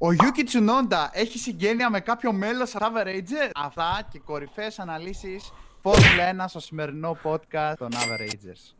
Ο 0.00 0.06
Yuki 0.08 0.44
Tsunoda 0.48 1.06
έχει 1.12 1.38
συγγένεια 1.38 1.90
με 1.90 2.00
κάποιο 2.00 2.32
μέλος 2.32 2.74
Averager. 2.74 3.50
Αυτά 3.54 4.08
και 4.10 4.18
κορυφαίες 4.18 4.78
αναλύσεις 4.78 5.52
Φόρμουλα 5.80 6.44
1 6.44 6.48
στο 6.48 6.60
σημερινό 6.60 7.18
podcast 7.22 7.74
των 7.78 7.88
Averagers. 7.92 8.74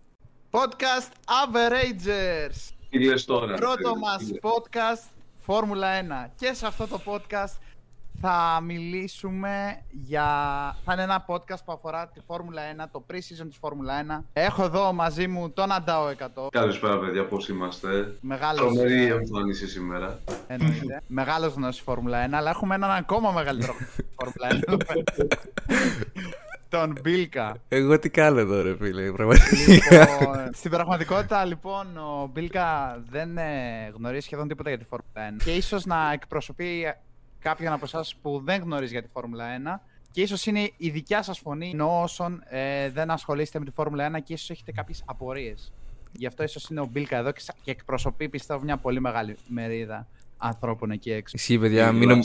Podcast 0.50 1.10
Averagers. 1.44 2.72
Τι 2.90 3.04
λες 3.04 3.24
τώρα. 3.24 3.54
Πρώτο 3.54 3.92
τι 3.92 3.98
μας 3.98 4.30
λες. 4.30 4.38
podcast 4.42 5.10
Φόρμουλα 5.36 5.88
1. 6.26 6.30
Και 6.36 6.52
σε 6.52 6.66
αυτό 6.66 6.86
το 6.86 7.00
podcast 7.04 7.56
θα 8.20 8.60
μιλήσουμε 8.64 9.80
για... 9.90 10.24
Θα 10.84 10.92
είναι 10.92 11.02
ένα 11.02 11.24
podcast 11.28 11.64
που 11.64 11.72
αφορά 11.72 12.08
τη 12.14 12.20
Φόρμουλα 12.26 12.62
1, 12.76 12.84
το 12.92 13.04
pre-season 13.10 13.46
της 13.48 13.56
Φόρμουλα 13.60 14.22
1. 14.22 14.24
Έχω 14.32 14.64
εδώ 14.64 14.92
μαζί 14.92 15.26
μου 15.26 15.50
τον 15.50 15.72
Αντάο 15.72 16.06
100. 16.36 16.48
Καλησπέρα 16.50 16.98
παιδιά, 16.98 17.26
πώς 17.26 17.48
είμαστε; 17.48 18.16
Μεγάλος, 18.20 18.60
Τρομερή 18.60 19.04
ε, 19.04 19.12
εμφάνιση 19.12 19.68
σήμερα. 19.68 20.18
εννοείται. 20.46 21.02
Μεγάλος 21.06 21.54
γνώση 21.54 21.82
Φόρμουλα 21.82 22.28
1, 22.28 22.32
αλλά 22.32 22.50
έχουμε 22.50 22.74
έναν 22.74 22.90
ακόμα 22.90 23.30
μεγαλύτερο 23.30 23.74
Φόρμουλα 24.16 24.62
1. 24.66 25.76
τον 26.68 26.98
Μπίλκα. 27.02 27.56
Εγώ 27.68 27.98
τι 27.98 28.10
κάνω 28.10 28.38
εδώ, 28.38 28.62
ρε 28.62 28.76
φίλε, 28.76 29.12
πραγματικά. 29.12 30.00
Λοιπόν, 30.00 30.50
στην 30.52 30.70
πραγματικότητα, 30.70 31.44
λοιπόν, 31.44 31.96
ο 31.96 32.30
Μπίλκα 32.32 32.98
δεν 33.10 33.38
ε, 33.38 33.92
γνωρίζει 33.96 34.24
σχεδόν 34.24 34.48
τίποτα 34.48 34.68
για 34.68 34.78
τη 34.78 34.84
Φόρμουλα 34.84 35.38
1. 35.38 35.42
Και 35.44 35.50
ίσως 35.50 35.84
να 35.84 36.12
εκπροσωπεί 36.12 36.86
κάποιον 37.38 37.72
από 37.72 37.84
εσάς 37.84 38.14
που 38.22 38.40
δεν 38.44 38.62
γνωρίζει 38.62 38.92
για 38.92 39.02
τη 39.02 39.08
Φόρμουλα 39.08 39.44
1. 39.78 39.80
Και 40.10 40.20
ίσως 40.20 40.46
είναι 40.46 40.70
η 40.76 40.90
δικιά 40.90 41.22
σας 41.22 41.38
φωνή 41.38 41.70
ενώ 41.72 42.02
όσων 42.02 42.42
ε, 42.48 42.90
δεν 42.90 43.10
ασχολείστε 43.10 43.58
με 43.58 43.64
τη 43.64 43.70
Φόρμουλα 43.70 44.10
1 44.16 44.22
και 44.24 44.32
ίσως 44.32 44.50
έχετε 44.50 44.72
κάποιες 44.72 45.02
απορίες. 45.06 45.72
Γι' 46.12 46.26
αυτό 46.26 46.42
ίσως 46.42 46.68
είναι 46.70 46.80
ο 46.80 46.88
Μπίλκα 46.92 47.16
εδώ 47.16 47.32
και, 47.32 47.40
σα- 47.40 47.52
και 47.52 47.70
εκπροσωπεί, 47.70 48.28
πιστεύω, 48.28 48.60
μια 48.64 48.76
πολύ 48.76 49.00
μεγάλη 49.00 49.36
μερίδα 49.48 50.06
ανθρώπων 50.36 50.90
εκεί 50.90 51.10
έξω. 51.12 51.34
Ισχύει, 51.38 51.58
παιδιά, 51.58 51.92
μην, 51.92 52.08
νομ- 52.08 52.22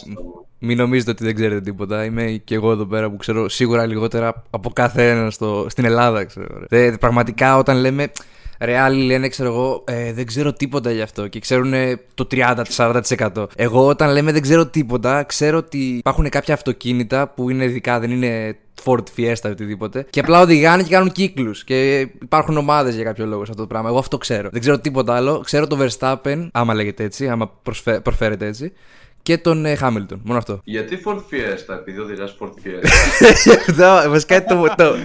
μην 0.59 0.77
νομίζετε 0.77 1.12
ότι 1.12 1.23
δεν 1.23 1.36
ξέρετε 1.36 1.61
τίποτα. 1.61 2.05
Είμαι 2.05 2.31
και 2.31 2.55
εγώ 2.55 2.72
εδώ 2.72 2.86
πέρα 2.86 3.09
που 3.09 3.17
ξέρω 3.17 3.50
σίγουρα 3.50 3.86
λιγότερα 3.86 4.44
από 4.50 4.70
κάθε 4.70 5.09
ένας 5.09 5.33
στο, 5.33 5.66
στην 5.70 5.86
Ελλάδα, 5.86 6.25
ξέρω. 6.25 6.59
ρε. 6.59 6.66
Δε- 6.70 6.98
πραγματικά 6.98 7.58
όταν 7.58 7.77
λέμε. 7.77 8.11
Ρε, 8.64 8.78
άλλοι 8.78 9.03
λένε, 9.03 9.28
ξέρω 9.28 9.50
εγώ, 9.50 9.83
ε, 9.88 10.14
δεν 10.14 10.25
ξέρω 10.25 10.53
τίποτα 10.53 10.92
γι' 10.92 11.02
αυτό 11.02 11.28
και 11.28 11.39
ξέρουν 11.39 11.73
ε, 11.73 12.00
το 12.14 12.28
30-40%. 12.31 13.45
Εγώ 13.55 13.88
όταν 13.88 14.11
λέμε 14.11 14.31
δεν 14.31 14.42
ξέρω 14.42 14.66
τίποτα, 14.66 15.23
ξέρω 15.23 15.58
ότι 15.58 15.78
υπάρχουν 15.78 16.30
κάποια 16.30 16.53
αυτοκίνητα 16.53 17.28
που 17.28 17.50
είναι 17.50 17.64
ειδικά, 17.64 18.00
δεν 18.00 18.11
είναι 18.11 18.58
Ford 18.83 19.03
Fiesta 19.17 19.45
ή 19.45 19.47
οτιδήποτε. 19.47 20.05
Και 20.09 20.20
απλά 20.20 20.42
οδηγάνε 20.42 20.83
και 20.83 20.89
κάνουν 20.89 21.11
κύκλους. 21.11 21.64
Και 21.64 22.00
υπάρχουν 22.00 22.58
ομάδες 22.58 22.95
για 22.95 23.03
κάποιο 23.03 23.25
λόγο 23.25 23.45
σε 23.45 23.52
αυτό 23.52 23.61
το 23.61 23.67
πράγμα. 23.67 23.89
Εγώ 23.89 23.97
αυτό 23.97 24.17
ξέρω. 24.17 24.50
Δεν 24.52 24.59
ξέρω 24.59 24.80
τίποτα 24.80 25.16
άλλο. 25.16 25.39
Ξέρω 25.39 25.67
το 25.67 25.77
Verstappen, 25.80 26.48
άμα 26.52 26.73
λέγεται 26.73 27.03
έτσι, 27.03 27.30
άμα 27.30 27.52
προσφε... 27.64 28.00
προφέρεται 28.00 28.45
έτσι. 28.45 28.73
Και 29.23 29.38
τον 29.38 29.66
ε, 29.66 29.77
Hamilton. 29.81 30.19
Μόνο 30.23 30.38
αυτό. 30.38 30.61
Γιατί 30.75 30.99
Ford 31.05 31.17
Fiesta, 31.17 31.73
επειδή 31.79 31.99
οδηγάς 31.99 32.38
Ford 32.39 32.47
Fiesta; 32.47 32.88
Αυτό, 33.67 34.09
βασικά 34.09 34.43
το. 34.43 34.65
το 34.77 34.95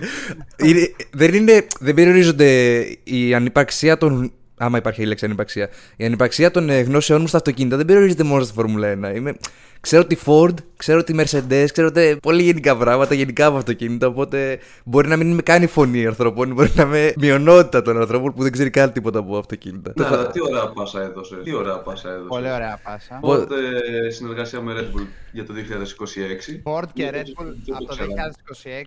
είναι, 0.64 0.94
δεν, 1.10 1.34
είναι, 1.34 1.66
δεν 1.80 1.94
περιορίζονται 1.94 2.80
η 3.04 3.34
ανυπαρξία 3.34 3.98
των. 3.98 4.32
Άμα 4.58 4.78
υπάρχει 4.78 5.02
η 5.02 5.06
λέξη 5.06 5.24
ανυπαρξία. 5.24 5.68
Η 5.96 6.04
ανυπαρξία 6.04 6.50
των 6.50 6.70
ε, 6.70 6.80
γνώσεών 6.80 7.20
μου 7.20 7.26
στα 7.26 7.36
αυτοκίνητα 7.36 7.76
δεν 7.76 7.86
περιορίζεται 7.86 8.22
μόνο 8.22 8.42
στη 8.44 8.52
Φόρμουλα 8.52 8.92
1. 9.12 9.16
Είμαι, 9.16 9.34
ξέρω 9.80 10.04
τη 10.04 10.16
Ford, 10.24 10.54
ξέρω 10.76 11.04
τη 11.04 11.14
Mercedes, 11.18 11.66
ξέρω 11.72 11.90
τε, 11.92 12.16
πολύ 12.16 12.42
γενικά 12.42 12.76
πράγματα, 12.76 13.14
γενικά 13.14 13.46
από 13.46 13.56
αυτοκίνητα. 13.56 14.06
Οπότε 14.06 14.58
μπορεί 14.84 15.08
να 15.08 15.16
μην 15.16 15.30
είμαι 15.30 15.42
καν 15.42 15.62
η 15.62 15.66
φωνή 15.66 16.06
ανθρώπων, 16.06 16.52
μπορεί 16.52 16.70
να 16.74 16.82
είμαι 16.82 17.12
μειονότητα 17.16 17.82
των 17.82 18.00
ανθρώπων 18.00 18.34
που 18.34 18.42
δεν 18.42 18.52
ξέρει 18.52 18.70
καν 18.70 18.92
τίποτα 18.92 19.18
από 19.18 19.38
αυτοκίνητα. 19.38 19.92
ναι, 19.96 20.06
αλλά 20.06 20.26
τι 20.30 20.42
ωραία 20.42 20.68
πάσα 20.68 21.02
έδωσε. 21.02 21.36
Τι 21.44 21.54
ωραία 21.54 21.78
πάσα 21.78 22.08
έδωσε. 22.08 22.28
Πολύ 22.28 22.50
ωραία 22.52 22.80
πάσα. 22.84 23.18
Οπότε 23.22 23.54
συνεργασία 24.10 24.60
με 24.60 24.72
Red 24.76 24.96
Bull 24.98 25.06
για 25.32 25.44
το 25.44 25.52
2026. 25.54 26.72
Ford 26.72 26.84
και 26.92 27.10
Δεν 27.10 27.22
Red 27.22 27.24
το- 27.24 27.42
Bull 27.42 27.46
δεν 27.64 27.74
από 27.76 27.84
το 27.84 27.94
ξέραμε. 27.94 28.14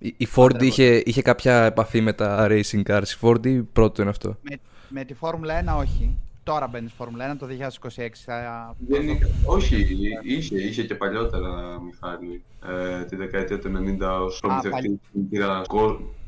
Η, 0.00 0.14
η 0.16 0.28
Ford 0.36 0.62
είχε, 0.62 1.02
είχε 1.04 1.22
κάποια 1.22 1.62
επαφή 1.64 2.00
με 2.00 2.12
τα 2.12 2.46
racing 2.50 2.82
cars. 2.90 3.02
Η 3.02 3.16
Ford 3.20 3.46
ή 3.46 3.52
πρώτο 3.62 4.00
είναι 4.02 4.10
αυτό. 4.10 4.36
Με, 4.42 4.56
με 4.92 5.04
τη 5.04 5.14
Φόρμουλα 5.14 5.76
1 5.76 5.80
όχι. 5.80 6.16
Τώρα 6.44 6.66
μπαίνει 6.66 6.88
στη 6.88 6.96
Φόρμουλα 6.96 7.32
1 7.34 7.36
το 7.38 7.46
2026. 7.46 8.08
Θα... 8.24 8.74
Δεν 8.88 9.08
είχε- 9.08 9.26
όχι, 9.46 9.86
είχε, 10.22 10.56
είχε 10.60 10.82
και 10.84 10.94
παλιότερα, 10.94 11.80
Μιχάλη. 11.80 12.42
Ε, 13.00 13.04
τη 13.04 13.16
δεκαετία 13.16 13.58
του 13.58 13.68
90 14.00 14.20
ως 14.24 14.38
προμηθευτή 14.40 15.00
στην 15.08 15.28
πύρα 15.28 15.62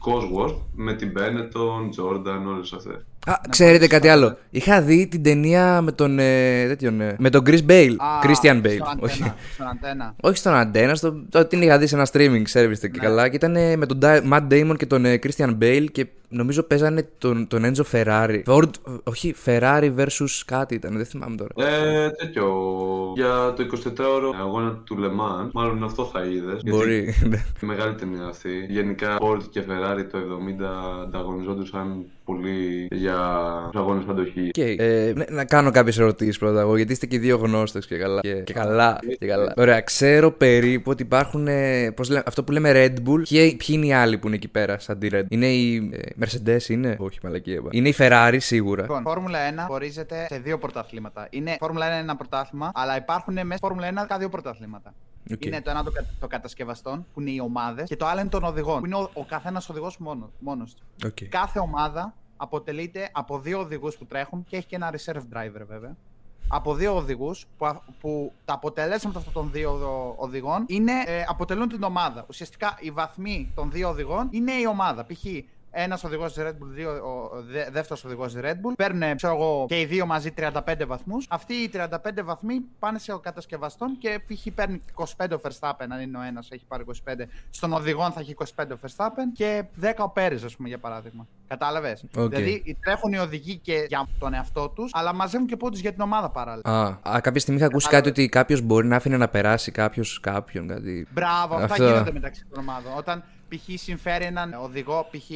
Cosworth 0.07 0.57
με 0.75 0.95
την 0.95 1.13
Benetton, 1.17 2.01
Jordan, 2.03 2.47
όλες 2.55 2.73
αυτές. 2.73 3.05
Α, 3.27 3.35
ξέρετε 3.49 3.77
πολύ 3.79 3.89
κάτι 3.91 4.07
σωστά. 4.09 4.13
άλλο. 4.27 4.37
Είχα 4.51 4.83
δει 4.83 5.07
την 5.07 5.23
ταινία 5.23 5.81
με 5.83 5.93
τον. 5.93 6.19
Ε, 6.19 6.67
τέτοιον, 6.69 7.01
ε, 7.01 7.17
με 7.19 7.31
τον 7.31 7.43
Chris 7.47 7.61
Bale. 7.69 7.95
Α, 7.97 8.07
Christian 8.25 8.63
Bale. 8.63 8.79
στον 8.81 8.99
Όχι, 9.01 9.23
αντένα, 9.23 9.35
στον 9.55 9.67
αντένα. 9.69 10.15
όχι 10.23 10.37
στον 10.37 10.55
αντένα, 10.55 10.95
στο, 10.95 11.15
το, 11.29 11.45
την 11.47 11.63
είχα 11.63 11.79
δει 11.79 11.87
σε 11.87 11.95
ένα 11.95 12.07
streaming 12.13 12.43
service 12.53 12.79
και 12.81 12.87
Ναι. 12.93 12.99
καλά. 12.99 13.29
Και 13.29 13.37
ήταν 13.37 13.57
ε, 13.57 13.77
με 13.77 13.87
τον 13.87 13.99
Di- 14.03 14.23
Matt 14.33 14.47
Damon 14.51 14.75
και 14.77 14.87
τον 14.87 15.05
ε, 15.05 15.19
Christian 15.23 15.57
Bale 15.63 15.87
και 15.93 16.07
νομίζω 16.29 16.63
παίζανε 16.63 17.09
τον, 17.19 17.47
τον 17.47 17.63
Enzo 17.75 17.83
Ferrari. 17.93 18.43
Ford, 18.47 18.71
όχι, 19.05 19.35
Ferrari 19.45 19.93
versus 19.97 20.43
κάτι 20.47 20.75
ήταν, 20.75 20.97
δεν 20.97 21.07
θυμάμαι 21.07 21.37
τώρα. 21.37 21.69
Ε, 21.75 22.11
τέτοιο, 22.11 22.53
για 23.17 23.53
το 23.57 23.65
24ωρο 23.97 24.41
αγώνα 24.41 24.81
του 24.85 24.97
Le 25.01 25.07
Mans, 25.07 25.51
μάλλον 25.53 25.85
αυτό 25.85 26.05
θα 26.05 26.21
είδες. 26.25 26.61
Μπορεί. 26.67 27.15
ναι. 27.29 27.45
Μεγάλη 27.73 27.95
ταινία 27.95 28.25
αυτή. 28.27 28.67
Γενικά, 28.69 29.17
Ford 29.21 29.43
και 29.51 29.63
Ferrari 29.69 29.94
το 30.03 30.19
70 30.19 30.23
ανταγωνιζόντουσαν 31.03 32.05
πολύ 32.25 32.89
για 32.91 33.19
τους 33.71 33.81
αγώνες 33.81 34.05
αντοχή. 34.09 34.49
Οκ, 34.49 34.57
ε, 34.57 35.13
ναι, 35.17 35.25
να 35.29 35.45
κάνω 35.45 35.71
κάποιες 35.71 35.99
ερωτήσεις 35.99 36.39
πρώτα 36.39 36.61
εγώ, 36.61 36.77
γιατί 36.77 36.93
είστε 36.93 37.07
και 37.07 37.17
οι 37.17 37.19
δύο 37.19 37.37
γνώστες 37.37 37.87
και 37.87 37.97
καλά. 37.97 38.21
Και, 38.21 38.35
και 38.35 38.53
καλά, 38.53 38.99
και 39.19 39.27
καλά. 39.27 39.53
Ωραία, 39.57 39.81
ξέρω 39.81 40.31
περίπου 40.31 40.91
ότι 40.91 41.03
υπάρχουν. 41.03 41.47
Ε, 41.49 41.91
πώς 41.91 42.09
λέμε, 42.09 42.23
αυτό 42.27 42.45
που 42.45 42.53
λέμε 42.53 42.73
Red 42.75 43.09
Bull. 43.09 43.23
Ποιοι, 43.29 43.57
ποιοι 43.57 43.77
είναι 43.79 43.87
οι 43.87 43.93
άλλοι 43.93 44.19
που 44.19 44.27
είναι 44.27 44.37
εκεί 44.37 44.49
πέρα, 44.49 44.79
σαν 44.79 44.99
τη 44.99 45.09
Red 45.11 45.21
Bull. 45.21 45.27
Είναι 45.29 45.47
η 45.47 45.91
ε, 45.93 46.25
Mercedes, 46.25 46.69
είναι; 46.69 46.97
Όχι, 46.99 47.19
μαλακία. 47.23 47.55
είπα. 47.55 47.69
Είναι 47.71 47.89
η 47.89 47.95
Ferrari 47.99 48.37
σίγουρα. 48.39 48.83
Λοιπόν, 48.83 49.03
Φόρμουλα 49.03 49.39
1 49.51 49.65
χωρίζεται 49.67 50.27
σε 50.29 50.39
δύο 50.39 50.59
πρωταθλήματα. 50.59 51.27
Είναι 51.31 51.57
Φόρμουλα 51.59 51.87
1 51.87 51.91
είναι 51.91 52.01
ένα 52.01 52.17
πρωτάθλημα, 52.17 52.71
αλλά 52.75 52.97
υπάρχουν 52.97 53.35
μέσα 53.35 53.57
στη 53.57 53.67
Φόρμουλα 53.67 53.89
1 53.89 54.07
και 54.09 54.15
δύο 54.19 54.29
πρωταθλήματα. 54.29 54.95
Οκ. 55.33 55.45
Είναι 55.45 55.63
το 55.63 55.71
ένα 55.71 55.85
το, 55.85 55.91
κα- 55.91 56.05
το 56.21 56.27
κατασκευαστών, 56.27 57.07
που 57.15 57.21
είναι 57.21 57.31
οι 57.31 57.41
ομάδες, 57.41 57.89
και 57.89 57.97
το 57.97 58.07
άλλο 58.07 58.21
είναι 58.21 58.29
των 58.29 58.45
οδηγών, 58.45 58.81
που 58.81 58.87
είναι 58.87 58.97
ο, 58.97 59.11
ο 59.15 59.25
καθένας 59.25 59.69
οδηγός 59.69 59.99
μόνο 59.99 60.31
μόνος 60.39 60.75
του. 60.75 60.83
Οκ. 61.07 61.17
Κάθε 61.29 61.59
ομάδα 61.59 62.15
αποτελείται 62.37 63.09
από 63.13 63.39
δύο 63.39 63.59
οδηγούς 63.61 63.97
που 63.97 64.07
τρέχουν 64.07 64.45
και 64.49 64.57
έχει 64.57 64.67
και 64.67 64.77
ένα 64.77 64.93
reserve 64.93 65.37
driver 65.37 65.65
βέβαια. 65.67 65.97
Από 66.49 66.75
δύο 66.75 66.97
οδηγούς 66.97 67.47
που, 67.59 67.67
α- 67.67 67.81
που 68.01 68.33
τα 68.45 68.55
αποτελέσματα 68.55 69.19
αυτών 69.19 69.33
των 69.33 69.51
δύο 69.53 69.73
οδο- 69.73 70.15
οδηγών 70.19 70.65
είναι, 70.69 70.93
ε, 71.07 71.25
αποτελούν 71.29 71.69
την 71.69 71.83
ομάδα. 71.83 72.25
Ουσιαστικά 72.29 72.77
οι 72.81 72.91
βαθμοί 72.91 73.53
των 73.55 73.71
δύο 73.71 73.89
οδηγών 73.89 74.29
είναι 74.31 74.53
η 74.53 74.67
ομάδα. 74.67 75.05
Π.χ. 75.07 75.25
ένας 75.75 76.05
οδηγός 76.05 76.35
Red 76.39 76.49
Bull, 76.49 76.69
δύο, 76.75 76.91
ο 76.91 77.43
δε, 77.43 77.71
δεύτερος 77.71 78.05
οδηγός 78.05 78.35
Red 78.41 78.55
Bull. 78.55 78.73
Παίρνουν 78.77 79.17
ξέρω 79.17 79.35
εγώ, 79.35 79.65
και 79.69 79.81
οι 79.81 79.85
δύο 79.85 80.07
μαζί 80.07 80.31
35 80.31 80.87
βαθμούς. 80.87 81.27
Αυτοί 81.31 81.55
οι 81.55 81.71
35 81.75 81.89
βαθμοί 82.25 82.61
πάνε 82.79 82.99
σε 82.99 83.19
κατασκευαστών 83.23 83.99
και 83.99 84.21
π.χ. 84.27 84.47
παίρνει 84.55 84.83
25 84.95 85.05
ο 85.31 85.41
Verstappen, 85.43 85.87
αν 85.89 86.01
είναι 86.01 86.19
ο 86.19 86.23
ένας, 86.23 86.51
έχει 86.51 86.65
πάρει 86.69 86.85
25. 87.05 87.27
Στον 87.51 87.73
οδηγό 87.73 88.11
θα 88.11 88.21
έχει 88.21 88.35
25 88.39 88.65
ο 88.73 88.77
Verstappen 88.83 89.27
και 89.35 89.65
10 89.83 89.93
ο 89.99 90.09
Πέρεζ, 90.09 90.45
ας 90.45 90.57
πούμε, 90.57 90.69
για 90.69 90.79
παράδειγμα. 90.79 91.27
Κατάλαβες; 91.49 92.05
Οκ. 92.17 92.29
Δηλαδή 92.29 92.77
τρέχουν 92.85 93.13
οι 93.13 93.19
οδηγοί 93.19 93.57
και 93.57 93.85
για 93.89 94.09
τον 94.19 94.35
εαυτό 94.35 94.69
τους, 94.69 94.91
αλλά 94.95 95.13
μαζεύουν 95.15 95.47
και 95.47 95.57
πόντους 95.57 95.81
για 95.81 95.93
την 95.93 96.01
ομάδα 96.01 96.31
παράλληλα. 96.31 96.71
Α, 96.71 97.15
α, 97.15 97.21
κάποια 97.21 97.41
στιγμή 97.41 97.61
είχα 97.61 97.69
ακούσει 97.69 97.89
κάτι 97.89 98.09
ότι 98.09 98.29
κάποιος 98.29 98.61
μπορεί 98.61 98.87
να 98.87 98.97
άφηνε 98.97 99.17
να 99.17 99.29
περάσει 99.29 99.71
κάποιος 99.71 100.21
κάποιον. 100.21 100.69
Κάτι. 100.69 101.07
Μπράβο, 101.11 101.55
αυτά 101.55 101.73
Αυτό. 101.73 101.87
γίνονται 101.87 102.13
μεταξύ 102.13 102.45
των 102.51 102.63
ομάδων. 102.63 102.93
Όταν 102.97 103.25
π.χ. 103.57 103.81
συμφέρει 103.81 104.25
έναν 104.25 104.55
οδηγό, 104.55 105.09
π.χ. 105.11 105.31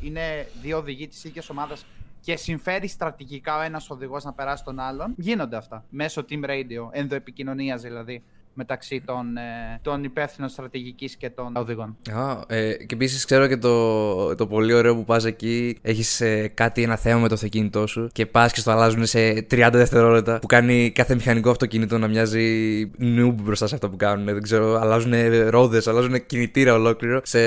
είναι 0.00 0.48
δύο 0.62 0.78
οδηγοί 0.78 1.08
της 1.08 1.24
ίδιας 1.24 1.50
ομάδας 1.50 1.86
και 2.20 2.36
συμφέρει 2.36 2.88
στρατηγικά 2.88 3.58
ο 3.58 3.60
ένας 3.60 3.90
οδηγός 3.90 4.24
να 4.24 4.32
περάσει 4.32 4.64
τον 4.64 4.80
άλλον, 4.80 5.14
γίνονται 5.16 5.56
αυτά. 5.56 5.84
Μέσω 5.90 6.24
team 6.28 6.44
radio, 6.44 6.88
ενδοεπικοινωνίας 6.90 7.82
δηλαδή, 7.82 8.22
μεταξύ 8.54 9.02
των, 9.06 9.36
ε, 9.36 9.78
των 9.82 10.04
υπεύθυνων 10.04 10.48
στρατηγικής 10.50 11.16
και 11.16 11.30
των 11.30 11.56
οδηγών. 11.56 11.96
Α, 12.12 12.40
ε, 12.46 12.72
και 12.72 12.94
επίσης 12.94 13.24
ξέρω 13.24 13.46
και 13.46 13.56
το, 13.56 14.34
το 14.34 14.46
πολύ 14.46 14.72
ωραίο 14.72 14.94
που 14.94 15.04
πας 15.04 15.24
εκεί. 15.24 15.78
Έχεις 15.82 16.20
ε, 16.20 16.48
κάτι, 16.54 16.82
ένα 16.82 16.96
θέμα 16.96 17.20
με 17.20 17.28
το 17.28 17.34
αυτοκίνητό 17.34 17.86
σου 17.86 18.08
και 18.12 18.26
πας 18.26 18.52
και 18.52 18.60
στο 18.60 18.70
αλλάζουν 18.70 19.06
σε 19.06 19.46
30 19.50 19.68
δευτερόλεπτα. 19.72 20.38
Που 20.38 20.46
κάνει 20.46 20.90
κάθε 20.90 21.14
μηχανικό 21.14 21.50
αυτοκίνητο 21.50 21.98
να 21.98 22.08
μοιάζει 22.08 22.90
noob 23.00 23.34
μπροστά 23.42 23.66
σε 23.66 23.74
αυτά 23.74 23.88
που 23.88 23.96
κάνουν. 23.96 24.24
Δεν 24.24 24.42
ξέρω, 24.42 24.80
αλλάζουν 24.80 25.12
ρόδες, 25.48 25.86
αλλάζουν 25.86 26.26
κινητήρα 26.26 26.74
ολόκληρο 26.74 27.20
σε 27.24 27.38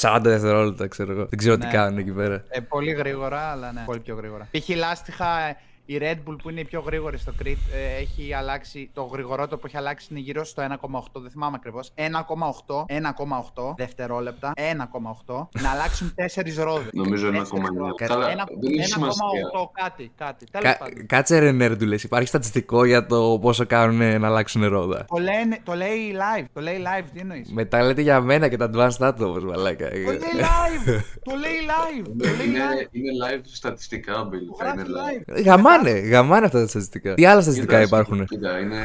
40 0.00 0.18
δευτερόλεπτα, 0.22 0.86
ξέρω 0.88 1.12
εγώ. 1.12 1.26
Δεν 1.28 1.38
ξέρω 1.38 1.56
τι 1.58 1.66
Ναι. 1.66 1.72
κάνουν 1.72 1.98
εκεί 1.98 2.10
πέρα. 2.12 2.44
Ε, 2.48 2.60
πολύ 2.60 2.90
γρήγορα, 2.92 3.38
αλλά 3.40 3.72
ναι, 3.72 3.82
πολύ 3.86 4.00
πιο 4.00 4.14
γρήγορα. 4.14 4.48
Π.χ. 4.50 4.68
λάστιχα 4.76 5.38
ε, 5.40 5.56
Η 5.88 5.98
Red 6.00 6.14
Bull 6.14 6.36
που 6.42 6.50
είναι 6.50 6.60
η 6.60 6.64
πιο 6.64 6.80
γρήγορη 6.80 7.18
στο 7.18 7.32
Crit 7.42 7.56
ε, 7.74 8.00
έχει 8.00 8.32
αλλάξει. 8.32 8.90
Το 8.92 9.02
γρηγορότερο 9.02 9.58
που 9.58 9.66
έχει 9.66 9.76
αλλάξει 9.76 10.06
είναι 10.10 10.20
γύρω 10.20 10.44
στο 10.44 10.62
1,8. 10.62 11.00
Δεν 11.14 11.30
θυμάμαι 11.30 11.56
ακριβώς. 11.56 11.92
1,8. 11.96 12.04
1,8 12.04 13.74
δευτερόλεπτα. 13.76 14.52
1,8. 15.26 15.48
να 15.60 15.70
αλλάξουν 15.70 16.14
4 16.34 16.62
ρόδες. 16.62 16.88
Νομίζω 16.92 17.28
1,9. 17.28 17.34
Καλά, 18.06 18.26
1,8 18.28 18.34
κάτι. 19.72 20.10
κάτι. 20.16 20.46
Κα, 20.50 20.78
κάτσε 21.06 21.38
ρε 21.38 21.52
Νέρντουλε, 21.52 21.96
υπάρχει 22.02 22.28
στατιστικό 22.28 22.84
για 22.84 23.06
το 23.06 23.38
πόσο 23.40 23.66
κάνουν 23.66 24.20
να 24.20 24.26
αλλάξουν 24.26 24.68
ρόδα. 24.68 25.04
Το, 25.04 25.16
λένε, 25.16 25.58
το 25.64 25.74
λέει 25.74 26.14
live. 26.14 26.44
Το 26.52 26.60
λέει 26.60 26.76
live, 26.78 27.04
τι 27.12 27.20
εννοείς; 27.20 27.52
Μετά 27.52 27.82
λέτε 27.82 28.00
για 28.00 28.20
μένα 28.20 28.48
και 28.48 28.56
τα 28.56 28.70
advanced 28.72 29.08
atoms, 29.08 29.42
μαλάκα. 29.42 29.88
Το 29.88 29.94
λέει 29.94 30.20
live. 30.40 31.00
το 31.24 31.34
λέει 31.36 31.58
live. 31.68 32.06
είναι, 32.46 32.88
είναι 32.90 33.10
live 33.26 33.40
στατιστικά, 33.42 34.28
Bill. 34.28 34.56
Θα 34.58 34.68
είναι 34.68 34.84
live. 34.84 35.44
Γαμάνε, 35.76 35.98
γαμάνε 35.98 36.44
αυτά 36.46 36.60
τα 36.60 36.66
στατιστικά. 36.66 37.14
Τι 37.14 37.24
άλλα 37.24 37.40
στατιστικά 37.40 37.80
υπάρχουν; 37.80 38.24
Κοίτα, 38.24 38.58
είναι 38.58 38.82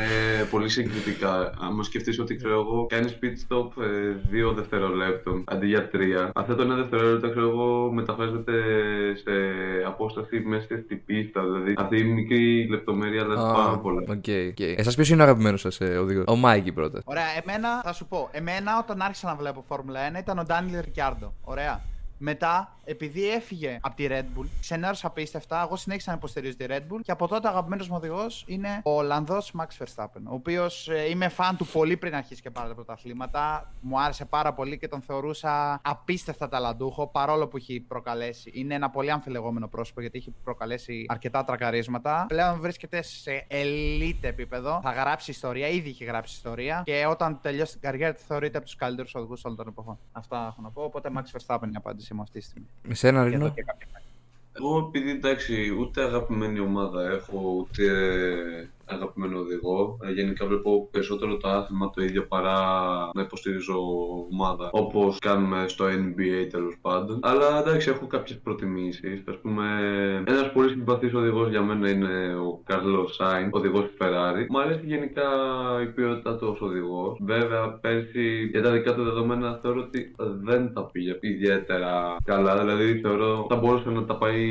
πολύ 0.49 0.69
συγκριτικά. 0.69 1.53
Αν 1.59 1.83
σκεφτείς 1.83 2.19
ότι 2.19 2.35
ξέρω 2.35 2.53
εγώ, 2.53 2.85
κάνεις 2.85 3.19
pit 3.21 3.55
stop 3.55 3.67
2 3.67 4.51
ε, 4.51 4.53
δευτερολέπτων 4.55 5.43
αντί 5.47 5.67
για 5.67 5.89
3. 5.93 6.31
Αυτό 6.33 6.55
το 6.55 6.73
1 6.73 6.75
δευτερόλεπτο 6.75 7.29
ξέρω 7.29 7.49
εγώ 7.49 7.91
μεταφράζεται 7.91 8.53
σε 9.15 9.31
απόσταση 9.85 10.39
μέσα 10.39 10.65
στην 10.65 11.05
πίστα. 11.05 11.41
Δηλαδή 11.43 11.73
αυτή 11.77 11.97
η 11.97 12.03
μικρή 12.03 12.67
λεπτομέρεια 12.69 13.21
αλλά 13.21 13.51
oh, 13.51 13.55
πάρα 13.55 13.77
πολλά. 13.77 14.01
Okay, 14.07 14.51
okay. 14.57 14.73
Εσάς 14.77 14.95
ποιος 14.95 15.09
είναι 15.09 15.21
ο 15.21 15.25
αγαπημένος 15.25 15.61
σας 15.61 15.79
ε, 15.79 15.97
οδηγός, 15.97 16.23
Ο 16.27 16.35
Μάικη 16.35 16.71
πρώτα. 16.71 17.01
Ωραία, 17.03 17.25
εμένα 17.43 17.81
θα 17.83 17.93
σου 17.93 18.07
πω. 18.07 18.29
Εμένα 18.31 18.77
όταν 18.83 19.01
άρχισα 19.01 19.27
να 19.27 19.35
βλέπω 19.35 19.63
Φόρμουλα 19.67 19.99
1 20.11 20.19
ήταν 20.19 20.37
ο 20.37 20.43
Ντάνιλ 20.43 20.79
Ρικιάρντο. 20.81 21.33
Ωραία. 21.43 21.90
Μετά, 22.23 22.77
επειδή 22.83 23.29
έφυγε 23.31 23.79
από 23.81 23.95
τη 23.95 24.07
Red 24.09 24.21
Bull, 24.21 24.45
ξενέρωσα 24.59 25.07
απίστευτα. 25.07 25.61
Εγώ 25.61 25.75
συνέχισα 25.75 26.11
να 26.11 26.17
υποστηρίζω 26.17 26.55
τη 26.55 26.65
Red 26.67 26.79
Bull 26.79 26.99
και 27.03 27.11
από 27.11 27.27
τότε 27.27 27.47
ο 27.47 27.49
αγαπημένος 27.49 27.89
μου 27.89 27.95
οδηγός 27.97 28.43
είναι 28.47 28.81
ο 28.83 28.91
Ολλανδό 28.91 29.37
Max 29.37 29.83
Verstappen. 29.83 30.21
Ο 30.23 30.33
οποίος 30.33 30.89
ε, 30.89 31.09
είμαι 31.09 31.29
φαν 31.29 31.57
του 31.57 31.65
πολύ 31.65 31.97
πριν 31.97 32.15
αρχίσει 32.15 32.41
και 32.41 32.49
πάρα 32.49 32.67
τα 32.67 32.73
πρωταθλήματα. 32.73 33.71
Μου 33.81 34.01
άρεσε 34.01 34.25
πάρα 34.25 34.53
πολύ 34.53 34.77
και 34.77 34.87
τον 34.87 35.01
θεωρούσα 35.01 35.81
απίστευτα 35.83 36.49
ταλαντούχο 36.49 37.07
παρόλο 37.07 37.47
που 37.47 37.57
έχει 37.57 37.79
προκαλέσει. 37.79 38.51
Είναι 38.53 38.73
ένα 38.73 38.89
πολύ 38.89 39.11
αμφιλεγόμενο 39.11 39.67
πρόσωπο 39.67 40.01
γιατί 40.01 40.17
έχει 40.17 40.33
προκαλέσει 40.43 41.05
αρκετά 41.07 41.43
τρακαρίσματα. 41.43 42.25
Πλέον 42.27 42.59
βρίσκεται 42.59 43.01
σε 43.01 43.47
elite 43.49 44.21
επίπεδο. 44.21 44.79
Θα 44.83 44.91
γράψει 44.91 45.31
ιστορία, 45.31 45.67
ήδη 45.67 45.89
έχει 45.89 46.03
γράψει 46.03 46.33
ιστορία 46.35 46.81
και 46.85 47.05
όταν 47.09 47.39
τελειώσει 47.41 47.71
την 47.71 47.81
καριέρα 47.81 48.13
του 48.13 48.21
θεωρείται 48.27 48.57
από 48.57 48.65
τους 48.65 48.75
καλύτερους 48.75 49.15
οδηγούς 49.15 49.45
όλων 49.45 49.57
των 49.57 49.67
εποχών. 49.67 49.99
Αυτά 50.11 50.47
έχω 50.51 50.61
να 50.61 50.71
πω. 50.71 50.83
Οπότε 50.83 51.09
Max 51.15 51.21
Verstappen 51.21 51.63
είναι 51.63 51.71
η 51.73 51.77
απάντηση 51.77 52.10
μου 52.13 52.21
αυτή 52.21 52.39
τη 52.39 52.45
στιγμή. 52.45 52.67
Με 52.83 52.93
σένα, 52.93 53.23
Ρίνο. 53.23 53.53
Εγώ 54.53 54.77
επειδή 54.77 55.09
εντάξει 55.09 55.69
ούτε 55.79 56.03
αγαπημένη 56.03 56.59
ομάδα 56.59 57.09
έχω 57.11 57.55
ούτε 57.57 57.83
αγαπημένο 59.01 59.39
οδηγό. 59.39 59.97
Ε, 60.03 60.11
γενικά 60.11 60.45
βλέπω 60.45 60.87
περισσότερο 60.91 61.37
το 61.37 61.49
άθλημα 61.49 61.89
το 61.89 62.03
ίδιο 62.03 62.25
παρά 62.27 62.59
να 63.13 63.21
υποστηρίζω 63.21 63.75
ομάδα 64.31 64.69
όπως 64.71 65.17
κάνουμε 65.19 65.65
στο 65.67 65.85
NBA 65.85 66.47
τέλος 66.49 66.77
πάντων. 66.81 67.19
Αλλά 67.21 67.59
εντάξει, 67.59 67.89
έχω 67.89 68.07
κάποιες 68.07 68.39
προτιμήσεις. 68.39 69.23
Α 69.27 69.31
πούμε, 69.41 69.65
ένας 70.27 70.51
πολύ 70.51 70.69
συμπαθής 70.69 71.13
οδηγός 71.13 71.49
για 71.49 71.61
μένα 71.61 71.89
είναι 71.89 72.35
ο 72.35 72.61
Καρλό 72.65 73.07
Σάινς, 73.07 73.49
οδηγός 73.51 73.83
του 73.83 73.97
Ferrari. 73.99 74.45
Μου 74.49 74.59
αρέσει 74.59 74.85
γενικά 74.85 75.23
η 75.81 75.85
ποιότητά 75.85 76.37
του 76.37 76.47
ως 76.51 76.61
οδηγός. 76.61 77.17
Βέβαια, 77.21 77.69
πέρσι 77.69 78.49
για 78.51 78.61
τα 78.61 78.71
δικά 78.71 78.95
του 78.95 79.03
δεδομένα 79.03 79.59
θεωρώ 79.61 79.79
ότι 79.81 80.15
δεν 80.41 80.73
τα 80.73 80.85
πήγε 80.85 81.17
ιδιαίτερα 81.21 82.15
καλά. 82.23 82.57
Δηλαδή, 82.59 82.99
θεωρώ 82.99 83.45
θα 83.49 83.55
μπορούσε 83.55 83.89
να 83.89 84.05
τα 84.05 84.15
πάει 84.17 84.43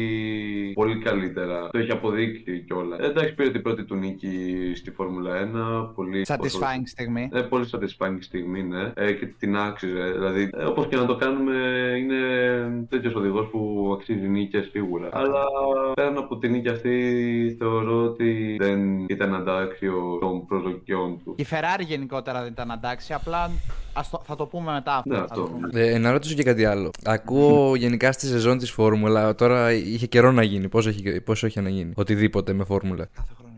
πολύ 0.75 0.99
καλύτερα. 0.99 1.69
Το 1.73 1.79
έχει 1.79 1.91
αποδείξει 1.91 2.65
κιόλας. 2.67 2.99
Εντάξει, 2.99 3.35
πήρε 3.35 3.51
την 3.51 3.63
πρώτη 3.63 3.85
του 3.85 3.95
νίκη 3.95 4.40
στη 4.75 4.91
Φόρμουλα 4.91 5.31
1. 5.91 5.95
Πολύ 5.95 6.27
satisfying 6.29 6.83
στιγμή. 6.85 7.29
Ε, 7.33 7.41
πολύ 7.41 7.71
satisfying 7.73 8.19
στιγμή, 8.21 8.63
ναι. 8.63 8.93
Ε, 8.95 9.13
και 9.13 9.27
την 9.27 9.57
άξιζε. 9.57 10.11
Δηλαδή, 10.13 10.51
ε, 10.53 10.65
όπως 10.65 10.87
και 10.87 10.97
να 10.97 11.07
το 11.07 11.17
κάνουμε, 11.17 11.55
είναι 11.99 12.17
τέτοιος 12.89 13.15
οδηγός 13.15 13.49
που 13.51 13.91
αξίζει 13.99 14.29
νίκες 14.29 14.69
σίγουρα. 14.71 15.09
Αλλά 15.13 15.45
πέραν 15.95 16.19
από 16.19 16.39
την 16.39 16.51
νίκη 16.51 16.69
αυτή, 16.69 17.57
θεωρώ 17.59 18.05
ότι 18.05 18.57
δεν 18.59 19.05
ήταν 19.09 19.35
αντάξιο 19.35 20.19
των 20.21 20.47
προσδοκιών 20.47 21.21
του. 21.25 21.35
Η 21.39 21.47
Ferrari 21.51 21.85
γενικότερα 21.87 22.43
δεν 22.43 22.53
ήταν 22.53 22.71
αντάξιο, 22.71 23.17
απλά 23.17 23.51
το, 24.11 24.23
θα 24.25 24.37
το 24.37 24.47
πούμε 24.47 24.73
μετά. 24.73 25.03
Ναι, 25.05 25.19
αυτό. 25.19 25.51
Ε, 25.73 25.99
να 25.99 26.11
ρωτήσω 26.11 26.35
και 26.35 26.43
κάτι 26.43 26.65
άλλο. 26.65 26.91
Ακούω 27.05 27.75
γενικά 27.85 28.13
στη 28.13 28.27
σεζόν 28.27 28.59
της 28.59 28.71
Φόρμουλα, 28.71 29.35
τώρα 29.35 29.73
είχε 29.73 30.07
καιρό 30.07 30.33
να 30.33 30.43
γίνει. 30.43 30.69
Πόσο 30.69 30.89
έχει, 30.89 31.21
πόσο 31.21 31.47
έχει 31.47 31.61
να 31.61 31.69
γίνει, 31.69 31.93
οτιδήποτε 31.97 32.53
με 32.53 32.65
Φόρμουλα. 32.65 33.09
Κάθε 33.15 33.35
χρόνο 33.39 33.50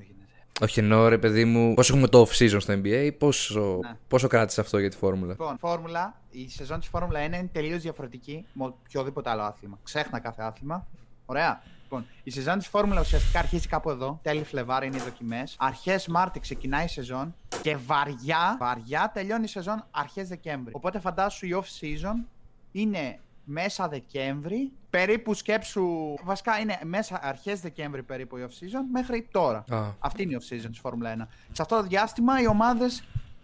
όχι 0.61 0.81
εννοώ 0.81 1.09
ρε 1.09 1.19
παιδί 1.19 1.45
μου, 1.45 1.75
πόσο 1.75 1.93
έχουμε 1.93 2.09
το 2.09 2.27
off-season 2.27 2.61
στο 2.61 2.75
NBA, 2.75 3.11
πόσο, 3.19 3.79
ναι. 3.83 3.97
πόσο 4.09 4.29
κράτησε 4.29 4.61
αυτό 4.61 4.79
για 4.79 4.91
τη 4.91 4.97
φόρμουλα; 4.97 5.31
Λοιπόν, 5.31 5.59
φόρμουλα, 5.59 6.21
η 6.31 6.49
σεζόν 6.49 6.79
της 6.79 6.89
Φόρμουλα 6.89 7.21
1 7.21 7.25
είναι 7.25 7.49
τελείως 7.53 7.83
διαφορετική 7.83 8.45
με 8.53 8.65
οποιοδήποτε 8.65 9.31
άλλο 9.31 9.43
άθλημα. 9.43 9.79
Ξέχνα 9.83 10.21
κάθε 10.21 10.43
άθλημα. 10.43 10.87
Ωραία. 11.27 11.63
Λοιπόν, 11.83 12.07
η 12.23 12.31
σεζόν 12.31 12.59
της 12.59 12.67
Φόρμουλα 12.67 13.01
ουσιαστικά 13.01 13.39
αρχίζει 13.39 13.69
κάπου 13.69 13.91
εδώ. 13.91 14.19
Τέλη 14.23 14.45
Φλεβάρι 14.45 14.87
είναι 14.87 14.97
οι 14.97 15.01
δοκιμές. 15.01 15.57
Αρχές 15.59 16.07
Μάρτη 16.07 16.41
ξεκινάει 16.41 16.85
η 16.85 16.89
σεζόν 16.89 17.35
και 17.63 17.77
βαριά, 17.77 18.57
βαριά 18.61 19.11
τελειώνει 19.15 19.45
η 19.45 19.49
σεζόν 19.49 19.85
αρχές 19.91 20.29
Δεκέμβρη. 20.29 20.73
Οπότε 20.75 20.99
φαντάσου 20.99 21.47
η 21.47 21.63
off-season 21.63 22.27
είναι 22.73 23.19
μέσα 23.45 23.89
Δεκέμβρη, 23.89 24.73
περίπου 24.91 25.35
σκέψου. 25.35 25.85
Βασικά 26.25 26.59
είναι 26.59 26.79
μέσα 26.85 27.21
αρχές 27.23 27.61
Δεκέμβρη 27.61 28.03
περίπου 28.03 28.37
η 28.37 28.45
off-season 28.49 28.85
μέχρι 28.93 29.29
τώρα. 29.31 29.65
Αυτή 29.99 30.23
είναι 30.23 30.33
η 30.33 30.39
off-season 30.41 30.69
της 30.69 30.79
Φόρμουλα 30.79 31.17
1. 31.17 31.27
Σε 31.53 31.63
αυτό 31.63 31.77
το 31.77 31.83
διάστημα 31.83 32.41
οι 32.41 32.47
ομάδες 32.47 33.03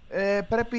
ε, 0.08 0.40
πρέπει 0.48 0.78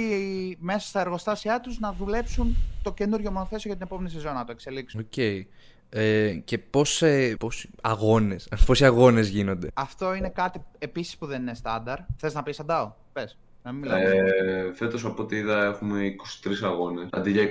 μέσα 0.60 0.88
στα 0.88 1.00
εργοστάσια 1.00 1.60
τους 1.60 1.80
να 1.80 1.94
δουλέψουν 1.94 2.56
το 2.84 2.94
καινούριο 2.94 3.32
μονοθέσιο 3.32 3.70
για 3.70 3.76
την 3.76 3.86
επόμενη 3.86 4.10
σεζόν 4.10 4.34
να 4.34 4.46
το 4.46 4.52
εξελίξουν. 4.52 5.08
Okay. 5.16 5.42
Ε, 5.90 6.34
και 6.34 6.58
πώς, 6.58 7.02
ε, 7.02 7.36
πόσοι 7.40 7.70
αγώνες, 7.82 8.50
πόσοι 8.66 8.86
αγώνες 8.86 9.28
γίνονται; 9.28 9.72
Αυτό 9.74 10.14
είναι 10.14 10.30
κάτι 10.30 10.62
επίσης 10.80 11.18
που 11.18 11.26
δεν 11.26 11.42
είναι 11.42 11.54
στάνταρ. 11.54 12.00
Θες 12.18 12.34
να 12.34 12.44
πεις 12.44 12.60
αντάω, 12.60 12.94
πες. 13.14 13.38
Ε, 13.64 14.74
Φέτος 14.74 15.06
από 15.06 15.24
ό,τι 15.24 15.36
είδα 15.36 15.66
έχουμε 15.66 16.16
23 16.44 16.64
αγώνες. 16.64 17.08
Αντί 17.12 17.32
για 17.32 17.42
24 17.42 17.50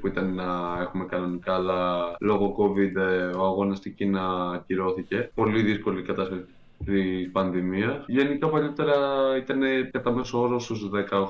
που 0.00 0.06
ήταν 0.06 0.34
να 0.34 0.78
έχουμε 0.80 1.04
κανονικά, 1.04 1.54
αλλά 1.54 2.12
λόγω 2.20 2.56
COVID 2.58 2.96
ε, 2.96 3.24
ο 3.24 3.44
αγώνας 3.44 3.78
στην 3.78 3.94
Κίνα 3.94 4.50
ακυρώθηκε. 4.50 5.30
Πολύ 5.34 5.62
δύσκολη 5.62 6.02
κατάσταση 6.02 6.44
τη 6.84 7.28
πανδημία. 7.32 8.04
Γενικά 8.06 8.48
παλιότερα 8.48 8.96
ήταν 9.36 9.60
κατά 9.90 10.10
μέσο 10.10 10.40
όρο 10.40 10.58
στους 10.58 10.88
18 11.10 11.22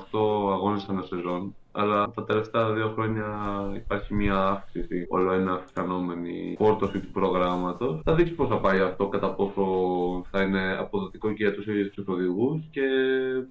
αγώνες 0.51 0.85
ανά 0.89 1.01
σεζόν 1.01 1.55
αλλά 1.71 2.11
τα 2.15 2.23
τελευταία 2.23 2.73
δύο 2.73 2.91
χρόνια 2.95 3.25
υπάρχει 3.75 4.13
μια 4.13 4.37
αύξηση, 4.37 5.05
όλο 5.09 5.31
ένα 5.31 5.53
αυξανόμενη 5.53 6.55
φόρτωση 6.57 6.99
του 6.99 7.11
προγράμματος. 7.11 8.01
Θα 8.03 8.15
δείξει 8.15 8.33
πώς 8.33 8.47
θα 8.47 8.59
πάει 8.59 8.79
αυτό, 8.79 9.07
κατά 9.07 9.33
πόσο 9.33 9.63
θα 10.31 10.41
είναι 10.41 10.77
αποδοτικό 10.79 11.27
και 11.33 11.43
για 11.43 11.53
τους 11.53 11.67
ίδιους 11.67 11.89
τους 11.89 12.07
οδηγούς 12.07 12.61
και 12.71 12.81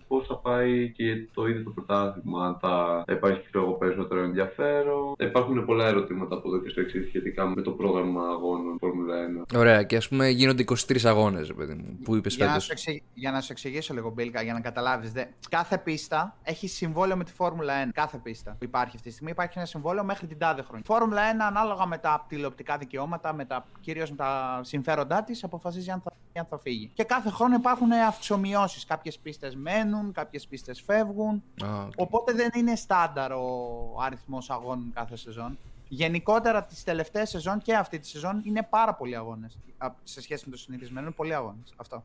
πώς 0.08 0.26
θα 0.26 0.36
πάει 0.36 0.92
και 0.92 1.04
για 1.04 1.26
το 1.34 1.46
ίδιο 1.46 1.62
το 1.62 1.70
πρωτάθλημα, 1.70 2.46
αν 2.46 2.58
θα 2.60 3.04
υπάρχει 3.08 3.40
πιο 3.50 3.62
περισσότερο 3.62 4.20
ενδιαφέρον. 4.20 5.14
Υπάρχουν 5.18 5.64
πολλά 5.64 5.86
ερωτήματα 5.86 6.34
από 6.34 6.48
εδώ 6.48 6.62
και 6.62 6.68
στο 6.68 6.80
εξής 6.80 7.06
σχετικά 7.06 7.46
με 7.46 7.62
το 7.62 7.70
πρόγραμμα 7.70 8.22
αγώνων 8.22 8.76
Φόρμουλα 8.78 9.14
1. 9.52 9.56
Ωραία, 9.58 9.82
και 9.82 9.96
ας 9.96 10.08
πούμε 10.08 10.28
γίνονται 10.28 10.62
23 10.62 11.04
αγώνες, 11.04 11.52
παιδί 11.56 11.74
μου, 11.74 11.98
που 12.04 12.16
είπες 12.16 12.36
φέτος; 12.36 12.70
Για 13.14 13.30
να 13.30 13.40
σου 13.40 13.52
εξηγήσω 13.52 13.94
λίγο, 13.94 14.10
Μπίλκα, 14.10 14.42
για 14.42 14.52
να 14.52 14.60
καταλάβεις. 14.60 15.12
Κάθε 15.48 15.78
πίστα 15.78 16.36
έχει 16.42 16.68
συμβόλαιο 16.68 17.16
με 17.16 17.24
τη 17.24 17.32
Φόρμουλα 17.32 17.74
1 17.86 17.90
κάθε 18.10 18.22
πίστα 18.22 18.50
που 18.50 18.64
υπάρχει 18.64 18.96
αυτή 18.96 19.08
τη 19.08 19.10
στιγμή. 19.10 19.30
Υπάρχει 19.30 19.58
ένα 19.58 19.66
συμβόλαιο 19.66 20.04
μέχρι 20.04 20.26
την 20.26 20.38
τάδε 20.38 20.62
χρονιά. 20.62 20.84
Φόρμουλα 20.86 21.32
1, 21.32 21.36
ανάλογα 21.38 21.86
με 21.86 21.98
τα 21.98 22.24
τηλεοπτικά 22.28 22.78
δικαιώματα, 22.78 23.32
με 23.32 23.44
τα, 23.44 23.66
κυρίως 23.80 24.10
με 24.10 24.16
τα 24.16 24.60
συμφέροντά 24.62 25.22
της, 25.22 25.44
αποφασίζει 25.44 25.90
αν 25.90 26.00
θα, 26.00 26.12
αν 26.40 26.46
θα 26.46 26.58
φύγει. 26.58 26.90
Και 26.94 27.04
κάθε 27.04 27.30
χρόνο 27.30 27.54
υπάρχουν 27.54 27.92
αυξομοιώσεις. 27.92 28.84
Κάποιες 28.84 29.18
πίστες 29.18 29.56
μένουν, 29.56 30.12
κάποιες 30.12 30.46
πίστες 30.46 30.82
φεύγουν. 30.86 31.42
okay. 31.60 31.88
Οπότε 31.96 32.32
δεν 32.32 32.50
είναι 32.56 32.74
στάνταρ 32.74 33.32
ο 33.32 33.96
αριθμός 34.00 34.50
αγώνων 34.50 34.90
κάθε 34.94 35.16
σεζόν. 35.16 35.58
Γενικότερα 35.88 36.64
τις 36.64 36.84
τελευταίες 36.84 37.28
σεζόν 37.28 37.58
και 37.58 37.74
αυτή 37.74 37.98
τη 37.98 38.06
σεζόν 38.06 38.42
είναι 38.44 38.62
πάρα 38.62 38.94
πολλοί 38.94 39.16
αγώνες. 39.16 39.58
Σε 40.02 40.20
σχέση 40.20 40.44
με 40.44 40.50
το 40.50 40.58
συνηθισμένο, 40.58 41.06
είναι 41.06 41.14
πολλοί 41.14 41.34
αγώνες. 41.34 41.74
Αυτό. 41.76 42.04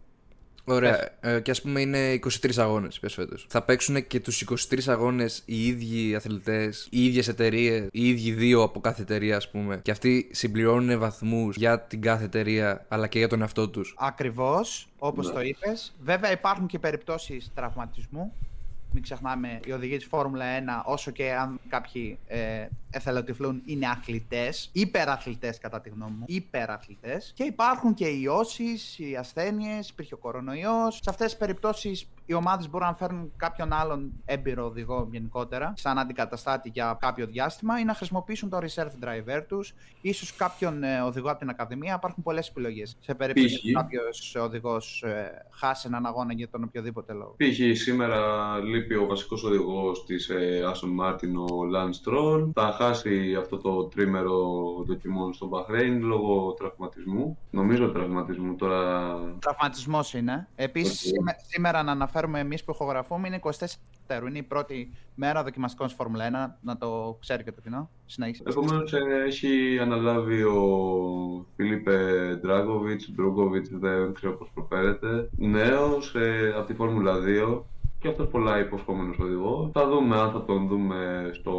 Ωραία. 0.65 1.09
Ε, 1.19 1.39
και 1.39 1.51
ας 1.51 1.61
πούμε 1.61 1.81
είναι 1.81 2.13
23 2.13 2.57
αγώνες 2.57 2.99
πες 2.99 3.13
φέτος. 3.13 3.45
Θα 3.49 3.61
παίξουν 3.61 4.07
και 4.07 4.19
τους 4.19 4.41
23 4.41 4.87
αγώνες 4.87 5.41
οι 5.45 5.67
ίδιοι 5.67 6.15
αθλητές, 6.15 6.87
οι 6.91 7.05
ίδιες 7.05 7.27
εταιρείες, 7.27 7.87
οι 7.91 8.09
ίδιοι 8.09 8.31
δύο 8.31 8.61
από 8.61 8.79
κάθε 8.79 9.01
εταιρεία, 9.01 9.35
ας 9.35 9.49
πούμε. 9.49 9.79
Και 9.83 9.91
αυτοί 9.91 10.29
συμπληρώνουν 10.31 10.99
βαθμούς 10.99 11.55
για 11.55 11.79
την 11.79 12.01
κάθε 12.01 12.23
εταιρεία, 12.23 12.85
αλλά 12.87 13.07
και 13.07 13.17
για 13.17 13.27
τον 13.27 13.41
εαυτό 13.41 13.69
τους. 13.69 13.95
Ακριβώς, 13.97 14.87
όπως 14.97 15.27
ναι. 15.27 15.33
το 15.33 15.41
είπες. 15.41 15.95
Βέβαια 16.03 16.31
υπάρχουν 16.31 16.67
και 16.67 16.79
περιπτώσεις 16.79 17.51
τραυματισμού. 17.53 18.33
Μην 18.95 19.03
ξεχνάμε, 19.03 19.59
οι 19.65 19.71
οδηγοί 19.71 19.97
της 19.97 20.05
Φόρμουλα 20.05 20.45
1, 20.85 20.91
όσο 20.91 21.11
και 21.11 21.33
αν 21.33 21.59
κάποιοι 21.69 22.19
ε, 22.27 22.67
εθελοτυφλούν, 22.89 23.61
είναι 23.65 23.87
αθλητές. 23.87 24.69
Υπεραθλητέ, 24.73 25.55
κατά 25.61 25.81
τη 25.81 25.89
γνώμη 25.89 26.15
μου. 26.19 26.23
Υπεραθλητέ. 26.27 27.21
Και 27.33 27.43
υπάρχουν 27.43 27.93
και 27.93 28.07
οι 28.07 28.19
ιώσεις, 28.21 28.99
οι 28.99 29.15
ασθένειες, 29.15 29.89
υπήρχε 29.89 30.13
ο 30.13 30.17
κορονοϊός. 30.17 30.95
Σε 30.95 31.09
αυτές 31.09 31.25
τις 31.25 31.37
περιπτώσεις, 31.37 32.07
οι 32.25 32.33
ομάδες 32.33 32.69
μπορούν 32.69 32.87
να 32.87 32.93
φέρουν 32.93 33.31
κάποιον 33.37 33.73
άλλον 33.73 34.11
έμπειρο 34.25 34.65
οδηγό 34.65 35.07
γενικότερα, 35.11 35.73
σαν 35.75 35.97
αντικαταστάτη 35.97 36.69
για 36.69 36.97
κάποιο 36.99 37.25
διάστημα, 37.25 37.79
ή 37.79 37.83
να 37.83 37.93
χρησιμοποιήσουν 37.93 38.49
το 38.49 38.57
reserve 38.57 39.05
driver 39.05 39.43
τους, 39.47 39.73
ίσως 40.01 40.35
κάποιον 40.35 40.83
ε, 40.83 41.01
οδηγό 41.01 41.29
από 41.29 41.39
την 41.39 41.49
Ακαδημία. 41.49 41.93
Υπάρχουν 41.93 42.23
πολλές 42.23 42.47
επιλογές. 42.47 42.97
Σε 42.99 43.15
περίπτωση 43.15 43.61
που 43.61 43.71
κάποιος 43.71 44.35
οδηγός 44.35 45.03
ε, 45.03 45.45
χάσει 45.51 45.87
έναν 45.87 46.05
αγώνα 46.05 46.33
για 46.33 46.49
τον 46.49 46.63
οποιοδήποτε 46.63 47.13
λόγο. 47.13 47.35
Π.χ. 47.37 47.77
σήμερα 47.77 48.57
λείπει 48.57 48.95
ο 48.95 49.05
βασικός 49.05 49.43
οδηγός 49.43 50.05
της 50.05 50.29
ε, 50.29 50.61
Aston 50.73 51.05
Martin, 51.05 51.33
ο 51.51 51.55
Lance 51.75 52.09
Stroll. 52.09 52.51
Θα 52.53 52.71
χάσει 52.71 53.35
αυτό 53.39 53.57
το 53.57 53.83
τρίμερο 53.83 54.37
δοκιμών 54.85 55.33
στο 55.33 55.49
Bahrain 55.51 55.97
λόγω 55.99 56.53
τραυματισμού. 56.53 57.37
Νομίζω 57.51 57.91
τραυματισμού 57.91 58.55
τώρα. 58.55 59.15
Τραυματισμός 59.39 60.13
είναι. 60.13 60.47
Επίσης, 60.55 61.11
σήμερα 61.47 61.83
να 61.83 61.91
αναφέρουμε 62.15 62.39
εμείς 62.39 62.63
που 62.63 62.71
ηχογραφούμε 62.71 63.27
είναι 63.27 63.39
24 63.43 64.27
είναι 64.27 64.37
η 64.37 64.43
πρώτη 64.43 64.91
μέρα 65.15 65.43
δοκιμαστικών 65.43 65.87
στη 65.87 65.97
Φόρμουλα 65.97 66.55
1, 66.55 66.55
να 66.61 66.77
το 66.77 67.17
ξέρει 67.19 67.43
και 67.43 67.51
το 67.51 67.61
κοινό. 67.61 67.89
Συνέχισε. 68.05 68.43
Επομένως, 68.47 68.93
ε, 68.93 69.23
έχει 69.25 69.79
αναλάβει 69.81 70.43
ο 70.43 70.59
Φίλιππε 71.55 71.99
Ντράγκοβιτς, 72.41 73.11
Ντρούγκοβιτς, 73.11 73.69
δεν 73.69 74.13
ξέρω 74.13 74.33
πώς 74.33 74.51
προφέρεται. 74.53 75.29
Νέος 75.37 76.15
ε, 76.15 76.53
από 76.57 76.67
τη 76.67 76.73
Φόρμουλα 76.73 77.15
2 77.25 77.63
και 78.05 78.11
αυτός 78.11 78.27
πολλά 78.27 78.59
υποσχόμενος 78.59 79.17
οδηγό. 79.19 79.71
Θα 79.73 79.87
δούμε 79.87 80.19
αν 80.19 80.31
θα 80.31 80.45
τον 80.45 80.67
δούμε 80.67 81.29
στο 81.33 81.53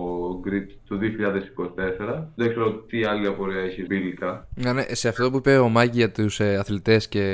grid 0.45 0.67
του 0.87 0.99
2024. 0.99 2.25
Δεν 2.35 2.49
ξέρω 2.49 2.73
τι 2.73 3.05
άλλη 3.05 3.27
απορία 3.27 3.61
έχει 3.61 3.87
μπίλικα. 3.87 4.49
Ναι, 4.55 4.73
ναι, 4.73 4.83
σε 4.83 5.09
αυτό 5.09 5.31
που 5.31 5.37
είπε 5.37 5.59
ο 5.59 5.69
Μάγκη 5.69 5.97
για 5.97 6.11
τους 6.11 6.41
ε, 6.41 6.57
αθλητές 6.57 7.09
και 7.09 7.25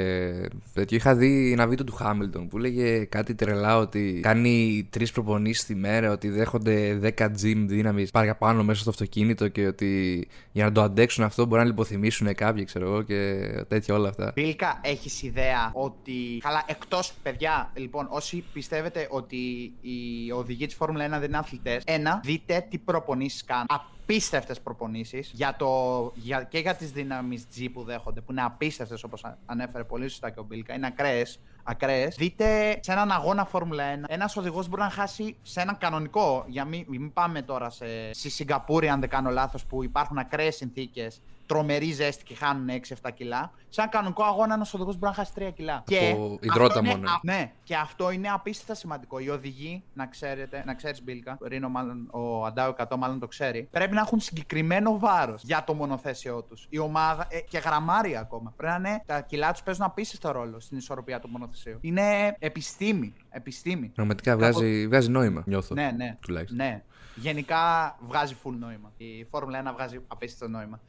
τέτοιο, 0.75 0.97
είχα 0.97 1.15
δει 1.15 1.53
ένα 1.53 1.67
βίντεο 1.67 1.85
του 1.85 1.95
Χάμιλτον 1.95 2.49
που 2.49 2.59
λέγε 2.59 3.05
κάτι 3.05 3.35
τρελά 3.35 3.79
ότι 3.79 4.21
κάνει 4.23 4.89
τρεις 4.91 5.13
προπονήσεις 5.13 5.65
τη 5.65 5.75
μέρα, 5.75 6.13
ότι 6.13 6.29
δέχονται 6.29 6.99
10 7.17 7.23
gym 7.25 7.65
δύναμης 7.67 8.11
παραπάνω 8.11 8.65
μέσα 8.65 8.81
στο 8.81 8.91
αυτοκίνητο 8.91 9.49
και 9.49 9.67
ότι 9.67 10.27
για 10.53 10.65
να 10.65 10.73
το 10.73 10.83
αντέξουν 10.83 11.25
αυτό 11.25 11.47
μπορεί 11.47 11.61
να 11.61 11.67
λιποθυμήσουν 11.67 12.35
κάποιοι, 12.35 12.65
ξέρω 12.65 12.87
εγώ 12.87 13.03
και 13.03 13.51
τέτοια 13.69 13.95
όλα 13.95 14.09
αυτά. 14.09 14.33
Μπίλικα, 14.35 14.81
έχεις 14.83 15.23
ιδέα 15.23 15.71
ότι. 15.75 16.39
Καλά, 16.41 16.65
εκτός 16.67 17.13
παιδιά, 17.23 17.71
λοιπόν, 17.75 18.07
όσοι 18.11 18.45
πιστεύετε 18.53 19.02
ότι 19.11 19.73
οι 19.81 20.31
οδηγοί 20.33 20.67
της 20.67 20.75
Φόρμουλα 20.75 21.07
1 21.07 21.09
δεν 21.09 21.23
είναι 21.23 21.39
αθλητές, 21.39 21.83
ένα, 21.87 22.21
δείτε 22.25 22.67
τι 22.71 22.79
προπονήσεις 22.79 23.45
κάνουν. 23.45 23.67
Απίστευτες 23.69 24.61
προπονήσεις 24.61 25.31
για 25.35 25.57
το, 25.59 26.13
για, 26.15 26.43
και 26.43 26.59
για 26.59 26.75
τις 26.75 26.93
δυνάμεις 26.93 27.47
G 27.57 27.67
που 27.73 27.83
δέχονται, 27.83 28.21
που 28.21 28.33
είναι 28.33 28.43
απίστευτες 28.43 29.03
όπως 29.03 29.25
ανέφερε 29.47 29.85
πολύ 29.85 30.09
σωστά 30.09 30.31
και 30.31 30.41
ο 30.41 30.43
Μπίλκα. 30.43 30.75
Είναι 30.75 30.87
ακραίες. 30.87 31.41
Ακραίες. 31.65 32.15
Δείτε 32.17 32.79
σε 32.81 32.93
έναν 32.93 33.11
αγώνα 33.11 33.45
Φόρμουλα 33.45 33.85
1, 33.95 34.05
ένας 34.07 34.37
οδηγός 34.37 34.69
μπορεί 34.69 34.83
να 34.83 34.91
χάσει 34.91 35.37
σε 35.43 35.61
έναν 35.61 35.79
κανονικό. 35.79 36.45
Για 36.49 36.65
μην, 36.65 36.85
μην 36.89 37.13
πάμε 37.13 37.43
τώρα 37.43 37.71
σε, 37.71 38.13
στη 38.13 38.31
Σιγκαπούρη, 38.31 38.89
αν 38.89 39.01
δεν 39.01 39.09
κάνω 39.09 39.31
λάθος, 39.31 39.65
που 39.65 39.85
υπάρχουν 39.85 40.19
ακραίες 40.19 40.57
συνθήκες 40.57 41.23
τρομερή 41.47 41.93
ζέστη 41.93 42.25
και 42.25 42.35
χάνουν 42.35 42.69
6-7 43.03 43.11
κιλά. 43.15 43.53
Σε 43.69 43.81
έναν 43.81 43.93
κανονικό 43.93 44.25
αγώνα 44.25 44.55
ένας 44.55 44.75
οδηγός 44.75 44.97
μπορεί 44.99 45.13
να 45.17 45.25
χάσει 45.25 45.33
3 45.39 45.51
κιλά. 45.55 45.75
Από 45.77 45.85
και 45.85 46.17
υδρότα 46.41 46.85
μόνο. 46.85 47.11
Α, 47.11 47.21
ναι, 47.23 47.53
και 47.63 47.77
αυτό 47.77 48.11
είναι 48.11 48.29
απίστευτα 48.29 48.75
σημαντικό. 48.75 49.19
Οι 49.19 49.29
οδηγοί, 49.29 49.83
να 49.95 50.07
ξέρετε, 50.07 50.63
να 50.67 50.75
ξέρεις 50.75 51.03
Μπίλκα, 51.03 51.39
Ρίνο, 51.43 51.69
μάλλον, 51.69 52.09
ο 52.11 52.45
Αντάου 52.45 52.75
100 52.79 52.97
μάλλον 52.99 53.19
το 53.19 53.27
ξέρει, 53.27 53.69
πρέπει 53.71 53.95
να 53.95 54.01
έχουν 54.01 54.21
συγκεκριμένο 54.21 54.99
βάρος 54.99 55.43
για 55.43 55.65
το 55.65 55.75
μονοθέσιό 55.75 56.43
τους. 56.43 56.67
Η 56.71 56.79
ομάδα 56.79 57.27
ε, 57.31 57.41
και 57.41 57.59
γραμμάρια 57.59 58.21
ακόμα. 58.21 58.53
Πρέπει 58.57 58.81
να 58.81 58.89
είναι 58.89 59.03
τα 59.07 59.21
κιλά 59.21 59.53
τους 59.53 59.63
παίζουν 59.63 59.85
απίστευτο 59.85 60.31
ρόλο 60.31 60.61
στην 60.61 60.77
ισορροπία 60.77 61.21
του 61.21 61.29
μονοθεσίου. 61.29 61.79
Είναι 61.81 62.37
επιστήμη. 62.39 63.15
επιστήμη. 63.31 63.89
Πραγματικά 63.89 64.37
βγάζει, 64.37 64.87
βγάζει 64.87 65.11
νόημα, 65.11 65.43
νιώθω. 65.47 65.75
Ναι, 65.75 65.91
ναι. 65.97 66.17
Τουλάχιστον. 66.21 66.57
ναι. 66.57 66.83
Γενικά 67.15 67.59
βγάζει 68.01 68.37
full 68.45 68.53
νόημα. 68.59 68.93
Η 68.97 69.25
Φόρμουλα 69.25 69.63
1 69.71 69.73
βγάζει 69.75 70.01
απίστευτο 70.07 70.49
νόημα 70.49 70.81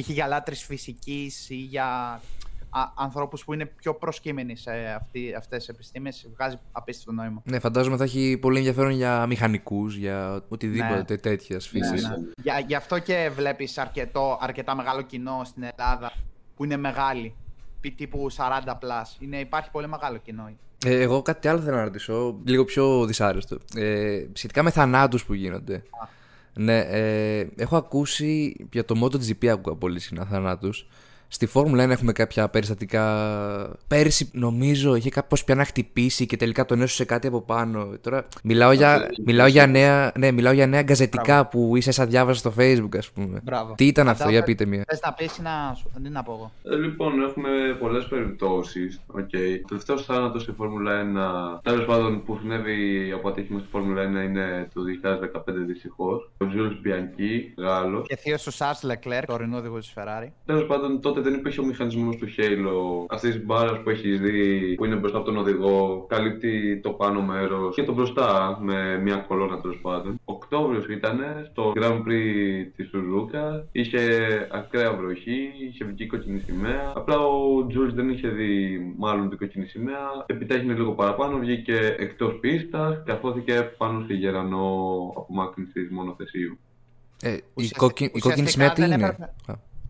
π.χ. 0.00 0.08
για 0.08 0.26
λάτρεις 0.26 0.64
φυσικής 0.64 1.50
ή 1.50 1.54
για 1.54 2.20
α, 2.70 2.92
ανθρώπους 2.94 3.44
που 3.44 3.52
είναι 3.52 3.66
πιο 3.66 3.94
προσκύμενοι 3.94 4.56
σε 4.56 4.70
αυτή, 4.70 5.34
αυτές 5.34 5.58
τις 5.58 5.68
επιστήμες 5.68 6.28
βγάζει 6.34 6.56
απίστευτο 6.72 7.12
νόημα. 7.12 7.42
Ναι, 7.44 7.58
φαντάζομαι 7.58 7.96
θα 7.96 8.04
έχει 8.04 8.38
πολύ 8.40 8.58
ενδιαφέρον 8.58 8.90
για 8.90 9.26
μηχανικούς, 9.26 9.96
για 9.96 10.44
οτιδήποτε 10.48 11.04
ναι. 11.08 11.16
τέτοιας 11.16 11.68
φύσης. 11.68 12.02
Ναι, 12.02 12.08
ναι. 12.08 12.16
Για, 12.42 12.58
γι' 12.66 12.74
αυτό 12.74 12.98
και 12.98 13.30
βλέπεις 13.34 13.78
αρκετό, 13.78 14.38
αρκετά 14.40 14.74
μεγάλο 14.74 15.02
κοινό 15.02 15.42
στην 15.44 15.62
Ελλάδα 15.62 16.12
που 16.56 16.64
είναι 16.64 16.76
μεγάλη, 16.76 17.34
τύπου 17.96 18.26
40 18.36 18.60
plus. 18.66 19.16
Είναι, 19.18 19.38
υπάρχει 19.38 19.70
πολύ 19.70 19.88
μεγάλο 19.88 20.16
κοινό. 20.16 20.50
Ε, 20.84 21.00
εγώ 21.00 21.22
κάτι 21.22 21.48
άλλο 21.48 21.60
θέλω 21.60 21.76
να 21.76 21.82
ρωτήσω, 21.82 22.40
λίγο 22.44 22.64
πιο 22.64 23.04
δυσάρεστο. 23.04 23.58
Ε, 23.74 24.24
σχετικά 24.32 24.62
με 24.62 24.70
θανάτους 24.70 25.24
που 25.24 25.34
γίνονται. 25.34 25.82
Ναι, 26.58 26.78
ε, 26.78 27.46
έχω 27.56 27.76
ακούσει 27.76 28.56
για 28.72 28.84
το 28.84 29.00
MotoGP 29.04 29.46
ακούω 29.46 29.76
πολύ 29.76 30.00
συχνά 30.00 30.24
θανάτους. 30.24 30.88
Στη 31.28 31.46
Φόρμουλα 31.46 31.84
1 31.84 31.90
έχουμε 31.90 32.12
κάποια 32.12 32.48
περιστατικά. 32.48 33.04
Πέρυσι, 33.88 34.30
νομίζω, 34.32 34.94
είχε 34.94 35.10
κάπως 35.10 35.44
πια 35.44 35.54
να 35.54 35.64
χτυπήσει 35.64 36.26
και 36.26 36.36
τελικά 36.36 36.64
τον 36.64 36.82
έσωσε 36.82 37.04
κάτι 37.04 37.26
από 37.26 37.40
πάνω. 37.40 37.88
Τώρα 38.00 38.26
μιλάω 38.42 38.72
για, 38.72 39.10
μιλάω 39.24 39.46
για, 39.46 39.66
νέα, 39.66 40.12
ναι, 40.18 40.30
μιλάω 40.30 40.52
για 40.52 40.66
νέα 40.66 40.82
γκαζετικά 40.82 41.46
που 41.46 41.76
ίσα 41.76 42.06
διάβαζα 42.06 42.38
στο 42.38 42.52
Facebook, 42.58 42.96
ας 42.98 43.10
πούμε. 43.10 43.40
Μπράβο. 43.42 43.74
Τι 43.74 43.86
ήταν 43.86 44.08
αυτό, 44.08 44.28
για 44.28 44.42
πείτε 44.42 44.64
μία. 44.64 44.84
Θε 44.86 44.96
να 45.02 45.12
πει 45.12 45.30
να 45.42 45.74
σου, 45.74 45.90
τι 46.02 46.08
να 46.08 46.22
πω 46.22 46.32
εγώ. 46.32 46.52
Ε, 46.74 46.76
λοιπόν, 46.76 47.22
έχουμε 47.22 47.48
πολλές 47.80 48.06
περιπτώσεις. 48.06 49.00
Okay. 49.16 49.58
Το 49.60 49.68
τελευταίος 49.68 50.04
θάνατος 50.04 50.42
στη 50.42 50.52
Φόρμουλα 50.52 50.92
1, 51.56 51.60
τέλος 51.62 51.84
πάντων 51.84 52.24
που 52.24 52.38
συνέβη 52.40 53.12
από 53.12 53.28
ατύχημα 53.28 53.58
στη 53.58 53.68
Φόρμουλα 53.70 54.02
1 54.02 54.04
είναι 54.24 54.68
το 54.74 54.80
2015 54.82 55.64
δυστυχώς. 55.66 56.30
Ο 56.38 56.44
Ζούλ 56.44 56.74
Μπιανκί, 56.80 57.54
Γάλλος. 57.56 58.06
Και 58.08 58.16
θείος 58.16 58.42
του 58.42 58.50
Σάρ 58.50 58.74
Λεκλέρ, 58.82 59.24
το 59.26 59.38
οδηγό 59.54 59.78
της 59.78 59.92
Ferrari. 59.96 60.28
Τέλος 60.44 60.66
πάντων, 60.66 61.00
τότε 61.00 61.15
δεν 61.20 61.34
υπήρχε 61.34 61.60
ο 61.60 61.64
μηχανισμός 61.64 62.16
του 62.16 62.26
Halo 62.36 63.06
αυτή 63.08 63.30
τη 63.30 63.38
μπάρα 63.38 63.80
που 63.80 63.90
έχεις 63.90 64.20
δει, 64.20 64.74
που 64.74 64.84
είναι 64.84 64.94
μπροστά 64.94 65.16
από 65.16 65.26
τον 65.26 65.36
οδηγό, 65.36 66.06
καλύπτει 66.08 66.80
το 66.82 66.90
πάνω 66.90 67.22
μέρος 67.22 67.74
και 67.74 67.82
το 67.82 67.92
μπροστά 67.92 68.58
με 68.62 68.98
μια 68.98 69.16
κολόνα 69.16 69.60
τέλος 69.60 69.78
πάντων. 69.82 70.20
Οκτώβριος 70.24 70.86
ήταν 70.88 71.20
στο 71.50 71.72
Grand 71.76 71.98
Prix 71.98 72.66
της 72.76 72.88
Σουζούκα, 72.88 73.66
είχε 73.72 74.00
ακραία 74.50 74.92
βροχή, 74.92 75.52
είχε 75.68 75.84
βγει 75.84 76.06
κόκκινη 76.06 76.40
σημαία. 76.46 76.92
Απλά 76.94 77.18
ο 77.18 77.66
Τζούλς 77.66 77.94
δεν 77.94 78.10
είχε 78.10 78.28
δει 78.28 78.78
μάλλον 78.98 79.28
την 79.28 79.38
κόκκινη 79.38 79.66
σημαία. 79.66 80.24
Επιτάχυνε 80.26 80.72
λίγο 80.72 80.92
παραπάνω, 80.92 81.38
βγήκε 81.38 81.96
εκτός 81.98 82.38
πίστας 82.40 83.02
και 83.04 83.12
αφώθηκε 83.12 83.72
πάνω 83.76 84.00
στη 84.04 84.14
γερανό 84.14 84.66
απομάκρυνση 85.16 85.88
μονοθεσίου. 85.90 86.58
Ε, 87.22 87.36
η, 87.54 87.68
κόκκι, 87.76 88.10
η 88.14 88.18
κόκκινη 88.18 88.48
σημαία 88.48 88.72
τι 88.72 88.82
είναι; 88.84 89.16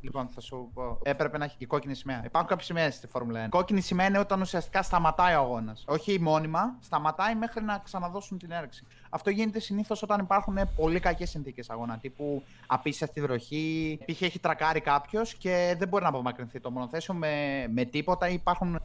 Λοιπόν, 0.07 0.29
θα 0.29 0.41
σου 0.41 0.71
πω. 0.75 0.99
Έπρεπε 1.03 1.39
να 1.39 1.45
έχει 1.45 1.57
και 1.57 1.67
κόκκινη 1.67 1.95
σημαία. 1.95 2.23
Υπάρχουν 2.25 2.49
κάποιες 2.51 2.67
σημαίες 2.67 2.95
στη 2.95 3.07
Φόρμουλα 3.07 3.47
1. 3.47 3.49
Κόκκινη 3.49 3.81
σημαία 3.81 4.07
είναι 4.07 4.19
όταν 4.19 4.41
ουσιαστικά 4.41 4.83
σταματάει 4.83 5.35
ο 5.35 5.39
αγώνας. 5.39 5.85
Όχι 5.87 6.21
μόνιμα, 6.21 6.77
σταματάει 6.81 7.35
μέχρι 7.35 7.65
να 7.65 7.79
ξαναδώσουν 7.85 8.39
την 8.39 8.51
έρεξη. 8.51 8.85
Αυτό 9.11 9.31
γίνεται 9.31 9.59
συνήθως 9.59 10.03
όταν 10.03 10.21
υπάρχουν 10.21 10.59
πολύ 10.77 11.01
κακές 11.01 11.31
συνθήκες 11.31 11.71
αγώνα. 11.71 11.99
Τύπου 11.99 12.43
απίστευτη 12.67 13.21
βροχή, 13.21 13.99
π.χ. 14.07 14.23
έχει 14.23 14.39
τρακάρει 14.39 14.81
κάποιος 14.81 15.35
και 15.35 15.75
δεν 15.79 15.89
μπορεί 15.89 16.03
να 16.03 16.09
απομακρυνθεί 16.09 16.61
το 16.61 16.71
μονοθέσιο 16.71 17.15
με, 17.15 17.67
με 17.71 17.85
τίποτα. 17.85 18.29
Υπάρχουν 18.29 18.81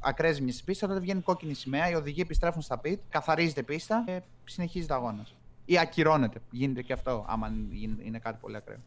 ακραίε 0.00 0.32
ζημιέ 0.32 0.52
στη 0.52 0.62
πίστα, 0.64 0.86
τότε 0.86 1.00
βγαίνει 1.00 1.20
κόκκινη 1.20 1.54
σημαία, 1.54 1.90
οι 1.90 1.94
οδηγοί 1.94 2.20
επιστρέφουν 2.20 2.62
στα 2.62 2.78
πιτ, 2.78 3.00
καθαρίζεται 3.08 3.60
η 3.60 3.62
πίστα 3.64 4.02
και 4.06 4.22
συνεχίζεται 4.44 4.92
ο 4.92 4.96
αγώνας. 4.96 5.34
Ή 5.64 5.78
ακυρώνεται. 5.78 6.40
Γίνεται 6.50 6.82
και 6.82 6.92
αυτό, 6.92 7.24
άμα 7.28 7.52
είναι 8.04 8.18
κάτι 8.18 8.38
πολύ 8.40 8.56
ακραίο. 8.56 8.78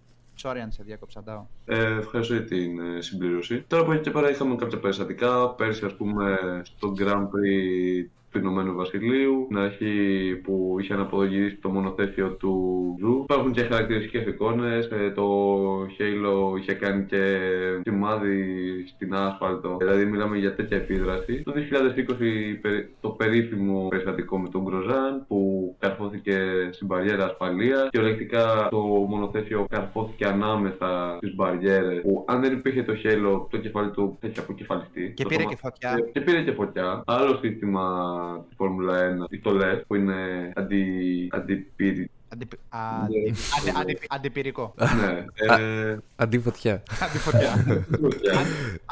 Sorry 0.43 0.57
αν 0.63 0.71
σε 0.71 0.83
διακόψα, 0.83 1.47
ε, 1.65 1.97
Ευχαριστώ 1.97 2.33
για 2.33 2.43
την 2.43 2.79
ε, 2.79 3.01
συμπλήρωση. 3.01 3.61
Τώρα 3.67 3.83
από 3.83 3.91
εκεί 3.91 4.01
και 4.01 4.11
πέρα 4.11 4.29
είχαμε 4.29 4.55
κάποια 4.55 4.79
περιστατικά. 4.79 5.49
Πέρσι, 5.49 5.85
ας 5.85 5.95
πούμε, 5.95 6.37
στο 6.63 6.93
Grand 6.97 7.23
Prix 7.23 8.18
του 8.31 8.37
Ηνωμένου 8.37 8.73
Βασιλείου, 8.75 9.43
στην 9.45 9.57
αρχή 9.57 9.93
που 10.43 10.77
είχε 10.79 10.93
αναποδογυρίσει 10.93 11.55
το 11.55 11.69
μονοθέσιο 11.69 12.29
του 12.29 12.53
Ζου. 12.99 13.21
Υπάρχουν 13.23 13.51
και 13.51 13.61
χαρακτηριστικές 13.61 14.25
εικόνες. 14.25 14.85
Ε, 14.91 15.11
το 15.15 15.25
Halo 15.81 16.57
είχε 16.59 16.73
κάνει 16.73 17.03
και 17.05 17.37
σημάδι 17.83 18.43
στην 18.95 19.13
άσφαλτο. 19.15 19.75
Δηλαδή, 19.79 20.05
μιλάμε 20.05 20.37
για 20.37 20.55
τέτοια 20.55 20.77
επίδραση. 20.77 21.41
Το 21.43 21.53
2020 21.55 22.89
το 23.01 23.09
περίφημο 23.09 23.87
περιστατικό 23.89 24.39
με 24.39 24.49
τον 24.49 24.61
Γκροζάν 24.63 25.25
που 25.27 25.75
καρφώθηκε 25.79 26.37
στην 26.71 26.87
μπαριέρα 26.87 27.25
ασφαλείας. 27.25 27.89
Κυριολεκτικά 27.89 28.67
το 28.69 28.77
μονοθέσιο 28.81 29.65
καρφώθηκε 29.69 30.25
ανάμεσα 30.25 31.15
στις 31.17 31.35
μπαριέρες. 31.35 32.01
Που 32.01 32.25
αν 32.27 32.41
δεν 32.41 32.53
υπήρχε 32.53 32.83
το 32.83 32.95
χέλο, 32.95 33.47
το 33.51 33.57
κεφάλι 33.57 33.91
του 33.91 34.17
έχει 34.21 34.39
αποκεφαλιστεί. 34.39 35.11
Και 35.15 35.23
Το 35.23 35.29
πήρε 35.29 35.41
σώμα- 35.41 35.53
και 35.53 35.59
φωτιά. 35.61 35.91
Ε, 35.97 36.09
Και 36.11 36.21
πήρε 36.21 36.41
και 36.43 36.51
φωτιά. 36.51 37.03
Άλλο 37.05 37.37
σύστημα 37.41 37.81
τη 38.49 38.55
Φόρμουλα 38.55 39.27
1, 39.29 39.33
η 39.33 39.41
TOLES, 39.43 39.81
που 39.87 39.95
είναι 39.95 40.51
αντι, 40.55 41.27
αντιπύρη. 41.31 42.09
Αντιπ- 42.39 42.53
Ναι. 42.53 42.79
αντι- 42.79 43.35
αντι- 43.57 43.77
αντι- 43.77 44.05
Αντιπυρικό. 44.07 44.73
ναι. 44.77 45.25
Ε, 45.55 45.97
Αντίφωτιά. 46.15 46.83
Αντιφωτιά. 47.03 47.49
φωτιά. 48.01 48.33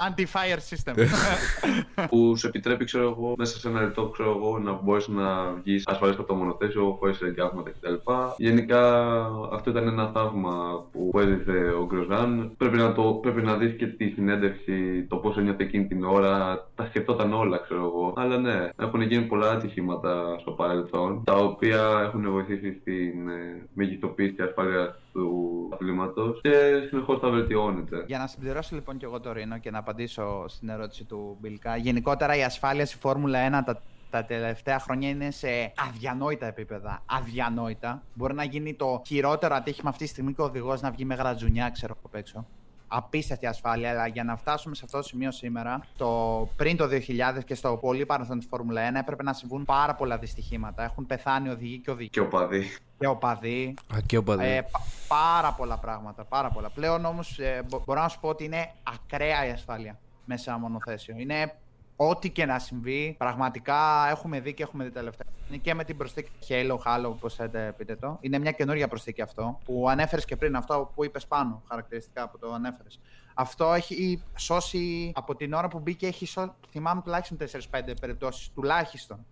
Anti-fire 0.08 0.60
system. 0.70 0.96
που 2.10 2.36
σου 2.38 2.48
επιτρέπει, 2.48 2.86
ξέρω 2.86 3.04
εγώ, 3.10 3.34
μέσα 3.38 3.58
σε 3.60 3.68
ένα 3.68 3.82
λεπτό, 3.82 4.08
ξέρω 4.08 4.30
εγώ, 4.30 4.60
να 4.60 4.72
μπορέσει 4.72 5.12
να 5.12 5.52
βγεις 5.64 5.84
ασφαλής 5.88 6.18
από 6.18 6.28
το 6.28 6.36
μονοθέσιο, 6.36 6.96
χωρίς 7.00 7.22
εγκάβματα 7.22 7.70
κτλ. 7.70 7.94
Γενικά, 8.38 9.08
αυτό 9.54 9.70
ήταν 9.70 9.88
ένα 9.88 10.12
θαύμα 10.14 10.86
που 10.92 11.12
έζησε 11.20 11.74
ο 11.82 11.86
Γκροζάν. 11.86 12.52
Πρέπει 12.58 12.78
να, 12.78 12.94
το, 12.94 13.04
πρέπει 13.22 13.42
να 13.42 13.56
δεις 13.58 13.74
και 13.78 13.88
τη 13.88 14.08
συνέντευξη, 14.10 15.06
το 15.10 15.16
πώς 15.16 15.38
ένιωθε 15.38 15.64
εκείνη 15.64 15.88
την 15.88 16.04
ώρα. 16.04 16.68
Τα 16.76 16.86
σκεφτόταν 16.86 17.34
όλα, 17.34 17.58
ξέρω 17.58 17.84
εγώ. 17.84 18.14
Αλλά 18.16 18.38
ναι, 18.38 18.70
έχουν 18.80 19.02
γίνει 19.02 19.24
πολλά 19.24 19.52
ατυχήματα 19.52 20.38
στο 20.40 20.52
παρελθόν, 20.52 21.24
τα 21.24 21.36
οποία 21.36 22.02
έχουν 22.06 22.32
βοηθήσει 22.32 22.78
στην 22.82 23.30
ε, 23.30 23.37
μεγιστοποίηση 23.74 24.42
ασφάλειας 24.42 24.96
του 25.14 25.70
αθλήματος 25.74 26.40
και 26.42 26.86
συνεχώς 26.90 27.20
θα 27.20 27.30
βελτιώνεται. 27.30 28.04
Για 28.08 28.18
να 28.18 28.28
συμπληρώσω 28.28 28.76
λοιπόν 28.76 28.98
και 28.98 29.06
εγώ 29.06 29.20
το 29.20 29.32
Ρήνο 29.32 29.58
και 29.58 29.72
να 29.72 29.78
απαντήσω 29.78 30.48
στην 30.48 30.70
ερώτηση 30.70 31.04
του 31.04 31.38
Μπιλκά. 31.40 31.78
Γενικότερα 31.78 32.36
η 32.36 32.44
ασφάλεια 32.44 32.86
στη 32.86 32.98
Φόρμουλα 32.98 33.62
1 33.62 33.64
τα, 33.66 33.82
τα 34.10 34.24
τελευταία 34.24 34.80
χρόνια 34.80 35.10
είναι 35.10 35.32
σε 35.32 35.48
αδιανόητα 35.90 36.46
επίπεδα. 36.46 37.04
Αδιανόητα. 37.06 38.04
Μπορεί 38.14 38.34
να 38.34 38.44
γίνει 38.44 38.74
το 38.74 39.02
χειρότερο 39.06 39.56
ατύχημα 39.56 39.90
αυτή 39.90 40.04
τη 40.04 40.10
στιγμή 40.10 40.34
και 40.34 40.42
ο 40.42 40.44
οδηγός 40.44 40.82
να 40.82 40.92
βγει 40.92 41.06
με 41.06 41.16
γρατζουνιά, 41.16 41.70
ξέρω 41.70 41.96
από 42.04 42.18
έξω. 42.18 42.46
Απίστευτη 42.88 43.46
ασφάλεια, 43.46 43.90
αλλά 43.90 44.08
για 44.08 44.24
να 44.24 44.36
φτάσουμε 44.36 44.76
σε 44.76 44.82
αυτό 44.86 44.98
το 44.98 45.04
σημείο 45.04 45.32
σήμερα, 45.32 45.80
το 45.98 46.50
πριν 46.56 46.78
το 46.78 46.86
2000 46.86 47.44
και 47.46 47.56
στο 47.56 47.78
πολύ 47.78 48.06
παρελθόν 48.06 48.38
της 48.40 48.48
Φόρμουλα 48.50 48.92
1 48.92 48.96
έπρεπε 48.96 49.24
να 49.24 49.34
συμβούν 49.34 49.66
πάρα 49.66 49.96
πολλά 49.96 50.18
δυστυχήματα. 50.18 50.84
Έχουν 50.84 51.06
πεθάνει 51.06 51.50
οδηγοί 51.50 51.78
και 51.80 51.92
οδηγοί 51.92 52.10
Και 52.10 52.20
ο 52.20 52.28
παδί. 52.28 52.64
και 53.00 53.08
οπαδοί. 53.08 53.74
Α, 53.94 53.98
και 54.06 54.18
ο 54.18 54.24
παδί. 54.24 54.46
Ε, 54.46 54.62
πα- 54.62 54.82
πάρα 55.08 55.52
πολλά 55.54 55.78
πράγματα. 55.78 56.24
Πάρα 56.24 56.50
πολλά. 56.50 56.70
Πλέον 56.70 57.06
όμως 57.06 57.40
μπορώ 57.86 58.02
να 58.02 58.08
σου 58.08 58.20
πω 58.20 58.28
ότι 58.30 58.44
είναι 58.44 58.72
ακραία 58.84 59.48
η 59.48 59.50
ασφάλεια 59.52 60.00
μέσα 60.26 60.44
σε 60.44 60.50
ένα 60.50 60.60
μονοθέσιο. 60.60 61.16
Είναι 61.18 61.56
ό,τι 61.98 62.30
και 62.30 62.46
να 62.46 62.60
συμβεί. 62.60 63.16
Πραγματικά 63.18 64.08
έχουμε 64.10 64.40
δει 64.40 64.54
και 64.54 64.64
έχουμε 64.64 64.84
δει 64.84 64.92
τελευταία. 64.92 65.28
Είναι 65.50 65.58
και 65.58 65.74
με 65.74 65.84
την 65.84 65.98
προσθήκη 65.98 66.30
Halo, 66.48 66.78
Halo, 66.86 67.06
όπως 67.06 67.30
θέλετε 67.30 67.74
πείτε 67.78 67.96
το. 67.96 68.18
Είναι 68.22 68.40
μια 68.40 68.52
καινούργια 68.52 68.88
προσθήκη 68.88 69.22
αυτό 69.22 69.60
που 69.66 69.90
ανέφερες 69.90 70.26
και 70.26 70.36
πριν. 70.36 70.56
Αυτό 70.56 70.92
που 70.96 71.06
είπες 71.06 71.28
πάνω, 71.28 71.64
χαρακτηριστικά 71.68 72.30
που 72.30 72.38
το 72.38 72.54
ανέφερες. 72.54 73.00
Αυτό 73.34 73.74
έχει 73.74 74.24
σώσει 74.36 75.12
από 75.16 75.36
την 75.36 75.54
ώρα 75.54 75.68
που 75.68 75.80
μπήκε, 75.80 76.08
έχει 76.08 76.26
σώσει, 76.26 76.52
θυμάμαι 76.70 77.02
τουλάχιστον 77.02 77.38
4-5 77.38 77.94
περιπτώσεις 78.02 78.50
τουλάχιστον 78.54 79.26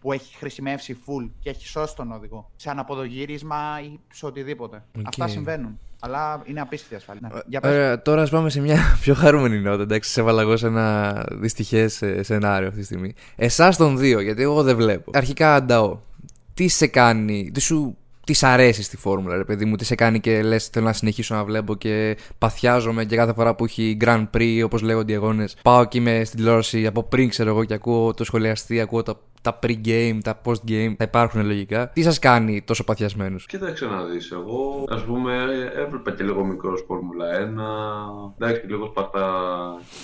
που 0.00 0.12
έχει 0.12 0.36
χρησιμεύσει 0.36 0.98
full 1.06 1.30
και 1.38 1.50
έχει 1.50 1.66
σώσει 1.66 1.96
τον 1.96 2.12
οδηγό. 2.12 2.50
Σε 2.56 2.70
αναποδογύρισμα 2.70 3.80
ή 3.82 3.98
σε 4.12 4.26
οτιδήποτε. 4.26 4.84
Οκ. 4.98 5.06
Αυτά 5.06 5.28
συμβαίνουν. 5.28 5.78
Αλλά 6.00 6.42
είναι 6.44 6.60
απίστευτη 6.60 6.94
ασφάλεια. 6.94 7.30
Ναι. 7.32 7.40
Για 7.46 7.60
πες. 7.60 7.70
Ωραία, 7.70 8.02
τώρα 8.02 8.22
ας 8.22 8.30
πάμε 8.30 8.50
σε 8.50 8.60
μια 8.60 8.78
πιο 9.02 9.14
χαρούμενη 9.14 9.58
νότα. 9.58 9.82
Εντάξει, 9.82 10.10
σε 10.10 10.20
έβαλα 10.20 10.42
εγώ 10.42 10.56
σε 10.56 10.66
ένα 10.66 11.24
δυστυχές 11.30 12.02
σενάριο 12.20 12.68
αυτή 12.68 12.80
τη 12.80 12.84
στιγμή. 12.86 13.14
Εσάς 13.36 13.76
των 13.76 13.98
δύο, 13.98 14.20
γιατί 14.20 14.42
εγώ 14.42 14.62
δεν 14.62 14.76
βλέπω. 14.76 15.10
Αρχικά, 15.14 15.54
Ανταό, 15.54 15.98
τι 16.54 16.68
σε 16.68 16.86
κάνει, 16.86 17.50
τι 17.54 17.60
σου. 17.60 17.96
Τις 18.26 18.38
σ' 18.38 18.42
αρέσει 18.42 18.82
στη 18.82 18.96
φόρμουλα, 18.96 19.36
ρε 19.36 19.44
παιδί 19.44 19.64
μου, 19.64 19.76
τι 19.76 19.84
σε 19.84 19.94
κάνει 19.94 20.20
και 20.20 20.42
λες: 20.42 20.66
Θέλω 20.66 20.84
να 20.84 20.92
συνεχίσω 20.92 21.34
να 21.34 21.44
βλέπω 21.44 21.74
και 21.74 22.16
παθιάζομαι 22.38 23.04
και 23.04 23.16
κάθε 23.16 23.32
φορά 23.32 23.54
που 23.54 23.64
έχει 23.64 23.96
Grand 24.00 24.26
Prix, 24.36 24.60
όπως 24.64 24.82
λέγονται 24.82 25.12
οι 25.12 25.14
αγώνες. 25.14 25.56
Πάω 25.62 25.84
και 25.84 25.98
είμαι 25.98 26.22
στην 26.24 26.38
τηλεόραση 26.38 26.86
από 26.86 27.02
πριν, 27.02 27.28
ξέρω 27.28 27.50
εγώ, 27.50 27.64
και 27.64 27.74
ακούω 27.74 28.14
το 28.14 28.24
σχολιαστή, 28.24 28.80
ακούω 28.80 29.02
τα, 29.02 29.20
τα 29.42 29.58
pre-game, 29.62 30.18
τα 30.22 30.40
post-game. 30.44 30.92
Θα 30.96 31.04
υπάρχουν 31.04 31.46
λογικά. 31.46 31.88
Τι 31.88 32.02
σας 32.02 32.18
κάνει 32.18 32.62
τόσο 32.62 32.84
παθιασμένους; 32.84 33.46
Κοίταξε 33.46 33.86
να 33.86 34.02
δεις, 34.04 34.30
εγώ 34.30 34.84
ας 34.88 35.04
πούμε 35.04 35.34
έβλεπα 35.76 36.10
και 36.10 36.24
λίγο 36.24 36.44
μικρός 36.44 36.84
Φόρμουλα 36.86 37.26
1, 37.28 38.34
εντάξει 38.38 38.60
και 38.60 38.66
λίγο 38.66 38.86
σπαρτά 38.86 39.28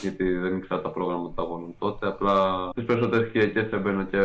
γιατί 0.02 0.32
δεν 0.32 0.56
ήξερα 0.56 0.80
τα 0.80 0.88
πρόγραμματα 0.90 1.32
των 1.34 1.44
αγώνων 1.44 1.74
τότε, 1.78 2.06
απλά 2.06 2.68
τις 2.74 2.84
περισσότερες 2.84 3.30
Κυριακές 3.30 3.72
έμπαινα 3.72 4.04
και 4.04 4.18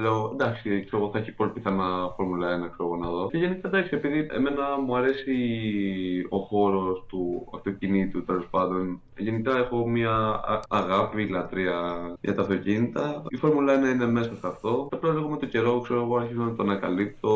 λέω 0.00 0.30
εντάξει 0.32 0.84
ξέρω 0.86 1.02
εγώ 1.02 1.10
θα 1.12 1.18
έχει 1.18 1.32
πολύ 1.32 1.50
πιθανά 1.50 2.12
Φόρμουλα 2.16 2.46
1 2.56 2.70
ξέρω 2.72 2.88
εγώ 2.88 2.96
να 2.96 3.08
δω. 3.10 3.28
Και 3.30 3.38
γενικά 3.38 3.68
εντάξει 3.68 3.94
επειδή 3.94 4.26
εμένα 4.30 4.62
μου 4.86 4.96
αρέσει 4.96 5.34
ο 6.28 6.38
χώρος 6.38 7.04
του 7.08 7.48
αυτοκινήτου 7.54 8.24
τέλος 8.24 8.46
πάντων, 8.50 9.00
γενικά 9.16 9.56
έχω 9.56 9.88
μια 9.88 10.12
α- 10.52 10.60
αγάπη, 10.68 11.28
λατρεία 11.28 11.80
για 12.20 12.34
τα 12.34 12.42
αυτοκίνητα. 12.42 13.22
Η 13.28 13.36
Φόρμουλα 13.36 13.74
1 13.74 13.92
είναι 13.94 14.06
μέσα 14.06 14.34
σε 14.40 14.46
αυτό. 14.48 14.88
Απλά 14.92 15.12
λίγο 15.12 15.28
με 15.28 15.36
το 15.36 15.46
καιρό, 15.46 15.80
ξέρω 15.80 16.00
εγώ, 16.00 16.16
άρχισα 16.16 16.40
να 16.40 16.54
το 16.54 16.62
ανακαλύπτω 16.62 17.32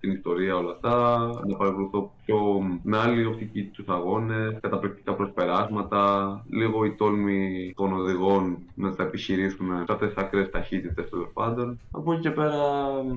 την 0.00 0.10
ιστορία, 0.10 0.56
όλα 0.56 0.70
αυτά. 0.70 1.18
Να 1.46 1.56
παρακολουθώ 1.56 2.12
πιο 2.24 2.38
με 2.82 2.98
άλλη 2.98 3.24
οπτική 3.24 3.62
τους 3.62 3.88
αγώνες, 3.88 4.56
καταπληκτικά 4.60 5.14
προσπεράσματα. 5.14 6.44
Λίγο 6.50 6.84
η 6.84 6.92
τόλμη 6.92 7.72
των 7.76 7.92
οδηγών 7.92 8.58
να 8.74 8.94
τα 8.94 9.02
επιχειρήσουν 9.02 9.66
σε 9.66 9.92
αυτές 9.92 10.08
τις 10.08 10.22
ακραίες 10.22 10.50
ταχύτητες 10.50 11.10
τέλος 11.10 11.28
πάντων. 11.32 11.78
Από 11.90 12.12
εκεί 12.12 12.20
και 12.20 12.30
πέρα, 12.30 12.54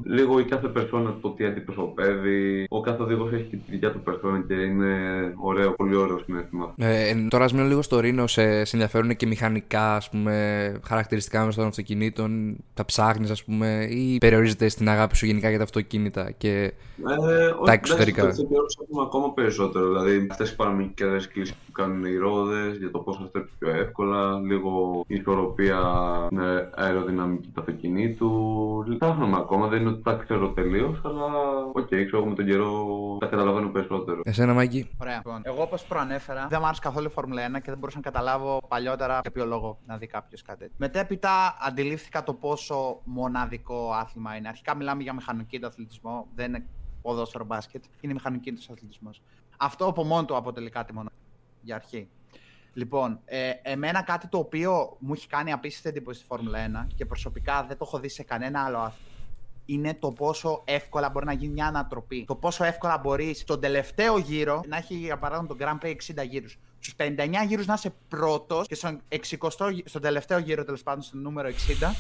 λίγο 0.03 0.39
η 0.39 0.43
κάθε 0.43 0.67
περσόνα 0.67 1.17
το 1.21 1.29
τι 1.29 1.45
αντιπροσωπεύει. 1.45 2.65
Ο 2.69 2.81
κάθε 2.81 3.01
οδηγός 3.01 3.31
έχει 3.31 3.43
και 3.43 3.55
τη 3.55 3.71
δικιά 3.71 3.91
του 3.91 3.99
περσόνα 3.99 4.43
και 4.47 4.53
είναι 4.53 4.95
ωραίο, 5.35 5.71
πολύ 5.71 5.95
ωραίο 5.95 6.19
συνέστημα. 6.25 6.73
Ε, 6.77 7.09
ε, 7.09 7.27
τώρα, 7.29 7.43
ας 7.43 7.53
μείνω 7.53 7.67
λίγο 7.67 7.81
στο 7.81 7.99
Ρήνο, 7.99 8.27
σε, 8.27 8.65
σε 8.65 8.75
ενδιαφέρουν 8.75 9.15
και 9.15 9.27
μηχανικά 9.27 9.95
ας 9.95 10.09
πούμε, 10.09 10.33
χαρακτηριστικά 10.83 11.45
μέσα 11.45 11.57
των 11.59 11.67
αυτοκινήτων. 11.67 12.57
Τα 12.73 12.85
ψάχνει, 13.15 13.32
ας 13.32 13.43
πούμε, 13.43 13.88
ή 13.89 14.17
περιορίζεται 14.17 14.69
στην 14.69 14.89
αγάπη 14.89 15.15
σου 15.15 15.25
γενικά 15.25 15.49
για 15.49 15.58
τα 15.58 15.63
αυτοκίνητα. 15.63 16.32
Και 16.32 16.73
Ε, 17.30 17.45
όχι, 17.47 17.71
εξωτερικά; 17.71 18.21
Εντάξει, 18.21 18.41
το 18.41 18.47
καιρό 18.47 18.65
ψάχνουμε 18.65 19.01
ακόμα 19.04 19.34
περισσότερο. 19.34 19.88
Δηλαδή, 19.88 20.28
αυτές 20.32 20.51
οι 20.51 20.56
παραμικρές 20.56 21.28
κλίσεις 21.27 21.55
που 21.56 21.71
κάνουν 21.71 22.06
οι 22.06 22.15
ρόδες 22.15 22.78
για 22.78 22.91
το 22.91 22.99
πώς 22.99 23.17
θα 23.17 23.25
στρέψει 23.25 23.54
πιο 23.60 23.69
εύκολα, 23.69 24.39
λίγο 24.39 25.04
η 25.08 25.15
ισορροπία 25.15 25.80
με 26.32 26.69
αεροδυναμική 26.75 27.47
του 27.47 27.60
αυτοκινήτου. 27.60 28.32
Ψάχνουμε 28.99 29.38
ακόμα, 29.38 29.67
δεν 29.67 29.82
είναι 29.82 29.89
ότι 29.89 30.01
τα 30.04 30.13
ξέρω 30.13 30.49
τελείως, 30.49 31.01
αλλά 31.04 31.25
οκ, 31.73 31.88
ξέρω 31.88 32.17
εγώ 32.17 32.25
με 32.25 32.36
τον 32.36 32.45
καιρό 32.45 32.86
τα 33.19 33.25
καταλαβαίνω 33.25 33.67
περισσότερο. 33.69 34.21
εσένα, 34.23 34.54
Μάικη; 34.53 34.89
Ωραία. 35.01 35.15
Λοιπόν, 35.15 35.41
εγώ 35.43 35.62
όπως 35.62 35.84
προανέφερα, 35.84 36.47
δεν 36.49 36.60
μου 36.62 36.65
άρεσε 36.65 36.82
καθόλου 36.84 37.06
η 37.06 37.10
Φόρμουλα 37.12 37.41
1 37.47 37.51
και 37.54 37.62
δεν 37.65 37.78
μπορούσα 37.78 37.97
να 38.04 38.12
καταλάβω 38.12 38.62
παλιότερα 38.67 39.19
για 39.21 39.32
ποιο 39.32 39.45
λόγο 39.45 39.78
να 39.86 39.97
δει 39.97 40.08
κάποιος 40.08 40.41
κάτι 40.41 40.60
τέτοιο. 40.60 40.75
Μετέπειτα 40.78 41.58
αντιλήφθηκα 41.67 42.23
το 42.23 42.34
πόσο 42.34 42.99
μοναδικό 43.05 43.91
άθλημα 43.91 44.35
είναι. 44.35 44.47
Αρχικά 44.47 44.75
μιλάμε 44.75 45.03
για 45.03 45.13
μηχανοκίνητο 45.13 45.67
αθλητισμό, 45.67 46.27
δεν 46.35 46.47
είναι 46.47 46.65
ποδόσφαιρο 47.01 47.45
μπάσκετ, 47.45 47.83
είναι 48.01 48.13
μηχανοκίνητο 48.13 48.73
αθλητισμός. 48.73 49.21
Αυτό 49.57 49.85
από 49.85 50.03
μόνο 50.03 50.25
του 50.25 50.35
αποτελεί 50.35 50.69
κάτι 50.69 50.93
μόνο 50.93 51.09
για 51.61 51.75
αρχή. 51.75 52.07
Λοιπόν, 52.73 53.19
ε, 53.25 53.49
εμένα 53.61 54.01
κάτι 54.01 54.27
το 54.27 54.37
οποίο 54.37 54.97
μου 54.99 55.13
έχει 55.13 55.27
κάνει 55.27 55.51
απίστευτη 55.51 55.89
εντύπωση 55.89 56.17
στη 56.19 56.27
Φόρμουλα 56.27 56.59
1 56.59 56.87
και 56.95 57.05
προσωπικά 57.05 57.63
δεν 57.63 57.77
το 57.77 57.83
έχω 57.87 57.99
δει 57.99 58.09
σε 58.09 58.23
κανένα 58.23 58.63
άλλο 58.63 58.77
άθλημα 58.77 59.13
είναι 59.65 59.93
το 59.93 60.11
πόσο 60.11 60.61
εύκολα 60.65 61.09
μπορεί 61.09 61.25
να 61.25 61.33
γίνει 61.33 61.53
μια 61.53 61.67
ανατροπή. 61.67 62.25
Το 62.27 62.35
πόσο 62.35 62.63
εύκολα 62.63 62.97
μπορείς 62.97 63.39
στον 63.39 63.59
τελευταίο 63.59 64.17
γύρο 64.17 64.61
να 64.67 64.77
έχει 64.77 64.95
για 64.95 65.17
παράδειγμα 65.17 65.55
τον 65.55 65.57
Grand 65.59 65.85
Prix 65.85 65.95
60 66.21 66.23
γύρους. 66.29 66.57
Στους 66.79 66.95
59 66.95 67.45
γύρους 67.47 67.65
να 67.65 67.73
είσαι 67.73 67.93
πρώτος 68.07 68.67
και 68.67 68.75
στον, 68.75 69.01
60, 69.09 69.69
γύ- 69.71 69.87
στον 69.87 70.01
τελευταίο 70.01 70.37
γύρο, 70.37 70.63
τέλος 70.63 70.83
πάντων, 70.83 71.01
στο 71.01 71.17
νούμερο 71.17 71.47
60, 71.47 71.95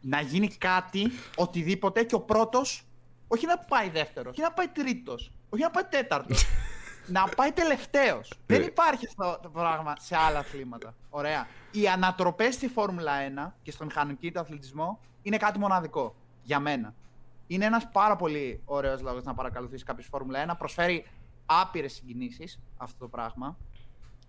να 0.00 0.20
γίνει 0.20 0.48
κάτι, 0.48 1.10
οτιδήποτε 1.36 2.02
και 2.02 2.14
ο 2.14 2.20
πρώτος 2.20 2.82
όχι 3.28 3.46
να 3.46 3.58
πάει 3.58 3.88
δεύτερος, 3.88 4.32
όχι 4.32 4.40
να 4.40 4.52
πάει 4.52 4.68
τρίτος, 4.68 5.32
όχι 5.50 5.62
να 5.62 5.70
πάει 5.70 5.84
τέταρτος. 5.84 6.44
να 7.08 7.28
πάει 7.36 7.52
τελευταίος. 7.52 8.32
Δεν 8.46 8.62
υπάρχει 8.62 9.06
αυτό 9.06 9.38
το 9.42 9.48
πράγμα 9.48 9.94
σε 9.98 10.16
άλλα 10.16 10.38
αθλήματα. 10.38 10.94
Ωραία. 11.10 11.46
Οι 11.70 11.88
ανατροπές 11.88 12.54
στη 12.54 12.68
Φόρμουλα 12.68 13.12
1 13.48 13.52
και 13.62 13.70
στο 13.70 13.84
μηχανοκίνητο 13.84 14.40
αθλητισμό 14.40 15.00
είναι 15.22 15.36
κάτι 15.36 15.58
μοναδικό 15.58 16.14
για 16.42 16.60
μένα. 16.60 16.94
Είναι 17.46 17.64
ένας 17.64 17.88
πάρα 17.92 18.16
πολύ 18.16 18.62
ωραίος 18.64 19.00
λόγος 19.02 19.24
να 19.24 19.34
παρακολουθήσει 19.34 19.84
κάποιος 19.84 20.06
Φόρμουλα 20.06 20.54
1. 20.54 20.58
Προσφέρει 20.58 21.06
άπειρες 21.46 21.92
συγκινήσεις 21.92 22.60
αυτό 22.76 22.98
το 22.98 23.08
πράγμα. 23.08 23.56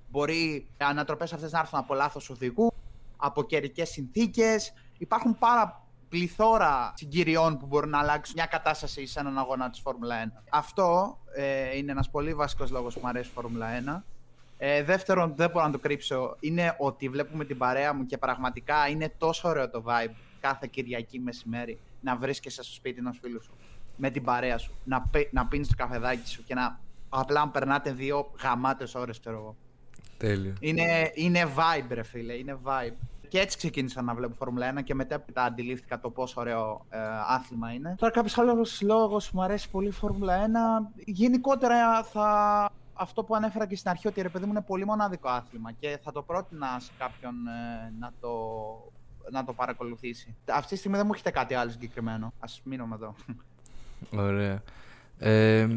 Μπορεί 0.10 0.36
οι 0.54 0.68
ανατροπές 0.78 1.34
αυτές 1.34 1.52
να 1.52 1.60
έρθουν 1.60 1.80
από 1.80 1.94
λάθος 1.94 2.30
οδηγού, 2.30 2.74
από 3.18 3.44
καιρικές 3.44 3.90
συνθήκες. 3.90 4.74
Υπάρχουν 5.00 5.38
πάρα 5.40 5.84
πληθώρα 6.10 6.94
συγκυριών 6.96 7.58
που 7.58 7.66
μπορούν 7.66 7.90
να 7.90 8.00
αλλάξουν 8.00 8.34
μια 8.38 8.46
κατάσταση 8.46 9.06
σε 9.06 9.20
έναν 9.20 9.38
αγώνα 9.38 9.70
της 9.70 9.80
Φόρμουλα 9.80 10.26
1. 10.26 10.42
Αυτό 10.50 11.18
ε, 11.36 11.78
είναι 11.78 11.92
ένας 11.92 12.10
πολύ 12.10 12.34
βασικός 12.34 12.72
λόγος 12.72 12.94
που 12.94 13.00
μου 13.04 13.08
αρέσει 13.08 13.30
η 13.30 13.32
Φόρμουλα 13.34 13.68
1. 13.98 14.02
Ε, 14.58 14.84
δεύτερον, 14.84 15.34
δεν 15.36 15.50
μπορώ 15.50 15.66
να 15.66 15.72
το 15.72 15.80
κρύψω, 15.80 16.36
είναι 16.40 16.76
ότι 16.78 17.10
βλέπουμε 17.10 17.46
την 17.46 17.58
παρέα 17.58 17.94
μου 17.94 18.06
και 18.06 18.18
πραγματικά 18.18 18.88
είναι 18.88 19.14
τόσο 19.18 19.50
ωραίο 19.50 19.70
το 19.70 19.84
vibe 19.88 20.14
κάθε 20.40 20.68
Κυριακή 20.72 21.20
μεσημέρι 21.20 21.80
να 22.02 22.16
βρίσκεσαι 22.16 22.64
στο 22.64 22.74
σπίτι 22.74 23.00
ενός 23.00 23.20
φίλου 23.22 23.44
σου 23.44 23.54
με 23.96 24.10
την 24.10 24.24
παρέα 24.24 24.58
σου, 24.58 24.72
να, 24.84 25.10
να 25.32 25.48
πίνεις 25.48 25.68
το 25.68 25.76
καφεδάκι 25.78 26.28
σου 26.30 26.44
και 26.44 26.54
να 26.54 26.80
απλά 27.10 27.40
να 27.40 27.50
περνάτε 27.50 27.92
δύο 27.92 28.32
γαμάτες 28.44 28.96
ώρες, 28.96 29.20
ξέρω 29.20 29.38
εγώ. 29.38 29.56
Τέλειο. 30.18 30.54
Είναι, 30.60 31.12
είναι 31.14 31.54
vibe, 31.56 31.88
ρε 31.90 32.04
φίλε, 32.04 32.34
είναι 32.34 32.58
vibe. 32.64 32.96
Και 33.30 33.40
έτσι 33.40 33.58
ξεκίνησα 33.58 34.02
να 34.02 34.14
βλέπω 34.14 34.34
Φόρμουλα 34.34 34.74
1 34.80 34.84
και 34.84 34.96
μετά 34.96 35.24
αντιλήφθηκα 35.34 36.00
το 36.00 36.10
πόσο 36.10 36.42
ωραίο 36.42 36.86
ε, 36.90 36.98
άθλημα 37.28 37.72
είναι. 37.72 37.96
Τώρα 37.98 38.14
κάποιος 38.14 38.38
άλλος 38.38 38.82
λόγος 38.82 39.30
που 39.30 39.38
μου 39.38 39.44
αρέσει 39.44 39.70
πολύ 39.70 39.88
η 39.88 39.92
Φόρμουλα 39.92 40.46
1. 40.46 41.02
Γενικότερα 41.06 42.04
θα. 42.04 42.72
Αυτό 42.94 43.24
που 43.24 43.36
ανέφερα 43.36 43.68
και 43.68 43.76
στην 43.76 43.90
αρχή, 43.90 44.08
ότι 44.08 44.22
ρε 44.22 44.30
παιδί 44.30 44.46
μου 44.46 44.52
είναι 44.52 44.62
πολύ 44.62 44.86
μοναδικό 44.86 45.30
άθλημα 45.30 45.72
και 45.72 46.00
θα 46.04 46.12
το 46.12 46.22
πρότεινας 46.22 46.84
σε 46.84 46.92
κάποιον 46.98 47.34
ε, 47.48 47.94
να, 48.00 48.12
το, 48.20 48.30
να 49.32 49.46
το 49.46 49.54
παρακολουθήσει. 49.54 50.36
Αυτή 50.50 50.70
τη 50.74 50.78
στιγμή 50.78 50.98
δεν 50.98 51.06
μου 51.06 51.14
έχετε 51.14 51.32
κάτι 51.32 51.54
άλλο 51.54 51.72
συγκεκριμένο. 51.72 52.26
Α 52.26 52.48
μείνουμε 52.64 52.96
εδώ. 52.96 53.16
Ωραία. 54.26 54.62
Ε, 55.20 55.68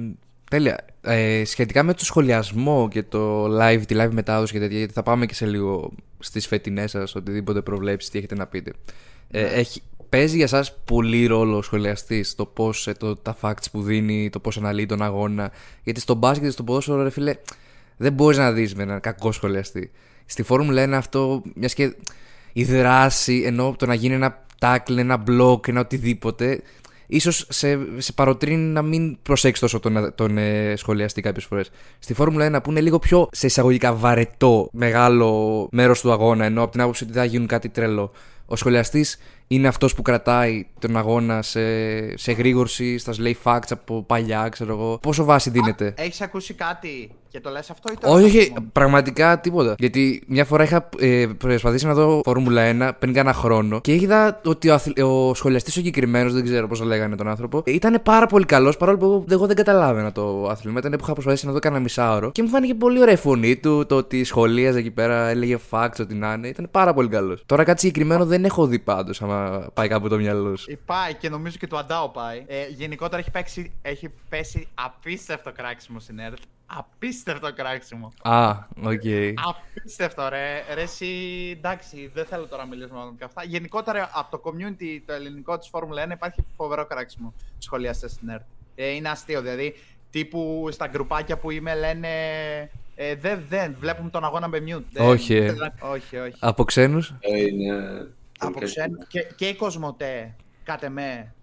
τέλεια. 0.52 0.84
Ε, 1.00 1.44
σχετικά 1.44 1.82
με 1.82 1.94
το 1.94 2.04
σχολιασμό 2.04 2.88
και 2.90 3.02
το 3.02 3.44
live, 3.44 3.82
τη 3.86 3.94
live 3.98 4.10
μετάδοση 4.10 4.52
και 4.52 4.58
τέτοια, 4.58 4.78
γιατί 4.78 4.92
θα 4.92 5.02
πάμε 5.02 5.26
και 5.26 5.34
σε 5.34 5.46
λίγο 5.46 5.92
στις 6.18 6.46
φετινές 6.46 6.90
σας, 6.90 7.14
οτιδήποτε 7.14 7.60
προβλέψεις, 7.60 8.10
τι 8.10 8.18
έχετε 8.18 8.34
να 8.34 8.46
πείτε. 8.46 8.72
Ε, 9.30 9.42
ναι. 9.42 9.48
έχει, 9.48 9.82
παίζει 10.08 10.36
για 10.36 10.44
εσά 10.44 10.64
πολύ 10.84 11.26
ρόλο 11.26 11.56
ο 11.56 11.62
σχολιαστής 11.62 12.34
το 12.34 12.46
πώς 12.46 12.86
ε, 12.86 12.92
το, 12.92 13.16
τα 13.16 13.36
facts 13.40 13.70
που 13.72 13.82
δίνει, 13.82 14.30
το 14.30 14.38
πώς 14.38 14.56
αναλύει 14.56 14.86
τον 14.86 15.02
αγώνα. 15.02 15.52
Γιατί 15.82 16.00
στο 16.00 16.14
μπάσκετ 16.14 16.44
και 16.44 16.50
στο 16.50 16.62
ποδόσφαιρο, 16.62 17.02
ρε 17.02 17.10
φίλε, 17.10 17.34
δεν 17.96 18.12
μπορείς 18.12 18.38
να 18.38 18.52
δεις 18.52 18.74
με 18.74 18.82
έναν 18.82 19.00
κακό 19.00 19.32
σχολιαστή. 19.32 19.90
Στη 20.26 20.42
Φόρμουλα 20.42 20.82
είναι 20.82 20.96
αυτό, 20.96 21.42
μιας 21.54 21.74
και 21.74 21.94
η 22.52 22.64
δράση, 22.64 23.42
ενώ 23.46 23.74
το 23.78 23.86
να 23.86 23.94
γίνει 23.94 24.14
ένα 24.14 24.44
tackle, 24.58 24.96
ένα 24.96 25.22
block, 25.28 25.68
ένα 25.68 25.80
οτιδήποτε, 25.80 26.62
ίσως 27.12 27.46
σε, 27.48 27.78
σε 27.98 28.12
παροτρύνει 28.12 28.72
να 28.72 28.82
μην 28.82 29.18
προσέξεις 29.22 29.60
τόσο 29.60 29.80
τον, 29.80 30.12
τον 30.14 30.38
ε, 30.38 30.74
σχολιαστή 30.76 31.20
κάποιες 31.20 31.44
φορές. 31.44 31.70
Στη 31.98 32.14
Φόρμουλα 32.14 32.58
1 32.58 32.62
που 32.62 32.70
είναι 32.70 32.80
λίγο 32.80 32.98
πιο 32.98 33.28
σε 33.32 33.46
εισαγωγικά 33.46 33.94
βαρετό 33.94 34.68
μεγάλο 34.72 35.68
μέρος 35.72 36.00
του 36.00 36.12
αγώνα, 36.12 36.44
ενώ 36.44 36.62
από 36.62 36.72
την 36.72 36.80
άποψη 36.80 37.04
ότι 37.04 37.12
θα 37.12 37.24
γίνουν 37.24 37.46
κάτι 37.46 37.68
τρελό. 37.68 38.12
Ο 38.46 38.56
σχολιαστής 38.56 39.18
είναι 39.46 39.68
αυτός 39.68 39.94
που 39.94 40.02
κρατάει 40.02 40.66
τον 40.78 40.96
αγώνα 40.96 41.42
σε, 41.42 41.60
σε 42.16 42.32
γρήγορση, 42.32 42.98
στα 42.98 43.14
λέει 43.18 43.36
facts 43.44 43.70
από 43.70 44.02
παλιά, 44.02 44.48
ξέρω 44.48 44.72
εγώ. 44.72 44.98
Πόσο 44.98 45.24
βάση 45.24 45.50
δίνεται; 45.50 45.94
Έχεις 45.96 46.20
ακούσει 46.20 46.54
κάτι; 46.54 47.10
Και 47.32 47.40
το 47.40 47.50
λες 47.50 47.70
αυτό 47.70 47.92
ή 47.92 47.96
το 48.00 48.12
Όχι, 48.12 48.24
όχι, 48.24 48.52
πραγματικά 48.72 49.40
τίποτα. 49.40 49.74
Γιατί 49.78 50.22
μια 50.26 50.44
φορά 50.44 50.62
είχα 50.62 50.88
ε, 50.98 51.26
προσπαθήσει 51.38 51.86
να 51.86 51.94
δω 51.94 52.20
Φόρμουλα 52.24 52.90
1 52.90 52.92
πριν 52.98 53.12
κάνα 53.12 53.32
χρόνο 53.32 53.80
και 53.80 53.94
είδα 53.94 54.40
ότι 54.44 54.68
ο, 54.68 54.74
αθλ... 54.74 54.90
ο 55.02 55.34
σχολιαστής 55.34 55.72
ο 55.72 55.76
συγκεκριμένος, 55.76 56.32
δεν 56.32 56.44
ξέρω 56.44 56.68
πώς 56.68 56.80
λέγανε 56.80 57.16
τον 57.16 57.28
άνθρωπο, 57.28 57.62
ήταν 57.66 58.00
πάρα 58.02 58.26
πολύ 58.26 58.44
καλός 58.44 58.76
παρόλο 58.76 58.98
που 58.98 59.24
εγώ 59.30 59.46
δεν 59.46 59.56
καταλάβαινα 59.56 60.12
το 60.12 60.48
άθλημα. 60.48 60.78
Ήταν 60.78 60.90
που 60.90 60.98
είχα 61.02 61.12
προσπαθήσει 61.12 61.46
να 61.46 61.52
δω 61.52 61.58
κανένα 61.58 61.82
μισάωρο 61.82 62.30
και 62.30 62.42
μου 62.42 62.48
φάνηκε 62.48 62.74
πολύ 62.74 63.00
ωραία 63.00 63.14
η 63.14 63.16
φωνή 63.16 63.56
του, 63.56 63.86
το 63.86 63.96
ότι 63.96 64.24
σχολίαζε 64.24 64.78
εκεί 64.78 64.90
πέρα, 64.90 65.28
έλεγε 65.28 65.58
facts, 65.70 66.00
ό,τι 66.00 66.14
να 66.14 66.32
είναι. 66.32 66.48
Ήταν 66.48 66.68
πάρα 66.70 66.94
πολύ 66.94 67.08
καλός. 67.08 67.42
Τώρα 67.46 67.64
κάτι 67.64 67.80
συγκεκριμένο 67.80 68.26
δεν 68.26 68.44
έχω 68.44 68.66
δει 68.66 68.78
πάντως, 68.78 69.22
άμα 69.22 69.68
πάει 69.74 69.88
κάπου 69.88 70.08
το 70.08 70.16
μυαλό 70.16 70.56
σου. 70.56 70.78
Πάει 70.84 71.14
και 71.14 71.28
νομίζω 71.28 71.56
και 71.58 71.66
το 71.66 71.76
Αντάο 71.76 72.08
πάει. 72.08 72.44
Ε, 72.46 72.66
γενικότερα 72.68 73.18
έχει, 73.18 73.30
παίξει, 73.30 73.72
έχει 73.82 74.08
πέσει 74.28 74.68
απίστευτο 74.74 75.52
κράξιμο 75.52 76.00
στην 76.00 76.18
ΕΡΤ 76.18 76.38
Απίστευτο 76.76 77.52
κράξιμο. 77.52 78.12
Α, 78.22 78.50
OK. 78.82 79.00
Okay. 79.04 79.32
Απίστευτο, 79.74 80.28
ρε. 80.28 80.64
Ρε, 80.74 80.82
εσύ, 80.82 81.06
εντάξει, 81.56 82.10
δεν 82.14 82.24
θέλω 82.24 82.46
τώρα 82.46 82.62
να 82.62 82.68
μιλήσουμε 82.68 83.00
με 83.00 83.24
αυτά. 83.24 83.44
Γενικότερα 83.44 84.10
από 84.12 84.30
το 84.30 84.50
community 84.50 85.00
το 85.06 85.12
ελληνικό 85.12 85.58
της 85.58 85.68
Φόρμουλα 85.68 86.06
1 86.06 86.10
υπάρχει 86.10 86.44
φοβερό 86.56 86.86
κράξιμο 86.86 87.34
σχολιαστές 87.58 88.08
στην 88.08 88.28
ΕΡΤ. 88.28 88.42
Ε, 88.74 88.88
είναι 88.88 89.08
αστείο, 89.08 89.40
δηλαδή. 89.40 89.74
Τύπου 90.10 90.68
στα 90.70 90.86
γκρουπάκια 90.86 91.38
που 91.38 91.50
είμαι 91.50 91.74
λένε. 91.74 92.08
Ε, 92.94 93.14
δεν, 93.14 93.44
δεν, 93.48 93.76
βλέπουμε 93.78 94.10
τον 94.10 94.24
αγώνα 94.24 94.48
με 94.48 94.58
mute. 94.66 95.00
όχι, 95.00 95.34
ε. 95.34 95.54
όχι, 95.80 96.16
όχι. 96.16 96.36
Από 96.38 96.64
ξένους; 96.64 97.14
Ε, 97.20 97.40
είναι... 97.40 98.08
Από 98.38 98.60
ξένους. 98.60 99.06
Και, 99.06 99.26
και 99.36 99.46
η 99.46 99.54
Κοσμοτέ 99.54 100.34
Κάτε 100.64 100.88
με, 100.88 101.34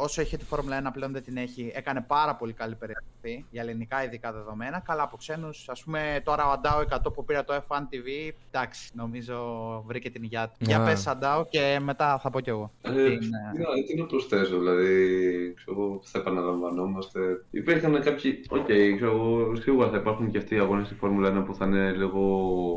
όσο 0.00 0.22
είχε 0.22 0.36
τη 0.36 0.44
Φόρμουλα 0.44 0.88
1 0.88 0.90
πλέον 0.92 1.12
δεν 1.12 1.22
την 1.22 1.36
έχει, 1.36 1.72
έκανε 1.74 2.04
πάρα 2.06 2.34
πολύ 2.34 2.52
καλή 2.52 2.74
περιγραφή 2.74 3.44
για 3.50 3.62
ελληνικά 3.62 4.04
ειδικά 4.04 4.32
δεδομένα. 4.32 4.82
Καλά 4.86 5.02
από 5.02 5.16
ξένους. 5.16 5.68
Α 5.68 5.72
πούμε 5.84 6.20
τώρα 6.24 6.46
ο 6.46 6.50
Αντάο 6.50 6.82
100 7.06 7.12
που 7.14 7.24
πήρα 7.24 7.44
το 7.44 7.54
F1 7.54 7.76
TV, 7.76 8.32
εντάξει, 8.50 8.90
νομίζω 8.94 9.36
βρήκε 9.86 10.10
την 10.10 10.22
υγειά 10.22 10.48
του. 10.48 10.54
Για 10.58 10.84
πες 10.84 11.06
Αντάο 11.06 11.44
και 11.44 11.78
μετά 11.82 12.18
θα 12.18 12.30
πω 12.30 12.40
κι 12.40 12.48
εγώ. 12.48 12.72
Ε, 12.82 13.18
τι, 13.86 13.96
να 13.98 14.06
προσθέσω, 14.06 14.58
δηλαδή 14.58 15.54
ξέρω, 15.54 16.00
θα 16.02 16.18
επαναλαμβανόμαστε. 16.18 17.20
Υπήρχαν 17.50 18.02
κάποιοι. 18.02 18.44
OK, 18.48 18.66
okay, 18.68 18.92
ξέρω, 18.96 19.56
σίγουρα 19.56 19.90
θα 19.90 19.96
υπάρχουν 19.96 20.30
και 20.30 20.38
αυτοί 20.38 20.54
οι 20.54 20.58
αγώνες 20.58 20.86
στη 20.86 20.94
Φόρμουλα 20.94 21.42
1 21.42 21.44
που 21.46 21.54
θα 21.54 21.66
είναι 21.66 21.90
λίγο 21.90 22.20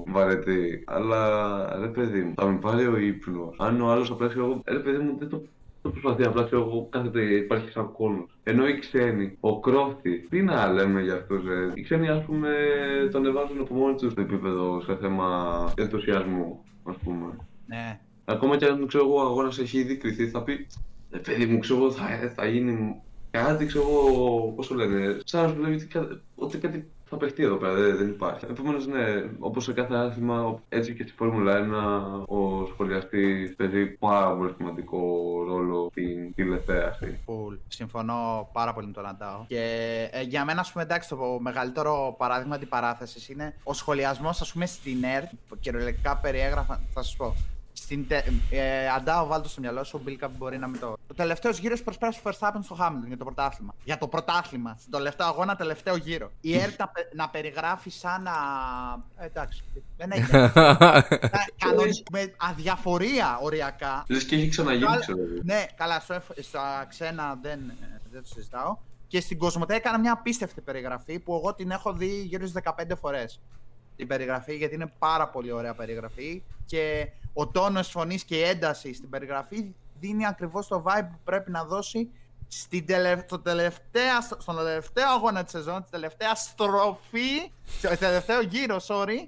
βαρετοί. 0.08 0.84
Αλλά 0.88 1.80
ρε 1.80 1.88
παιδί 1.88 2.22
μου, 2.22 2.34
θα 2.36 2.46
με 2.46 2.58
πάρει 2.58 2.88
ο 2.88 2.98
ύπνος. 2.98 3.56
Αν 3.60 3.82
ο 3.82 3.92
άλλος 3.92 4.12
απλά 4.12 4.28
ξέρω, 4.28 4.62
ρε 4.66 4.80
παιδί 4.80 4.98
μου 4.98 5.18
δεν 5.20 5.30
το 5.30 5.44
το 5.82 5.90
προσπαθεί 5.90 6.24
απλά 6.24 6.44
και 6.44 6.56
εγώ 6.56 6.88
κάθεται 6.90 7.22
υπάρχει 7.22 7.72
σαν 7.72 7.92
κώλο. 7.92 8.30
Ενώ 8.44 8.68
οι 8.68 8.80
ξένοι, 8.80 9.38
ο 9.40 9.60
Crofty, 9.60 10.28
τι 10.30 10.42
να 10.42 10.72
λέμε 10.72 11.02
για 11.02 11.14
αυτούς, 11.14 11.44
ρε. 11.48 11.72
Οι 11.74 11.82
ξένοι, 11.82 12.10
ας 12.10 12.24
πούμε, 12.24 12.50
το 13.12 13.26
ανεβάζουν 13.26 13.60
από 13.60 13.74
μόνοι 13.74 13.96
τους 13.96 14.12
στο 14.12 14.22
επίπεδο 14.22 14.82
σε 14.82 14.96
θέμα 14.96 15.74
ενθουσιασμού, 15.78 16.64
ας 16.84 16.96
πούμε. 17.04 17.36
Ναι. 17.66 18.00
Ακόμα 18.26 18.58
και 18.58 18.66
αν 18.66 18.88
ξέρω 18.88 19.06
εγώ, 19.06 19.16
ο 19.16 19.26
αγώνας 19.26 19.60
έχει 19.60 19.78
ήδη 19.78 19.98
κριθεί, 19.98 20.28
θα 20.28 20.44
πει. 20.44 20.68
Ε, 21.12 21.18
παιδί 21.18 21.46
μου, 21.46 21.60
ξέρω 21.60 21.80
εγώ, 21.80 21.92
θα, 21.92 22.06
θα 22.36 22.46
γίνει 22.46 23.02
κάτι, 23.32 23.66
ξέρω 23.66 23.86
εγώ, 23.88 24.54
πώς 24.56 24.68
το 24.68 24.76
λένε. 24.76 25.18
Σαν 25.24 25.44
να 25.44 25.50
σου 25.50 25.60
λέει 25.62 25.88
ότι 26.36 26.58
κάτι 26.58 26.90
θα 27.12 27.18
παιχτεί 27.18 27.44
εδώ 27.44 27.56
πέρα, 27.56 27.74
δεν, 27.74 27.98
δεν 27.98 28.08
υπάρχει. 28.08 28.46
Επομένως, 28.50 28.88
ναι, 28.88 29.30
όπως 29.40 29.64
σε 29.64 29.74
κάθε 29.74 29.96
άθλημα, 29.96 30.60
έτσι 30.70 30.94
και 30.94 31.04
στη 31.04 31.12
Φόρμουλα 31.12 31.54
1, 32.28 32.36
ο 32.36 32.66
σχολιαστής 32.66 33.56
παίζει 33.56 33.86
πάρα 33.86 34.36
πολύ 34.36 34.54
σημαντικό 34.58 35.00
ρόλο 35.48 35.88
στην 35.92 36.34
τηλεθέαση. 36.36 37.20
Cool. 37.26 37.58
Συμφωνώ 37.68 38.50
πάρα 38.54 38.74
πολύ 38.74 38.88
με 38.88 38.94
τον 38.94 39.06
Αντάο. 39.06 39.46
Και 39.48 39.64
ε, 40.12 40.22
για 40.22 40.46
μένα, 40.46 40.60
ας 40.60 40.72
πούμε, 40.72 40.84
εντάξει, 40.84 41.10
το 41.10 41.38
μεγαλύτερο 41.40 42.16
παράδειγμα 42.18 42.56
αντιπαράθεσης 42.56 43.30
είναι 43.30 43.56
ο 43.64 43.74
σχολιασμός, 43.74 44.42
ας 44.42 44.52
πούμε, 44.52 44.66
στην 44.66 45.04
ΕΡΤ. 45.04 45.30
Κυριολεκτικά 45.60 46.18
περιέγραφα, 46.18 46.82
θα 46.94 47.04
σας 47.04 47.16
πω. 47.16 47.36
Στην 47.92 48.08
τε... 48.08 48.24
ε, 48.50 48.90
Αντάω, 48.90 49.26
βάλτε 49.26 49.48
στο 49.48 49.62
μυαλό 49.62 49.84
σου, 49.84 49.98
ο 50.00 50.04
Μπίλκα 50.04 50.28
μπορεί 50.28 50.58
να 50.58 50.68
μην 50.68 50.80
το. 50.80 50.98
Το 51.08 51.14
τελευταίος 51.14 51.58
γύρος 51.60 51.84
προσπέρασε 51.84 52.20
ο 52.24 52.30
Verstappen 52.30 52.60
στο 52.64 52.78
Hamilton 52.80 53.08
για 53.08 53.18
το 53.18 53.24
πρωτάθλημα. 53.24 53.76
Για 53.84 53.98
το 53.98 54.08
πρωτάθλημα. 54.08 54.76
Στην 54.80 54.92
τελευταίο 54.92 55.28
αγώνα, 55.28 55.56
τελευταίο 55.56 55.96
γύρο. 55.96 56.32
Η 56.42 56.58
ΕΡΤ 56.58 56.80
να, 56.80 56.92
να 57.14 57.30
περιγράφει 57.30 57.90
σαν 57.90 58.22
να. 58.22 58.32
Ε, 59.18 59.26
εντάξει. 59.26 59.64
Δεν 59.98 60.12
έχει. 60.12 60.32
με 62.12 62.34
αδιαφορία 62.38 63.40
οριακά. 63.42 64.04
Λες 64.08 64.24
και 64.24 64.36
έχει 64.36 64.50
ξαναγίνει, 64.50 64.98
ξέρω. 65.00 65.18
Ναι, 65.44 65.66
καλά, 65.76 66.00
στο, 66.00 66.22
στα 66.40 66.86
ξένα 66.90 67.40
δεν, 67.42 67.60
ε, 67.70 68.02
δεν 68.12 68.22
το 68.22 68.28
συζητάω. 68.28 68.78
Και 69.08 69.22
στην 69.22 69.38
Κοσμοτέ 69.38 69.76
έκανα 69.76 70.00
μια 70.00 70.12
απίστευτη 70.12 70.62
περιγραφή 70.62 71.20
που 71.20 71.36
εγώ 71.36 71.54
την 71.54 71.72
έχω 71.72 71.94
δει 71.94 72.22
γύρω 72.22 72.48
στις 72.48 72.62
15 72.64 72.84
φορές. 73.00 73.40
Την 73.96 74.08
περιγραφή 74.08 74.56
γιατί 74.56 74.76
είναι 74.76 74.92
πάρα 75.00 75.28
πολύ 75.28 75.52
ωραία 75.52 75.74
περιγραφή 75.74 76.44
και 76.66 77.08
ο 77.34 77.48
τόνος 77.48 77.88
φωνής 77.90 78.24
και 78.24 78.36
η 78.36 78.42
ένταση 78.42 78.94
στην 78.94 79.10
περιγραφή 79.10 79.76
δίνει 80.00 80.26
ακριβώς 80.26 80.68
το 80.68 80.84
vibe 80.88 81.08
που 81.12 81.20
πρέπει 81.24 81.52
να 81.52 81.64
δώσει 81.64 82.10
στην 82.48 82.86
στο 83.26 83.40
τελευταία, 83.40 84.22
στον 84.22 84.56
τελευταίο 84.56 85.10
αγώνα 85.10 85.44
της 85.44 85.52
σεζόν, 85.52 85.82
την 85.82 85.92
τελευταία 85.92 86.36
στροφή, 86.36 87.52
στο 87.80 87.98
τελευταίο 87.98 88.42
γύρο, 88.42 88.78
sorry, 88.88 89.28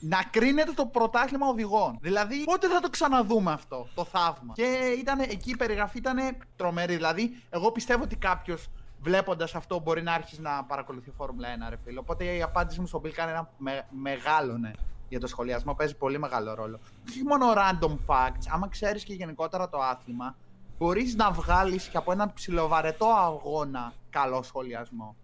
να 0.00 0.22
κρίνεται 0.30 0.72
το 0.72 0.86
πρωτάθλημα 0.86 1.46
οδηγών. 1.46 1.98
Δηλαδή, 2.00 2.44
πότε 2.44 2.68
θα 2.68 2.80
το 2.80 2.90
ξαναδούμε 2.90 3.52
αυτό, 3.52 3.88
το 3.94 4.04
θαύμα; 4.04 4.52
Και 4.54 4.96
ήταν, 4.98 5.20
εκεί 5.20 5.50
η 5.50 5.56
περιγραφή 5.56 5.98
ήταν 5.98 6.36
τρομερή. 6.56 6.94
Δηλαδή, 6.94 7.42
εγώ 7.50 7.72
πιστεύω 7.72 8.02
ότι 8.02 8.16
κάποιος 8.16 8.68
βλέποντας 9.00 9.54
αυτό 9.54 9.80
μπορεί 9.80 10.02
να 10.02 10.12
άρχισει 10.12 10.40
να 10.40 10.64
παρακολουθεί 10.64 11.10
Φόρμουλα 11.10 11.48
1, 11.48 11.68
ρε 11.68 11.76
φίλο. 11.84 12.00
Οπότε 12.00 12.24
η 12.24 12.42
απάντηση 12.42 12.80
μου 12.80 12.86
στον 12.86 13.00
Bill 13.00 13.18
είναι 13.18 13.30
ένα 13.30 13.50
με, 13.58 13.86
μεγάλο 13.90 14.58
ναι 14.58 14.70
για 15.08 15.20
το 15.20 15.26
σχολιασμό 15.26 15.74
παίζει 15.74 15.96
πολύ 15.96 16.18
μεγάλο 16.18 16.54
ρόλο. 16.54 16.80
Όχι 17.08 17.22
μόνο 17.22 17.46
random 17.52 17.96
facts, 18.06 18.46
άμα 18.48 18.68
ξέρεις 18.68 19.04
και 19.04 19.14
γενικότερα 19.14 19.68
το 19.68 19.78
άθλημα, 19.78 20.36
μπορείς 20.78 21.14
να 21.14 21.30
βγάλεις 21.30 21.88
και 21.88 21.96
από 21.96 22.12
έναν 22.12 22.32
ψιλοβαρετό 22.34 23.06
αγώνα 23.06 23.92
καλό 24.10 24.42
σχολιασμό. 24.42 25.16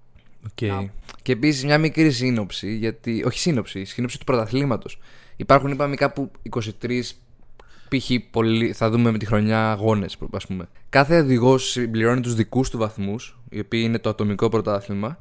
Okay. 0.54 0.88
Και 1.22 1.32
επίσης 1.32 1.64
μια 1.64 1.78
μικρή 1.78 2.10
σύνοψη, 2.10 2.74
γιατί, 2.74 3.24
όχι 3.26 3.38
σύνοψη, 3.38 3.84
σύνοψη 3.84 4.18
του 4.18 4.24
πρωταθλήματος. 4.24 4.98
Υπάρχουν, 5.36 5.70
είπαμε, 5.70 5.96
κάπου 5.96 6.30
23 6.80 7.00
π.χ. 7.88 8.10
θα 8.72 8.90
δούμε 8.90 9.10
με 9.10 9.18
τη 9.18 9.26
χρονιά 9.26 9.70
αγώνες, 9.70 10.16
ας 10.32 10.46
πούμε. 10.46 10.68
Κάθε 10.88 11.18
οδηγός 11.18 11.70
συμπληρώνει 11.70 12.20
τους 12.20 12.34
δικούς 12.34 12.70
του 12.70 12.78
βαθμούς, 12.78 13.38
οι 13.50 13.60
οποίοι 13.60 13.82
είναι 13.84 13.98
το 13.98 14.08
ατομικό 14.08 14.48
πρωτάθλημα, 14.48 15.18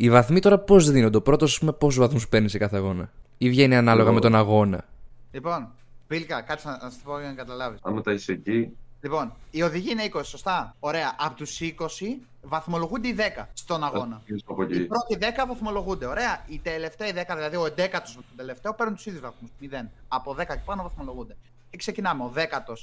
Οι 0.00 0.10
βαθμοί 0.10 0.40
τώρα 0.40 0.58
πώς 0.58 0.90
δίνονται; 0.90 1.16
Ο 1.16 1.22
πρώτος, 1.22 1.52
ας 1.52 1.58
πούμε, 1.58 1.72
πόσους 1.72 1.98
βαθμούς 1.98 2.28
παίρνεις 2.28 2.50
σε 2.50 2.58
κάθε 2.58 2.76
αγώνα; 2.76 3.10
Ή 3.38 3.48
βγαίνει 3.48 3.76
ανάλογα 3.76 4.04
Εγώ- 4.06 4.14
με 4.14 4.20
τον 4.20 4.34
αγώνα; 4.34 4.84
Λοιπόν, 5.30 5.68
Πίλκα, 6.06 6.40
κάτσε 6.40 6.68
να, 6.68 6.78
να 6.82 6.90
σου 6.90 6.96
το 7.04 7.10
πω 7.10 7.18
για 7.18 7.28
να 7.28 7.34
καταλάβεις. 7.34 7.78
Άμα 7.82 8.00
τα 8.00 8.10
έχει 8.10 8.32
εκεί, 8.32 8.68
Λοιπόν, 9.00 9.32
οι 9.50 9.62
οδηγοί 9.62 9.90
είναι 9.90 10.02
20, 10.04 10.20
σωστά; 10.22 10.74
Ωραία. 10.80 11.14
Από 11.18 11.34
τους 11.36 11.60
20 11.60 12.20
βαθμολογούνται 12.42 13.08
οι 13.08 13.12
10 13.12 13.48
στον 13.52 13.84
αγώνα. 13.84 14.14
θα 14.14 14.18
ξεκινήσω 14.18 14.44
από 14.48 14.62
Οι 14.62 14.66
εκεί. 14.76 14.84
πρώτοι 14.86 15.16
10 15.20 15.46
βαθμολογούνται. 15.46 16.06
Ωραία. 16.06 16.44
Οι 16.46 16.58
τελευταίοι 16.62 17.12
10, 17.12 17.34
δηλαδή 17.34 17.56
ο 17.56 17.64
11ο 17.64 18.14
με 18.16 18.22
τον 18.28 18.36
τελευταίο, 18.36 18.74
παίρνουν 18.74 18.94
τους 18.94 19.06
ίδιους 19.06 19.20
βαθμούς. 19.22 19.50
0. 19.58 19.90
Από 20.08 20.34
10 20.34 20.54
και 20.56 20.62
πάνω 20.64 20.82
βαθμολογούνται. 20.82 21.36
Και 21.70 21.76
ξεκινάμε. 21.76 22.22
Ο 22.24 22.32
10ο 22.34 22.74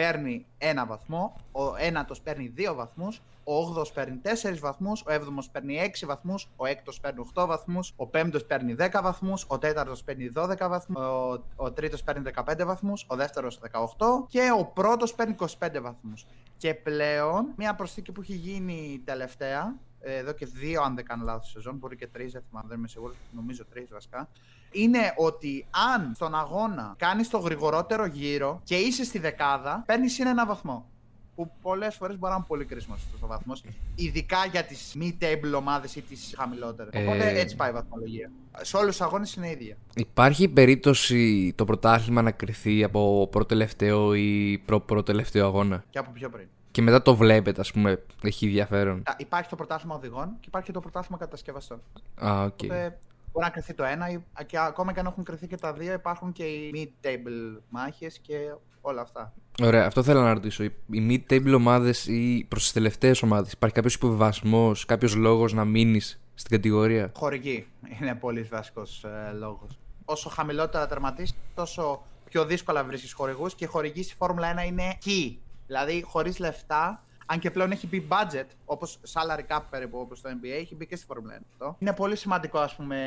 παίρνει 0.00 0.46
ένα 0.58 0.86
βαθμό, 0.86 1.36
ο 1.52 1.60
9ο 1.64 2.14
παίρνει 2.22 2.54
2 2.56 2.74
βαθμούς, 2.74 3.22
ο 3.44 3.52
8ο 3.80 3.92
παίρνει 3.94 4.20
4 4.24 4.58
βαθμούς, 4.60 5.00
ο 5.00 5.12
7ο 5.12 5.44
παίρνει 5.52 5.92
6 6.02 6.06
βαθμούς, 6.06 6.48
ο 6.56 6.64
6ο 6.64 6.94
παίρνει 7.00 7.30
8 7.34 7.46
βαθμούς, 7.46 7.94
ο 7.96 8.10
5ο 8.14 8.46
παίρνει 8.46 8.74
10 8.78 9.00
βαθμούς, 9.02 9.46
ο 9.48 9.54
4ο 9.54 9.94
παίρνει 10.04 10.30
12 10.34 10.56
βαθμού, 10.68 11.00
ο, 11.00 11.64
ο 11.64 11.66
3ο 11.76 12.04
παίρνει 12.04 12.30
15 12.34 12.64
βαθμούς, 12.64 13.06
ο 13.08 13.14
2ο 13.18 13.48
18 13.72 14.26
και 14.28 14.50
ο 14.58 14.64
πρώτος 14.64 15.14
παίρνει 15.14 15.34
25 15.38 15.46
βαθμούς. 15.82 16.26
Και 16.56 16.74
πλέον, 16.74 17.52
μια 17.56 17.74
προσθήκη 17.74 18.12
που 18.12 18.20
έχει 18.20 18.34
γίνει 18.34 19.02
τελευταία, 19.04 19.60
ε, 19.62 19.89
εδώ 20.00 20.32
και 20.32 20.46
δύο, 20.46 20.82
αν 20.82 20.94
δεν 20.94 21.04
κάνω 21.04 21.24
λάθος, 21.24 21.50
σεζόν, 21.50 21.76
μπορεί 21.76 21.96
και 21.96 22.06
τρεις, 22.06 22.32
δεν 22.32 22.42
θυμάμαι, 22.48 22.68
δεν 22.68 22.78
είμαι 22.78 22.88
σίγουρος, 22.88 23.16
νομίζω 23.34 23.64
τρεις 23.64 23.88
βασικά. 23.90 24.28
Είναι 24.72 25.12
ότι 25.16 25.66
αν 25.94 26.12
στον 26.14 26.34
αγώνα 26.34 26.94
κάνεις 26.98 27.28
το 27.28 27.38
γρηγορότερο 27.38 28.06
γύρο 28.06 28.60
και 28.64 28.76
είσαι 28.76 29.04
στη 29.04 29.18
δεκάδα, 29.18 29.82
παίρνεις 29.86 30.12
συν 30.12 30.26
ένα 30.26 30.46
βαθμό. 30.46 30.88
Που 31.34 31.50
πολλές 31.62 31.94
φορές 31.96 32.18
μπορεί 32.18 32.30
να 32.32 32.36
είναι 32.38 32.46
πολύ 32.48 32.64
κρίσιμος 32.64 33.02
αυτός 33.04 33.22
ο 33.22 33.26
βαθμός. 33.26 33.62
Ειδικά 33.94 34.36
για 34.50 34.64
τις 34.64 34.96
mid-table 35.00 35.52
ομάδες 35.56 35.96
ή 35.96 36.02
τις 36.02 36.34
χαμηλότερες. 36.36 36.92
Οπότε 37.02 37.28
Ε. 37.30 37.40
έτσι 37.40 37.56
πάει 37.56 37.70
η 37.70 37.72
βαθμολογία. 37.72 38.30
Σε 38.60 38.76
όλους 38.76 38.96
τους 38.96 39.06
αγώνες 39.06 39.34
είναι 39.34 39.50
ίδια. 39.50 39.76
Υπάρχει 39.94 40.48
περίπτωση 40.48 41.52
το 41.56 41.64
πρωτάθλημα 41.64 42.22
να 42.22 42.30
κριθεί 42.30 42.84
από 42.84 43.28
προτελευταίο 43.30 44.14
ή 44.14 44.58
προπροτελευταίο 44.66 45.46
αγώνα; 45.46 45.84
Και 45.90 45.98
από 45.98 46.10
πιο 46.10 46.30
πριν. 46.30 46.48
Και 46.70 46.82
μετά 46.82 47.02
το 47.02 47.14
βλέπετε, 47.16 47.60
ας 47.60 47.72
πούμε, 47.72 48.02
έχει 48.22 48.46
ενδιαφέρον. 48.46 49.02
Α, 49.06 49.14
Υπάρχει 49.18 49.48
το 49.48 49.56
πρωτάθλημα 49.56 49.94
οδηγών 49.94 50.28
και 50.40 50.44
υπάρχει 50.46 50.66
και 50.66 50.72
το 50.74 50.80
πρωτάθλημα 50.80 51.18
κατασκευαστών. 51.18 51.80
Α, 52.24 52.42
οκ. 52.44 52.58
Οπότε 52.62 52.98
μπορεί 53.32 53.44
να 53.46 53.50
κριθεί 53.50 53.74
το 53.74 53.84
ένα, 53.84 54.10
ή- 54.10 54.22
και 54.46 54.58
ακόμα 54.58 54.92
και 54.92 55.00
αν 55.00 55.06
έχουν 55.06 55.24
κριθεί 55.24 55.46
και 55.46 55.56
τα 55.56 55.72
δύο, 55.72 55.92
υπάρχουν 55.92 56.32
και 56.32 56.44
οι 56.44 56.70
mid-table 56.74 57.60
μάχες 57.68 58.18
και 58.18 58.34
όλα 58.80 59.00
αυτά. 59.00 59.32
Ωραία, 59.62 59.86
αυτό 59.86 60.02
θέλω 60.02 60.20
να 60.20 60.32
ρωτήσω. 60.32 60.62
Οι 60.64 60.72
οι 60.90 61.24
mid-table 61.28 61.52
ομάδες 61.56 62.06
ή 62.06 62.44
προς 62.48 62.62
τις 62.62 62.72
τελευταίες 62.72 63.22
ομάδες, 63.22 63.52
υπάρχει 63.52 63.74
κάποιος 63.74 63.94
υποβιβασμός, 63.94 64.84
κάποιος 64.84 65.14
λόγος 65.14 65.52
να 65.52 65.64
μείνεις 65.64 66.20
στην 66.34 66.50
κατηγορία; 66.56 67.12
Χορηγή 67.16 67.66
είναι 68.00 68.14
πολύ 68.14 68.42
βασικός 68.42 69.04
ε, 69.04 69.32
λόγος. 69.38 69.78
Όσο 70.04 70.28
χαμηλότερα 70.28 70.86
τερματίσεις, 70.86 71.34
τόσο 71.54 72.02
πιο 72.30 72.44
δύσκολα 72.44 72.84
βρίσκεις 72.84 73.12
χορηγούς 73.12 73.54
και 73.54 73.64
οι 73.64 73.66
χορηγοί 73.66 74.02
στη 74.02 74.14
Φόρμουλα 74.14 74.54
1 74.64 74.66
είναι 74.66 74.98
key. 75.04 75.36
Δηλαδή, 75.70 76.02
χωρίς 76.02 76.38
λεφτά, 76.38 77.04
αν 77.26 77.38
και 77.38 77.50
πλέον 77.50 77.70
έχει 77.70 77.86
μπει 77.86 78.08
budget, 78.10 78.46
όπως 78.64 79.00
salary 79.12 79.56
cap 79.56 79.60
περίπου 79.70 79.98
όπως 79.98 80.20
το 80.20 80.28
NBA, 80.28 80.48
έχει 80.60 80.74
μπει 80.74 80.86
και 80.86 80.96
στη 80.96 81.06
Φόρμουλα 81.06 81.38
1. 81.38 81.40
αυτό. 81.52 81.76
Είναι 81.78 81.92
πολύ 81.92 82.16
σημαντικό, 82.16 82.58
ας 82.58 82.74
πούμε, 82.74 82.98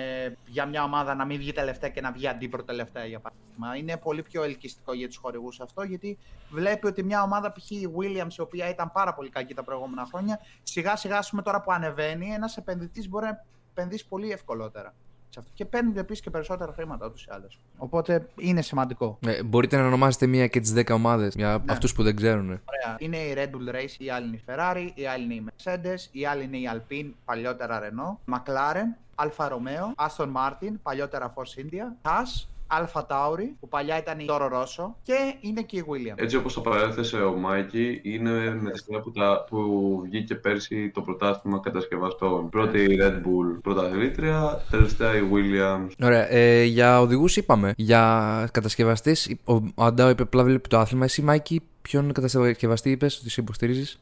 για 0.46 0.66
μια 0.66 0.84
ομάδα 0.84 1.16
να 1.16 1.26
μην 1.26 1.38
βγει 1.38 1.52
τελευταία 1.52 1.90
και 1.90 2.02
να 2.02 2.12
βγει 2.12 2.28
αντίπροτελευταία, 2.28 3.06
για 3.06 3.20
παράδειγμα. 3.20 3.78
Είναι 3.78 3.98
πολύ 3.98 4.24
πιο 4.24 4.44
ελκυστικό 4.44 4.94
για 4.94 5.08
τους 5.08 5.18
χορηγούς 5.18 5.60
αυτό, 5.60 5.84
γιατί 5.84 6.18
βλέπει 6.50 6.88
ότι 6.88 7.04
μια 7.04 7.24
ομάδα, 7.24 7.52
π.χ. 7.52 7.72
η 7.72 7.90
Williams, 7.98 8.34
η 8.38 8.42
οποία 8.42 8.70
ήταν 8.70 8.92
πάρα 8.92 9.14
πολύ 9.14 9.30
κακή 9.30 9.54
τα 9.54 9.64
προηγούμενα 9.64 10.06
χρόνια, 10.06 10.40
σιγά 10.64 10.96
σιγά, 10.96 11.18
ας 11.18 11.30
πούμε, 11.30 11.42
τώρα 11.42 11.62
που 11.62 11.72
ανεβαίνει, 11.72 12.30
ένας 12.34 12.58
επενδυτής 12.58 13.10
μπορεί 13.10 13.26
να 13.26 13.46
επενδύσει 13.72 14.08
πολύ 14.08 14.32
ευκολότερα. 14.32 14.94
Σε 15.34 15.40
αυτό. 15.40 15.52
Και 15.54 15.66
παίρνουν 15.66 15.98
επίσης 15.98 16.24
και 16.24 16.30
περισσότερα 16.30 16.74
χρήματα 16.74 17.06
ούτως 17.06 17.24
ή 17.24 17.28
άλλως. 17.32 17.60
Οπότε 17.78 18.28
είναι 18.36 18.62
σημαντικό. 18.62 19.18
Ε, 19.26 19.44
μπορείτε 19.44 19.78
να 19.78 19.86
ονομάσετε 19.88 20.26
μία 20.28 20.48
και 20.48 20.60
τις 20.60 20.74
10 20.74 20.94
ομάδες 20.94 21.34
για 21.36 21.62
Ναι. 21.66 21.72
αυτούς 21.74 21.94
που 21.94 22.04
δεν 22.04 22.16
ξέρουν. 22.16 22.46
Ωραία. 22.48 22.96
Είναι 22.98 23.18
η 23.18 23.34
Red 23.38 23.48
Bull 23.50 23.76
Race, 23.76 23.96
η 23.98 24.10
άλλη 24.10 24.28
είναι 24.28 24.36
η 24.36 24.44
Ferrari, 24.48 24.90
η 24.94 25.06
άλλη 25.08 25.24
είναι 25.24 25.34
η 25.34 25.46
Mercedes, 25.64 26.08
η 26.12 26.26
άλλη 26.26 26.44
είναι 26.44 26.58
η 26.58 26.70
Alpine, 26.74 27.10
παλιότερα 27.26 27.82
Renault, 27.82 28.34
McLaren, 28.34 28.98
Alfa 29.26 29.48
Romeo, 29.50 30.06
Aston 30.08 30.32
Martin, 30.36 30.74
παλιότερα 30.84 31.34
Force 31.36 31.60
India, 31.62 32.10
Haas, 32.10 32.46
Alfa 32.80 33.02
Tauri, 33.02 33.48
που 33.60 33.68
παλιά 33.68 33.98
ήταν 33.98 34.20
η 34.20 34.26
Toro 34.30 34.52
Rosso 34.52 34.94
και 35.04 35.14
είναι 35.42 35.62
και 35.62 35.78
η 35.78 35.86
Williams. 35.88 36.16
Έτσι 36.16 36.36
όπως 36.36 36.54
το 36.54 36.62
παρέθεσε 36.62 37.18
ο 37.18 37.36
Μάικη, 37.36 38.02
είναι 38.04 38.56
με 38.62 38.72
τη 38.72 38.80
σειρά 38.80 39.02
που, 39.02 39.12
τα, 39.12 39.46
που 39.50 40.02
βγήκε 40.04 40.36
πέρσι 40.36 40.92
το 40.94 41.02
πρωτάθλημα 41.02 41.60
κατασκευαστών. 41.60 42.50
Πρώτη 42.50 42.84
η 42.84 42.98
Red 43.02 43.16
Bull 43.16 43.62
πρωταθλήτρια, 43.62 44.64
τελευταία 44.70 45.16
η 45.16 45.22
Williams. 45.34 45.88
Ωραία. 46.04 46.32
Ε, 46.32 46.64
για 46.64 47.02
οδηγούς 47.02 47.38
είπαμε. 47.38 47.74
Για 47.78 48.50
κατασκευαστές, 48.52 49.36
ο 49.46 49.54
ο 49.76 49.84
Αντάο 49.84 50.10
είπε 50.10 50.22
απλά 50.22 50.44
βλέπει 50.44 50.70
το 50.70 50.78
άθλημα. 50.78 51.06
Εσύ, 51.06 51.22
Μάικη, 51.22 51.62
ποιον 51.82 52.12
κατασκευαστή 52.12 52.92
είπες 52.92 53.20
ότι 53.20 53.30
σε 53.30 53.42
υποστηρίζεις; 53.42 54.00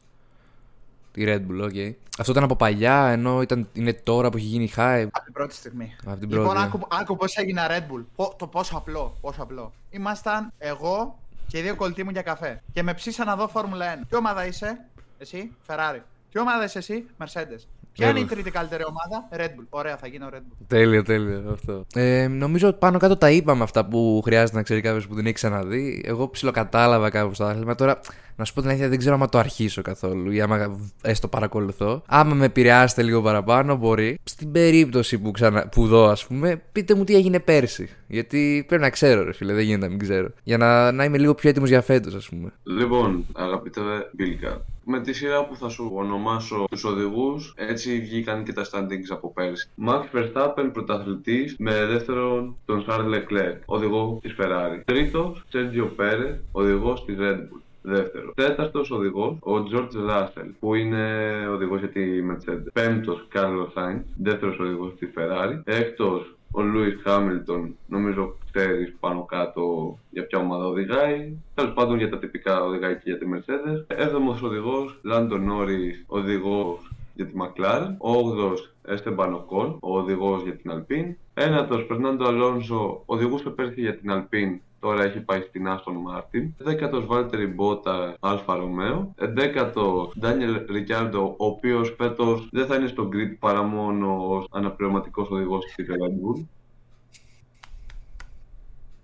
Τη 1.12 1.24
Red 1.26 1.36
Bull, 1.38 1.62
OK. 1.64 1.94
Αυτό 2.18 2.32
ήταν 2.32 2.42
από 2.44 2.56
παλιά, 2.56 3.06
ενώ 3.06 3.42
ήταν, 3.42 3.68
είναι 3.72 3.92
τώρα 3.92 4.30
που 4.30 4.36
έχει 4.36 4.46
γίνει 4.46 4.72
hype. 4.76 5.06
Από 5.12 5.24
την 5.24 5.32
πρώτη 5.32 5.54
στιγμή. 5.54 5.96
Από 6.06 6.18
την 6.20 6.28
Λοιπόν, 6.30 6.44
πρώτη. 6.44 6.60
άκου, 6.64 6.80
άκου 6.90 7.16
πώς 7.16 7.36
έγινε 7.36 7.62
Red 7.68 7.92
Bull. 7.94 8.04
Πο- 8.16 8.34
το 8.38 8.46
πόσο 8.46 8.76
απλό, 8.76 9.16
πόσο 9.20 9.42
απλό. 9.42 9.72
Ήμασταν 9.90 10.52
εγώ 10.58 11.18
και 11.46 11.58
οι 11.58 11.62
δύο 11.62 11.74
κολλητοί 11.76 12.04
μου 12.04 12.10
για 12.10 12.22
καφέ. 12.22 12.62
Και 12.72 12.82
με 12.82 12.94
ψήσαν 12.94 13.26
να 13.26 13.36
δω 13.36 13.48
Φόρμουλα 13.48 13.86
1. 13.94 14.06
Τι 14.08 14.16
ομάδα 14.16 14.46
είσαι, 14.46 14.80
εσύ, 15.18 15.50
Ferrari. 15.66 16.00
Τι 16.32 16.38
ομάδα 16.38 16.64
είσαι 16.64 16.78
εσύ, 16.78 17.04
Mercedes. 17.18 17.60
Ποια 17.92 18.08
είναι 18.08 18.18
η 18.18 18.22
Βέβαια. 18.22 18.36
τρίτη 18.36 18.50
καλύτερη 18.50 18.82
ομάδα, 18.84 19.28
Red 19.36 19.50
Bull. 19.60 19.66
Ωραία, 19.70 19.96
θα 19.96 20.06
γίνω 20.06 20.28
Red 20.32 20.36
Bull. 20.36 20.56
Τέλειο, 20.66 21.02
τέλειο 21.02 21.50
αυτό. 21.52 21.84
Ε, 21.94 22.26
νομίζω 22.28 22.68
ότι 22.68 22.78
πάνω 22.78 22.98
κάτω 22.98 23.16
τα 23.16 23.30
είπαμε 23.30 23.62
αυτά 23.62 23.86
που 23.86 24.20
χρειάζεται 24.24 24.56
να 24.56 24.62
ξέρει 24.62 24.80
κάποιος 24.80 25.06
που 25.08 25.14
δεν 25.14 25.24
έχει 25.24 25.34
ξαναδεί. 25.34 26.02
Εγώ 26.04 26.28
ψιλοκατάλαβα 26.30 27.10
κάπου 27.10 27.34
στο 27.34 27.44
άθλημα. 27.44 27.74
Τώρα, 27.74 28.00
να 28.36 28.44
σου 28.44 28.54
πω 28.54 28.60
την 28.60 28.70
αλήθεια, 28.70 28.88
δεν 28.88 28.98
ξέρω 28.98 29.14
άμα 29.14 29.28
το 29.28 29.38
αρχίσω 29.38 29.82
καθόλου 29.82 30.30
ή 30.30 30.40
άμα 30.40 30.80
έστω 31.02 31.28
παρακολουθώ. 31.28 32.02
Άμα 32.06 32.34
με 32.34 32.44
επηρεάσετε 32.44 33.02
λίγο 33.02 33.22
παραπάνω, 33.22 33.76
μπορεί. 33.76 34.18
Στην 34.24 34.52
περίπτωση 34.52 35.18
που, 35.18 35.30
ξανα... 35.30 35.68
που 35.68 35.86
δω, 35.86 36.06
ας 36.08 36.26
πούμε, 36.26 36.62
πείτε 36.72 36.94
μου 36.94 37.04
τι 37.04 37.14
έγινε 37.14 37.40
πέρσι. 37.40 37.88
Γιατί 38.06 38.64
πρέπει 38.68 38.82
να 38.82 38.90
ξέρω, 38.90 39.24
ρε 39.24 39.32
φίλε, 39.32 39.52
δεν 39.52 39.64
γίνεται 39.64 39.84
να 39.84 39.90
μην 39.90 39.98
ξέρω. 39.98 40.28
Για 40.42 40.56
να, 40.56 40.92
να 40.92 41.04
είμαι 41.04 41.18
λίγο 41.18 41.34
πιο 41.34 41.50
έτοιμος 41.50 41.68
για 41.68 41.80
φέτος, 41.80 42.14
ας 42.14 42.28
πούμε. 42.28 42.52
Λοιπόν, 42.62 43.26
αγαπητέ 43.32 43.80
Μπίλκα, 44.12 44.64
με 44.84 45.00
τη 45.00 45.12
σειρά 45.12 45.44
που 45.44 45.56
θα 45.56 45.68
σου 45.68 45.90
ονομάσω 45.94 46.64
τους 46.70 46.84
οδηγούς, 46.84 47.54
έτσι 47.56 48.00
βγήκαν 48.00 48.44
και 48.44 48.52
τα 48.52 48.64
standings 48.70 49.08
από 49.10 49.32
πέρσι. 49.32 49.68
Max 49.86 50.02
Verstappen 50.16 50.70
πρωταθλητής 50.72 51.56
με 51.58 51.86
δεύτερον 51.86 52.56
τον 52.64 52.84
Charles 52.88 53.14
Leclerc, 53.14 53.58
οδηγό 53.64 54.18
της 54.22 54.34
Ferrari. 54.38 54.82
Τρίτος, 54.84 55.44
Sergio 55.52 56.00
Perez, 56.00 56.36
οδηγός 56.52 57.04
της 57.04 57.16
Red 57.18 57.36
Bull. 57.36 57.60
Δεύτερο. 57.82 58.32
Τέταρτος 58.34 58.90
οδηγός, 58.90 59.36
ο 59.40 59.52
George 59.72 60.10
Russell, 60.10 60.50
που 60.60 60.74
είναι 60.74 61.32
οδηγός 61.52 61.78
για 61.78 61.88
τη 61.88 62.00
Mercedes. 62.30 62.72
Πέμπτος, 62.72 63.28
Carlos 63.34 63.72
Sainz, 63.74 64.02
δεύτερος 64.16 64.58
οδηγός 64.58 64.94
της 64.98 65.10
Ferrari. 65.16 65.60
Έκτος, 65.64 66.34
ο 66.50 66.60
Lewis 66.60 67.08
Hamilton, 67.08 67.68
νομίζω 67.86 68.36
ξέρεις 68.52 68.94
πάνω 69.00 69.24
κάτω 69.24 69.98
για 70.10 70.26
ποια 70.26 70.38
ομάδα 70.38 70.66
οδηγάει. 70.66 71.36
Τέλος 71.54 71.72
πάντων 71.72 71.98
για 71.98 72.08
τα 72.10 72.18
τυπικά 72.18 72.64
οδηγάει 72.64 72.94
και 72.94 73.02
για 73.04 73.18
τη 73.18 73.26
Mercedes. 73.34 73.84
Έβδομος 73.86 74.42
οδηγός, 74.42 75.00
Lando 75.12 75.32
Norris, 75.32 76.04
οδηγός 76.06 76.90
για 77.14 77.26
τη 77.26 77.32
McLaren. 77.36 77.94
Ο 77.98 78.10
8ο 78.12 78.52
Esteban 78.88 79.32
Ocon, 79.34 79.76
ο 79.80 79.98
οδηγός 79.98 80.42
για 80.42 80.56
την 80.56 80.70
Alpine. 80.70 81.14
Ένατος 81.34 81.86
Fernando 81.90 82.26
Alonso, 82.26 82.96
οδηγούσε 83.04 83.50
πέρσι 83.50 83.80
για 83.80 83.96
την 83.96 84.10
Alpine. 84.10 84.58
Τώρα 84.82 85.02
έχει 85.02 85.20
πάει 85.20 85.40
στην 85.40 85.66
Aston 85.66 85.94
Martin. 86.10 86.48
Δέκατος 86.58 87.06
Valtteri 87.10 87.54
Bottas, 87.56 88.14
Alfa 88.20 88.56
Romeo. 88.56 89.06
Εντέκατος 89.14 90.12
Daniel 90.22 90.56
Ricciardo, 90.70 91.34
ο 91.36 91.46
οποίος 91.46 91.94
φέτος 91.98 92.48
δεν 92.52 92.66
θα 92.66 92.76
είναι 92.76 92.86
στο 92.86 93.08
grid 93.12 93.36
παρά 93.38 93.62
μόνο 93.62 94.28
ως 94.28 94.46
αναπληρωματικός 94.50 95.30
οδηγός 95.30 95.64
τη 95.64 95.84
Red 95.88 95.92
Bull. 95.94 96.44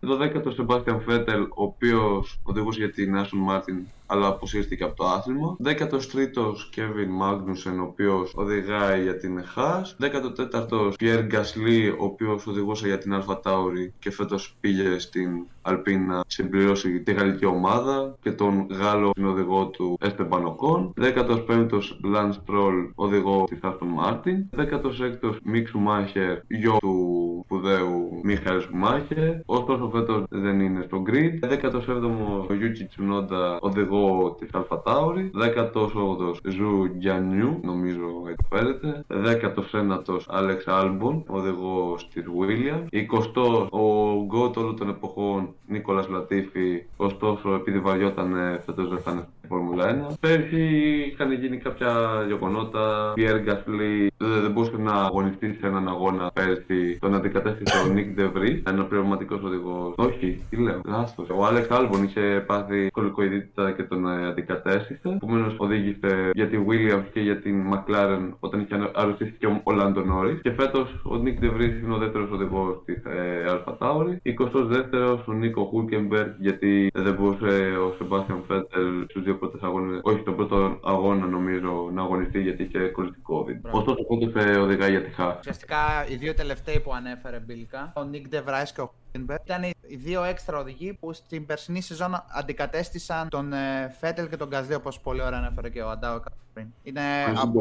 Το 0.01 0.19
10ο 0.21 0.53
Sebastian 0.57 0.99
Vettel, 1.09 1.47
ο 1.49 1.63
οποίος 1.63 2.41
οδηγούσε 2.43 2.79
για 2.79 2.91
την 2.91 3.15
Aston 3.17 3.51
Martin, 3.51 3.83
αλλά 4.11 4.27
αποσύρθηκε 4.27 4.85
από 4.85 4.97
το 4.97 5.05
άθλημα. 5.07 5.57
13ο 5.65 6.45
Kevin 6.77 7.11
Magnussen, 7.23 7.79
ο 7.81 7.83
οποίος 7.83 8.33
οδηγάει 8.35 9.03
για 9.03 9.17
την 9.17 9.45
Haas. 9.55 10.07
14ο 10.07 10.93
Pierre 11.01 11.27
Gasly, 11.33 11.95
ο 11.99 12.05
οποίος 12.05 12.47
οδηγούσε 12.47 12.87
για 12.87 12.99
την 12.99 13.13
Alpha 13.15 13.35
Tauri 13.43 13.89
και 13.99 14.11
φέτος 14.11 14.57
πήγε 14.61 14.99
στην 14.99 15.47
Alpine 15.63 16.05
να 16.09 16.21
συμπληρώσει 16.27 17.01
τη 17.01 17.13
γαλλική 17.13 17.45
ομάδα 17.45 18.17
και 18.21 18.33
τον 18.33 18.67
Γάλλο 18.71 19.13
οδηγό 19.25 19.67
του 19.67 19.99
Esteban 20.01 20.43
Ocon. 20.43 20.91
15ο 21.01 21.79
Lance 22.15 22.33
Stroll, 22.33 22.91
οδηγό 22.95 23.45
της 23.49 23.59
Aston 23.63 24.05
Martin. 24.05 24.57
16ο 24.57 25.31
Mick 25.53 25.67
Schumacher, 25.73 26.37
γιο 26.49 26.77
του 26.81 27.43
σπουδαίου 27.45 28.21
Μίχαελ 28.23 28.63
Schumacher. 28.63 29.41
Ωστόσο 29.47 29.91
φέτος 29.93 30.25
δεν 30.29 30.61
είναι 30.61 30.83
στο 30.87 31.03
grid. 31.07 31.49
17ο 31.49 32.47
Yuki 32.49 32.85
Tsunoda, 32.91 33.59
οδηγό 33.61 33.98
οδηγό 33.99 34.37
της 34.39 34.47
Alpha 34.53 34.83
Tauri. 34.83 35.31
18ο 35.35 36.35
Zhou 36.49 36.85
Guanyu, 36.99 37.61
νομίζω 37.63 38.07
έτσι 38.29 38.47
φέρεται. 38.49 39.05
19ο 39.09 40.21
Άλεξ 40.27 40.67
Άλμπον, 40.69 41.25
οδηγό 41.27 41.97
της 42.15 42.23
Williams. 42.39 42.87
20ο 42.93 43.69
ο 43.71 44.15
GOAT 44.25 44.57
όλων 44.57 44.77
των 44.77 44.89
εποχών 44.89 45.55
Νίκολας 45.67 46.09
Λατίφη. 46.09 46.85
Ωστόσο, 46.97 47.55
επειδή 47.55 47.79
βαριόταν 47.79 48.61
φέτος 48.65 48.89
δεν 48.89 48.99
θα 48.99 49.11
είναι 49.11 49.21
στη 49.21 49.38
Φόρμουλα 49.49 50.09
1. 50.11 50.15
Πέρσι 50.21 50.65
είχαν 51.13 51.33
γίνει 51.33 51.57
κάποια 51.57 51.93
γεγονότα. 52.27 53.13
Πιέρ 53.15 53.41
Γκάσλι 53.41 54.11
δεν 54.17 54.51
μπορούσε 54.51 54.77
να 54.77 54.93
αγωνιστεί 54.93 55.57
σε 55.61 55.67
έναν 55.67 55.89
αγώνα 55.89 56.31
πέρσι. 56.31 56.99
Τον 57.01 57.15
αντικατέστησε 57.15 57.79
ο 57.79 57.93
Νίκ 57.93 58.15
Ντεβρί, 58.15 58.63
ένα 58.67 58.85
πνευματικός 58.85 59.43
οδηγός. 59.43 59.95
Όχι, 59.97 60.45
τι 60.51 60.57
λέω, 60.57 60.81
λάθος. 60.85 61.27
Ο 61.37 61.45
Άλεξ 61.47 61.71
Άλμπον 61.71 62.03
είχε 62.03 62.45
πάθει 62.47 62.89
σκωληκοειδίτιδα 62.91 63.73
και 63.73 63.83
τον 63.83 64.07
ε, 64.07 64.27
αντικατέστησε. 64.27 65.09
Επομένως 65.15 65.55
οδήγησε 65.57 66.31
για 66.33 66.49
τη 66.49 66.59
Williams 66.69 67.07
και 67.13 67.21
για 67.21 67.41
την 67.41 67.65
McLaren 67.73 68.33
όταν 68.41 68.61
είχε 68.61 68.91
αρρωστήσει 68.95 69.35
και 69.39 69.47
ο 69.63 69.73
Λάντο 69.73 70.01
Νόρις. 70.01 70.41
Και 70.43 70.53
φέτος 70.53 71.01
ο 71.05 71.17
Νίκ 71.17 71.41
Ντεβρί 71.41 71.81
είναι 71.85 71.95
ο 71.95 71.99
δεύτερος 71.99 72.31
οδηγός 72.31 72.83
της 72.85 73.05
ε, 73.05 73.51
Alpha 73.51 73.77
Tauri. 73.77 74.21
22ο 74.25 75.19
ο 75.27 75.33
Νίκο 75.33 75.65
Χούλκεμπεργκ 75.65 76.31
γιατί 76.39 76.91
δεν 76.95 77.15
μπορούσε 77.15 77.77
ο 77.87 77.95
Σεμπάστιαν 77.99 78.43
Φέτελ 78.47 79.05
στους 79.09 79.23
δύο 79.23 79.38
πρώτους 79.39 79.59
αγώνες, 79.63 80.01
όχι 80.03 80.21
στον 80.21 80.37
πρώτο 80.37 80.79
αγώνα 80.85 81.27
νομίζω, 81.27 81.91
να 81.93 82.03
αγωνιστεί 82.03 82.41
γιατί 82.41 82.63
είχε 82.63 82.79
κολλητικό 82.79 83.45
COVID. 83.45 83.71
Ωστόσο, 83.71 84.05
πότε 84.05 84.59
οδηγάει 84.59 84.91
για 84.91 85.03
τη 85.03 85.11
Χά. 85.11 85.37
Ουσιαστικά 85.39 85.77
οι 86.09 86.17
δύο 86.17 86.35
τελευταίοι 86.35 86.81
που 86.81 86.95
ανέφερε 86.95 87.39
μπιλικά, 87.39 87.93
ο 87.97 88.05
Νίκ 88.05 88.29
Ντεβράις 88.29 88.73
και 88.73 88.81
ο 88.81 88.93
Χούλκεμπεργκ, 88.95 89.41
ήταν 89.45 89.63
οι 89.63 89.97
δύο 89.97 90.23
έξτρα 90.23 90.59
οδηγοί 90.59 90.93
που 90.93 91.13
στην 91.13 91.47
περσινή 91.47 91.81
σεζόν 91.81 92.25
αντικατέστησαν 92.29 93.29
τον 93.29 93.53
ε, 93.53 93.95
Φέτελ 94.01 94.29
και 94.29 94.37
τον 94.37 94.49
Γκαζλί, 94.49 94.75
όπως 94.75 95.01
πολύ 95.01 95.23
ωραία 95.23 95.39
ανέφερε 95.39 95.69
και 95.69 95.83
ο 95.83 95.91
Αντάο 95.91 96.21
πριν. 96.53 96.67
Είναι 96.83 97.01
από. 97.37 97.61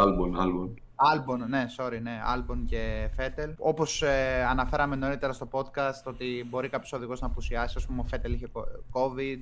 Άλμπον, 0.00 0.40
Άλμπον. 0.40 0.74
Άλμπον, 1.00 1.44
ναι, 1.48 1.66
sorry, 1.76 1.98
ναι, 2.02 2.20
Άλμπον 2.24 2.64
και 2.64 3.08
Φέτελ. 3.16 3.54
Όπως 3.58 4.02
ε, 4.02 4.44
αναφέραμε 4.50 4.96
νωρίτερα 4.96 5.32
στο 5.32 5.48
podcast, 5.50 6.02
ότι 6.04 6.46
μπορεί 6.50 6.68
κάποιος 6.68 6.92
οδηγός 6.92 7.20
να 7.20 7.26
απουσιάσει, 7.26 7.74
ας 7.76 7.86
πούμε, 7.86 8.00
ο 8.00 8.04
Φέτελ 8.04 8.32
είχε 8.32 8.46
COVID 8.92 9.38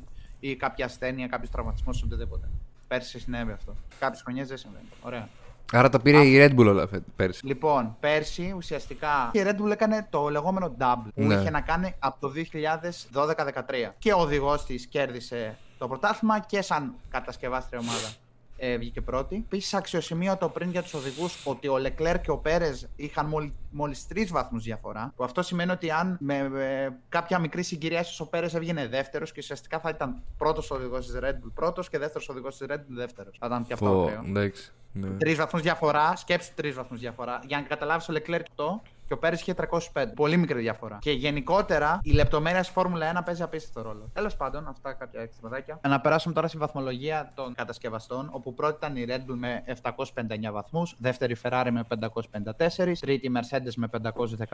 ή 0.50 0.56
κάποια 0.56 0.84
ασθένεια, 0.84 1.26
κάποιος 1.26 1.50
τραυματισμός, 1.50 2.02
οτιδήποτε. 2.02 2.48
Πέρσι 2.88 3.18
συνέβη 3.20 3.52
αυτό. 3.52 3.74
Κάποιες 3.98 4.22
χρονιές 4.22 4.48
δεν 4.48 4.56
συμβαίνει. 4.56 4.84
Ωραία. 5.02 5.28
Άρα 5.72 5.88
τα 5.88 6.00
πήρε 6.00 6.18
η 6.26 6.36
Red 6.38 6.54
Bull 6.60 6.66
όλα 6.66 6.88
πέρσι. 7.16 7.46
Λοιπόν, 7.46 7.96
πέρσι 8.00 8.52
ουσιαστικά 8.56 9.30
η 9.32 9.40
Red 9.44 9.56
Bull 9.62 9.70
έκανε 9.70 10.06
το 10.10 10.28
λεγόμενο 10.28 10.76
double 10.78 11.08
που 11.14 11.22
Ναι. 11.22 11.34
είχε 11.34 11.50
να 11.50 11.60
κάνει 11.60 11.94
από 11.98 12.20
το 12.20 12.28
2012-2013. 12.28 13.94
Και 13.98 14.12
ο 14.12 14.18
οδηγός 14.18 14.64
της 14.64 14.86
κέρδισε 14.86 15.56
το 15.78 15.88
πρωτάθλημα 15.88 16.40
και 16.40 16.62
σαν 16.62 16.94
κατασκευάστρια 17.10 17.78
ομάδα 17.80 18.08
ε, 18.56 18.76
βγήκε 18.76 19.00
πρώτη. 19.00 19.36
Επίσης, 19.36 19.74
αξιοσημείωτο 19.74 20.48
πριν 20.48 20.70
για 20.70 20.82
τους 20.82 20.94
οδηγούς 20.94 21.46
ότι 21.46 21.68
ο 21.68 21.78
Λεκλέρ 21.78 22.20
και 22.20 22.30
ο 22.30 22.38
Πέρες 22.38 22.88
είχαν 22.96 23.26
μόλι 23.26 23.54
μόλις 23.70 24.06
τρεις 24.06 24.30
βαθμούς 24.30 24.62
διαφορά. 24.62 25.12
Που 25.16 25.24
αυτό 25.24 25.42
σημαίνει 25.42 25.70
ότι 25.70 25.90
αν 25.90 26.16
με, 26.20 26.48
με 26.48 26.98
κάποια 27.08 27.38
μικρή 27.38 27.62
συγκυρία, 27.62 28.00
ίσως 28.00 28.20
ο 28.20 28.26
Πέρες 28.28 28.54
έβγαινε 28.54 28.86
δεύτερος 28.86 29.32
και 29.32 29.40
ουσιαστικά 29.40 29.80
θα 29.80 29.88
ήταν 29.88 30.22
πρώτος 30.36 30.70
οδηγός 30.70 31.06
της 31.06 31.18
Red 31.22 31.32
Bull 31.34 31.50
πρώτος 31.54 31.88
και 31.88 31.98
δεύτερος 31.98 32.28
οδηγός 32.28 32.56
της 32.56 32.66
Red 32.70 32.78
Bull 32.78 32.96
δεύτερος. 32.96 33.36
Θα 33.40 33.46
ήταν 33.46 33.66
και 33.66 33.72
αυτό 33.72 33.86
Πω, 33.86 34.02
ωραίο. 34.02 34.22
εντάξει. 34.26 34.72
Ναι. 34.92 35.08
Τρεις 35.08 35.36
βαθμούς 35.36 35.62
διαφορά, 35.62 36.16
σκέψου 36.16 36.52
τρεις 36.54 36.74
βαθμούς 36.74 36.98
διαφορά. 36.98 37.40
Για 37.46 37.56
να 37.56 37.62
καταλάβεις, 37.62 38.08
ο 38.08 38.12
Leclerc 38.16 38.42
το 38.54 38.82
και 39.06 39.12
ο 39.12 39.18
Πέρι 39.18 39.34
είχε 39.34 39.54
305. 39.92 40.04
Πολύ 40.14 40.36
μικρή 40.36 40.60
διαφορά. 40.60 40.98
Και 41.00 41.10
γενικότερα 41.10 42.00
η 42.02 42.12
λεπτομέρεια 42.12 42.62
στη 42.62 42.72
Φόρμουλα 42.72 43.20
1 43.20 43.24
παίζει 43.24 43.42
απίστευτο 43.42 43.82
ρόλο. 43.82 44.10
Τέλος 44.12 44.36
πάντων, 44.36 44.68
αυτά 44.68 44.92
κάποια 44.92 45.20
εξτραδάκια. 45.20 45.80
Να 45.88 46.00
περάσουμε 46.00 46.34
τώρα 46.34 46.48
στη 46.48 46.58
βαθμολογία 46.58 47.32
των 47.34 47.54
κατασκευαστών, 47.54 48.28
όπου 48.32 48.54
πρώτη 48.54 48.76
ήταν 48.76 48.96
η 48.96 49.06
Red 49.08 49.30
Bull 49.30 49.36
με 49.36 49.64
759 49.66 50.52
βαθμούς, 50.52 50.96
δεύτερη 50.98 51.32
η 51.32 51.36
Ferrari 51.42 51.68
με 51.70 51.84
554, 51.88 52.92
τρίτη 53.00 53.26
η 53.26 53.32
Mercedes 53.34 53.72
με 53.76 53.88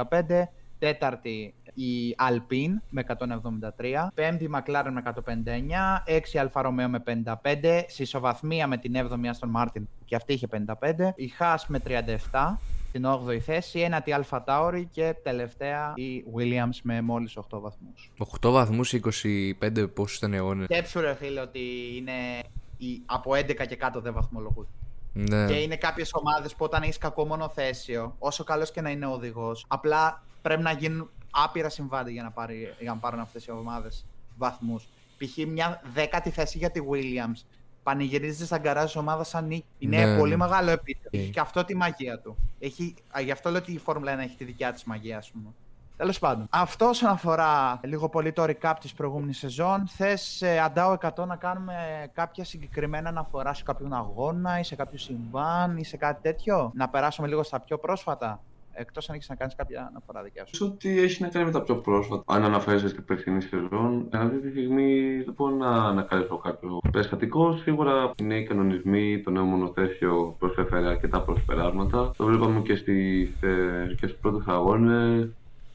515, 0.00 0.48
τέταρτη 0.78 1.54
η 1.74 2.16
Alpine 2.18 2.74
με 2.90 3.04
173, 3.78 4.08
πέμπτη 4.14 4.44
η 4.44 4.50
McLaren 4.54 4.90
με 4.90 5.02
159, 5.04 6.02
έξι 6.04 6.38
η 6.38 6.40
Alfa 6.44 6.66
Romeo 6.66 6.86
με 6.88 7.02
55, 7.52 7.84
σε 7.86 8.02
ισοβαθμία 8.02 8.66
με 8.66 8.76
την 8.76 8.94
7η 8.96 9.24
Aston 9.24 9.62
Martin 9.62 9.82
και 10.04 10.16
αυτή 10.16 10.32
είχε 10.32 10.48
55, 10.52 11.12
η 11.14 11.32
Haas 11.38 11.60
με 11.66 11.80
37, 12.30 12.58
στην 12.92 13.05
8η 13.07 13.38
θέση, 13.38 13.81
ένατη 13.81 14.14
Alfa 14.16 14.40
Tauri 14.44 14.85
και 14.90 15.14
τελευταία 15.22 15.92
η 15.96 16.24
Williams 16.37 16.78
με 16.83 17.00
μόλις 17.00 17.37
8 17.37 17.61
βαθμούς. 17.61 18.12
8 18.40 18.50
βαθμούς 18.50 18.92
25 18.92 19.88
πόσους 19.94 20.16
ήταν 20.16 20.33
οι 20.33 20.37
αγώνες; 20.37 20.64
Σκέψου 20.64 21.00
ρε 21.00 21.14
φίλε 21.14 21.40
ότι 21.40 21.61
είναι 21.96 22.12
οι, 22.76 23.02
από 23.07 23.31
11 23.31 23.66
και 23.66 23.76
κάτω 23.76 24.00
δεν 24.00 24.12
βαθμολογούνται. 24.12 24.68
Ναι. 25.12 25.46
Και 25.46 25.55
είναι 25.55 25.76
κάποιες 25.76 26.11
ομάδες 26.12 26.55
που 26.55 26.64
όταν 26.64 26.83
έχεις 26.83 26.98
κακό 26.98 27.26
μονοθέσιο, 27.26 28.16
όσο 28.18 28.44
καλός 28.44 28.70
και 28.70 28.81
να 28.81 28.90
είναι 28.90 29.07
ο 29.07 29.11
οδηγός, 29.11 29.64
απλά 29.68 30.22
πρέπει 30.42 30.62
να 30.62 30.72
γίνουν 30.72 31.11
άπειρα 31.31 31.68
συμβάντα 31.68 32.11
για 32.11 32.22
να, 32.22 32.31
πάρει, 32.31 32.74
για 32.81 32.92
να 32.92 32.98
πάρουν 32.98 33.20
αυτές 33.20 33.46
οι 33.46 33.50
ομάδες 33.50 34.07
βαθμούς. 34.37 34.88
Π.χ. 35.16 35.46
μια 35.46 35.83
δέκατη 35.94 36.31
θέση 36.31 36.59
για 36.59 36.70
τη 36.70 36.81
Williams 36.90 37.40
πανηγυρίζεται 37.83 38.45
στα 38.45 38.59
γκαράζ 38.59 38.97
ομάδα 38.97 39.25
σαν 39.25 39.47
νίκη. 39.47 39.64
Είναι 39.79 40.05
Ναι, 40.05 40.18
πολύ 40.18 40.31
ναι. 40.31 40.37
μεγάλο 40.37 40.71
επίτευγμα. 40.71 41.11
Okay. 41.12 41.18
Έχει 41.23 41.31
και 41.31 41.40
αυτό 41.40 41.64
τη 41.64 41.77
μαγεία 41.77 42.18
του. 42.18 42.37
Έχει, 42.59 42.95
α, 43.16 43.21
γι' 43.21 43.31
αυτό 43.31 43.51
λέω 43.51 43.61
ότι 43.61 43.73
η 43.73 43.79
Φόρμουλα 43.79 44.14
1 44.16 44.18
έχει 44.18 44.37
τη 44.37 44.45
δικιά 44.45 44.73
της 44.73 44.85
μαγεία, 44.85 45.18
ας 45.18 45.31
πούμε. 45.31 45.49
Τέλος 45.97 46.18
πάντων. 46.18 46.47
Αυτό 46.51 46.87
όσον 46.88 47.11
αφορά 47.11 47.81
λίγο 47.85 48.09
πολύ 48.09 48.33
το 48.33 48.42
recap 48.47 48.73
της 48.81 48.92
προηγούμενης 48.95 49.38
σεζόν. 49.38 49.87
Θες, 49.88 50.42
Αντάω 50.64 50.92
100, 50.92 51.27
να 51.27 51.37
κάνουμε 51.37 51.75
κάποια 52.14 52.45
συγκεκριμένα 52.45 53.09
αναφορά 53.09 53.55
σε 53.55 53.62
κάποιον 53.62 53.92
αγώνα 53.92 54.59
ή 54.59 54.62
σε 54.64 54.75
κάποιο 54.77 54.99
συμβάν 54.99 55.77
ή 55.77 55.85
σε 55.85 55.97
κάτι 55.97 56.23
τέτοιο; 56.23 56.71
Να 56.75 56.88
περάσουμε 56.88 57.29
λίγο 57.29 57.42
στα 57.42 57.61
πιο 57.61 57.79
πρόσφατα; 57.79 58.40
Εκτός 58.72 59.08
αν 59.08 59.14
έχεις 59.14 59.28
να 59.28 59.35
κάνεις 59.35 59.54
κάποια 59.54 59.87
αναφορά 59.90 60.22
δικιά 60.22 60.46
σου. 60.46 60.56
Νομίζω 60.58 60.76
ότι 60.76 61.00
έχει 61.00 61.22
να 61.22 61.28
κάνει 61.28 61.44
με 61.44 61.50
τα 61.50 61.62
πιο 61.62 61.76
πρόσφατα. 61.76 62.22
Αν 62.26 62.44
αναφέρεσαι 62.44 62.88
στην 62.88 63.04
περσινή 63.04 63.40
σεζόν, 63.42 64.08
αυτή 64.12 64.40
τη 64.40 64.50
στιγμή 64.50 65.22
δεν 65.24 65.35
μπορώ 65.37 65.54
να 65.54 65.70
ανακαλύψω 65.70 66.37
κάποιο 66.37 66.80
περιστατικό. 66.92 67.56
Σίγουρα 67.56 68.11
οι 68.16 68.22
νέοι 68.22 68.42
κανονισμοί, 68.42 69.20
το 69.20 69.30
νέο 69.30 69.44
μονοθέσιο 69.44 70.37
προσέφερε 70.38 70.87
αρκετά 70.87 71.22
προσπεράσματα. 71.22 72.12
Το 72.16 72.24
βλέπαμε 72.24 72.61
και 72.61 72.76
στις 72.76 73.42
ε, 73.42 73.94
και 74.00 74.06
στους 74.06 74.18
πρώτους 74.20 74.46
αγώνες. 74.46 75.28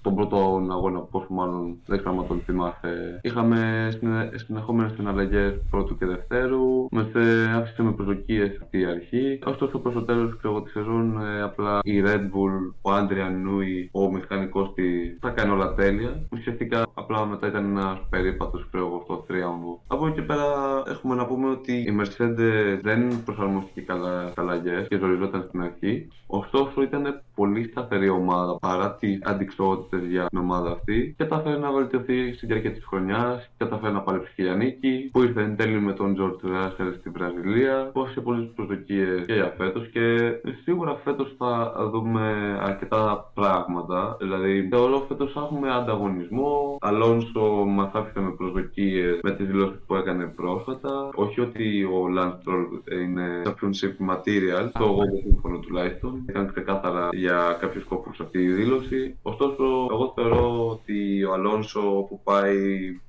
Τον 0.08 0.15
πρώτο 0.15 0.38
αγώνα, 0.72 1.00
πόσο 1.00 1.28
μάλλον 1.30 1.78
δεν 1.86 1.98
ξέρω 1.98 2.20
αν 2.20 2.28
τον 2.28 2.41
θυμάσαι. 2.46 3.20
Είχαμε 3.22 3.89
συνεχόμενες 4.36 4.91
συναλλαγές 4.91 5.62
πρώτου 5.70 5.98
και 5.98 6.06
δευτέρου. 6.06 6.88
Με 6.91 7.08
άφησε 7.56 7.84
με 7.84 7.91
προσδοκίες 7.91 8.60
αυτή 8.62 8.80
η 8.80 8.86
αρχή. 8.86 9.39
Ωστόσο, 9.46 9.80
προς 9.80 9.93
το 9.93 10.02
τέλος 10.02 10.38
τη 10.63 10.70
σεζόν, 10.70 11.22
ε, 11.22 11.41
απλά 11.41 11.80
η 11.84 12.04
Red 12.06 12.22
Bull, 12.22 12.74
ο 12.82 12.91
Άντρια 12.91 13.30
Νούι, 13.30 13.89
ο 13.93 14.12
μηχανικός 14.12 14.74
της, 14.74 15.20
τα 15.20 15.30
κάνει 15.30 15.52
όλα 15.52 15.74
τέλεια. 15.74 16.28
Ουσιαστικά, 16.32 16.86
απλά 16.93 17.26
μετά 17.26 17.48
ήταν 17.48 17.65
ένας 17.65 18.00
περίπατος, 18.10 18.67
ξέρω 18.67 18.86
εγώ, 18.86 19.02
στο 19.04 19.24
θρίαμβο. 19.28 19.82
Από 19.88 20.08
εκεί 20.08 20.15
και 20.15 20.22
πέρα, 20.22 20.46
έχουμε 20.88 21.15
να 21.15 21.26
πούμε 21.26 21.50
ότι 21.50 21.74
η 21.74 21.98
Mercedes 22.00 22.80
δεν 22.82 23.24
προσαρμόστηκε 23.26 23.82
καλά 23.82 24.22
στις 24.22 24.38
αλλαγές 24.38 24.88
και 24.88 24.98
ζοριζόταν 24.98 25.46
στην 25.48 25.62
αρχή. 25.62 26.08
Ωστόσο, 26.28 26.82
ήταν 26.82 27.22
πολύ 27.36 27.63
σταθερή 27.63 28.10
ομάδα 28.10 28.58
παρά 28.60 28.96
τις 28.96 29.20
αντικσότητες 29.24 29.96
για 30.10 30.25
την 30.25 30.39
ομάδα 30.39 30.71
αυτή. 30.71 31.15
Κατάφερε 31.17 31.57
να 31.57 31.71
βελτιωθεί 31.71 32.33
στη 32.33 32.45
διάρκεια 32.45 32.71
της 32.71 32.86
χρονιάς, 32.86 33.49
κατάφερε 33.57 33.91
να 33.91 34.01
παλέψει 34.01 34.33
και 34.36 34.43
για 34.43 34.55
νίκη, 34.55 35.10
που 35.12 35.23
ήρθε 35.23 35.41
εν 35.41 35.55
τέλει 35.55 35.79
με 35.79 35.93
τον 35.93 36.15
George 36.19 36.45
Russell 36.47 36.93
στη 36.99 37.10
Βραζιλία, 37.10 37.89
που 37.93 38.07
σε 38.07 38.21
πολλές 38.21 38.49
προσδοκίες 38.55 39.25
και 39.25 39.33
για 39.33 39.53
φέτος. 39.57 39.88
Και 39.88 40.31
σίγουρα 40.63 40.95
φέτος 41.03 41.36
θα 41.38 41.73
δούμε 41.91 42.57
αρκετά 42.62 43.31
πράγματα. 43.33 44.17
Δηλαδή, 44.19 44.67
θεωρώ 44.71 45.05
φέτος 45.07 45.31
θα 45.31 45.41
έχουμε 45.41 45.73
ανταγωνισμό. 45.73 46.77
Αλόνσο 46.81 47.41
μα 47.67 47.91
άφησε 47.93 48.19
με 48.19 48.31
προσδοκίες 48.31 49.19
με 49.23 49.31
τις 49.31 49.47
δηλώσεις 49.47 49.79
που 49.88 49.95
έκανε 49.95 50.25
πρόσφατα. 50.25 51.10
Όχι 51.15 51.41
ότι 51.41 51.83
ο 51.83 52.07
Lance 52.17 52.38
Stroll 52.41 52.91
είναι 53.01 53.41
championship 53.45 54.12
material, 54.12 54.69
το 54.71 54.83
εγώ 54.83 54.95
δεν 54.95 55.21
σύμφωνο 55.23 55.60
τουλάχιστον. 55.60 56.25
Ήταν 56.29 56.47
ξεκάθαρα 56.53 57.10
για 57.12 57.57
κάποιους 57.60 57.83
σκοπού 57.83 58.12
αυτή 58.21 58.39
η 58.39 58.51
δήλωση. 58.51 59.17
Ωστόσο, 59.21 59.87
εγώ 59.91 60.12
θεωρώ 60.15 60.69
ότι 60.69 61.23
ο 61.23 61.34
Αλόνσο 61.34 61.82
που 62.10 62.19
πάει 62.23 62.56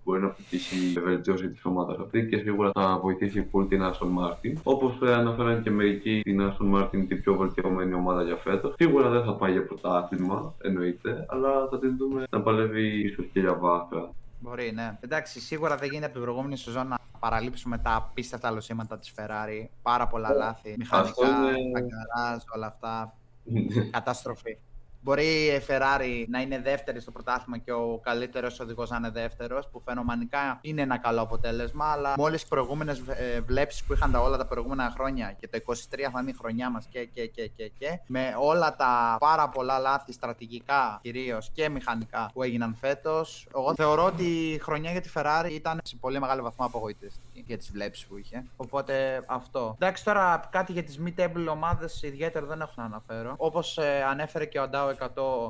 μπορεί 0.05 0.21
να 0.21 0.29
πετύχει 0.29 1.01
βελτίωση 1.01 1.49
τη 1.49 1.61
ομάδα 1.63 1.97
αυτή 2.03 2.27
και 2.27 2.37
σίγουρα 2.39 2.71
θα 2.75 2.99
βοηθήσει 3.03 3.43
πολύ 3.43 3.67
την 3.67 3.81
Aston 3.83 4.07
Martin. 4.19 4.53
Όπως 4.63 4.99
αναφέραν 5.03 5.63
και 5.63 5.71
μερικοί, 5.71 6.21
την 6.25 6.41
Aston 6.43 6.75
Martin 6.75 7.05
την 7.09 7.21
πιο 7.23 7.35
βελτιωμένη 7.37 7.95
ομάδα 7.95 8.23
για 8.23 8.37
φέτος. 8.37 8.75
Σίγουρα 8.79 9.09
δεν 9.09 9.25
θα 9.25 9.35
πάει 9.35 9.53
για 9.53 9.65
πρωτάθλημα, 9.67 10.55
εννοείται, 10.63 11.27
αλλά 11.29 11.69
θα 11.71 11.79
την 11.79 11.97
δούμε 11.97 12.25
να 12.31 12.41
παλεύει 12.41 13.01
ίσως 13.01 13.27
και 13.33 13.41
για 13.41 13.55
βάθρα. 13.55 14.11
Μπορεί, 14.41 14.73
ναι. 14.75 14.99
Εντάξει, 15.01 15.41
σίγουρα 15.41 15.77
δεν 15.77 15.89
γίνεται 15.89 16.05
από 16.05 16.15
την 16.15 16.23
προηγούμενη 16.23 16.57
σεζόν 16.57 16.87
να 16.89 16.97
παραλείψουμε 17.19 17.79
τα 17.79 17.95
απίστευτα 17.95 18.51
λοσίματα 18.51 18.99
της 18.99 19.13
Ferrari. 19.17 19.67
Πάρα 19.83 20.07
πολλά 20.07 20.33
λάθη. 20.33 20.75
Μηχανικά, 20.79 21.27
είναι- 21.29 21.73
τα 21.73 21.81
γκαράζ, 21.81 22.43
όλα 22.55 22.67
αυτά. 22.67 23.15
Καταστροφή. 23.91 24.59
Μπορεί 25.01 25.25
η 25.25 25.63
Ferrari 25.69 26.25
να 26.29 26.41
είναι 26.41 26.61
δεύτερη 26.61 27.01
στο 27.01 27.11
πρωτάθλημα 27.11 27.59
και 27.59 27.73
ο 27.73 28.01
καλύτερος 28.03 28.61
οδηγός 28.61 28.91
να 28.91 28.97
είναι 28.97 29.11
δεύτερος, 29.11 29.69
που 29.69 29.81
φαινομανικά 29.81 30.59
είναι 30.61 30.83
ένα 30.83 30.99
καλό 30.99 31.21
αποτέλεσμα. 31.21 31.93
Αλλά 31.93 32.15
με 32.17 32.23
όλε 32.23 32.37
τι 32.37 32.45
προηγούμενες 32.49 33.03
ε, 33.07 33.41
βλέψεις 33.41 33.85
που 33.85 33.93
είχαν 33.93 34.13
τα 34.13 34.21
όλα 34.21 34.37
τα 34.37 34.47
προηγούμενα 34.47 34.93
χρόνια 34.97 35.37
και 35.41 35.49
το 35.49 35.59
23 35.67 35.75
θα 36.13 36.21
είναι 36.21 36.31
η 36.31 36.37
χρονιά 36.39 36.71
μας 36.71 36.87
και, 36.87 37.05
και, 37.05 37.27
και, 37.27 37.47
και, 37.47 37.71
και, 37.79 38.01
με 38.07 38.35
όλα 38.39 38.77
τα 38.77 39.17
πάρα 39.21 39.49
πολλά 39.49 39.79
λάθη 39.79 40.13
στρατηγικά 40.13 40.99
κυρίως 41.03 41.51
και 41.55 41.69
μηχανικά 41.69 42.31
που 42.33 42.43
έγιναν 42.43 42.75
φέτος, 42.75 43.49
εγώ 43.55 43.75
θεωρώ 43.75 44.05
ότι 44.05 44.25
η 44.25 44.59
χρονιά 44.59 44.91
για 44.91 45.01
τη 45.01 45.11
Ferrari 45.15 45.51
ήταν 45.51 45.81
σε 45.83 45.97
πολύ 46.01 46.21
μεγάλο 46.21 46.43
βαθμό 46.43 46.67
απογοητευτική 46.67 47.28
για 47.47 47.59
τις 47.59 47.71
βλέψεις 47.71 48.07
που 48.07 48.19
είχε. 48.19 48.45
Οπότε 48.57 49.25
αυτό. 49.27 49.77
Εντάξει, 49.81 50.05
τώρα 50.05 50.49
κάτι 50.51 50.73
για 50.73 50.83
τις 50.83 51.01
mid-table 51.07 51.47
ομάδες 51.51 52.03
ιδιαίτερα 52.03 52.47
δεν 52.47 52.61
έχω 52.61 52.73
να 52.77 52.85
αναφέρω. 52.85 53.35
Όπως 53.37 53.79
ε, 53.79 54.03
ανέφερε 54.03 54.47
και 54.47 54.61
ο 54.61 54.69
Ντάο 54.69 54.89
100, 54.89 54.95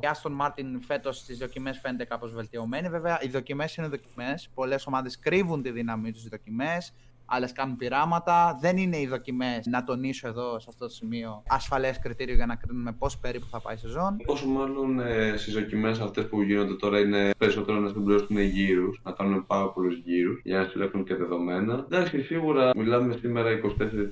η 0.02 0.08
Aston 0.12 0.46
Martin 0.46 0.78
φέτος 0.86 1.16
στις 1.18 1.38
δοκιμές 1.38 1.78
φαίνεται 1.78 2.04
κάπως 2.04 2.32
βελτιωμένη. 2.32 2.88
Βέβαια, 2.88 3.22
οι 3.22 3.28
δοκιμές 3.28 3.76
είναι 3.76 3.86
δοκιμές. 3.86 4.48
Πολλές 4.54 4.86
ομάδες 4.86 5.18
κρύβουν 5.18 5.62
τη 5.62 5.70
δύναμή 5.70 6.12
τους 6.12 6.20
στι 6.20 6.28
δοκιμές 6.28 6.92
άλλες 7.28 7.52
κάνουν 7.52 7.76
πειράματα. 7.76 8.58
Δεν 8.60 8.76
είναι 8.76 8.98
οι 9.00 9.06
δοκιμές, 9.06 9.66
να 9.66 9.84
τονίσω 9.84 10.28
εδώ 10.28 10.58
σε 10.58 10.66
αυτό 10.68 10.84
το 10.84 10.90
σημείο, 10.90 11.42
ασφαλές 11.48 11.98
κριτήριο 11.98 12.34
για 12.34 12.46
να 12.46 12.54
κρίνουμε 12.54 12.92
πώς 12.92 13.18
περίπου 13.18 13.46
θα 13.50 13.60
πάει 13.60 13.74
η 13.74 13.78
σεζόν. 13.78 14.16
Πόσο 14.24 14.46
μάλλον 14.46 15.00
ε, 15.00 15.36
στις 15.36 15.54
δοκιμές 15.54 16.00
αυτές 16.00 16.28
που 16.28 16.42
γίνονται 16.42 16.74
τώρα 16.74 17.00
είναι 17.00 17.30
περισσότερο 17.38 17.78
να 17.78 17.88
συμπληρώσουν 17.88 18.38
γύρους, 18.38 19.00
να 19.04 19.12
κάνουν 19.12 19.46
πάρα 19.46 19.68
πολλούς 19.68 19.96
γύρους 20.04 20.40
για 20.44 20.58
να 20.58 20.64
συλλέξουν 20.64 21.04
και 21.04 21.14
δεδομένα. 21.14 21.84
Εντάξει, 21.90 22.22
σίγουρα 22.22 22.70
μιλάμε 22.76 23.16
σήμερα 23.20 23.50
24 23.50 23.60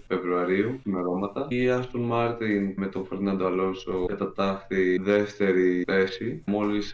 Φεβρουαρίου, 0.06 0.80
ημερώματα. 0.84 1.46
Η 1.48 1.66
Aston 1.68 2.12
Martin 2.12 2.72
με 2.76 2.86
τον 2.86 3.06
Φερνάντο 3.06 3.46
Αλόνσο 3.46 4.04
κατατάχθη 4.06 4.98
δεύτερη 4.98 5.84
θέση, 5.86 6.42
μόλις 6.46 6.92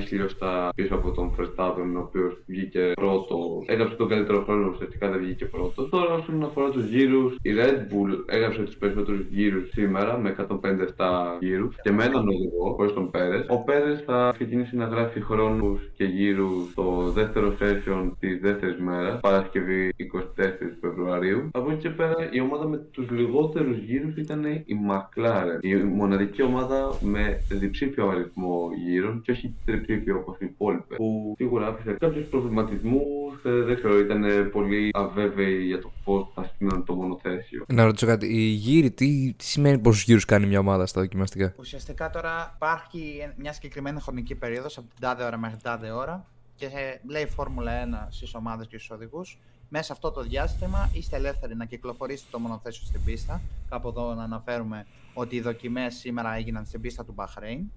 29 0.00 0.02
χιλιοστά 0.06 0.68
πίσω 0.74 0.94
από 0.94 1.10
τον 1.10 1.34
Verstappen, 1.38 1.94
ο 1.96 1.98
οποίος 1.98 2.42
βγήκε 2.46 2.92
πρώτο. 2.94 3.62
Έγραψε 3.66 3.94
τον 3.94 4.08
καλύτερο 4.08 4.42
χρόνο, 4.42 4.68
ουσιαστικά 4.68 5.10
δεν 5.10 5.20
βγήκε 5.20 5.44
πρώτο. 5.50 5.88
Τώρα, 5.88 6.14
όσον 6.14 6.42
αφορά 6.44 6.70
τους 6.70 6.88
γύρους, 6.88 7.34
η 7.42 7.50
Red 7.58 7.78
Bull 7.90 8.24
έγραψε 8.26 8.62
τους 8.62 8.76
περισσότερους 8.76 9.26
γύρους 9.30 9.68
σήμερα 9.70 10.18
με 10.18 10.30
157 10.30 11.38
γύρους 11.40 11.76
και 11.82 11.90
με 11.90 12.04
έναν 12.04 12.28
οδηγό, 12.28 12.72
χωρί 12.76 12.92
τον 12.92 13.10
Πέρες. 13.10 13.46
Ο 13.48 13.58
Πέρες 13.58 14.02
θα 14.06 14.30
ξεκινήσει 14.34 14.76
να 14.76 14.84
γράφει 14.84 15.20
χρόνους 15.20 15.80
και 15.94 16.04
γύρους 16.04 16.70
στο 16.70 17.10
δεύτερο 17.14 17.54
session 17.60 18.10
της 18.20 18.40
δεύτερης 18.40 18.78
μέρας, 18.78 19.20
Παρασκευή 19.20 19.92
24 19.96 20.76
Φεβρουαρίου. 20.80 21.48
Από 21.52 21.70
εκεί 21.70 21.80
και 21.80 21.90
πέρα, 21.90 22.28
η 22.30 22.40
ομάδα 22.40 22.68
με 22.68 22.76
τους 22.90 23.10
λιγότερους 23.10 23.78
γύρους 23.78 24.16
ήταν 24.16 24.44
η 24.44 24.76
McLaren. 24.88 25.58
Η 25.60 25.74
μοναδική 25.74 26.42
ομάδα 26.42 26.98
με 27.00 27.40
διψήφιο 27.48 28.08
αριθμό 28.08 28.70
γύρων 28.86 29.20
και 29.22 29.30
όχι 29.30 29.54
τριψήφιο 29.64 30.16
όπως 30.16 30.36
οι 30.40 30.44
υπόλοιπες. 30.44 30.96
Που 30.96 31.34
σίγουρα 31.36 31.66
άφησε 31.66 31.96
κάποιους 32.00 32.26
προβληματισμούς, 32.26 33.44
ε, 33.44 33.50
δεν 33.50 33.74
ξέρω, 33.76 33.98
ήταν 33.98 34.50
πολύ 34.52 34.90
αβέβαιο 34.92 35.39
βέβαιοι 35.40 35.64
για 35.64 35.78
το 35.80 35.90
πώς 36.04 36.30
θα 36.34 36.44
στείλουν 36.44 36.84
το 36.84 36.94
μονοθέσιο. 36.94 37.64
Να 37.68 37.84
ρωτήσω 37.84 38.06
κάτι. 38.06 38.26
Η 38.26 38.40
γύρι, 38.40 38.90
τι, 38.90 39.34
τι 39.36 39.44
σημαίνει 39.44 39.78
πόσους 39.78 40.02
γύρους 40.04 40.24
κάνει 40.24 40.46
μια 40.46 40.58
ομάδα 40.58 40.86
στα 40.86 41.00
δοκιμαστικά; 41.00 41.54
Ουσιαστικά 41.58 42.10
τώρα 42.10 42.52
υπάρχει 42.54 43.32
μια 43.36 43.52
συγκεκριμένη 43.52 44.00
χρονική 44.00 44.34
περίοδος 44.34 44.78
από 44.78 44.88
την 44.88 45.00
τάδε 45.00 45.24
ώρα 45.24 45.38
μέχρι 45.38 45.56
την 45.56 45.64
τάδε 45.64 45.90
ώρα 45.90 46.26
και 46.54 46.68
λέει 47.08 47.22
η 47.22 47.26
Φόρμουλα 47.26 47.72
1 47.84 48.06
στις 48.10 48.34
ομάδες 48.34 48.66
και 48.66 48.76
στους 48.76 48.90
οδηγούς. 48.90 49.38
Μέσα 49.72 49.84
σε 49.84 49.92
αυτό 49.92 50.10
το 50.10 50.22
διάστημα 50.22 50.90
είστε 50.92 51.16
ελεύθεροι 51.16 51.56
να 51.56 51.64
κυκλοφορήσετε 51.64 52.28
το 52.30 52.38
μονοθέσιο 52.38 52.86
στην 52.86 53.04
πίστα. 53.04 53.40
Κάπου 53.68 53.88
εδώ 53.88 54.14
να 54.14 54.22
αναφέρουμε 54.22 54.86
ότι 55.14 55.36
οι 55.36 55.40
δοκιμές 55.40 55.94
σήμερα 55.94 56.34
έγιναν 56.34 56.64
στην 56.66 56.80
πίστα 56.80 57.04
του 57.04 57.12
Μπαχρέιν. 57.12 57.70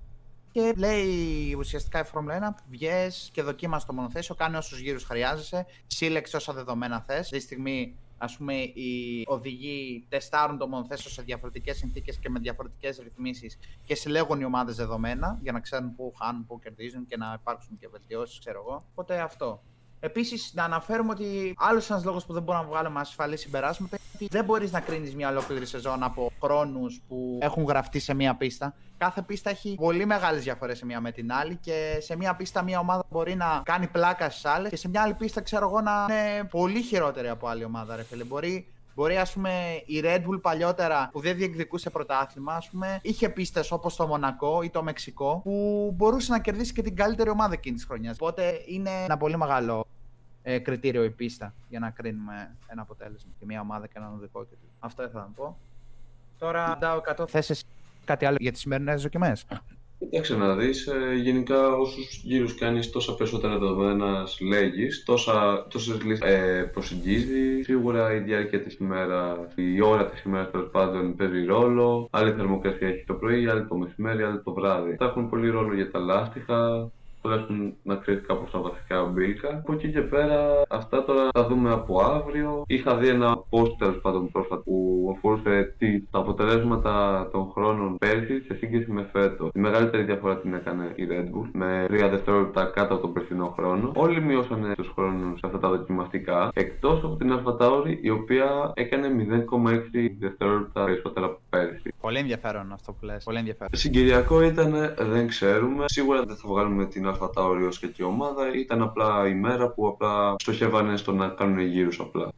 Και 0.54 0.74
λέει 0.78 1.54
ουσιαστικά 1.58 2.00
η 2.00 2.04
Φόρμουλα 2.04 2.56
1, 2.58 2.64
βγες 2.70 3.30
και 3.34 3.42
δοκίμασε 3.42 3.86
το 3.86 3.94
μονοθέσιο, 3.94 4.36
κάνει 4.36 4.56
όσους 4.56 4.80
γύρους 4.80 5.04
χρειάζεσαι, 5.04 5.66
σύλλεξε 5.88 6.36
όσα 6.36 6.54
δεδομένα 6.54 7.02
θες. 7.02 7.20
Αυτή 7.20 7.38
τη 7.38 7.44
στιγμή, 7.44 7.96
ας 8.18 8.38
πούμε, 8.38 8.54
οι 8.54 9.24
οδηγοί 9.28 10.06
τεστάρουν 10.10 10.58
το 10.58 10.68
μονοθέσιο 10.68 11.10
σε 11.10 11.22
διαφορετικές 11.22 11.78
συνθήκες 11.78 12.18
και 12.18 12.30
με 12.30 12.40
διαφορετικές 12.40 12.98
ρυθμίσεις 12.98 13.60
και 13.84 13.96
συλλέγουν 13.96 14.40
οι 14.40 14.46
ομάδες 14.46 14.76
δεδομένα 14.76 15.40
για 15.42 15.52
να 15.52 15.60
ξέρουν 15.60 15.96
πού 15.96 16.14
χάνουν, 16.22 16.46
πού 16.46 16.60
κερδίζουν 16.60 17.06
και 17.06 17.18
να 17.18 17.38
υπάρξουν 17.40 17.78
και 17.78 17.88
βελτιώσεις, 17.88 18.40
ξέρω 18.40 18.64
εγώ. 18.68 18.86
Οπότε 18.92 19.20
αυτό. 19.20 19.64
Επίσης, 20.06 20.52
να 20.54 20.64
αναφέρουμε 20.64 21.12
ότι 21.12 21.56
άλλος 21.58 21.90
ένας 21.90 22.04
λόγος 22.04 22.26
που 22.26 22.34
δεν 22.34 22.44
μπορούμε 22.44 22.64
να 22.64 22.70
βγάλουμε 22.72 23.00
ασφαλή 23.00 23.38
συμπεράσματα 23.38 23.98
είναι 24.00 24.10
ότι 24.16 24.28
δεν 24.32 24.46
μπορείς 24.46 24.72
να 24.72 24.80
κρίνεις 24.80 25.16
μια 25.16 25.30
ολόκληρη 25.30 25.66
σεζόν 25.66 26.04
από 26.04 26.32
χρόνους 26.42 27.02
που 27.08 27.38
έχουν 27.42 27.64
γραφτεί 27.64 28.00
σε 28.00 28.14
μια 28.14 28.36
πίστα. 28.36 28.74
Κάθε 28.98 29.22
πίστα 29.22 29.50
έχει 29.50 29.76
πολύ 29.76 30.06
μεγάλες 30.06 30.44
διαφορές 30.44 30.78
σε 30.78 30.86
μία 30.86 31.02
με 31.02 31.12
την 31.12 31.32
άλλη 31.32 31.56
και 31.56 31.98
σε 32.02 32.18
μία 32.18 32.36
πίστα 32.36 32.64
μια 32.64 32.80
ομάδα 32.80 33.04
μπορεί 33.10 33.36
να 33.36 33.62
κάνει 33.66 33.88
πλάκα 33.88 34.30
στις 34.30 34.46
άλλες 34.46 34.70
και 34.70 34.76
σε 34.76 34.90
μια 34.90 35.02
άλλη 35.02 35.14
πίστα 35.14 35.42
ξέρω 35.42 35.68
εγώ 35.68 35.82
να 35.82 36.06
είναι 36.10 36.44
πολύ 36.44 36.82
χειρότερη 36.82 37.30
από 37.30 37.48
άλλη 37.48 37.64
ομάδα. 37.64 37.96
Ρε 37.96 38.04
φίλε. 38.04 38.24
Μπορεί 38.24 38.68
Μπορεί, 38.96 39.18
ας 39.18 39.34
πούμε, 39.34 39.82
η 39.86 40.02
Red 40.04 40.18
Bull 40.18 40.42
παλιότερα 40.42 41.10
που 41.12 41.20
δεν 41.20 41.36
διεκδικούσε 41.36 41.90
πρωτάθλημα, 41.90 42.56
ας 42.56 42.70
πούμε, 42.70 43.00
είχε 43.02 43.30
πίστες 43.30 43.72
όπως 43.72 43.96
το 43.96 44.08
Μονακό 44.08 44.62
ή 44.62 44.70
το 44.70 44.84
Μεξικό 44.84 45.42
που 45.44 45.94
μπορούσε 45.96 46.32
να 46.32 46.40
κερδίσει 46.40 46.74
και 46.74 46.82
την 46.82 46.96
καλύτερη 46.96 47.30
ομάδα 47.30 47.54
εκείνης 47.54 47.80
της 47.80 47.88
χρονιάς. 47.90 48.16
Οπότε 48.20 48.62
είναι 48.66 48.90
ένα 49.04 49.18
πολύ 49.18 49.38
μεγάλο 49.38 49.86
ε, 50.44 50.60
κριτήριο 50.60 51.04
η 51.04 51.10
πίστα 51.10 51.54
για 51.70 51.80
να 51.80 51.90
κρίνουμε 51.90 52.56
ένα 52.68 52.82
αποτέλεσμα 52.82 53.32
και 53.40 53.46
μια 53.46 53.62
ομάδα 53.62 53.88
και 53.88 53.94
έναν 53.96 54.14
οδικό 54.14 54.44
και 54.44 54.56
Αυτό 54.80 55.04
ήθελα 55.04 55.22
να 55.22 55.30
πω. 55.36 55.58
Τώρα, 56.38 56.78
ντάω 56.80 57.02
100 57.18 57.28
θέσει 57.28 57.66
κάτι 58.06 58.26
άλλο 58.26 58.38
για 58.40 58.52
τις 58.52 58.62
σημερινές 58.62 59.02
δοκιμές; 59.02 59.46
Κοίταξε 60.10 60.36
να 60.36 60.56
δεις, 60.56 60.88
ε, 60.88 61.16
γενικά 61.22 61.76
όσους 61.76 62.22
γύρους 62.24 62.56
κάνεις 62.56 62.90
τόσα 62.90 63.16
περισσότερα 63.16 63.58
δεδομένας 63.58 64.32
συλλέγει, 64.32 64.88
τόσες 65.70 66.04
λύσει 66.04 66.22
ε, 66.26 66.62
προσεγγίζεις. 66.74 67.66
Σίγουρα 67.66 68.14
η 68.16 68.20
διάρκεια 68.20 68.62
της 68.62 68.76
ημέρας, 68.76 69.54
η 69.56 69.82
ώρα 69.82 70.06
της 70.06 70.24
ημέρας 70.24 70.52
τέλος 70.52 70.70
πάντων 70.72 71.16
παίζει 71.16 71.46
ρόλο. 71.46 72.08
Άλλη 72.12 72.32
θερμοκρασία 72.32 72.88
έχει 72.88 73.04
το 73.06 73.14
πρωί, 73.14 73.48
άλλη 73.48 73.68
το 73.68 73.76
μεσημέρι, 73.76 74.24
άλλη 74.24 74.42
το 74.44 74.54
βράδυ. 74.54 74.96
Θα 74.96 75.06
έχουν 75.06 75.30
πολύ 75.30 75.50
ρόλο 75.50 75.76
για 75.76 75.92
τα 75.92 76.00
λάστιχα, 76.00 76.92
τουλάχιστον 77.24 77.74
να 77.84 77.96
ξέρεις 77.96 78.22
κάπως 78.28 78.52
τα 78.52 78.60
βασικά 78.60 79.02
ομπίλικα. 79.02 79.50
Από 79.50 79.74
εκεί 79.74 79.92
και 79.92 80.02
πέρα, 80.02 80.62
αυτά 80.70 81.06
τώρα 81.06 81.30
θα 81.34 81.48
δούμε 81.48 81.72
από 81.72 82.02
αύριο. 82.02 82.64
Είχα 82.68 82.98
δει 82.98 83.08
ένα 83.08 83.44
post 83.50 83.78
τέλος 83.78 84.00
πάντων 84.02 84.32
πρόσφατα 84.32 84.62
που 84.62 85.10
αφορούσε 85.16 85.76
τι, 85.78 86.02
τα 86.02 86.20
αποτελέσματα 86.20 86.94
των 87.32 87.52
χρόνων 87.54 87.98
πέρσι 87.98 88.42
σε 88.42 88.56
σύγκριση 88.56 88.92
με 88.92 89.10
φέτος. 89.12 89.50
Η 89.54 89.60
μεγαλύτερη 89.60 90.04
διαφορά 90.04 90.38
την 90.38 90.54
έκανε 90.54 90.92
η 90.96 91.08
Red 91.10 91.24
Bull 91.24 91.50
με 91.52 91.86
3 91.90 91.90
δευτερόλεπτα 91.90 92.66
κάτω 92.66 92.94
από 92.94 93.02
τον 93.02 93.14
περσινό 93.14 93.54
χρόνο. 93.58 93.92
Όλοι 93.96 94.22
μειώσανε 94.22 94.74
τους 94.76 94.92
χρόνους 94.96 95.40
σε 95.40 95.46
αυτά 95.46 95.60
τα 95.60 95.70
δοκιμαστικά 95.70 96.52
εκτός 96.54 97.04
από 97.04 97.16
την 97.16 97.32
Αλφατάουρη 97.32 98.00
η 98.02 98.10
οποία 98.10 98.72
έκανε 98.74 99.08
0,6 99.30 99.80
δευτερόλεπτα 100.20 100.84
περισσότερα 100.84 101.26
από 101.26 101.40
πέρσι. 101.50 101.94
Πολύ 102.02 102.18
ενδιαφέρον 102.18 102.72
αυτό 102.72 102.92
που 102.92 103.06
λες. 103.06 103.24
Πολύ 103.24 103.38
ενδιαφέρον. 103.38 103.70
Συγκυριακό 103.74 104.42
ήταν, 104.42 104.72
δεν 104.98 105.28
ξέρουμε. 105.28 105.86
Σίγουρα 105.88 106.24
δεν 106.24 106.36
θα 106.36 106.50
βγάλουμε 106.50 106.86
την 106.86 107.08
Αλφα 107.14 107.30
Tauri 107.36 107.68
ως 107.68 107.80
και 107.80 108.04
ομάδα. 108.04 108.56
Ήταν 108.56 108.82
απλά 108.82 109.28
η 109.28 109.34
μέρα 109.34 109.70
που 109.70 109.88
απλά 109.88 110.36
στοχεύανε 110.38 110.98
στο 110.98 111.12
να 111.12 111.28
κάνουν 111.30 111.60
γύρους 111.60 112.00
απλά. 112.00 112.32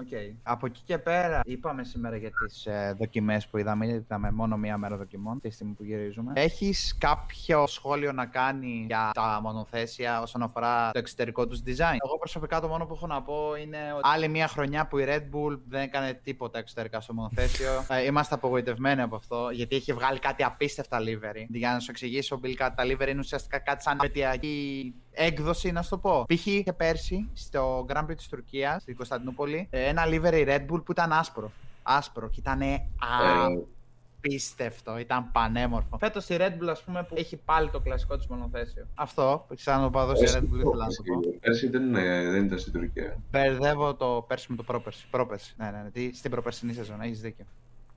Okay. 0.00 0.34
Από 0.42 0.66
εκεί 0.66 0.80
και 0.84 0.98
πέρα, 0.98 1.40
είπαμε 1.44 1.84
σήμερα 1.84 2.16
για 2.16 2.30
τις 2.46 2.66
ε, 2.66 2.94
δοκιμές 2.98 3.46
που 3.46 3.58
είδαμε. 3.58 3.86
Είδαμε 3.86 4.30
μόνο 4.30 4.56
μία 4.56 4.78
μέρα 4.78 4.96
δοκιμών, 4.96 5.40
τη 5.40 5.50
στιγμή 5.50 5.72
που 5.72 5.84
γυρίζουμε. 5.84 6.32
Έχεις 6.34 6.96
κάποιο 6.98 7.66
σχόλιο 7.66 8.12
να 8.12 8.26
κάνει 8.26 8.84
για 8.86 9.10
τα 9.14 9.40
μονοθέσια 9.42 10.22
όσον 10.22 10.42
αφορά 10.42 10.90
το 10.90 10.98
εξωτερικό 10.98 11.46
τους 11.46 11.58
design; 11.66 11.96
Εγώ 12.04 12.18
προσωπικά 12.18 12.60
το 12.60 12.68
μόνο 12.68 12.86
που 12.86 12.94
έχω 12.94 13.06
να 13.06 13.22
πω 13.22 13.54
είναι 13.54 13.78
ότι 13.92 14.00
άλλη 14.02 14.28
μία 14.28 14.48
χρονιά 14.48 14.86
που 14.86 14.98
η 14.98 15.04
Red 15.08 15.22
Bull 15.22 15.58
δεν 15.68 15.82
έκανε 15.82 16.20
τίποτα 16.22 16.58
εξωτερικά 16.58 17.00
στο 17.00 17.14
μονοθέσιο. 17.14 17.84
ε, 17.88 18.04
είμαστε 18.04 18.34
απογοητευμένοι 18.34 19.00
από 19.00 19.16
αυτό, 19.16 19.48
γιατί 19.52 19.76
έχει 19.76 19.92
βγάλει 19.92 20.18
κάτι 20.18 20.42
απίστευτα 20.42 20.98
livery. 21.00 21.46
Για 21.48 21.72
να 21.72 21.78
σου 21.78 21.90
εξηγήσω, 21.90 22.40
Bill, 22.44 22.54
τα 22.56 22.84
livery 22.84 23.08
είναι 23.08 23.18
ουσιαστικά 23.18 23.58
κάτι 23.58 23.82
σαν 23.82 23.96
πετειακή 23.96 24.94
έκδοση, 25.18 25.72
να 25.72 25.82
σου 25.82 25.88
το 25.88 25.98
πω. 25.98 26.24
Π.χ. 26.28 26.42
και 26.64 26.72
πέρσι 26.76 27.28
στο 27.32 27.86
Grand 27.88 28.04
Prix 28.04 28.16
της 28.16 28.28
Τουρκίας, 28.28 28.82
στην 28.82 28.96
Κωνσταντινούπολη, 28.96 29.66
ε, 29.70 29.88
ένα 29.88 30.02
livery 30.06 30.48
Red 30.48 30.66
Bull 30.70 30.84
που 30.84 30.92
ήταν 30.92 31.12
άσπρο. 31.12 31.52
Άσπρο 31.82 32.28
και 32.28 32.40
ήταν 32.40 32.60
απίστευτο, 34.18 34.98
ήταν 34.98 35.32
πανέμορφο. 35.32 35.98
Φέτος 35.98 36.28
η 36.28 36.36
Red 36.38 36.62
Bull, 36.62 36.68
ας 36.68 36.82
πούμε, 36.82 37.02
που 37.02 37.14
έχει 37.18 37.36
πάλι 37.36 37.70
το 37.70 37.80
κλασικό 37.80 38.16
της 38.16 38.26
μονοθέσιο. 38.26 38.86
Αυτό, 38.94 39.46
σαν 39.54 39.84
ο 39.84 39.90
παδό 39.90 40.12
η 40.12 40.24
Red 40.26 40.38
Bull, 40.38 40.58
ήθελα 40.58 40.86
να 40.86 40.88
το 40.88 41.02
πω. 41.12 41.20
Πέρσι 41.40 41.68
δεν, 41.68 41.92
δεν 42.32 42.44
ήταν 42.44 42.58
στην 42.58 42.72
Τουρκία. 42.72 43.16
Μπερδεύω 43.30 43.94
το 43.94 44.24
πέρσι 44.28 44.46
με 44.50 44.56
το 44.56 44.62
πρόπερσι. 44.62 45.06
Πρόπερσι, 45.10 45.54
ναι, 45.58 45.70
ναι, 45.70 45.90
ναι, 45.94 46.12
στην 46.12 46.30
προπερσινή 46.30 46.72
σεζόν, 46.72 47.00
έχεις 47.00 47.20
δίκιο. 47.20 47.44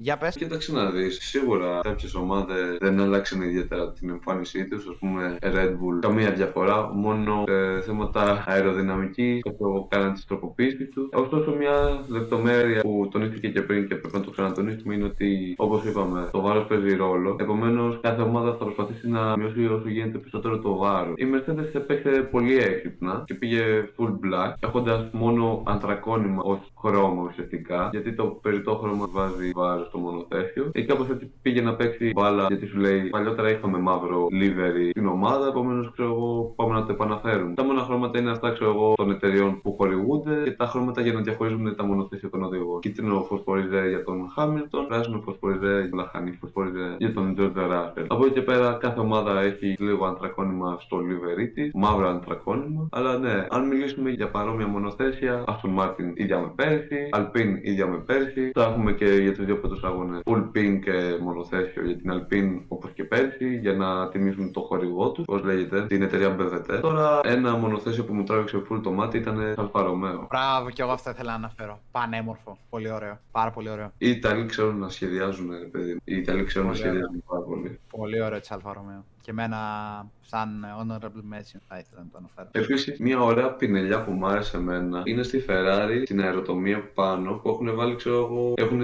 Για 0.04 0.18
πες. 0.18 0.36
Κοίταξε 0.36 0.72
να 0.72 0.90
δεις. 0.90 1.18
Σίγουρα 1.22 1.80
κάποιες 1.84 2.16
ομάδες 2.16 2.78
δεν 2.80 3.00
άλλαξαν 3.00 3.42
ιδιαίτερα 3.42 3.92
την 3.92 4.10
εμφάνισή 4.10 4.68
τους. 4.68 4.88
Α 4.88 4.96
πούμε, 5.00 5.38
Red 5.42 5.70
Bull, 5.70 6.00
καμία 6.00 6.32
διαφορά. 6.32 6.90
Μόνο 6.94 7.44
σε 7.48 7.82
θέματα 7.82 8.44
αεροδυναμική, 8.48 9.42
αυτό 9.50 9.88
κάναν 9.90 10.14
τις 10.14 10.26
τροποποίησεις 10.26 10.90
τους. 10.90 11.10
Ωστόσο, 11.14 11.56
μια 11.56 12.06
λεπτομέρεια 12.08 12.82
που 12.82 13.08
τονίστηκε 13.12 13.50
και 13.50 13.62
πριν 13.62 13.88
και 13.88 13.96
πρέπει 13.96 14.16
να 14.16 14.24
το 14.24 14.32
ξανατονίσουμε 14.32 14.94
είναι 14.94 15.04
ότι, 15.04 15.54
όπως 15.58 15.86
είπαμε, 15.86 16.30
το 16.32 16.42
βάρος 16.42 16.66
παίζει 16.66 16.96
ρόλο. 16.96 17.36
Επομένως, 17.40 18.00
κάθε 18.02 18.22
ομάδα 18.22 18.52
θα 18.52 18.64
προσπαθήσει 18.64 19.10
να 19.10 19.38
μειώσει 19.38 19.66
όσο 19.66 19.90
γίνεται 19.90 20.18
περισσότερο 20.18 20.60
το 20.60 20.78
βάρος. 20.78 21.14
Η 21.18 21.26
Mercedes 21.34 21.74
έπαιξε 21.74 22.10
πολύ 22.32 22.58
έξυπνα 22.58 23.24
και 23.26 23.34
πήγε 23.34 23.90
full 23.98 24.10
black, 24.10 24.54
έχοντας 24.60 25.10
μόνο 25.12 25.64
ανθρακόνημα 25.66 26.42
ως 26.44 26.60
χρώμα 26.80 27.24
ουσιαστικά. 27.30 27.90
Γιατί 27.92 28.14
το 28.14 28.26
περιττό 28.26 28.76
χρώμα 28.76 29.08
βάζει 29.12 29.52
βάρος 29.56 29.90
στο 29.92 30.00
μονοθέσιο. 30.00 30.64
Και 30.74 30.84
κάπω 30.86 31.04
έτσι 31.12 31.32
πήγε 31.42 31.62
να 31.62 31.76
παίξει 31.76 32.12
μπάλα, 32.16 32.46
γιατί 32.48 32.66
σου 32.66 32.78
λέει 32.78 33.00
παλιότερα 33.16 33.50
είχαμε 33.50 33.78
μαύρο 33.78 34.28
livery 34.42 34.90
στην 34.90 35.08
ομάδα. 35.08 35.48
Επομένως, 35.48 35.92
ξέρω 35.92 36.10
εγώ, 36.10 36.54
πάμε 36.56 36.74
να 36.74 36.86
το 36.86 36.92
επαναφέρουμε. 36.92 37.54
Τα 37.54 37.64
μόνα 37.64 37.82
χρώματα 37.82 38.20
είναι 38.20 38.32
αυτά, 38.32 38.52
ξέρω 38.52 38.70
εγώ, 38.70 38.94
των 38.96 39.12
εταιριών 39.12 39.62
που 39.62 39.76
χορηγούνται 39.78 40.36
και 40.44 40.52
τα 40.52 40.66
χρώματα 40.66 41.02
για 41.02 41.14
να 41.14 41.22
διαχωρίζουν 41.22 41.76
τα 41.76 41.84
μονοθέσια 41.86 42.30
των 42.30 42.44
οδηγών. 42.44 42.80
Κίτρινο 42.80 43.26
φωσφοριζέ 43.30 43.88
για 43.90 44.04
τον 44.04 44.32
Χάμιλτον, 44.36 44.88
πράσινο 44.88 45.22
φωσφοριζέ, 45.26 45.90
λαχανή 45.94 46.32
φωσφοριζέ 46.32 46.96
για 46.98 47.14
τον 47.14 47.36
George 47.38 47.58
Russell. 47.58 48.06
Από 48.08 48.26
εκεί 48.26 48.34
και 48.34 48.42
πέρα 48.42 48.78
κάθε 48.80 49.00
ομάδα 49.00 49.42
έχει 49.42 49.76
λίγο 49.80 50.06
ανθρακόνημα 50.06 50.78
στο 50.80 50.98
livery 50.98 51.48
της, 51.54 51.72
μαύρο 51.74 52.08
ανθρακόνημα. 52.08 52.88
Αλλά 52.92 53.18
ναι, 53.18 53.48
αν 53.50 53.68
μιλήσουμε 53.68 54.10
για 54.10 54.30
παρόμοια 54.30 54.68
μονοθέσια, 54.68 55.44
Aston 55.48 55.80
Martin 55.80 56.12
ίδια 56.14 56.40
με 56.40 56.52
πέρσι, 56.56 57.10
Alpine 57.18 57.54
ίδια 57.62 57.88
με 57.88 57.98
πέρσι. 57.98 58.52
Το 58.52 58.62
έχουμε 58.62 58.92
και 58.94 59.06
για 59.06 59.34
τους 59.34 59.46
δύο 59.46 59.56
πρώτου 59.72 59.88
αγώνες. 59.88 60.22
Full 60.26 60.44
pin 60.56 60.80
και 60.84 61.18
μονοθέσιο 61.22 61.86
για 61.86 61.98
την 61.98 62.12
Alpine 62.14 62.62
όπως 62.68 62.92
και 62.92 63.04
πέρσι, 63.04 63.58
για 63.58 63.74
να 63.74 64.10
τιμήσουν 64.10 64.52
το 64.52 64.62
χορηγό 64.62 65.12
τους, 65.12 65.26
πώς 65.26 65.44
λέγεται, 65.44 65.86
την 65.86 66.02
εταιρεία 66.02 66.36
BWT. 66.40 66.80
Τώρα 66.82 67.20
ένα 67.24 67.56
μονοθέσιο 67.56 68.04
που 68.04 68.14
μου 68.14 68.24
τράβηξε 68.24 68.62
full 68.70 68.80
το 68.84 68.92
μάτι 68.92 69.18
ήταν 69.18 69.54
Alfa 69.58 69.82
Romeo. 69.82 70.28
Μπράβο, 70.30 70.70
και 70.70 70.82
εγώ 70.82 70.92
αυτό 70.92 71.10
ήθελα 71.10 71.30
να 71.30 71.36
αναφέρω. 71.36 71.80
Πανέμορφο. 71.92 72.58
Πολύ 72.70 72.92
ωραίο. 72.92 73.20
Πάρα 73.32 73.52
πολύ 73.52 73.70
ωραίο. 73.70 73.92
Οι 73.98 74.10
Ιταλοί 74.10 74.46
ξέρουν 74.46 74.78
να 74.78 74.90
σχεδιάζουν, 74.90 75.50
παιδί. 75.72 76.02
Οι 76.04 76.16
Ιταλοί 76.16 76.44
ξέρουν 76.44 76.68
να 76.68 76.74
σχεδιάζουν 76.74 77.24
πάρα 77.28 77.42
πολύ. 77.42 77.80
Πολύ 77.90 78.22
ωραίο 78.22 78.40
της 78.40 78.52
Alfa 78.52 78.74
Romeo 78.74 79.06
και 79.22 79.32
εμένα 79.32 79.58
σαν 80.22 80.66
honorable 80.80 81.36
mention 81.36 81.60
θα 81.68 81.78
ήθελα 81.78 82.02
να 82.02 82.08
το 82.12 82.18
αναφέρω. 82.18 82.50
Επίσης, 82.52 82.96
μια 83.00 83.20
ωραία 83.22 83.52
πινελιά 83.54 84.04
που 84.04 84.12
μου 84.12 84.26
άρεσε 84.26 84.58
εμένα 84.58 85.02
είναι 85.06 85.24
στη 85.24 85.46
Ferrari, 85.48 86.02
στην 86.06 86.22
αεροτομία 86.22 86.90
πάνω, 86.94 87.34
που 87.34 87.50
έχουν 87.50 87.76
βάλει, 87.76 87.96
ξέρω 87.96 88.16
εγώ, 88.16 88.54
έχουν 88.58 88.82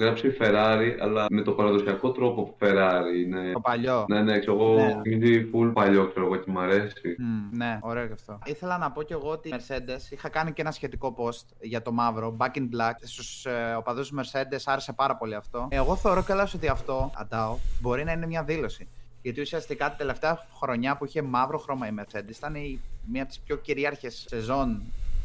γράψει 0.00 0.36
Ferrari, 0.40 0.96
αλλά 1.00 1.26
με 1.30 1.42
το 1.42 1.52
παραδοσιακό 1.52 2.10
τρόπο 2.10 2.56
Ferrari. 2.60 3.24
Είναι... 3.24 3.52
Το 3.52 3.60
παλιό. 3.60 4.04
Ναι, 4.08 4.22
ναι, 4.22 4.38
ξέρω 4.38 4.56
εγώ, 4.56 4.74
Ναι. 4.74 5.00
είναι 5.04 5.48
full 5.54 5.70
παλιό, 5.74 6.08
ξέρω 6.08 6.26
εγώ, 6.26 6.36
και 6.36 6.50
μου 6.50 6.60
αρέσει. 6.60 7.16
Μμ, 7.18 7.56
ναι, 7.56 7.78
ωραίο 7.82 8.06
και 8.06 8.12
αυτό. 8.12 8.38
Ήθελα 8.44 8.78
να 8.78 8.90
πω 8.90 9.02
κι 9.02 9.12
εγώ 9.12 9.30
ότι 9.30 9.48
η 9.48 9.54
Mercedes 9.56 10.10
είχα 10.12 10.28
κάνει 10.28 10.52
και 10.52 10.60
ένα 10.60 10.70
σχετικό 10.70 11.14
post 11.18 11.46
για 11.60 11.82
το 11.82 11.92
μαύρο, 11.92 12.36
Back 12.38 12.56
in 12.56 12.68
Black. 12.76 12.94
Στους 13.02 13.44
ε, 13.44 13.74
οπαδούς 13.78 14.12
Mercedes 14.16 14.60
άρεσε 14.64 14.92
πάρα 14.92 15.16
πολύ 15.16 15.34
αυτό. 15.34 15.68
Εγώ 15.70 15.96
θεωρώ 15.96 16.22
καλά 16.22 16.48
ότι 16.54 16.68
αυτό, 16.68 17.10
αντάω, 17.16 17.56
μπορεί 17.80 18.04
να 18.04 18.12
είναι 18.12 18.26
μια 18.26 18.42
δήλωση. 18.42 18.88
Γιατί 19.22 19.40
ουσιαστικά 19.40 19.88
την 19.88 19.98
τελευταία 19.98 20.46
χρονιά 20.58 20.96
που 20.96 21.04
είχε 21.04 21.22
μαύρο 21.22 21.58
χρώμα 21.58 21.86
η 21.86 21.90
Mercedes 21.98 22.36
ήταν 22.36 22.54
η, 22.54 22.80
μία 23.06 23.22
από 23.22 23.30
τις 23.30 23.40
πιο 23.40 23.56
κυρίαρχες 23.56 24.24
σεζόν 24.28 24.82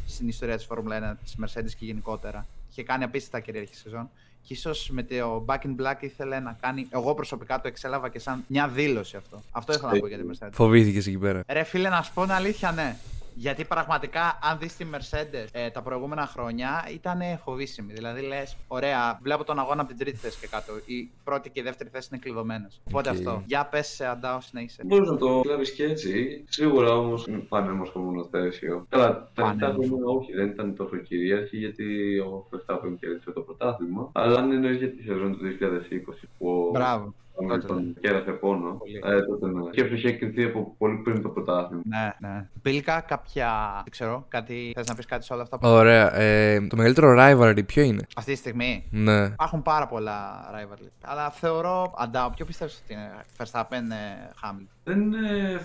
στην 0.07 0.27
ιστορία 0.27 0.55
της 0.55 0.65
Φόρμουλα 0.65 1.13
1 1.13 1.17
της 1.23 1.35
Mercedes 1.41 1.71
και 1.79 1.85
γενικότερα. 1.85 2.45
Είχε 2.71 2.83
κάνει 2.83 3.03
απίστευτα 3.03 3.39
κυρίαρχη 3.39 3.75
σεζόν. 3.75 4.09
Και 4.41 4.53
ίσως 4.53 4.89
με 4.89 5.03
το 5.03 5.45
Back 5.47 5.59
in 5.59 5.75
Black 5.81 5.95
ήθελε 5.99 6.39
να 6.39 6.57
κάνει. 6.61 6.87
Εγώ 6.89 7.13
προσωπικά 7.13 7.61
το 7.61 7.67
εξέλαβα 7.67 8.09
και 8.09 8.19
σαν 8.19 8.43
μια 8.47 8.67
δήλωση 8.67 9.17
αυτό. 9.17 9.41
Αυτό 9.51 9.73
ήθελα 9.73 9.93
να 9.93 9.99
πω 9.99 10.07
για 10.07 10.17
τη 10.17 10.23
Mercedes. 10.31 10.49
Φοβήθηκες 10.51 11.07
εκεί 11.07 11.17
πέρα. 11.17 11.43
Ρε 11.47 11.63
φίλε, 11.63 11.89
να 11.89 12.01
σου 12.01 12.13
πω 12.13 12.21
την 12.21 12.31
αλήθεια, 12.31 12.71
ναι. 12.71 12.95
Γιατί 13.37 13.65
πραγματικά, 13.65 14.39
αν 14.41 14.57
δεις 14.59 14.75
τη 14.75 14.85
Mercedes 14.93 15.47
ε, 15.51 15.69
τα 15.69 15.81
προηγούμενα 15.81 16.25
χρόνια, 16.25 16.87
ήταν 16.93 17.19
φοβήσιμη. 17.43 17.93
Δηλαδή, 17.93 18.21
λες, 18.21 18.57
ωραία, 18.67 19.19
βλέπω 19.21 19.43
τον 19.43 19.59
αγώνα 19.59 19.81
από 19.81 19.89
την 19.89 19.99
τρίτη 19.99 20.17
θέση 20.17 20.39
και 20.39 20.47
κάτω. 20.47 20.73
Η 20.85 21.09
πρώτη 21.23 21.49
και 21.49 21.59
η 21.59 21.63
δεύτερη 21.63 21.89
θέση 21.89 22.07
είναι 22.11 22.21
κλειδωμένες. 22.21 22.81
Οπότε 22.87 23.09
Οκ. 23.09 23.15
αυτό. 23.15 23.43
Για 23.45 23.65
πες, 23.65 24.01
Αντάο, 24.01 24.41
συνέχισε. 24.41 24.81
Μπορείς 24.85 25.09
να 25.09 25.17
το 25.17 25.39
κλάβει 25.41 25.71
και 25.71 25.83
έτσι. 25.83 26.43
Σίγουρα 26.49 26.97
όμως 26.97 27.27
είναι 27.27 27.37
πανέμορφο 27.37 27.99
μονοθέσιο. 27.99 28.85
Καλά, 28.89 29.07
τα 29.13 29.31
τελευταία 29.33 29.69
Πανέμορφο. 29.69 29.95
χρόνια 29.95 30.19
όχι, 30.19 30.33
δεν 30.33 30.47
ήταν 30.47 30.75
τόσο 30.75 30.97
κυρίαρχη 30.97 31.57
γιατί 31.57 32.17
ο 32.19 32.47
Verstappen 32.51 32.95
κέρδισε 32.99 33.31
το 33.31 33.41
πρωτάθλημα. 33.41 34.09
Αλλά 34.13 34.39
αν 34.39 34.51
εννοείς 34.51 34.77
για 34.77 34.91
τη 34.91 35.01
σεζόν 35.03 35.37
του 35.37 35.43
2020 35.43 36.27
που 36.37 36.49
ο 36.49 36.69
Μπράβο. 36.71 37.13
Hamilton 37.41 37.59
τότε 37.67 37.81
ναι. 37.81 37.91
κέρασε 38.01 38.31
πόνο, 38.31 38.71
Πολύ. 38.71 39.01
ε, 39.03 39.21
τότε 39.25 39.47
ναι. 39.47 39.69
Και 39.71 39.81
αυτό 39.81 39.93
είχε 39.93 40.07
εκκριθεί 40.07 40.43
από 40.43 40.75
πολύ 40.77 40.95
πριν 40.97 41.21
το 41.21 41.29
πρωτάθλημα. 41.29 41.81
Ναι, 41.85 42.13
ναι. 42.29 42.47
Πήλικα 42.61 42.99
κάποια. 42.99 43.71
Δεν 43.83 43.91
ξέρω, 43.91 44.25
κάτι. 44.27 44.71
Θες 44.75 44.87
να 44.87 44.95
πεις 44.95 45.05
κάτι 45.05 45.25
σε 45.25 45.33
όλα 45.33 45.41
αυτά 45.41 45.59
που. 45.59 45.67
Ωραία. 45.67 46.15
Ε, 46.15 46.67
το 46.67 46.75
μεγαλύτερο 46.75 47.15
rivalry 47.19 47.65
ποιο 47.65 47.83
είναι; 47.83 48.07
Αυτή 48.15 48.31
τη 48.31 48.37
στιγμή; 48.37 48.87
Ναι. 48.91 49.23
υπάρχουν 49.25 49.61
πάρα 49.61 49.87
πολλά 49.87 50.49
rivalry. 50.53 50.87
Αλλά 51.01 51.29
θεωρώ. 51.29 51.93
Αντάω, 51.97 52.29
ποιο 52.29 52.45
πιστεύεις 52.45 52.81
ότι 52.83 52.93
είναι 52.93 53.11
Verstappen 53.37 53.91
ε, 53.91 54.29
Hamilton; 54.43 54.67
Δεν 54.83 55.01
είναι 55.01 55.19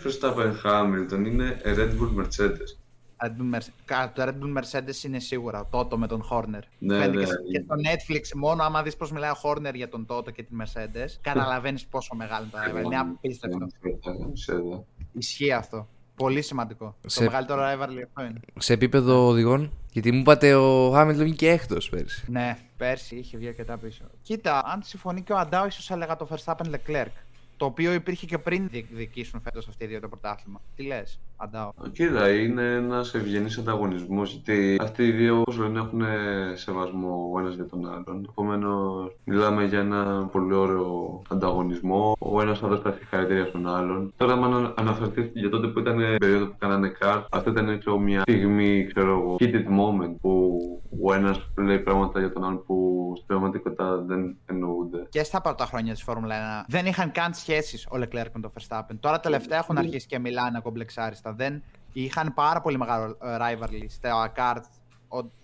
Verstappen 0.05 0.53
Hamilton, 0.65 1.27
είναι 1.27 1.61
Red 1.65 1.91
Bull 1.91 2.23
Mercedes. 2.23 2.80
Red 3.23 3.29
Bull 3.29 3.55
Mercedes. 3.57 3.69
Κα- 3.85 4.13
Το 4.15 4.23
Red 4.23 4.29
Bull 4.45 4.59
Mercedes 4.59 5.05
είναι 5.05 5.19
σίγουρα. 5.19 5.67
Τότο 5.71 5.99
με 5.99 6.07
τον 6.07 6.25
Horner. 6.31 6.61
Ναι, 6.79 6.99
Φαίνεται 6.99 7.19
ναι, 7.19 7.25
και, 7.25 7.31
ναι. 7.33 7.59
και 7.59 7.65
στο 7.65 7.75
Netflix, 7.75 8.37
μόνο 8.37 8.63
άμα 8.63 8.83
δεις 8.83 8.97
πώς 8.97 9.13
μιλάει 9.13 9.31
ο 9.31 9.37
Horner 9.43 9.75
για 9.75 9.89
τον 9.89 10.07
Τότο 10.07 10.31
και 10.31 10.43
τη 10.43 10.55
Mercedes, 10.63 11.09
καταλαβαίνεις 11.21 11.87
πόσο 11.87 12.15
μεγάλο 12.15 12.45
είναι 12.53 12.53
το 12.73 12.79
rivalry. 12.79 12.85
Είναι 12.85 12.97
απίστευτο. 12.99 13.67
Mercedes. 13.85 14.83
Ισχύει 15.13 15.53
αυτό. 15.53 15.89
Πολύ 16.17 16.43
σημαντικό. 16.43 16.97
Σε- 17.07 17.19
Το 17.19 17.25
μεγαλύτερο 17.25 17.61
rivalry 17.63 18.03
αυτό 18.07 18.23
είναι. 18.25 18.41
Σε 18.59 18.73
επίπεδο 18.73 19.27
οδηγών. 19.27 19.73
Γιατί 19.93 20.13
μου 20.13 20.19
είπατε 20.21 20.55
ο 20.55 20.91
Χάμιλτον 20.91 21.25
βγήκε 21.25 21.51
έκτος 21.51 21.89
πέρσι. 21.89 22.25
Ναι, 22.31 22.59
πέρσι 22.77 23.17
είχε 23.17 23.37
βγει 23.39 23.47
αρκετά 23.49 23.77
πίσω. 23.79 24.05
Κοίτα, 24.23 24.63
αν 24.67 24.83
συμφωνεί 24.83 25.23
και 25.23 25.33
ο 25.33 25.39
Αντάο, 25.39 25.67
ίσως 25.67 25.91
έλεγα 25.91 26.17
το 26.17 26.29
Verstappen 26.31 26.67
Leclerc. 26.75 27.07
Το 27.57 27.65
οποίο 27.65 27.93
υπήρχε 27.93 28.27
και 28.27 28.39
πριν 28.39 28.69
διεκδικήσουν 28.69 29.41
φέτος 29.41 29.69
αυτοί 29.69 29.85
οι 29.85 29.87
δύο 29.87 30.01
το 30.01 30.09
πρωτάθλημα. 30.09 30.61
Τι 30.77 30.83
λες, 30.83 31.21
Αντάο. 31.43 31.71
Κοίτα, 31.93 32.31
είναι 32.31 32.63
ένας 32.63 33.15
ευγενής 33.15 33.59
ανταγωνισμός 33.59 34.31
γιατί 34.31 34.77
αυτοί 34.81 35.03
οι 35.07 35.11
δύο, 35.11 35.41
όπω 35.41 35.53
λένε, 35.53 35.79
έχουν 35.79 36.03
σεβασμό 36.55 37.31
ο 37.35 37.39
ένας 37.39 37.55
για 37.55 37.67
τον 37.67 37.87
άλλον. 37.87 38.27
Επομένως, 38.31 39.17
μιλάμε 39.25 39.65
για 39.65 39.79
ένα 39.79 40.29
πολύ 40.33 40.55
ωραίο 40.55 41.23
ανταγωνισμό. 41.31 42.17
Ο 42.19 42.41
ένας 42.41 42.59
θα 42.59 42.69
δώσει 42.69 42.83
τα 42.83 42.93
συγχαρητήρια 42.93 43.47
στον 43.47 43.69
άλλον. 43.69 44.13
Τώρα, 44.17 44.33
αν 44.33 44.75
αναφερθείς 44.77 45.31
για 45.35 45.51
τότε 45.51 45.67
που 45.67 45.79
ήταν 45.79 46.01
η 46.01 46.17
περίοδο 46.19 46.47
που 46.47 46.57
κάνανε 46.59 46.89
καρτ, 46.89 47.27
αυτό 47.31 47.51
ήταν 47.51 47.69
έτσι 47.69 47.91
μια 47.91 48.21
στιγμή, 48.21 48.87
ξέρω 48.95 49.11
εγώ, 49.11 49.37
heated 49.41 49.67
moment 49.67 50.15
που 50.21 50.59
ο 51.05 51.15
ένας 51.15 51.49
λέει 51.57 51.79
πράγματα 51.79 52.19
για 52.19 52.33
τον 52.33 52.45
άλλον 52.45 52.65
που 52.67 53.13
στην 53.15 53.27
πραγματικότητα 53.27 53.97
δεν 54.07 54.37
εννοούνται. 54.47 55.07
Και 55.09 55.23
στα 55.23 55.41
πρώτα 55.41 55.65
χρόνια 55.65 55.93
της 55.93 56.03
Φόρμουλα 56.03 56.63
1 56.63 56.65
δεν 56.69 56.87
είχαν 56.87 57.13
καν 57.13 57.35
σχέσεις 57.35 57.87
ο 57.87 57.97
Leclerc 57.97 58.31
με 58.33 58.41
τον 58.41 58.53
Verstappen. 58.59 58.97
Τώρα 59.01 59.21
τελευταία 59.21 59.59
έχουν 59.59 59.79
αρχίσει 59.79 60.07
και 60.07 60.19
μιλάνε 60.19 60.61
κομπλεξάριστα. 60.63 61.30
Δεν 61.33 61.63
είχαν 61.93 62.35
πάρα 62.35 62.61
πολύ 62.61 62.79
μεγάλο 62.79 63.17
ε, 63.23 63.37
rivalry 63.41 63.85
στα 63.89 64.33
kart, 64.37 64.63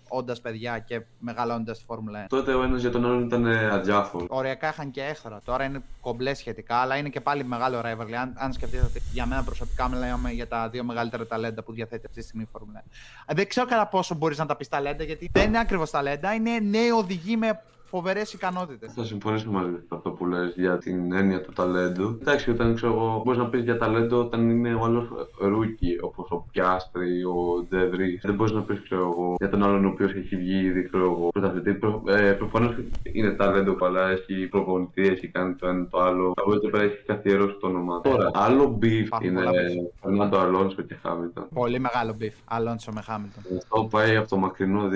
όντας 0.09 0.41
παιδιά 0.41 0.79
και 0.79 1.03
μεγαλώνοντας 1.19 1.79
τη 1.79 1.85
Φόρμουλα 1.85 2.25
1. 2.25 2.27
Τότε 2.29 2.55
ο 2.55 2.63
ένας 2.63 2.81
για 2.81 2.91
τον 2.91 3.05
άλλον 3.05 3.23
ήταν 3.23 3.47
αδιάφορο. 3.47 4.27
Οριακά 4.29 4.69
είχαν 4.69 4.91
και 4.91 5.03
έχθρα. 5.03 5.41
Τώρα 5.45 5.65
είναι 5.65 5.83
κομπλέ 6.01 6.35
σχετικά, 6.35 6.77
αλλά 6.77 6.97
είναι 6.97 7.09
και 7.09 7.21
πάλι 7.21 7.45
μεγάλο 7.45 7.81
rivalry. 7.85 8.13
Αν, 8.13 8.33
αν 8.37 8.53
σκεφτείτε 8.53 8.85
ότι 8.85 9.03
για 9.13 9.27
μένα 9.27 9.43
προσωπικά 9.43 9.89
μιλάμε 9.89 10.31
για 10.31 10.49
τα 10.49 10.69
δύο 10.69 10.85
μεγαλύτερα 10.85 11.27
ταλέντα 11.27 11.63
που 11.63 11.73
διαθέτει 11.73 12.07
αυτή 12.07 12.19
τη 12.19 12.25
στιγμή 12.25 12.43
η 12.43 12.49
Φόρμουλα 12.53 12.83
1. 12.87 12.91
Ε, 13.27 13.35
Δεν 13.35 13.49
ξέρω 13.49 13.67
κατά 13.67 13.87
πόσο 13.87 14.15
μπορείς 14.15 14.39
να 14.39 14.47
τα 14.47 14.57
πεις 14.57 14.69
ταλέντα, 14.69 15.05
γιατί 15.05 15.31
δεν 15.33 15.47
είναι 15.47 15.59
ακριβώς 15.59 15.91
ταλέντα, 15.91 16.35
είναι 16.35 16.59
νέοι 16.59 16.91
οδηγοί 16.91 17.37
με 17.37 17.63
φοβερές 17.87 18.33
ικανότητες. 18.33 18.93
Θα 18.93 19.05
συμφωνήσω 19.05 19.51
μαζί 19.51 19.71
σου 19.71 19.95
αυτό 19.95 20.11
που 20.11 20.27
λες 20.27 20.53
για 20.57 20.79
την 20.79 21.13
έννοια 21.13 21.41
του 21.41 21.53
ταλέντου. 21.53 22.19
Εντάξει, 22.21 22.51
όταν 22.51 22.75
ξέρω 22.75 22.93
εγώ, 22.93 23.23
μπορείς 23.25 23.41
να 23.41 23.49
πεις 23.49 23.63
για 23.63 23.79
ταλέντο 23.79 24.19
όταν 24.19 24.51
είναι 24.51 24.75
ο 24.75 24.85
άλλος 24.85 25.09
rookie, 25.41 25.99
όπως 26.01 26.31
ο 26.31 26.47
Πιάστρη, 26.53 27.25
ο 27.25 27.67
Ντεβρή. 27.69 28.21
Δεν 28.23 28.35
μπορείς 28.35 28.53
να 28.53 28.63
πεις, 28.63 28.81
ξέρω 28.83 29.03
εγώ, 29.03 29.35
για 29.39 29.49
τον 29.49 29.63
άλλον 29.63 29.85
ο 29.85 29.89
οποίος 29.89 30.13
έχει 30.13 30.37
βγει 30.37 30.59
ήδη, 30.65 30.83
ξέρω 30.85 31.05
εγώ, 31.05 31.29
πρωταθλητή. 31.29 31.75
Προ, 31.75 32.03
ε, 32.07 32.33
προφανώς 32.33 32.75
είναι 33.13 33.31
ταλέντο, 33.31 33.77
αλλά 33.81 34.09
έχει 34.09 34.47
προπονητή, 34.47 35.07
έχει 35.07 35.29
κάνει 35.29 35.55
το 35.55 35.67
ένα 35.67 35.89
το 35.89 36.01
άλλο. 36.01 36.33
Από 36.37 36.51
εδώ 36.51 36.61
και 36.61 36.69
πέρα 36.69 36.85
έχει 36.85 37.03
καθιερώσει 37.07 37.57
το 37.61 37.67
όνομα 37.67 38.01
του. 38.01 38.11
Τώρα, 38.11 38.31
άλλο 38.35 38.79
beef 38.83 38.85
Υπάρχουν 38.85 39.29
είναι 39.29 39.41
πολλά 39.41 39.51
beef. 39.51 39.91
Φερνάντο 40.03 40.39
Αλόνσο 40.39 40.83
και 40.83 40.95
Χάμιλτον. 41.03 41.49
Πολύ 41.55 41.79
μεγάλο 41.79 42.15
beef. 42.19 42.35
Αλόνσο 42.45 42.93
με 42.93 43.01
Χάμιλτον. 43.01 43.43
Αυτό 43.57 43.89
πάει 43.91 44.17
από 44.17 44.29
το 44.29 44.37
μακρινό 44.37 44.89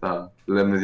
2007. 0.00 0.32
Λέμε 0.44 0.78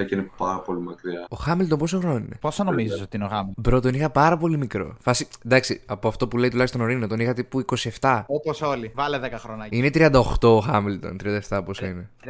2007 0.00 0.06
και 0.06 0.14
είναι 0.14 0.30
πάρα 0.36 0.58
πολύ 0.58 0.80
μακριά. 0.86 1.26
Ο 1.28 1.36
Χάμιλτον 1.36 1.78
πόσο 1.78 1.98
χρόνο 1.98 2.16
είναι; 2.16 2.36
Πόσο 2.40 2.64
νομίζεις 2.64 3.00
ότι 3.00 3.16
είναι 3.16 3.24
ο 3.24 3.28
Χάμιλτον; 3.28 3.54
Μπρο, 3.56 3.80
τον 3.80 3.94
είχα 3.94 4.10
πάρα 4.10 4.36
πολύ 4.36 4.56
μικρό. 4.56 4.96
Φάση, 5.00 5.28
εντάξει, 5.44 5.80
από 5.86 6.08
αυτό 6.08 6.28
που 6.28 6.36
λέει 6.38 6.48
τουλάχιστον 6.50 6.80
ο 6.80 6.84
Ρίνο, 6.86 7.06
τον 7.06 7.20
είχα 7.20 7.32
τύπου 7.32 7.64
27. 8.00 8.22
Όπως 8.26 8.62
όλοι. 8.62 8.92
Βάλε 8.94 9.18
10 9.18 9.30
χρονάκια. 9.38 9.78
Είναι 9.78 9.90
38 9.92 10.22
ο 10.42 10.58
Χάμιλτον, 10.60 11.16
37 11.48 11.60
πόσο 11.64 11.86
είναι. 11.86 12.10
30. 12.24 12.28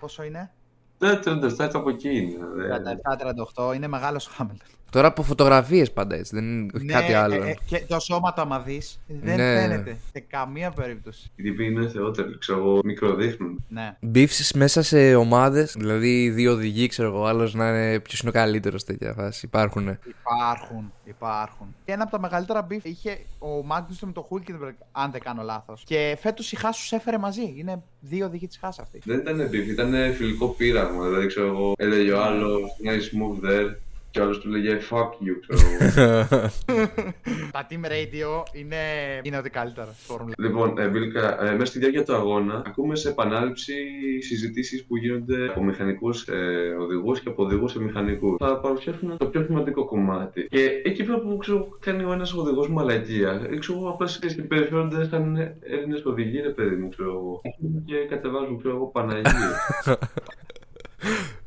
Πόσο 0.00 0.22
είναι; 0.22 0.50
Δεν 0.98 1.20
37 1.24 1.70
από 1.72 1.90
εκεί 1.90 2.08
είναι. 2.16 2.36
δεν- 2.56 2.82
37-38 2.84 3.72
είναι 3.74 3.88
μεγάλος 3.88 4.26
Χάμιλτον. 4.26 4.68
Τώρα 4.90 5.06
από 5.08 5.22
φωτογραφίες 5.22 5.92
πάντα 5.92 6.16
έτσι, 6.16 6.34
δεν 6.34 6.44
είναι 6.44 6.70
όχι 6.76 6.84
κάτι 6.86 7.12
άλλο. 7.12 7.34
ε, 7.34 7.50
ε, 7.50 7.54
και 7.66 7.84
το 7.88 8.00
σώμα 8.00 8.32
του, 8.32 8.40
άμα 8.40 8.58
δεις, 8.60 9.00
δεν 9.06 9.36
Ναι. 9.36 9.60
φαίνεται 9.60 9.96
σε 10.12 10.20
καμία 10.28 10.70
περίπτωση. 10.70 11.30
Οι 11.36 11.42
τύποι 11.42 11.64
είναι 11.64 11.88
θεότεροι, 11.88 12.38
ξέρω 12.38 12.58
εγώ, 12.58 12.80
μικροδείχνουν. 12.84 13.64
Ναι. 13.68 13.96
Μπίφσει 14.00 14.58
μέσα 14.58 14.82
σε 14.82 15.14
ομάδες, 15.14 15.74
δηλαδή 15.78 16.30
δύο 16.30 16.52
οδηγοί, 16.52 16.86
ξέρω 16.86 17.08
εγώ, 17.08 17.24
άλλος 17.24 17.54
να 17.54 17.68
είναι 17.68 18.00
ποιος 18.00 18.20
είναι 18.20 18.30
ο 18.30 18.32
καλύτερος 18.32 18.84
τέτοια 18.84 19.12
φάση. 19.12 19.46
Υπάρχουν. 19.46 19.98
Υπάρχουν, 20.08 20.92
υπάρχουν. 21.04 21.74
Και 21.84 21.92
ένα 21.92 22.02
από 22.02 22.12
τα 22.12 22.20
μεγαλύτερα 22.20 22.66
beef 22.70 22.82
είχε 22.82 23.18
ο 23.38 23.48
Μάγνουσον 23.64 24.08
με 24.08 24.14
το 24.14 24.20
Χούλκινμπεργκ, 24.22 24.74
αν 24.92 25.10
δεν 25.10 25.20
κάνω 25.20 25.42
λάθος. 25.42 25.82
Και 25.86 26.16
φέτος 26.20 26.52
η 26.52 26.56
Χάσους 26.56 26.88
του 26.88 26.94
έφερε 26.94 27.18
μαζί. 27.18 27.54
Είναι 27.56 27.82
δύο 28.00 28.26
οδηγοί 28.26 28.46
της 28.46 28.58
Χάσου 28.58 28.82
αυτή. 28.82 29.00
Δεν 29.04 29.18
ήταν 29.18 29.48
beef, 29.52 29.68
ήταν 29.68 29.94
φιλικό 30.14 30.46
πείραγμα. 30.48 31.04
Δηλαδή, 31.06 31.26
ξέρω 31.26 31.46
εγώ, 31.46 31.72
έλεγε 31.76 32.12
ο 32.12 32.22
άλλος 32.22 32.62
nice 32.84 33.16
move 33.20 33.50
there. 33.50 33.74
Και 34.10 34.20
ο 34.20 34.22
άλλος 34.22 34.38
του 34.38 34.48
λέγε 34.48 34.78
fuck 34.90 35.08
you, 35.08 35.34
ξέρω 35.40 35.58
εγώ. 35.68 36.48
Τα 37.52 37.66
Team 37.70 37.84
Radio 37.84 38.42
είναι, 38.52 38.76
είναι 39.22 39.36
ό,τι 39.36 39.50
καλύτερα 39.50 39.92
στη 39.92 40.04
Φόρμουλα. 40.04 40.34
λοιπόν, 40.38 40.78
ε, 40.78 40.88
Βίλκα, 40.88 41.44
ε, 41.44 41.52
μέσα 41.52 41.64
στη 41.64 41.78
διάρκεια 41.78 42.04
του 42.04 42.14
αγώνα 42.14 42.62
ακούμε 42.66 42.96
σε 42.96 43.08
επανάληψη 43.08 43.74
συζητήσεις 44.20 44.84
που 44.84 44.96
γίνονται 44.96 45.48
από 45.48 45.64
μηχανικούς 45.64 46.28
ε, 46.28 46.76
οδηγούς 46.80 47.20
και 47.20 47.28
από 47.28 47.42
οδηγούς 47.42 47.72
σε 47.72 47.80
μηχανικούς. 47.80 48.36
Θα 48.38 48.58
παρουσιάσουν 48.58 49.16
το 49.16 49.26
πιο 49.26 49.42
σημαντικό 49.42 49.84
κομμάτι. 49.84 50.46
Και 50.50 50.82
εκεί 50.84 51.04
πέρα 51.04 51.18
που 51.18 51.36
ξέρω, 51.36 51.68
κάνει 51.80 52.04
ο 52.04 52.12
ένας 52.12 52.32
οδηγός 52.32 52.68
μαλακία, 52.68 53.48
ε, 53.50 53.56
ξέρω 53.56 53.78
εγώ, 53.78 53.88
απλά 53.88 54.08
και 54.20 54.42
περιφέρονται 54.42 55.08
σαν 55.08 55.56
Έλληνες 55.60 56.04
οδηγοί, 56.04 56.40
ρε 56.40 56.50
παιδί 56.50 56.74
μου, 56.74 56.88
ξέρω 56.88 57.10
εγώ. 57.10 57.40
Και 57.84 57.94
κατεβάζουν, 58.08 58.58
ξέρω 58.58 58.74
εγώ, 58.74 58.86
Παναγία. 58.86 59.56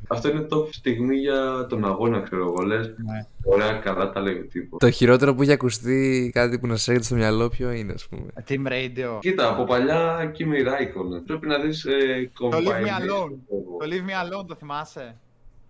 Αυτό 0.08 0.28
είναι 0.28 0.46
top 0.50 0.68
στιγμή 0.72 1.16
για 1.16 1.66
τον 1.68 1.84
αγώνα, 1.84 2.20
ξέρω 2.20 2.42
εγώ. 2.42 2.62
Λες, 2.62 2.86
Ναι. 2.86 3.26
ωραία, 3.44 3.72
καλά 3.72 4.10
τα 4.12 4.20
λέει 4.20 4.34
ο 4.34 4.46
τύπος. 4.52 4.78
το 4.78 4.90
χειρότερο 4.90 5.34
που 5.34 5.42
έχει 5.42 5.52
ακουστεί 5.52 6.30
κάτι 6.34 6.58
που 6.58 6.66
να 6.66 6.76
σε 6.76 6.90
έρχεται 6.90 7.06
στο 7.08 7.14
μυαλό, 7.16 7.48
ποιο 7.48 7.70
είναι, 7.72 7.92
ας 7.92 8.06
πούμε. 8.08 8.26
Team 8.48 8.66
Radio. 8.72 9.18
Κοίτα, 9.20 9.48
από 9.48 9.64
παλιά 9.64 10.32
Kimi 10.38 10.66
Raikkonen. 10.68 11.22
Πρέπει 11.26 11.46
να 11.46 11.58
δεις 11.58 11.84
ε, 11.84 12.30
Το 12.38 12.48
Leave 12.52 12.54
Me 12.54 12.68
combine- 12.68 13.00
Alone. 13.02 13.30
Το 13.78 13.86
Leave 13.86 14.08
Me 14.10 14.38
Alone 14.40 14.46
το 14.46 14.54
θυμάσαι; 14.54 15.16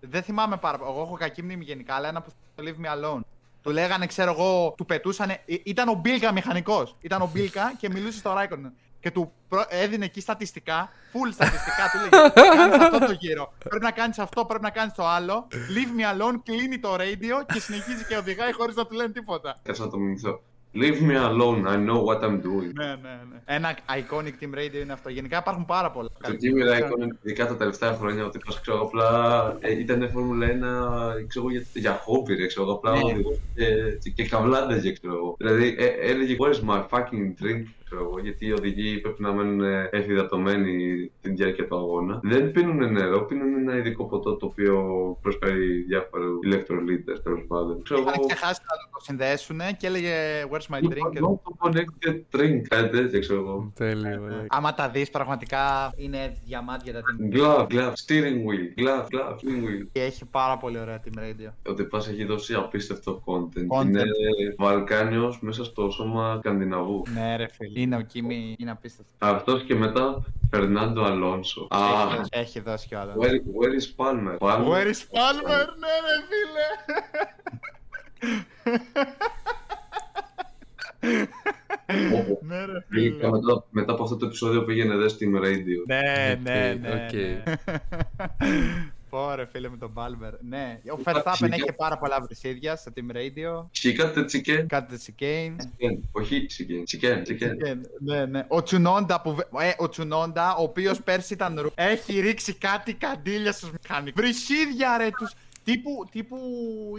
Δεν 0.01 0.23
θυμάμαι 0.23 0.57
πάρα 0.57 0.79
πολύ. 0.79 0.91
Εγώ 0.91 1.03
έχω 1.03 1.15
κακή 1.15 1.43
μνήμη 1.43 1.65
γενικά, 1.65 1.95
αλλά 1.95 2.09
ένα 2.09 2.23
που 2.23 2.31
το 2.55 2.63
Leave 2.67 2.85
Me 2.87 2.89
Alone. 3.17 3.21
Του 3.63 3.71
λέγανε, 3.71 4.07
ξέρω 4.07 4.31
εγώ, 4.31 4.75
του 4.77 4.85
πετούσαν. 4.87 5.31
Ήταν 5.63 5.89
ο 5.89 5.95
Μπίλκα 6.03 6.33
μηχανικός. 6.33 6.97
Ήταν 7.01 7.23
ο 7.23 7.31
Μπίλκα 7.35 7.73
και 7.79 7.89
μιλούσε 7.93 8.19
στο 8.19 8.33
Ράικον. 8.33 8.73
Και 9.05 9.11
του 9.11 9.33
προ- 9.49 9.67
έδινε 9.69 10.05
εκεί 10.05 10.21
στατιστικά, 10.21 10.91
full 11.13 11.33
στατιστικά. 11.33 11.83
του 11.93 11.99
λέγε: 11.99 12.31
Κάνεις 12.57 12.77
αυτό 12.77 12.99
το 13.07 13.13
γύρο. 13.21 13.53
Πρέπει 13.69 13.85
να 13.85 13.91
κάνεις 13.91 14.19
αυτό, 14.19 14.45
πρέπει 14.45 14.63
να 14.63 14.71
κάνεις 14.71 14.95
το 14.95 15.07
άλλο. 15.07 15.47
Leave 15.51 16.01
me 16.01 16.05
alone, 16.13 16.41
κλείνει 16.45 16.79
το 16.79 16.95
radio 16.95 17.53
και 17.53 17.61
συνεχίζει 17.61 18.05
και 18.05 18.17
οδηγάει 18.17 18.53
χωρίς 18.53 18.75
να 18.77 18.87
του 18.87 18.95
λένε 18.95 19.13
τίποτα. 19.13 19.57
Κάτσε 19.63 19.83
να 19.83 19.89
το 19.91 19.97
μιμηθώ. 19.99 20.43
Leave 20.77 21.01
me 21.11 21.17
alone, 21.31 21.63
I 21.73 21.77
know 21.89 22.01
what 22.09 22.21
I'm 22.27 22.37
doing. 22.49 22.71
Ναι, 22.75 22.87
ναι, 22.87 23.19
ναι. 23.31 23.41
Ένα 23.45 23.79
iconic 23.89 24.35
team 24.45 24.59
radio 24.59 24.75
είναι 24.83 24.93
αυτό. 24.93 25.09
Γενικά 25.09 25.39
υπάρχουν 25.39 25.65
πάρα 25.65 25.91
πολλά. 25.91 26.09
Το 26.23 26.31
Kimi 26.31 26.73
Raikkonen, 26.73 27.17
ειδικά 27.23 27.47
τα 27.47 27.57
τελευταία 27.57 27.95
χρόνια, 27.95 28.25
ότι 28.25 28.39
πας, 28.47 28.61
ξέρω, 28.61 28.81
απλά 28.81 29.09
ε, 29.61 29.79
ήταν 29.79 30.11
Φόρμουλα 30.13 30.47
1 30.47 31.27
ξέρω, 31.29 31.51
για, 31.51 31.65
για 31.73 31.93
χόμπι, 32.05 32.35
ρε, 32.35 32.47
ξέρω, 32.47 32.73
απλά 32.73 32.91
Ναι. 32.93 33.01
οδηγός 33.05 33.39
και, 33.55 33.65
και, 34.03 34.11
και 34.11 34.29
καβλάνταζε, 34.29 34.93
ξέρω 34.93 35.15
εγώ. 35.15 35.35
Δηλαδή, 35.39 35.75
ε, 35.79 35.87
έλεγε, 35.87 36.37
where's 36.39 36.69
my 36.71 36.83
fucking 36.91 37.43
drink, 37.45 37.65
ξέρω 37.95 38.09
εγώ, 38.09 38.21
γιατί 38.21 38.47
οι 38.47 38.53
οδηγοί 38.53 39.01
πρέπει 39.01 39.23
να 39.23 39.33
μένουν 39.33 39.61
ε, 39.61 39.89
εφηδατωμένοι 39.93 41.11
την 41.21 41.37
διάρκεια 41.37 41.67
του 41.67 41.77
αγώνα. 41.77 42.21
Δεν 42.23 42.51
πίνουν 42.51 42.93
νερό, 42.93 43.25
πίνουν 43.25 43.55
ένα 43.55 43.77
ειδικό 43.77 44.05
ποτό 44.05 44.37
το 44.37 44.47
οποίο 44.47 44.79
προσφέρει 45.23 45.83
διάφορους 45.83 46.39
ηλεκτρολίτες, 46.43 47.23
τέλος 47.23 47.45
πάντων. 47.49 47.83
Ξέρω 47.83 48.01
Είχαν 48.01 48.15
εγώ, 48.17 48.27
ξεχάσει 48.27 48.61
να 48.61 48.91
το 48.93 49.05
συνδέσουν 49.05 49.61
και 49.77 49.87
έλεγε 49.87 50.13
Where's 50.51 50.75
my 50.75 50.81
drink; 50.81 51.13
No 51.25 51.39
connected 51.67 52.17
drink, 52.37 52.61
κάτι 52.69 52.89
τέτοιο, 52.89 53.21
ξέρω 53.21 53.41
εγώ. 53.41 53.73
Τέλειο, 53.75 54.27
ε. 54.27 54.47
Άμα 54.49 54.75
τα 54.75 54.89
δεις 54.89 55.11
πραγματικά 55.11 55.93
είναι 55.97 56.37
διαμάντια 56.45 56.93
τα 56.93 57.01
team. 57.01 57.37
Glove, 57.37 57.67
glove, 57.67 57.93
steering 58.07 58.41
wheel, 58.47 58.81
glove, 58.81 59.07
glove, 59.13 59.33
steering 59.33 59.65
wheel. 59.65 59.87
Και 59.93 60.03
έχει 60.03 60.25
πάρα 60.25 60.57
πολύ 60.57 60.79
ωραία 60.79 61.01
team 61.05 61.19
radio. 61.19 61.71
Ο 61.71 61.75
Τεπάς 61.75 62.09
έχει 62.09 62.25
δώσει 62.25 62.55
απίστευτο 62.55 63.23
content. 63.25 63.81
Content. 63.81 63.87
Είναι 63.87 64.03
Βαλκάνιος 64.59 65.41
μέσα 65.41 65.65
στο 65.65 65.91
σώμα 65.91 66.37
Σκανδιναβού. 66.39 67.03
Ναι, 67.15 67.37
ρε 67.37 67.47
φίλε. 67.49 67.81
Είναι 67.85 67.97
ο 67.97 68.01
Κίμη, 68.01 68.55
είναι 68.59 68.71
απίστευτος. 68.71 69.15
Αυτός 69.19 69.63
και 69.63 69.75
μετά 69.75 70.23
Φερνάντο 70.51 71.03
Αλόνσο. 71.05 71.67
Α, 71.71 71.79
Έχει 71.79 72.17
δώσει- 72.17 72.29
Έχει 72.33 72.61
δώσει 72.61 72.87
κι 72.89 72.95
άλλο. 72.95 73.13
where, 73.19 73.25
where 73.27 73.75
is 73.81 73.87
Palmer? 73.97 74.39
Palmer. 74.39 74.65
Where 74.69 74.87
is 74.87 75.03
Palmer, 75.15 75.67
ναι, 75.79 75.95
ρε 76.05 76.17
φίλε. 76.29 76.67
Όπου. 82.19 82.39
Ναι, 82.43 82.65
ρε 82.65 82.85
Πήγα 82.89 83.15
φίλε. 83.17 83.31
μετά, 83.31 83.65
μετά 83.71 83.93
από 83.93 84.03
αυτό 84.03 84.17
το 84.17 84.27
επεισόδιο 84.27 84.65
πήγαινε 84.65 84.97
δε 84.97 85.09
στην 85.09 85.37
radio. 85.39 85.85
Ναι, 85.87 86.39
ναι, 86.43 86.75
Οκ, 86.89 87.13
ναι. 87.13 87.43
Οκ. 89.17 89.21
ναι. 89.23 89.29
Πω 89.29 89.35
ρε 89.35 89.47
φίλε 89.47 89.69
με 89.69 89.77
τον 89.77 89.93
Palmer. 89.97 90.33
Ναι, 90.41 90.81
ο 90.93 90.97
Υπάρχει 91.01 91.21
Verstappen 91.25 91.49
και- 91.49 91.55
έχει 91.55 91.73
πάρα 91.77 91.99
πολλά 91.99 92.21
βρυσίδια 92.21 92.77
στο 92.77 92.93
team 92.97 93.17
radio. 93.17 93.67
Χίκατε 93.73 94.25
τσικέν. 94.25 94.69
Κάτι 94.69 94.97
τσικέιν. 94.97 95.57
Τσικέν. 95.57 96.09
Όχι 96.13 96.47
τσικέν. 96.47 96.85
Τσικέν. 96.85 97.23
Τσικέν. 97.23 97.59
Ναι, 98.01 98.25
ναι. 98.27 98.45
Ο 98.49 98.63
Τσουνόντα, 98.63 99.21
που... 99.21 99.35
βε- 99.35 99.49
ε, 99.59 99.75
ο, 99.79 99.89
Τσουνόντα, 99.89 100.55
ο 100.55 100.63
οποίος 100.63 101.03
πέρσι 101.03 101.33
ήταν 101.33 101.61
ρου... 101.61 101.71
Έχει 101.75 102.21
ρίξει 102.21 102.55
κάτι 102.55 102.95
καντήλια 102.95 103.53
στους 103.53 103.71
μηχανικούς. 103.83 104.23
Βρυσίδια 104.23 104.97
ρε 104.97 105.09
τους. 105.19 105.33
Τύπου, 105.65 105.91
τύπου 106.11 106.37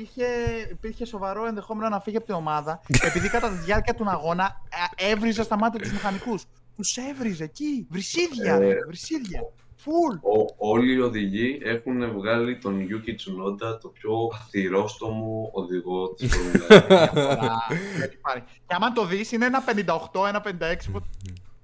είχε, 0.01 0.26
υπήρχε 0.72 1.05
σοβαρό 1.05 1.45
ενδεχόμενο 1.45 1.89
να 1.89 1.99
φύγει 1.99 2.18
από 2.18 2.26
την 2.26 2.36
ομάδα 2.36 2.82
επειδή 3.07 3.30
κατά 3.30 3.49
τη 3.49 3.55
διάρκεια 3.55 3.93
του 3.95 4.09
αγώνα 4.09 4.61
ε, 4.97 5.11
έβριζε 5.11 5.43
στα 5.43 5.57
μάτια 5.57 5.80
τους 5.80 5.91
μηχανικούς. 5.91 6.43
Τους 6.76 6.97
έβριζε 6.97 7.43
εκεί. 7.43 7.88
Βρυσίδια, 7.89 8.57
ρε. 8.57 8.68
Ε, 8.70 8.76
Βρυσίδια. 8.88 9.39
Φουλ. 9.86 10.16
Ο, 10.16 10.54
όλοι 10.58 10.94
οι 10.94 11.00
οδηγοί 11.00 11.60
έχουν 11.64 12.12
βγάλει 12.14 12.58
τον 12.58 12.88
Yuki 12.90 13.10
Tsunoda 13.10 13.80
το 13.82 13.88
πιο 13.88 14.12
αθυρόστομο 14.34 15.50
οδηγό 15.54 16.14
της 16.14 16.32
Formula 16.36 16.74
1. 16.78 16.88
διαφορά. 16.88 17.58
Δεν 18.00 18.12
υπάρχει. 18.14 18.44
Και 18.68 18.74
άμα 18.76 18.92
το 18.92 19.06
δεις, 19.06 19.32
είναι 19.32 19.46
ένα 19.46 19.64
58, 19.66 20.28
ένα 20.28 20.42
56. 20.42 20.92
που- 20.92 21.02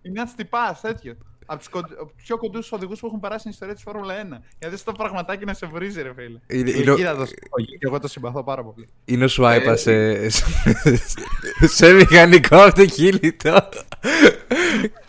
Είναι 0.01 0.19
ένας 0.19 0.35
τυπάς 0.35 0.81
τέτοιο. 0.81 1.13
Από 1.51 1.59
τους 1.59 1.69
πιο 2.15 2.37
κοντούς 2.37 2.71
οδηγούς 2.71 2.99
που 2.99 3.07
έχουν 3.07 3.19
περάσει 3.19 3.39
στην 3.39 3.51
ιστορία 3.51 3.73
της 3.73 3.83
Φόρμουλα 3.83 4.13
1. 4.39 4.41
Γιατί 4.59 4.77
στο 4.77 4.91
πραγματάκι 4.91 5.45
να 5.45 5.53
σε 5.53 5.65
βρίζει, 5.65 6.01
ρε 6.01 6.13
φίλε. 6.13 6.39
Είναι- 6.47 6.71
είναι 6.71 6.91
ο- 6.91 6.95
Κοίτα 6.95 7.15
το 7.15 7.25
και 7.25 7.77
εγώ 7.79 7.99
το 7.99 8.07
συμπαθώ 8.07 8.43
πάρα 8.43 8.63
πολύ. 8.63 8.87
Είναι 9.05 9.23
ο 9.23 9.27
Σουάιπα 9.27 9.75
σε, 9.75 10.29
σε 11.67 11.93
μηχανικό 11.93 12.55
αυτοκίνητο. 12.57 13.69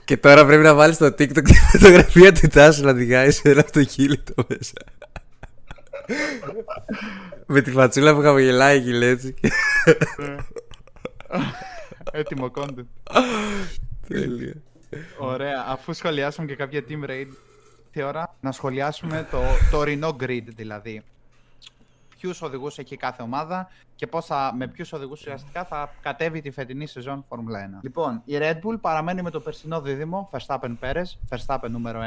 Και 0.04 0.16
τώρα 0.16 0.46
πρέπει 0.46 0.62
να 0.62 0.74
βάλεις 0.74 0.94
στο 0.96 1.06
TikTok 1.06 1.42
τη 1.44 1.54
φωτογραφία 1.54 2.32
του 2.32 2.48
Τάσου 2.48 2.84
να 2.84 2.90
οδηγάει 2.90 3.30
σε 3.30 3.50
ένα 3.50 3.60
αυτοκίνητο 3.60 4.34
μέσα. 4.48 4.72
Με 7.46 7.60
τη 7.60 7.70
φατσούλα 7.70 8.14
που 8.14 8.20
χαμογελάει 8.20 8.76
εκεί 8.76 8.90
έτσι. 9.04 9.34
Έτοιμο 12.12 12.50
content. 12.54 12.86
Τέλεια. 14.08 14.54
Ωραία. 15.18 15.64
Αφού 15.66 15.92
σχολιάσουμε 15.92 16.46
και 16.46 16.56
κάποια 16.56 16.84
team 16.88 17.10
raid, 17.10 17.26
τι 17.90 18.02
ώρα 18.02 18.36
να 18.40 18.52
σχολιάσουμε 18.52 19.28
το 19.30 19.40
τωρινό 19.70 20.16
grid 20.20 20.44
δηλαδή. 20.44 21.02
Ποιους 22.22 22.42
οδηγούς 22.42 22.78
έχει 22.78 22.96
κάθε 22.96 23.22
ομάδα 23.22 23.68
και 23.94 24.06
πώς 24.06 24.26
θα, 24.26 24.52
με 24.56 24.66
ποιους 24.66 24.92
οδηγούς 24.92 25.20
ουσιαστικά 25.20 25.64
θα 25.64 25.90
κατέβει 26.02 26.40
τη 26.40 26.50
φετινή 26.50 26.86
σεζόν 26.86 27.24
Φόρμουλα 27.28 27.78
1. 27.78 27.78
Λοιπόν, 27.82 28.22
η 28.24 28.34
Red 28.38 28.54
Bull 28.54 28.80
παραμένει 28.80 29.22
με 29.22 29.30
το 29.30 29.40
περσινό 29.40 29.80
δίδυμο 29.80 30.30
Verstappen 30.32 30.74
Perez, 30.80 31.36
Verstappen 31.36 31.68
νούμερο 31.68 32.00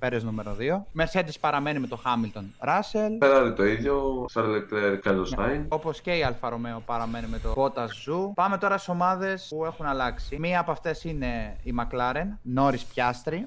1, 0.00 0.06
Perez 0.06 0.20
νούμερο 0.22 0.56
2. 0.96 1.02
Mercedes 1.02 1.34
παραμένει 1.40 1.78
με 1.78 1.86
το 1.86 2.00
Hamilton 2.04 2.68
Russell. 2.68 3.26
Ferrari 3.26 3.52
το 3.56 3.64
ίδιο, 3.64 4.26
Charles 4.34 4.56
Leclerc, 4.56 4.98
Carlos 5.04 5.38
Sainz. 5.38 5.64
Όπως 5.68 6.00
και 6.00 6.16
η 6.16 6.22
Alfa 6.22 6.48
Romeo 6.48 6.82
παραμένει 6.86 7.26
με 7.26 7.38
το 7.38 7.54
Bottas 7.56 7.78
Zoo. 7.78 8.34
Πάμε 8.34 8.58
τώρα 8.58 8.78
στις 8.78 8.90
ομάδες 8.90 9.46
που 9.48 9.64
έχουν 9.64 9.86
αλλάξει. 9.86 10.38
Μία 10.38 10.60
από 10.60 10.70
αυτές 10.70 11.04
είναι 11.04 11.56
η 11.62 11.74
McLaren, 11.78 12.56
Norris 12.56 12.84
Piastri. 12.94 13.38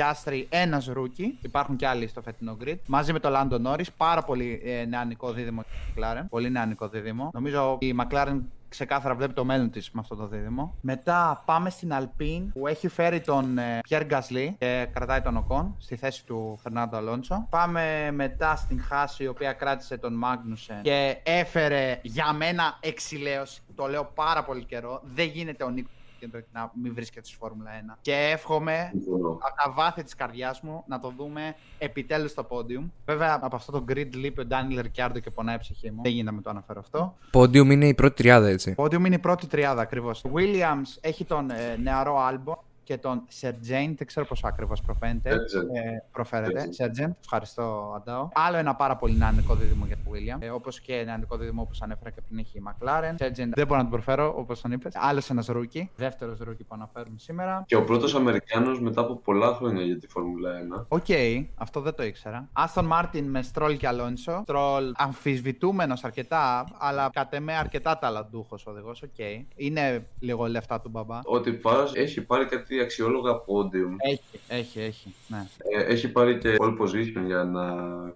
Πιάστρι 0.00 0.46
ένας 0.50 0.86
rookie. 0.86 1.38
Υπάρχουν 1.42 1.76
και 1.76 1.86
άλλοι 1.86 2.08
στο 2.08 2.22
φετινό 2.22 2.56
grid. 2.64 2.76
Μαζί 2.86 3.12
με 3.12 3.18
το 3.18 3.28
Lando 3.32 3.66
Norris. 3.66 3.86
Πάρα 3.96 4.22
πολύ 4.22 4.60
ε, 4.64 4.84
νεανικό 4.84 5.32
δίδυμο 5.32 5.60
η 5.60 5.92
McLaren. 5.94 6.24
Πολύ 6.28 6.50
νεανικό 6.50 6.88
δίδυμο. 6.88 7.30
Νομίζω 7.32 7.76
η 7.80 7.94
McLaren 8.00 8.40
ξεκάθαρα 8.68 9.14
βλέπει 9.14 9.32
το 9.32 9.44
μέλλον 9.44 9.70
της 9.70 9.90
με 9.90 10.00
αυτό 10.00 10.14
το 10.14 10.26
δίδυμο. 10.26 10.74
Μετά 10.80 11.42
πάμε 11.46 11.70
στην 11.70 11.92
Alpine 11.92 12.46
που 12.52 12.66
έχει 12.66 12.88
φέρει 12.88 13.20
τον 13.20 13.58
ε, 13.58 13.80
Pierre 13.88 14.06
Gasly 14.10 14.48
και 14.58 14.88
κρατάει 14.92 15.20
τον 15.20 15.46
Ocon 15.48 15.66
στη 15.78 15.96
θέση 15.96 16.24
του 16.26 16.58
Fernando 16.62 16.94
Alonso. 16.94 17.36
Πάμε 17.50 18.10
μετά 18.10 18.56
στην 18.56 18.82
Haas 18.90 19.18
η 19.18 19.26
οποία 19.26 19.52
κράτησε 19.52 19.96
τον 19.96 20.22
Magnussen 20.24 20.80
και 20.82 21.16
έφερε 21.22 21.98
για 22.02 22.32
μένα 22.32 22.78
εξιλέωση. 22.80 23.62
Το 23.74 23.86
λέω 23.86 24.04
πάρα 24.14 24.44
πολύ 24.44 24.64
καιρό. 24.64 25.00
Δεν 25.04 25.26
γίνεται 25.26 25.64
ο 25.64 25.70
Νίκος 25.70 25.92
αυτοκίνητο 26.20 26.40
και 26.40 26.58
να 26.58 26.70
μην 26.82 26.94
βρίσκεται 26.94 27.26
στη 27.26 27.36
Φόρμουλα 27.36 27.70
1. 27.94 27.98
Και 28.00 28.14
εύχομαι 28.32 28.90
Συμφωνώ. 28.92 29.28
από 29.28 29.62
τα 29.64 29.70
βάθη 29.70 30.02
της 30.02 30.14
καρδιάς 30.14 30.60
μου 30.60 30.84
να 30.86 31.00
το 31.00 31.12
δούμε 31.16 31.54
επιτέλους 31.78 32.30
στο 32.30 32.46
podium. 32.50 32.90
Βέβαια, 33.06 33.38
από 33.42 33.56
αυτό 33.56 33.72
το 33.72 33.84
grid 33.88 34.14
λείπει 34.14 34.40
ο 34.40 34.44
Ντάνιλ 34.46 34.80
Ρικιάρντο 34.80 35.18
και 35.18 35.30
πονάει 35.30 35.54
η 35.54 35.58
ψυχή 35.58 35.90
μου. 35.90 36.02
Δεν 36.02 36.10
γίνεται 36.10 36.28
να 36.28 36.32
μην 36.34 36.42
το 36.42 36.50
αναφέρω 36.50 36.80
αυτό. 36.80 37.14
Podium 37.32 37.70
είναι 37.70 37.86
η 37.86 37.94
πρώτη 37.94 38.14
τριάδα, 38.14 38.48
έτσι. 38.48 38.74
Podium 38.76 39.04
είναι 39.06 39.14
η 39.14 39.18
πρώτη 39.18 39.46
τριάδα 39.46 39.82
ακριβώς. 39.82 40.24
Ο 40.24 40.30
Williams 40.34 40.98
έχει 41.00 41.24
τον 41.24 41.50
ε, 41.50 41.76
νεαρό 41.76 42.18
Άλμπον 42.18 42.58
και 42.82 42.96
τον 42.98 43.22
Sargeant, 43.40 43.94
δεν 43.96 44.06
ξέρω 44.06 44.26
πώς 44.26 44.44
ακριβώς 44.44 44.80
προφαίνεται. 44.80 45.30
Sargeant. 45.30 45.74
Ε, 45.84 45.98
προφέρεται. 46.12 46.68
Sargeant, 46.78 47.10
ευχαριστώ, 47.20 47.92
Αντάω. 47.96 48.28
Άλλο 48.32 48.56
ένα 48.56 48.74
πάρα 48.74 48.96
πολύ 48.96 49.16
νεανικό 49.16 49.54
δίδυμο 49.54 49.86
για 49.86 49.96
τον 50.04 50.12
Williams. 50.12 50.42
Ε, 50.42 50.50
όπως 50.50 50.80
και 50.80 51.02
νεανικό 51.04 51.36
δίδυμο 51.36 51.62
όπως 51.62 51.82
ανέφερα 51.82 52.10
και 52.10 52.20
πριν 52.28 52.38
έχει 52.38 52.58
η 52.58 52.62
McLaren. 52.66 53.24
Sargeant, 53.24 53.50
δεν 53.54 53.66
μπορώ 53.66 53.76
να 53.76 53.82
τον 53.82 53.90
προφέρω 53.90 54.34
όπως 54.36 54.60
τον 54.60 54.72
είπες. 54.72 54.92
Άλλος 54.96 55.30
ένας 55.30 55.46
rookie. 55.46 55.90
Δεύτερος 55.96 56.38
rookie 56.38 56.64
που 56.64 56.74
αναφέρουμε 56.74 57.18
σήμερα. 57.18 57.64
Και 57.66 57.76
ο 57.76 57.84
πρώτος 57.84 58.14
Αμερικάνος 58.14 58.80
μετά 58.80 59.00
από 59.00 59.16
πολλά 59.16 59.54
χρόνια 59.54 59.82
για 59.82 59.98
τη 59.98 60.06
Φόρμουλα 60.06 60.50
1. 60.80 60.86
Οκ, 60.88 61.06
αυτό 61.54 61.80
δεν 61.80 61.94
το 61.94 62.02
ήξερα. 62.02 62.48
Άστον 62.52 62.84
Μάρτιν 62.84 63.24
με 63.24 63.42
Στρόλ 63.42 63.76
και 63.76 63.86
Αλόνσο. 63.86 64.40
Στρόλ 64.42 64.92
αμφισβητούμενος 64.96 66.04
αρκετά, 66.04 66.64
αλλά 66.78 67.10
κατ' 67.12 67.34
εμέ 67.34 67.52
αρκετά 67.52 67.98
ταλαντούχος 67.98 68.66
οδηγός. 68.66 69.02
Οκ. 69.02 69.18
Είναι 69.54 70.06
λίγο 70.18 70.46
λεφτά 70.46 70.80
του 70.80 70.88
μπαμπά. 70.88 71.18
Ότι 71.24 71.52
πας 71.52 71.94
έχει 71.94 72.22
πάρει 72.22 72.46
κάτι 72.46 72.69
αξιόλογα 72.80 73.32
podium. 73.34 73.94
Έχει, 73.98 74.20
έχει, 74.48 74.80
έχει. 74.80 75.14
Ναι. 75.28 75.46
Ε, 75.78 75.82
έχει 75.82 76.08
πάρει 76.08 76.38
και 76.38 76.56
pole 76.60 76.76
position 76.80 77.22
για 77.26 77.44
να 77.44 77.62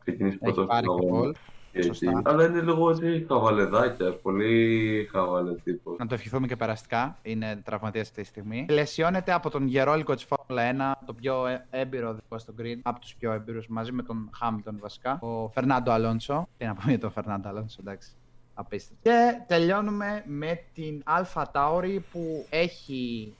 ξεκινήσει 0.01 0.39
Έχει 0.43 0.53
πρώτο 0.53 0.65
πάρει 0.67 0.85
στον 0.87 1.01
και 1.01 1.07
αγώνα. 1.07 1.31
goal. 1.31 1.35
Και 1.73 1.83
Σωστά. 1.83 2.11
εκεί. 2.11 2.21
Αλλά 2.25 2.47
είναι 2.47 2.61
λίγο 2.61 2.91
έτσι 2.91 3.25
χαβαλεδάκια. 3.29 4.13
Πολύ 4.13 5.09
χαβαλέ 5.13 5.55
τύπος. 5.55 5.97
Να 5.99 6.07
του 6.07 6.15
ευχηθούμε 6.15 6.47
και 6.47 6.57
περαστικά. 6.57 7.19
Είναι 7.23 7.61
τραυματίας 7.65 8.01
αυτή 8.01 8.21
τη 8.23 8.27
στιγμή. 8.29 8.67
Πλαισιώνεται 8.71 9.33
από 9.33 9.51
τον 9.51 9.67
γερόλυκο 9.67 10.15
της 10.15 10.25
Φόρμουλα 10.27 10.95
1, 11.03 11.07
το 11.07 11.13
πιο 11.13 11.47
ε- 11.47 11.67
έμπειρο 11.71 12.09
οδηγό 12.09 12.39
στο 12.39 12.55
grid. 12.61 12.79
Από 12.83 13.01
τους 13.01 13.15
πιο 13.15 13.33
έμπειρους 13.33 13.67
μαζί 13.69 13.93
με 13.93 14.03
τον 14.03 14.31
Χάμιλτον 14.39 14.79
βασικά. 14.81 15.19
Ο 15.21 15.49
Φερνάντο 15.49 15.91
Αλόνσο. 15.93 16.49
Τι 16.57 16.65
να 16.65 16.75
πούμε 16.75 16.91
για 16.91 16.99
τον 17.01 17.11
Φερνάντο 17.11 17.49
Αλόνσο, 17.49 17.77
εντάξει. 17.81 18.09
Απίστευτο. 18.55 19.11
Και 19.11 19.41
τελειώνουμε 19.47 20.23
με 20.27 20.61
την 20.75 21.03
Alpha 21.07 21.43
Tauri 21.53 21.99
που 22.13 22.47
έχει 22.51 23.33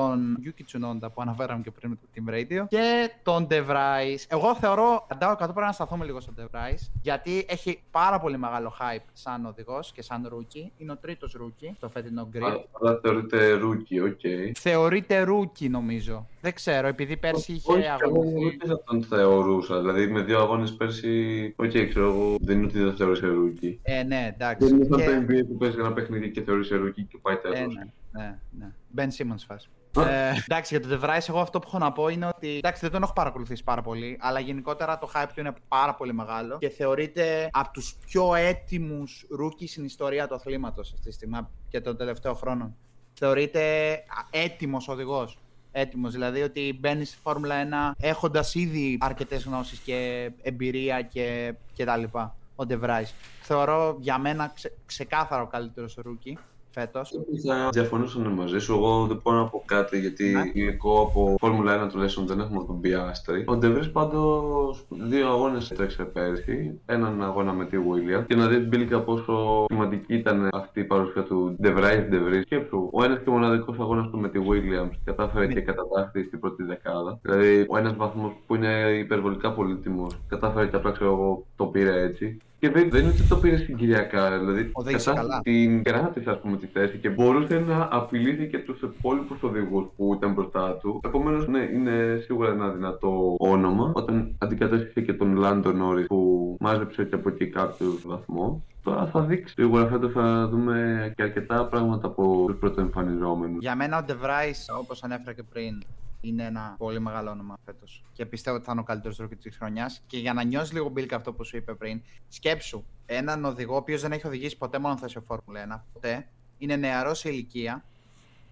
τον 0.00 0.36
Yuki 0.44 0.60
Tsunoda 0.60 1.08
που 1.14 1.22
αναφέραμε 1.22 1.62
και 1.62 1.70
πριν 1.70 1.90
με 1.90 1.96
το 1.96 2.06
Team 2.14 2.34
Radio 2.34 2.66
και 2.68 3.10
τον 3.22 3.46
De 3.50 3.54
Vries. 3.70 4.24
Εγώ 4.28 4.54
θεωρώ, 4.54 5.06
αντάω 5.10 5.32
100 5.32 5.36
πρέπει 5.36 5.60
να 5.60 5.72
σταθούμε 5.72 6.04
λίγο 6.04 6.20
στον 6.20 6.34
De 6.38 6.42
Vries 6.42 6.90
γιατί 7.02 7.44
έχει 7.48 7.80
πάρα 7.90 8.20
πολύ 8.20 8.38
μεγάλο 8.38 8.72
hype 8.80 9.04
σαν 9.12 9.46
οδηγός 9.46 9.92
και 9.92 10.02
σαν 10.02 10.28
rookie. 10.32 10.70
Είναι 10.76 10.92
ο 10.92 10.96
τρίτος 10.96 11.36
rookie 11.40 11.70
στο 11.76 11.88
φετινό 11.88 12.28
grid. 12.34 12.42
Α- 12.42 12.64
Αλλά 12.80 12.98
θεωρείται 13.02 13.52
rookie, 13.52 14.00
οκ. 14.00 14.20
Θεωρείται 14.58 15.24
rookie 15.28 15.70
νομίζω. 15.70 16.26
Δεν 16.40 16.54
ξέρω, 16.54 16.86
επειδή 16.86 17.16
πέρσι 17.16 17.52
είχε 17.52 17.72
Όχι, 17.72 17.80
εγώ 17.82 17.96
αγωνιστεί. 18.04 18.46
ούτε 18.46 18.66
θα 18.66 18.82
τον 18.84 19.02
θεωρούσα. 19.04 19.78
Δηλαδή 19.80 20.06
με 20.06 20.22
δύο 20.22 20.38
αγώνες 20.40 20.72
πέρσι, 20.72 21.52
οκ, 21.56 21.70
ξέρω 21.88 22.06
εγώ, 22.06 22.36
δεν 22.40 22.56
είναι 22.56 22.66
ότι 22.66 22.78
δεν 22.78 22.96
θεωρούσαι 22.96 23.26
rookie. 23.26 23.78
Ε, 23.82 24.02
ναι, 24.02 24.32
εντάξει. 24.34 24.66
Δεν 24.66 24.76
είναι 24.76 24.84
σαν 24.84 24.98
Και- 24.98 25.04
το 25.04 25.12
NBA 25.16 25.46
που 25.48 25.56
παίζει 25.56 25.78
ένα 25.78 25.92
παιχνίδι 25.92 26.30
και 26.30 26.42
θεωρούσαι 26.42 26.76
rookie 26.76 27.02
και 27.02 27.18
πάει 27.22 27.34
Ε, 27.34 27.38
τέλος. 27.38 27.78
Ναι, 28.16 28.38
ναι, 28.50 28.64
ναι. 28.64 28.72
Ben 28.96 29.08
Simmons 29.08 29.44
φάση. 29.46 29.68
Α. 30.00 30.10
Ε, 30.10 30.44
εντάξει, 30.48 30.76
για 30.76 30.88
τον 30.88 31.00
De 31.00 31.04
Vries, 31.04 31.28
εγώ 31.28 31.40
αυτό 31.40 31.58
που 31.58 31.64
έχω 31.68 31.78
να 31.78 31.92
πω 31.92 32.08
είναι 32.08 32.26
ότι. 32.26 32.56
Εντάξει, 32.56 32.80
δεν 32.80 32.90
τον 32.90 33.02
έχω 33.02 33.12
παρακολουθήσει 33.12 33.64
πάρα 33.64 33.82
πολύ, 33.82 34.18
αλλά 34.20 34.40
γενικότερα 34.40 34.98
το 34.98 35.10
hype 35.14 35.28
του 35.34 35.40
είναι 35.40 35.52
πάρα 35.68 35.94
πολύ 35.94 36.14
μεγάλο 36.14 36.58
και 36.58 36.68
θεωρείται 36.68 37.48
από 37.52 37.72
τους 37.72 37.96
πιο 38.06 38.34
έτοιμους 38.34 39.26
rookies 39.40 39.68
στην 39.68 39.84
ιστορία 39.84 40.28
του 40.28 40.34
αθλήματος 40.34 40.92
αυτή 40.92 41.08
τη 41.08 41.14
στιγμή 41.14 41.38
και 41.68 41.80
των 41.80 41.96
τελευταίων 41.96 42.36
χρόνων. 42.36 42.76
Θεωρείται 43.14 43.96
έτοιμος 44.30 44.88
οδηγός. 44.88 45.38
Έτοιμος, 45.72 46.12
δηλαδή 46.12 46.42
ότι 46.42 46.76
μπαίνεις 46.80 47.08
στη 47.08 47.18
Φόρμουλα 47.22 47.92
1 47.92 47.94
έχοντας 47.98 48.54
ήδη 48.54 48.98
αρκετές 49.00 49.44
γνώσεις 49.44 49.78
και 49.78 50.30
εμπειρία 50.42 51.02
και, 51.02 51.54
και 51.72 51.84
τα 51.84 51.96
λοιπά. 51.96 52.36
Ο 52.56 52.64
De 52.68 52.80
Vries. 52.80 53.10
Θεωρώ 53.42 53.96
για 54.00 54.18
μένα 54.18 54.52
ξε, 54.54 54.72
ξεκάθαρο 54.86 55.42
ο 55.42 55.46
καλύτερος 55.46 55.94
rookie 55.94 56.38
φέτος. 56.80 57.10
Θα 57.46 57.68
διαφωνήσω 57.72 58.20
μαζί 58.20 58.58
σου. 58.58 58.72
Εγώ 58.72 59.06
δεν 59.06 59.20
μπορώ 59.22 59.36
να 59.36 59.48
πω 59.48 59.62
κάτι 59.66 59.98
γιατί 60.00 60.24
Ναι. 60.24 60.50
υλικό 60.52 61.00
από 61.00 61.34
Φόρμουλα 61.38 61.84
1 61.84 61.88
τουλάχιστον 61.88 62.26
δεν 62.26 62.40
έχουμε 62.40 62.64
τον 62.66 62.80
Πιάστρι. 62.80 63.44
Ο 63.46 63.56
Ντεβρή 63.56 63.88
πάντως 63.88 64.84
δύο 64.88 65.28
αγώνες 65.28 65.68
έτρεξε 65.68 66.04
πέρσι. 66.04 66.80
Έναν 66.86 67.22
αγώνα 67.22 67.52
με 67.52 67.64
τη 67.64 67.76
Williams. 67.76 68.24
Και 68.26 68.34
να 68.34 68.46
δει 68.46 68.56
Μπίλκα 68.56 69.00
πόσο 69.00 69.64
σημαντική 69.68 70.14
ήταν 70.14 70.48
αυτή 70.52 70.80
η 70.80 70.84
παρουσία 70.84 71.22
του 71.22 71.56
Ντεβράη 71.60 72.00
Ντεβρή. 72.00 72.40
Σκέψου, 72.42 72.88
ο 72.92 73.04
ένας 73.04 73.18
και 73.24 73.30
μοναδικός 73.30 73.78
αγώνας 73.78 74.10
του 74.10 74.18
με 74.18 74.28
τη 74.28 74.38
Williams 74.48 74.94
κατάφερε 75.04 75.46
Ναι. 75.46 75.52
και 75.52 75.60
κατετάχθη 75.60 76.24
στην 76.24 76.40
πρώτη 76.40 76.62
δεκάδα. 76.62 77.18
Δηλαδή, 77.22 77.64
ο 77.68 77.76
ένας 77.78 77.96
βαθμός 77.96 78.32
που 78.46 78.54
είναι 78.54 78.96
υπερβολικά 78.98 79.52
πολύτιμος 79.52 80.18
κατάφερε 80.28 80.66
και 80.66 80.76
απλά 80.76 80.90
ξέρω 80.90 81.10
εγώ 81.12 81.46
το 81.56 81.64
πήρε 81.64 82.02
έτσι. 82.02 82.38
Και 82.58 82.70
δεν, 82.70 82.90
δεν 82.90 83.00
είναι 83.00 83.10
ότι 83.10 83.22
το 83.22 83.36
πήρες 83.36 83.60
συγκυριακά. 83.60 84.38
Δηλαδή, 84.38 84.70
Οδήγησε 84.72 85.10
κατά 85.10 85.20
καλά. 85.20 85.40
την 85.42 85.82
κράτησε, 85.82 86.30
ας 86.30 86.40
πούμε, 86.40 86.56
τη 86.56 86.66
θέση 86.66 86.96
και 86.96 87.08
μπορούσε 87.08 87.58
να 87.58 87.88
απειλήσει 87.90 88.46
και 88.48 88.58
τους 88.58 88.80
υπόλοιπους 88.82 89.42
οδηγούς 89.42 89.86
που 89.96 90.14
ήταν 90.14 90.32
μπροστά 90.32 90.76
του. 90.76 91.00
Επομένως, 91.04 91.48
ναι, 91.48 91.58
είναι 91.58 92.20
σίγουρα 92.24 92.50
ένα 92.50 92.68
δυνατό 92.68 93.36
όνομα. 93.38 93.92
Όταν 93.94 94.34
αντικατέστησε 94.38 95.00
και 95.00 95.12
τον 95.12 95.36
Λάντο 95.36 95.72
Νόρις 95.72 96.06
που 96.06 96.56
μάζεψε 96.60 97.04
και 97.04 97.14
από 97.14 97.28
εκεί 97.28 97.46
κάποιο 97.46 97.86
βαθμό. 98.04 98.62
Τώρα 98.86 99.06
θα 99.06 99.20
δείξει. 99.20 99.54
Σίγουρα 99.56 99.86
φέτος 99.88 100.12
θα 100.12 100.48
δούμε 100.48 101.12
και 101.16 101.22
αρκετά 101.22 101.66
πράγματα 101.66 102.06
από 102.06 102.44
τους 102.46 102.56
πρωτοεμφανιζόμενους. 102.58 103.60
Για 103.60 103.74
μένα 103.74 103.98
ο 103.98 104.04
De 104.08 104.12
Vries, 104.12 104.78
όπως 104.78 105.02
ανέφερα 105.02 105.32
και 105.32 105.42
πριν, 105.42 105.82
είναι 106.20 106.44
ένα 106.44 106.74
πολύ 106.78 107.00
μεγάλο 107.00 107.30
όνομα 107.30 107.56
φέτος. 107.64 108.04
Και 108.12 108.26
πιστεύω 108.26 108.56
ότι 108.56 108.64
θα 108.64 108.72
είναι 108.72 108.80
ο 108.80 108.84
καλύτερος 108.84 109.16
rookie 109.16 109.36
της 109.36 109.56
χρονιάς. 109.56 110.02
Και 110.06 110.18
για 110.18 110.32
να 110.32 110.44
νιώσεις 110.44 110.72
λίγο 110.72 110.88
Μπίλκα 110.88 111.16
αυτό 111.16 111.32
που 111.32 111.44
σου 111.44 111.56
είπε 111.56 111.74
πριν, 111.74 112.02
σκέψου 112.28 112.84
έναν 113.06 113.44
οδηγό 113.44 113.74
ο 113.74 113.76
οποίος 113.76 114.00
δεν 114.00 114.12
έχει 114.12 114.26
οδηγήσει 114.26 114.56
ποτέ 114.56 114.78
μονοθέσιο 114.78 115.20
Φόρμουλα 115.20 115.60
1, 115.60 115.84
ποτέ, 115.92 116.28
είναι 116.58 116.76
νεαρός 116.76 117.18
σε 117.18 117.28
ηλικία, 117.28 117.84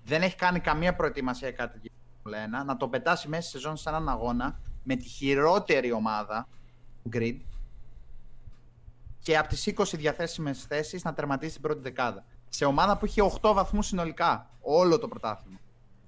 δεν 0.04 0.22
έχει 0.22 0.36
κάνει 0.36 0.60
καμία 0.60 0.94
προετοιμασία 0.94 1.48
για 1.48 1.56
κάτι 1.56 1.78
για 1.82 1.90
Φόρμουλα 2.22 2.62
1, 2.62 2.66
να 2.66 2.76
το 2.76 2.88
πετάσει 2.88 3.28
μέσα 3.28 3.42
στη 3.42 3.50
σεζόν 3.50 3.76
σε 3.76 3.88
έναν 3.88 4.08
αγώνα 4.08 4.60
με 4.82 4.96
τη 4.96 5.04
χειρότερη 5.04 5.92
ομάδα 5.92 6.48
grid 7.12 7.36
και 9.24 9.38
από 9.38 9.48
τις 9.48 9.72
20 9.76 9.84
διαθέσιμες 9.92 10.64
θέσεις 10.64 11.04
να 11.04 11.14
τερματίσει 11.14 11.52
την 11.52 11.62
πρώτη 11.62 11.80
δεκάδα. 11.80 12.24
Σε 12.48 12.64
ομάδα 12.64 12.96
που 12.96 13.06
είχε 13.06 13.22
8 13.40 13.52
βαθμούς 13.54 13.86
συνολικά, 13.86 14.50
όλο 14.60 14.98
το 14.98 15.08
πρωτάθλημα. 15.08 15.58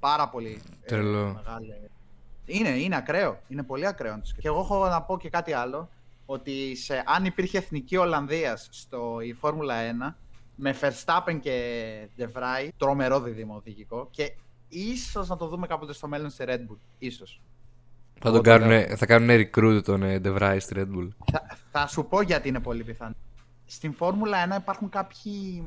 Πάρα 0.01 0.29
πολύ 0.29 0.63
ε, 0.83 0.87
Τρελό. 0.87 1.33
μεγάλη. 1.35 1.91
Είναι, 2.45 2.69
είναι 2.69 2.97
ακραίο. 2.97 3.41
Είναι 3.49 3.63
πολύ 3.63 3.87
ακραίο. 3.87 4.13
να 4.13 4.19
το 4.21 4.27
σκεφτείς. 4.27 4.43
Και 4.43 4.49
εγώ 4.49 4.61
έχω 4.61 4.89
να 4.89 5.03
πω 5.03 5.19
και 5.19 5.29
κάτι 5.31 5.53
άλλο. 5.53 5.89
Ότι 6.27 6.77
σε, 6.77 7.03
αν 7.07 7.25
υπήρχε 7.25 7.59
εθνική 7.59 7.97
Ολλανδίας 7.97 8.69
στο 8.71 9.21
η 9.21 9.33
Φόρμουλα 9.33 9.75
1 10.11 10.15
με 10.55 10.77
Verstappen 10.81 11.39
και 11.41 12.09
De 12.19 12.25
Vrij, 12.25 12.69
τρομερό 12.77 13.21
δίδυμο 13.21 13.55
οδηγικό 13.55 14.09
και 14.11 14.37
ίσως 14.69 15.29
να 15.29 15.37
το 15.37 15.47
δούμε 15.47 15.67
κάποτε 15.67 15.93
στο 15.93 16.09
μέλλον 16.09 16.31
στη 16.31 16.45
Red 16.49 16.61
Bull. 16.73 16.79
Ίσως. 16.99 17.41
Θα, 18.21 18.29
Εγώ 18.29 18.35
τον 18.35 18.43
το 18.45 18.51
κάνουνε, 18.51 18.97
θα 18.97 19.07
κάνουν 19.07 19.29
recruit 19.31 19.81
τον 19.85 20.03
ε, 20.03 20.21
De 20.25 20.39
Vries 20.39 20.57
στη 20.61 20.75
Red 20.77 20.97
Bull. 20.97 21.09
Θα, 21.33 21.47
θα 21.71 21.87
σου 21.87 22.07
πω 22.07 22.21
γιατί 22.21 22.49
είναι 22.49 22.61
πολύ 22.61 22.85
πιθανό. 22.85 23.15
Στην 23.67 23.93
Φόρμουλα 23.93 24.57
1 24.57 24.61
υπάρχουν 24.61 24.89
κάποιοι 24.89 25.63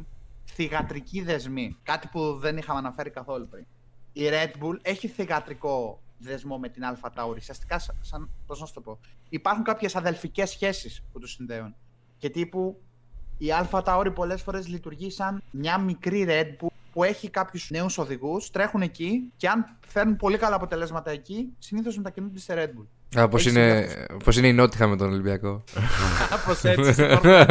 θυγατρικοί 0.46 1.22
δεσμοί. 1.22 1.78
Κάτι 1.84 2.08
που 2.12 2.38
δεν 2.40 2.58
είχαμε 2.58 2.80
αναφέρει 2.80 3.10
καθόλου 3.10 3.48
πριν. 3.48 3.66
Η 4.14 4.22
Red 4.30 4.64
Bull 4.64 4.78
έχει 4.82 5.08
θυγατρικό 5.08 6.02
δεσμό 6.18 6.58
με 6.58 6.70
την 6.70 6.84
Alpha 6.86 7.10
Tauri. 7.16 7.36
Ουσιαστικά, 7.36 7.80
σαν, 7.80 7.96
σαν 8.02 8.30
πώς 8.46 8.60
να 8.60 8.66
σου 8.66 8.74
το 8.74 8.82
πω. 8.82 9.00
Υπάρχουν 9.30 9.64
κάποιες 9.64 9.96
αδελφικές 9.96 10.50
σχέσεις 10.50 11.04
που 11.12 11.20
τους 11.20 11.32
συνδέουν. 11.32 11.76
Και 12.18 12.30
τύπου 12.30 12.82
η 13.38 13.48
Alpha 13.62 13.84
Tauri 13.84 14.12
πολλές 14.16 14.42
φορές 14.42 14.68
λειτουργεί 14.68 15.10
σαν 15.10 15.44
μια 15.52 15.78
μικρή 15.78 16.26
Red 16.28 16.64
Bull 16.64 16.69
που 17.00 17.06
έχει 17.06 17.30
κάποιους 17.30 17.70
νέους 17.70 17.98
οδηγούς, 17.98 18.50
τρέχουν 18.50 18.82
εκεί 18.82 19.32
και 19.38 19.48
αν 19.48 19.66
φέρνουν 19.88 20.16
πολύ 20.16 20.38
καλά 20.38 20.56
αποτελέσματα 20.56 21.12
εκεί, 21.12 21.50
συνήθως 21.60 21.98
μετακινούνται 21.98 22.40
σε 22.40 22.54
Red 22.58 22.80
Bull. 22.80 23.22
Α, 23.22 23.28
πώς 23.28 23.42
Έχεις 23.46 23.56
είναι, 23.56 23.70
συνδέσεις. 23.70 24.06
πώς 24.24 24.38
είναι 24.38 24.48
η 24.48 24.54
Νότιχα 24.54 24.88
με 24.88 24.96
τον 24.98 25.10
Ολυμπιακό. 25.12 25.64
Κάπως 26.30 26.64
έτσι. 26.64 26.94
στην 26.94 27.10
Φόρμουλα 27.10 27.46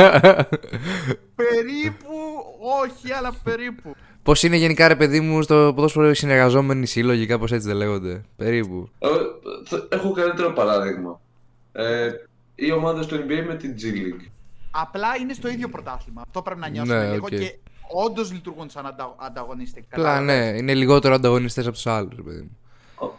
Περίπου, 1.34 2.14
όχι, 2.84 3.12
αλλά 3.12 3.32
περίπου. 3.44 3.94
Πώ 4.22 4.32
είναι 4.42 4.56
γενικά 4.56 4.88
ρε 4.88 4.96
παιδί 4.96 5.20
μου 5.20 5.42
στο 5.42 5.72
ποδόσφαιρο 5.74 6.10
οι 6.10 6.14
συνεργαζόμενοι 6.14 6.86
σύλλογοι, 6.86 7.26
κάπως 7.26 7.52
έτσι 7.52 7.66
δεν 7.66 7.76
λέγονται; 7.76 8.24
Περίπου. 8.36 8.88
Ε, 8.98 9.08
θα- 9.64 9.88
Έχω 9.90 10.12
καλύτερο 10.12 10.52
παράδειγμα. 10.52 11.20
Ε, 11.72 12.08
οι 12.54 12.72
ομάδες 12.72 13.06
του 13.06 13.14
NBA 13.16 13.44
με 13.46 13.54
την 13.56 13.74
G 13.78 13.82
League. 13.84 14.30
Απλά 14.70 15.08
είναι 15.20 15.32
στο 15.32 15.48
ίδιο 15.48 15.68
πρωτάθλημα. 15.68 16.22
Αυτό 16.26 16.42
πρέπει 16.42 16.60
να 16.60 16.68
νιώσουμε 16.68 16.98
Ναι, 17.06 17.12
λίγο 17.12 17.24
οκ. 17.24 17.28
και 17.38 17.58
όντως 17.90 18.32
λειτουργούν 18.32 18.70
σαν 18.70 18.86
αντα... 18.86 19.14
ανταγωνιστικά. 19.18 19.96
Απλά 19.96 20.20
ναι, 20.20 20.54
είναι 20.56 20.74
λιγότερο 20.74 21.14
ανταγωνιστές 21.14 21.64
από 21.64 21.74
τους 21.74 21.86
άλλους, 21.86 22.16
ρε 22.16 22.22
παιδί 22.22 22.40
μου. 22.40 22.56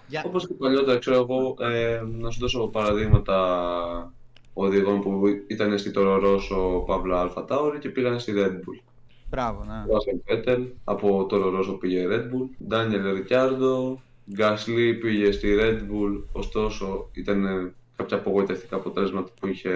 Για- 0.08 0.24
Όπως 0.26 0.48
και 0.48 0.54
παλιότερα, 0.54 1.00
ξέρω 1.00 1.16
εγώ, 1.16 1.56
ε, 1.60 2.02
να 2.20 2.30
σου 2.30 2.40
δώσω 2.40 2.68
παραδείγματα 2.68 4.14
οδηγών 4.54 5.02
που 5.02 5.22
ήταν 5.48 5.78
στη 5.78 5.92
Toro 5.92 6.18
Rosso 6.20 6.84
παύλα 6.88 7.16
Alpha 7.18 7.46
Tauri 7.46 7.80
και 7.80 7.90
πήγαν 7.90 8.20
στη 8.20 8.34
Red 8.36 8.52
Bull. 8.52 8.82
Μπράβο, 9.30 9.64
ναι. 9.64 9.94
Ράσελ 9.94 10.16
Βέτελ, 10.26 10.66
από 10.84 11.26
το 11.30 11.38
Toro 11.38 11.53
Rosso 11.53 11.72
πήγε 11.74 12.08
Red 12.10 12.22
Bull. 12.24 12.48
Ντάνιελ 12.68 13.14
Ρικιάρντο, 13.14 14.02
Γκάσλι 14.34 14.94
πήγε 14.94 15.32
στη 15.32 15.56
Red 15.60 15.78
Bull, 15.80 16.24
ωστόσο 16.32 17.10
ήταν 17.14 17.46
ε, 17.46 17.74
κάποια 17.96 18.18
απογοητευτικά 18.18 18.76
αποτέλεσματα 18.76 19.32
που 19.40 19.48
είχε 19.48 19.72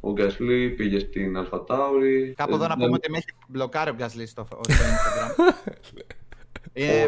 ο 0.00 0.12
Γκάσλι, 0.12 0.70
πήγε 0.70 0.98
στην 0.98 1.36
Αλφα 1.36 1.64
Τάουρι. 1.64 2.34
Κάπου 2.36 2.54
εδώ 2.54 2.66
να 2.66 2.74
πούμε 2.74 2.94
ότι 2.94 3.10
με 3.10 3.16
έχει 3.18 3.26
μπλοκάρει 3.48 3.90
ο 3.90 3.94
Γκάσλι 3.94 4.26
στο, 4.26 4.44
στο 4.44 4.60
Instagram. 4.68 5.52
Ε, 6.72 7.02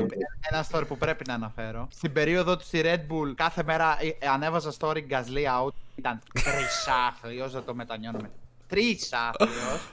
ένα 0.50 0.66
story 0.70 0.82
που 0.88 0.96
πρέπει 0.96 1.24
να 1.26 1.34
αναφέρω. 1.34 1.88
Στην 1.90 2.12
περίοδο 2.12 2.56
του 2.56 2.64
στη 2.64 2.80
Red 2.84 2.98
Bull, 2.98 3.32
κάθε 3.34 3.62
μέρα 3.62 3.98
ε, 4.00 4.28
ανέβαζα 4.28 4.72
story 4.78 5.02
Gasly 5.10 5.60
out. 5.60 5.72
Ήταν 5.94 6.20
τρισάθλιος, 6.32 7.52
δεν 7.52 7.64
το 7.64 7.74
μετανιώνουμε. 7.74 8.30
Τρισάθλιος. 8.66 9.90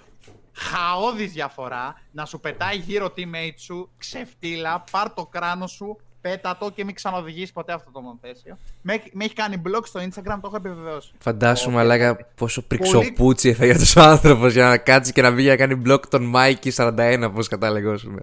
Χαόδης 0.53 1.31
διαφορά. 1.31 2.01
Να 2.11 2.25
σου 2.25 2.39
πετάει 2.39 2.77
γύρω 2.77 3.13
teammate 3.17 3.57
σου, 3.57 3.89
ξεφτύλα, 3.97 4.83
πάρ 4.91 5.13
το 5.13 5.25
κράνο 5.25 5.67
σου, 5.67 5.97
πέτα 6.21 6.57
το 6.57 6.69
και 6.69 6.83
μην 6.83 6.95
ξανοδηγήσει 6.95 7.53
ποτέ 7.53 7.73
αυτό 7.73 7.91
το 7.91 8.01
μονοθέσιο. 8.01 8.57
Με, 8.81 9.03
με 9.11 9.23
έχει 9.23 9.33
κάνει 9.33 9.61
blog 9.65 9.81
στο 9.83 9.99
Instagram, 9.99 10.37
το 10.41 10.41
έχω 10.43 10.55
επιβεβαιώσει. 10.55 11.11
Φαντάσου, 11.19 11.71
μαλάκα, 11.71 12.15
πόσο 12.35 12.61
πριξοπούτσι 12.61 13.49
έφαγε 13.49 13.71
αυτός 13.71 13.95
ο 13.95 14.01
άνθρωπος 14.01 14.53
για 14.53 14.67
να 14.67 14.77
κάτσει 14.77 15.11
και 15.11 15.21
να 15.21 15.31
βγει 15.31 15.47
να 15.47 15.55
κάνει 15.55 15.81
blog 15.85 15.99
τον 16.09 16.23
Μάικη 16.23 16.71
41, 16.75 17.23
όπω 17.25 17.43
κατάλεγόσουμε. 17.43 18.21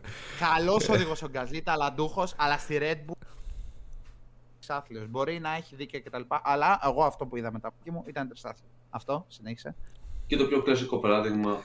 Καλός 0.57 0.89
οδηγός 0.89 1.23
ο 1.23 1.29
Γκαζλί, 1.29 1.63
ταλαντούχο, 1.63 2.27
αλλά 2.37 2.59
στη 2.59 2.79
Red 2.81 3.11
Bull. 3.11 3.27
Τρισάθλιος. 4.59 5.09
Μπορεί 5.09 5.39
να 5.39 5.55
έχει 5.55 5.77
δίκιο 5.77 6.01
κτλ. 6.01 6.23
Αλλά 6.43 6.81
εγώ 6.85 7.05
αυτό 7.05 7.27
που 7.27 7.37
είδα 7.37 7.53
μετά 7.53 7.69
από 7.69 7.93
μου 7.93 8.05
ήταν 8.07 8.29
τρισάθλιο. 8.29 8.69
Αυτό, 8.91 9.25
συνέχισε. 9.29 9.75
Και 10.27 10.37
το 10.37 10.45
πιο 10.45 10.63
κλασικό 10.63 10.99
παράδειγμα, 10.99 11.61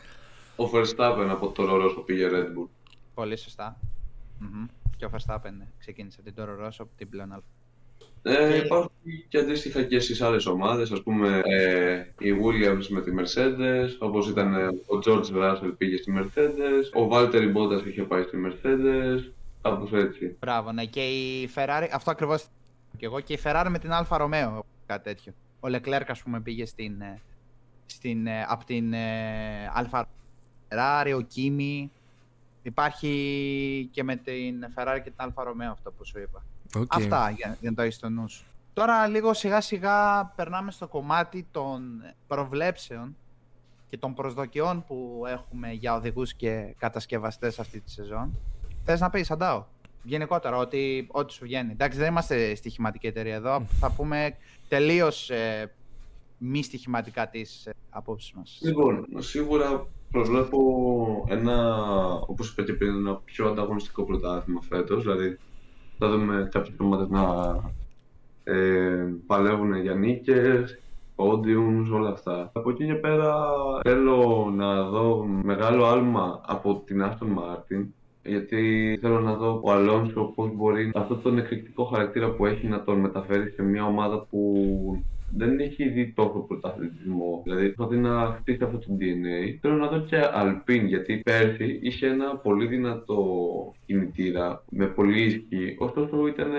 ο 0.55 0.63
Verstappen 0.73 1.27
από 1.29 1.49
το 1.49 1.65
Ρορό 1.65 1.93
που 1.93 2.03
πήγε 2.03 2.29
Red 2.31 2.59
Bull. 2.59 2.67
Πολύ 3.13 3.37
σωστά. 3.37 3.77
Mm-hmm. 4.41 4.80
Και 5.01 5.07
ο 5.07 5.11
Verstappen 5.13 5.51
ναι. 5.57 5.67
ξεκίνησε 5.77 6.21
την 6.21 6.33
Toro 6.37 6.65
Rosso 6.65 6.75
από 6.77 6.89
την 6.97 7.09
πλέον 7.09 7.31
αλφα. 7.31 7.45
Ε, 8.23 8.57
υπάρχουν 8.57 8.91
και 9.27 9.37
αντίστοιχα 9.37 9.83
και 9.83 9.99
στις 9.99 10.21
άλλες 10.21 10.45
ομάδες, 10.45 10.91
ας 10.91 11.03
πούμε 11.03 11.41
ε, 11.45 12.05
η 12.19 12.29
Williams 12.43 12.87
με 12.89 13.01
τη 13.01 13.11
Mercedes, 13.17 13.89
όπως 13.99 14.29
ήταν 14.29 14.53
ε, 14.53 14.67
ο 14.67 14.99
George 15.05 15.25
Russell 15.25 15.73
πήγε 15.77 15.97
στη 15.97 16.13
Mercedes, 16.17 17.01
ο 17.01 17.07
Valtteri 17.11 17.53
Bottas 17.55 17.87
είχε 17.87 18.03
πάει 18.03 18.23
στη 18.23 18.37
Mercedes, 18.45 19.31
κάπως 19.61 19.93
έτσι. 19.93 20.35
Μπράβο, 20.39 20.71
ναι, 20.71 20.85
και 20.85 21.01
η 21.01 21.49
Ferrari, 21.55 21.87
αυτό 21.93 22.11
ακριβώς 22.11 22.47
και 22.97 23.05
εγώ, 23.05 23.19
και 23.19 23.33
η 23.33 23.39
Ferrari 23.43 23.67
με 23.69 23.79
την 23.79 23.89
Alfa 23.93 24.17
Romeo, 24.17 24.59
κάτι 24.85 25.03
τέτοιο. 25.03 25.33
Ο 25.59 25.67
Leclerc, 25.67 26.05
ας 26.07 26.23
πούμε, 26.23 26.41
πήγε 26.41 26.65
στην, 26.65 27.01
ε, 27.01 27.21
στην, 27.85 28.27
ε, 28.27 28.45
από 28.47 28.65
την 28.65 28.93
Alfa 29.81 30.03
Ferrari, 30.69 31.13
ο 31.21 31.27
Kimi. 31.35 31.89
Υπάρχει 32.63 33.89
και 33.91 34.03
με 34.03 34.15
την 34.15 34.65
Ferrari 34.75 34.99
και 35.03 35.09
την 35.09 35.17
Alfa 35.17 35.43
Romeo 35.43 35.71
αυτό 35.71 35.91
που 35.91 36.05
σου 36.05 36.19
είπα. 36.19 36.43
Okay. 36.77 36.85
Αυτά 36.87 37.29
για, 37.29 37.57
για 37.59 37.69
να 37.69 37.75
το 37.75 37.81
έχει 37.81 37.93
στο 37.93 38.09
νου 38.09 38.29
σου. 38.29 38.45
Τώρα 38.73 39.07
λίγο 39.07 39.33
σιγά 39.33 39.61
σιγά 39.61 40.25
περνάμε 40.25 40.71
στο 40.71 40.87
κομμάτι 40.87 41.47
των 41.51 42.01
προβλέψεων 42.27 43.15
και 43.89 43.97
των 43.97 44.13
προσδοκιών 44.13 44.83
που 44.87 45.23
έχουμε 45.27 45.71
για 45.71 45.95
οδηγούς 45.95 46.33
και 46.33 46.75
κατασκευαστές 46.77 47.59
αυτή 47.59 47.79
τη 47.79 47.91
σεζόν. 47.91 48.37
Θες 48.83 48.99
να 48.99 49.09
πεις, 49.09 49.31
Αντάω, 49.31 49.65
γενικότερα, 50.03 50.57
ότι 50.57 51.07
ό,τι 51.11 51.33
σου 51.33 51.43
βγαίνει. 51.43 51.71
Εντάξει, 51.71 51.97
δεν 51.97 52.07
είμαστε 52.07 52.55
στοιχηματική 52.55 53.07
εταιρεία 53.07 53.35
εδώ. 53.35 53.65
Θα 53.79 53.91
πούμε 53.91 54.35
τελείως 54.67 55.29
ε, 55.29 55.71
μη 56.37 56.63
στοιχηματικά 56.63 57.29
τις 57.29 57.65
ε, 57.65 57.73
απόψεις 57.89 58.33
μας. 58.33 58.59
Λοιπόν, 58.61 59.07
σίγουρα 59.17 59.87
προσβλέπω 60.11 60.59
ένα, 61.29 61.75
όπως 62.27 62.51
είπα 62.51 62.63
και 62.63 62.73
πριν, 62.73 62.95
ένα 62.95 63.15
πιο 63.15 63.47
ανταγωνιστικό 63.47 64.03
πρωτάθλημα 64.03 64.61
φέτος. 64.61 65.03
Δηλαδή, 65.03 65.37
θα 65.97 66.09
δούμε 66.09 66.49
κάποιες 66.51 66.75
ομάδες 66.79 67.09
να 67.09 67.55
ε, 68.43 69.13
παλεύουν 69.25 69.75
για 69.75 69.93
νίκες, 69.93 70.79
podiums, 71.15 71.93
όλα 71.93 72.09
αυτά. 72.09 72.51
Από 72.53 72.69
εκεί 72.69 72.85
και 72.85 72.95
πέρα 72.95 73.45
θέλω 73.83 74.51
να 74.55 74.83
δω 74.83 75.25
μεγάλο 75.43 75.85
άλμα 75.85 76.41
από 76.45 76.83
την 76.85 77.03
Aston 77.03 77.27
Martin 77.37 77.85
γιατί 78.23 78.97
θέλω 79.01 79.19
να 79.19 79.33
δω 79.33 79.61
ο 79.63 79.71
Αλόνσο 79.71 80.31
πώς 80.35 80.55
μπορεί 80.55 80.91
αυτό 80.95 81.15
τον 81.15 81.37
εκρηκτικό 81.37 81.83
χαρακτήρα 81.83 82.29
που 82.29 82.45
έχει 82.45 82.67
να 82.67 82.83
τον 82.83 82.99
μεταφέρει 82.99 83.49
σε 83.49 83.63
μια 83.63 83.85
ομάδα 83.85 84.25
που 84.29 85.03
δεν 85.35 85.59
έχει 85.59 85.89
δει 85.89 86.13
τόσο 86.15 86.39
πρωταθλητισμό. 86.39 87.41
Δηλαδή, 87.43 87.69
προσπαθεί 87.69 88.01
να 88.01 88.35
χτίσει 88.39 88.63
αυτό 88.63 88.77
το 88.77 88.97
DNA. 88.99 89.57
Θέλω 89.61 89.75
να 89.75 89.87
δω 89.87 89.99
και 89.99 90.17
Αλπίν, 90.33 90.85
γιατί 90.85 91.17
πέρσι 91.17 91.79
είχε 91.81 92.07
ένα 92.07 92.35
πολύ 92.35 92.67
δυνατό 92.67 93.23
κινητήρα 93.85 94.63
με 94.69 94.85
πολύ 94.87 95.21
ισχύ. 95.21 95.75
Ωστόσο, 95.77 96.27
ήταν 96.27 96.51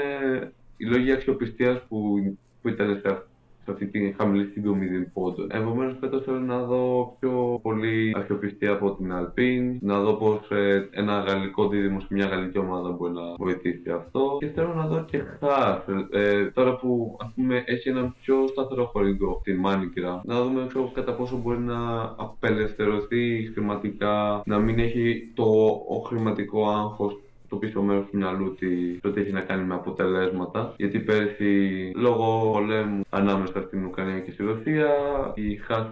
οι 0.77 0.85
λόγοι 0.85 1.13
αξιοπιστίας 1.13 1.83
που, 1.89 2.19
που 2.63 2.69
ήταν 2.69 2.99
σε 3.01 3.09
αυτό 3.09 3.32
σε 3.65 3.71
αυτή 3.71 3.87
τη 3.87 4.15
χαμηλή 4.19 4.47
σύντομη 4.53 4.87
πόντων. 5.13 5.47
Επομένως, 5.51 5.97
φέτος 6.01 6.25
θέλω 6.25 6.39
να 6.39 6.63
δω 6.63 7.17
πιο 7.21 7.59
πολύ 7.63 8.15
αξιοπιστία 8.17 8.73
από 8.73 8.91
την 8.95 9.13
Alpine, 9.13 9.77
να 9.81 10.01
δω 10.01 10.13
πώς 10.13 10.51
ε, 10.51 10.89
ένα 10.91 11.19
γαλλικό 11.19 11.69
δίδυμο 11.69 12.01
σε 12.01 12.07
μια 12.11 12.27
γαλλική 12.27 12.59
ομάδα 12.59 12.91
μπορεί 12.91 13.13
να 13.13 13.35
βοηθήσει 13.39 13.91
αυτό. 13.91 14.37
Και 14.39 14.47
θέλω 14.47 14.75
να 14.75 14.87
δω 14.87 15.05
και 15.05 15.19
Χά, 15.19 15.85
ε, 16.11 16.45
τώρα 16.45 16.77
που 16.77 17.17
ας 17.21 17.33
πούμε 17.35 17.63
έχει 17.67 17.89
ένα 17.89 18.15
πιο 18.23 18.47
σταθερό 18.47 18.85
χορηγό, 18.85 19.41
την 19.45 19.57
Μάνικρα, 19.57 20.21
να 20.25 20.43
δούμε 20.43 20.67
πιο 20.67 20.91
κατά 20.95 21.13
πόσο 21.13 21.37
μπορεί 21.37 21.59
να 21.59 22.03
απελευθερωθεί 22.17 23.51
χρηματικά, 23.53 24.43
να 24.47 24.59
μην 24.59 24.79
έχει 24.79 25.33
το 25.35 25.45
ο 25.89 25.97
χρηματικό 26.07 26.69
άγχος 26.69 27.22
το 27.53 27.59
πίσω 27.59 27.83
μέρος 27.83 28.05
του 28.11 28.17
μυαλού 28.17 28.55
τη 28.55 28.99
το 28.99 29.11
τι 29.11 29.21
έχει 29.21 29.33
να 29.33 29.41
κάνει 29.41 29.65
με 29.65 29.75
αποτελέσματα. 29.75 30.75
Γιατί 30.77 30.99
πέρσι, 30.99 31.93
λόγω 31.95 32.51
πολέμου 32.53 33.01
ανάμεσα 33.11 33.63
στην 33.67 33.85
Ουκρανία 33.85 34.19
και 34.19 34.31
στη 34.31 34.43
Ρωσία, 34.43 34.89
η 35.35 35.57
ΧΑΣ 35.57 35.87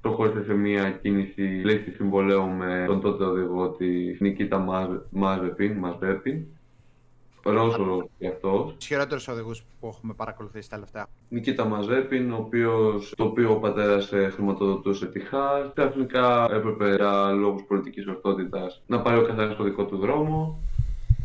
προχώρησε 0.00 0.44
σε 0.44 0.54
μια 0.54 0.90
κίνηση 0.90 1.40
λύση 1.40 1.90
συμβολέου 1.90 2.48
με 2.48 2.84
τον 2.86 3.00
τότε 3.00 3.24
οδηγό 3.24 3.68
της 3.68 4.20
Νικήτα 4.20 4.58
Μάζεπιν, 5.10 5.72
Μαζέπιν, 5.72 6.44
Ρώσο 7.52 8.08
γι' 8.18 8.26
αυτός. 8.26 8.74
Ισχυρότερου 8.78 9.20
οδηγούς 9.28 9.64
που 9.80 9.86
έχουμε 9.86 10.14
παρακολουθήσει 10.14 10.68
τα 10.70 10.74
τελευταία. 10.74 11.06
Νικήτα 11.28 11.64
Μαζέπιν, 11.64 12.32
ο 12.32 12.36
οποίος, 12.36 13.12
το 13.16 13.24
οποίο 13.24 13.52
ο 13.52 13.56
πατέρας 13.56 14.12
ε, 14.12 14.30
χρηματοδοτούσε 14.34 15.06
τη 15.06 15.20
ΧΑΣ. 15.20 15.70
Ξαφνικά 15.74 16.48
έπρεπε 16.50 16.94
για 16.94 17.30
λόγους 17.30 17.62
πολιτικής 17.68 18.06
ορθότητας 18.06 18.82
να 18.86 19.00
πάρει 19.00 19.18
ο 19.18 19.22
καθένας 19.22 19.56
το 19.56 19.64
δικό 19.64 19.84
του 19.84 19.96
δρόμο. 19.96 20.58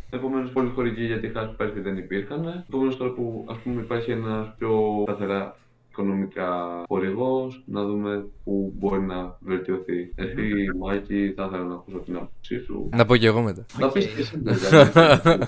Επομένως, 0.10 0.52
πολλοί 0.52 0.72
χορηγοί 0.76 1.06
για 1.06 1.20
τη 1.20 1.30
ΧΑΣ 1.30 1.54
πέρσι 1.58 1.80
δεν 1.80 1.98
υπήρχαν. 1.98 2.66
Επομένω, 2.68 2.96
τώρα 2.96 3.12
που 3.12 3.46
ας 3.50 3.58
πούμε, 3.58 3.82
υπάρχει 3.82 4.12
ένας 4.12 4.54
πιο 4.58 5.04
σταθερά 5.08 5.56
οικονομικά 6.02 6.84
χορηγός, 6.88 7.64
να 7.66 7.86
δούμε 7.86 8.26
πού 8.44 8.74
μπορεί 8.76 9.02
να 9.02 9.38
βελτιωθεί. 9.40 10.12
Εσύ, 10.16 10.52
Μάκη, 10.80 11.34
θα 11.36 11.46
ήθελα 11.46 11.64
να 11.64 11.74
ακούσω 11.74 11.98
την 11.98 12.16
άποψή 12.16 12.60
σου. 12.60 12.90
Να 12.94 13.06
πω 13.06 13.18
και 13.18 13.28
εγώ 13.28 13.42
μετά. 13.42 13.66
Να 13.78 13.90
πεις 13.90 14.06
και 14.06 14.22
εσύ. 14.22 14.42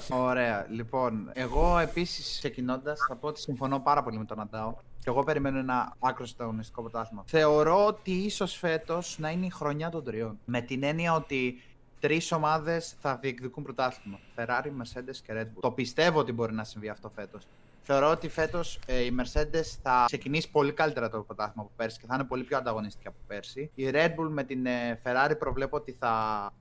Ωραία. 0.09 0.67
Λοιπόν, 0.69 1.29
εγώ 1.33 1.77
επίσης 1.77 2.37
ξεκινώντας 2.37 2.99
θα 3.07 3.15
πω 3.15 3.27
ότι 3.27 3.39
συμφωνώ 3.39 3.79
πάρα 3.79 4.03
πολύ 4.03 4.17
με 4.17 4.25
τον 4.25 4.39
Αντάο. 4.39 4.75
Και 4.99 5.09
εγώ 5.09 5.23
περιμένω 5.23 5.59
ένα 5.59 5.95
άκρο 5.99 6.25
αγωνιστικό 6.37 6.81
πρωτάθλημα. 6.81 7.23
Θεωρώ 7.25 7.85
ότι 7.85 8.11
ίσως 8.11 8.53
φέτος 8.57 9.17
να 9.19 9.29
είναι 9.29 9.45
η 9.45 9.49
χρονιά 9.49 9.89
των 9.89 10.03
τριών. 10.03 10.37
Με 10.45 10.61
την 10.61 10.83
έννοια 10.83 11.13
ότι 11.13 11.61
τρεις 11.99 12.31
ομάδες 12.31 12.95
θα 12.99 13.17
διεκδικούν 13.21 13.63
πρωτάθλημα. 13.63 14.19
Ferrari, 14.35 14.67
Mercedes 14.67 15.15
και 15.25 15.33
Red 15.33 15.41
Bull. 15.41 15.61
Το 15.61 15.71
πιστεύω 15.71 16.19
ότι 16.19 16.31
μπορεί 16.31 16.53
να 16.53 16.63
συμβεί 16.63 16.89
αυτό 16.89 17.11
φέτος. 17.15 17.47
Θεωρώ 17.86 18.09
ότι 18.09 18.29
φέτος 18.29 18.79
ε, 18.86 18.99
η 19.03 19.15
Mercedes 19.19 19.77
θα 19.81 20.03
ξεκινήσει 20.05 20.51
πολύ 20.51 20.73
καλύτερα 20.73 21.09
το 21.09 21.21
πρωτάθλημα 21.21 21.61
από 21.61 21.71
πέρσι 21.75 21.99
και 21.99 22.05
θα 22.05 22.15
είναι 22.15 22.23
πολύ 22.23 22.43
πιο 22.43 22.57
ανταγωνιστική 22.57 23.07
από 23.07 23.17
πέρσι. 23.27 23.71
Η 23.75 23.89
Red 23.93 24.09
Bull 24.09 24.29
με 24.29 24.43
την 24.43 24.65
ε, 24.65 24.99
Ferrari 25.03 25.36
προβλέπω 25.39 25.75
ότι 25.75 25.91
θα 25.91 26.13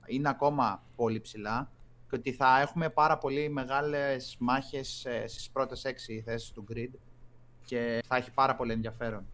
είναι 0.05 0.29
ακόμα 0.29 0.83
πολύ 0.95 1.19
ψηλά 1.21 1.71
και 2.09 2.15
ότι 2.15 2.31
θα 2.31 2.61
έχουμε 2.61 2.89
πάρα 2.89 3.17
πολύ 3.17 3.49
μεγάλες 3.49 4.35
μάχες 4.39 5.05
ε, 5.05 5.27
στις 5.27 5.49
πρώτες 5.49 5.83
έξι 5.83 6.23
θέσεις 6.25 6.51
του 6.51 6.65
grid 6.73 6.89
και 7.65 8.03
θα 8.07 8.15
έχει 8.15 8.31
πάρα 8.31 8.55
πολύ 8.55 8.71
ενδιαφέρον. 8.71 9.25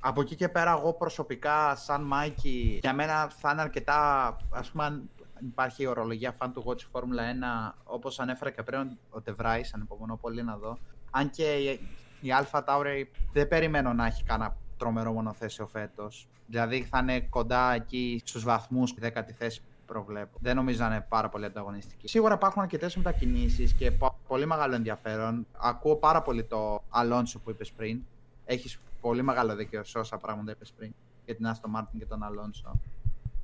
Από 0.00 0.20
εκεί 0.20 0.34
και 0.34 0.48
πέρα 0.48 0.70
εγώ 0.70 0.92
προσωπικά 0.92 1.74
σαν 1.74 2.02
Μάικη 2.02 2.78
για 2.82 2.94
μένα 2.94 3.28
θα 3.28 3.50
είναι 3.52 3.60
αρκετά 3.60 4.36
ας 4.50 4.70
πούμε 4.70 4.84
αν 4.84 5.10
υπάρχει 5.40 5.82
η 5.82 5.86
ορολογία 5.86 6.34
fan 6.38 6.50
του 6.54 6.64
Watch 6.66 6.98
Formula 6.98 7.70
1 7.70 7.72
όπως 7.84 8.20
ανέφερα 8.20 8.50
και 8.50 8.62
πριν 8.62 8.98
ο 9.10 9.20
Τεβράης 9.20 9.74
ανυπομονώ 9.74 10.16
πολύ 10.16 10.42
να 10.42 10.56
δω 10.56 10.78
αν 11.10 11.30
και 11.30 11.78
η 12.20 12.28
Alpha 12.40 12.64
Tauri 12.64 13.04
δεν 13.32 13.48
περιμένω 13.48 13.92
να 13.92 14.06
έχει 14.06 14.22
κανένα 14.22 14.56
τρομερό 14.76 15.12
μονοθέσιο 15.12 15.66
φέτος. 15.66 16.28
Δηλαδή 16.46 16.82
θα 16.82 16.98
είναι 16.98 17.20
κοντά 17.20 17.72
εκεί 17.72 18.22
στους 18.24 18.44
βαθμούς, 18.44 18.94
τη 18.94 19.00
δέκατη 19.00 19.32
θέση 19.32 19.60
που 19.60 19.66
προβλέπω. 19.86 20.38
Δεν 20.40 20.56
νομίζω 20.56 20.84
να 20.84 20.86
είναι 20.86 21.06
πάρα 21.08 21.28
πολύ 21.28 21.44
ανταγωνιστική. 21.44 22.08
Σίγουρα 22.08 22.34
υπάρχουν 22.34 22.62
αρκετές 22.62 22.96
μετακινήσεις 22.96 23.72
και 23.72 23.92
πολύ 24.26 24.46
μεγάλο 24.46 24.74
ενδιαφέρον. 24.74 25.46
Ακούω 25.56 25.96
πάρα 25.96 26.22
πολύ 26.22 26.44
το 26.44 26.82
Alonso 26.94 27.34
που 27.44 27.50
είπες 27.50 27.72
πριν. 27.72 28.00
Έχεις 28.44 28.78
πολύ 29.00 29.22
μεγάλο 29.22 29.54
δίκαιο 29.54 29.84
σε 29.84 29.98
όσα 29.98 30.16
πράγματα 30.16 30.50
είπες 30.50 30.72
πριν 30.76 30.94
για 31.24 31.34
την 31.34 31.46
Aston 31.46 31.80
Martin 31.80 31.98
και 31.98 32.06
τον 32.06 32.20
Alonso. 32.22 32.78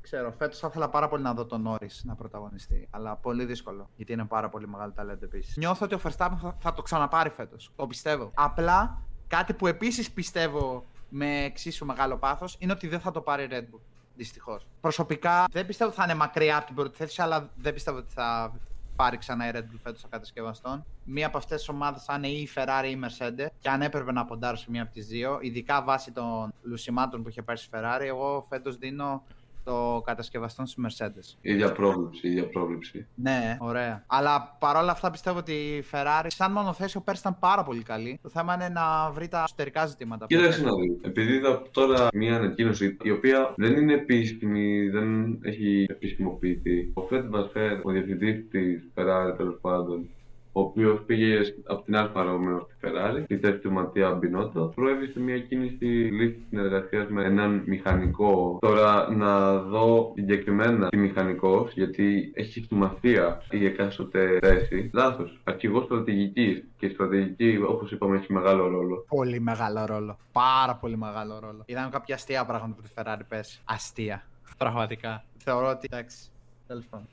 Ξέρω. 0.02 0.32
Φέτος 0.38 0.58
θα 0.58 0.66
ήθελα 0.70 0.88
πάρα 0.88 1.08
πολύ 1.08 1.22
να 1.22 1.34
δω 1.34 1.44
τον 1.44 1.62
Νόρι 1.62 1.90
να 2.02 2.14
πρωταγωνιστεί. 2.14 2.88
Αλλά 2.90 3.16
πολύ 3.16 3.44
δύσκολο. 3.44 3.88
Γιατί 3.96 4.12
είναι 4.12 4.24
πάρα 4.24 4.48
πολύ 4.48 4.68
μεγάλο 4.68 4.92
ταλέντο 4.92 5.24
επίσης. 5.24 5.56
Νιώθω 5.56 5.84
ότι 5.84 5.94
ο 5.94 6.00
Verstappen 6.04 6.36
θα, 6.40 6.56
θα 6.58 6.72
το 6.72 6.82
ξαναπάρει 6.82 7.30
φέτος. 7.30 7.72
Το 7.76 7.86
πιστεύω. 7.86 8.30
Απλά 8.34 9.02
κάτι 9.26 9.54
που 9.54 9.66
επίσης 9.66 10.10
πιστεύω 10.10 10.84
με 11.08 11.44
εξίσου 11.44 11.86
μεγάλο 11.86 12.16
πάθος 12.16 12.56
είναι 12.58 12.72
ότι 12.72 12.88
δεν 12.88 13.00
θα 13.00 13.10
το 13.10 13.20
πάρει 13.20 13.48
Red 13.50 13.74
Bull. 13.74 13.80
Δυστυχώς. 14.16 14.66
Προσωπικά 14.80 15.44
δεν 15.52 15.66
πιστεύω 15.66 15.90
ότι 15.90 15.98
θα 15.98 16.04
είναι 16.04 16.14
μακριά 16.14 16.56
από 16.56 16.66
την 16.66 16.74
πρώτη 16.74 16.96
θέση, 16.96 17.22
αλλά 17.22 17.50
δεν 17.56 17.72
πιστεύω 17.72 17.98
ότι 17.98 18.12
θα 18.12 18.52
πάρει 18.96 19.18
ξανά 19.18 19.48
η 19.48 19.50
Red 19.54 19.58
Bull 19.58 19.78
φέτος 19.82 20.00
των 20.00 20.10
κατασκευαστών. 20.10 20.84
Μία 21.04 21.26
από 21.26 21.36
αυτές 21.36 21.58
τις 21.58 21.68
ομάδες 21.68 22.04
θα 22.04 22.14
είναι 22.14 22.28
ή 22.28 22.40
η 22.40 22.48
Ferrari 22.54 22.84
ή 22.86 22.90
η 22.90 23.00
Mercedes. 23.04 23.46
Και 23.58 23.68
αν 23.68 23.82
έπρεπε 23.82 24.12
να 24.12 24.24
ποντάρω 24.24 24.56
σε 24.56 24.70
μία 24.70 24.82
από 24.82 24.92
τις 24.92 25.06
δύο, 25.06 25.38
ειδικά 25.40 25.82
βάσει 25.82 26.12
των 26.12 26.52
λουσιμάτων 26.62 27.22
που 27.22 27.28
είχε 27.28 27.42
πάρει 27.42 27.58
στη 27.58 27.68
Ferrari, 27.72 28.04
εγώ 28.04 28.46
φέτος 28.48 28.76
δίνω 28.76 29.22
το 29.64 30.02
κατασκευαστών 30.04 30.66
στη 30.66 30.82
Mercedes. 30.86 31.36
Ίδια 31.40 31.72
πρόβλεψη, 31.72 32.28
ίδια 32.28 32.48
πρόβλεψη. 32.48 33.06
Ναι, 33.14 33.56
ωραία. 33.60 34.04
Αλλά 34.06 34.56
παρόλα 34.58 34.90
αυτά 34.90 35.10
πιστεύω 35.10 35.38
ότι 35.38 35.52
η 35.52 35.84
Ferrari, 35.92 36.26
σαν 36.26 36.52
μονοθέσιο, 36.52 37.00
πέρσι 37.00 37.20
ήταν 37.20 37.38
πάρα 37.38 37.62
πολύ 37.62 37.82
καλή. 37.82 38.18
Το 38.22 38.28
θέμα 38.28 38.54
είναι 38.54 38.68
να 38.68 39.10
βρει 39.10 39.28
τα 39.28 39.42
εσωτερικά 39.46 39.86
ζητήματα. 39.86 40.26
Κοίταξε 40.26 40.62
να 40.62 40.70
δεις. 40.74 40.98
Επειδή 41.02 41.32
είδα 41.32 41.62
τώρα 41.70 42.08
μια 42.14 42.36
ανακοίνωση 42.36 42.96
η 43.02 43.10
οποία 43.10 43.54
δεν 43.56 43.76
είναι 43.76 43.92
επίσημη, 43.92 44.88
δεν 44.88 45.38
έχει 45.42 45.86
επισημοποιηθεί. 45.88 46.90
Ο 46.94 47.02
Φρεντ 47.02 47.30
Βασέρ, 47.30 47.72
ο 47.82 47.90
διευθυντής 47.90 48.48
της 48.50 48.88
Ferrari 48.94 49.34
τέλος 49.36 49.58
πάντων, 49.60 50.08
ο 50.52 50.60
οποίος 50.60 51.02
πήγε 51.06 51.38
από 51.64 51.82
την 51.82 51.96
Alfa 51.96 52.22
Romeo 52.22 52.58
στη 52.60 52.74
Ferrari, 52.80 53.22
στη 53.24 53.38
θέση 53.38 53.58
του 53.58 53.72
Ματία 53.72 54.10
Μπινότο, 54.10 54.72
προέβη 54.74 55.09
σε 55.09 55.20
μια 55.20 55.38
κίνηση 55.38 55.84
λύση 55.84 56.44
συνεργασίας 56.48 57.08
με 57.08 57.24
έναν 57.24 57.62
μηχανικό. 57.66 58.58
Τώρα 58.60 59.10
να 59.10 59.58
δω 59.58 60.12
συγκεκριμένα 60.14 60.88
τι 60.88 60.96
μηχανικός, 60.96 61.72
γιατί 61.72 62.32
έχει 62.34 62.60
σημασία 62.60 63.42
η 63.50 63.66
εκάστοτε 63.66 64.38
θέση. 64.42 64.90
Λάθος. 64.92 65.40
Αρχηγός 65.44 65.84
στρατηγικής. 65.84 66.64
Και 66.76 66.86
η 66.86 66.90
στρατηγική, 66.90 67.60
όπως 67.68 67.92
είπαμε, 67.92 68.16
έχει 68.16 68.32
μεγάλο 68.32 68.68
ρόλο. 68.68 69.04
Πολύ 69.08 69.40
μεγάλο 69.40 69.84
ρόλο. 69.86 70.18
Πάρα 70.32 70.76
πολύ 70.76 70.96
μεγάλο 70.96 71.38
ρόλο. 71.38 71.62
Είδαμε 71.66 71.90
κάποια 71.90 72.14
αστεία 72.14 72.44
πράγματα 72.44 72.74
που 72.74 72.82
τη 72.82 72.88
Ferrari 72.94 73.22
πέσει. 73.28 73.60
Αστεία. 73.64 74.26
Πραγματικά. 74.58 75.24
Θεωρώ 75.36 75.68
ότι 75.68 75.88
εντάξει. 75.90 76.30
Τέλος 76.66 76.86
πάντων. 76.90 77.08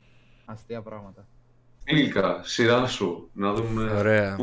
Αστεία 0.46 0.82
πράγματα. 0.82 1.26
Φίλικα, 1.90 2.42
σειρά 2.44 2.88
σου. 2.88 3.30
Να 3.34 3.54
δούμε 3.54 3.92
Ωραία. 3.98 4.38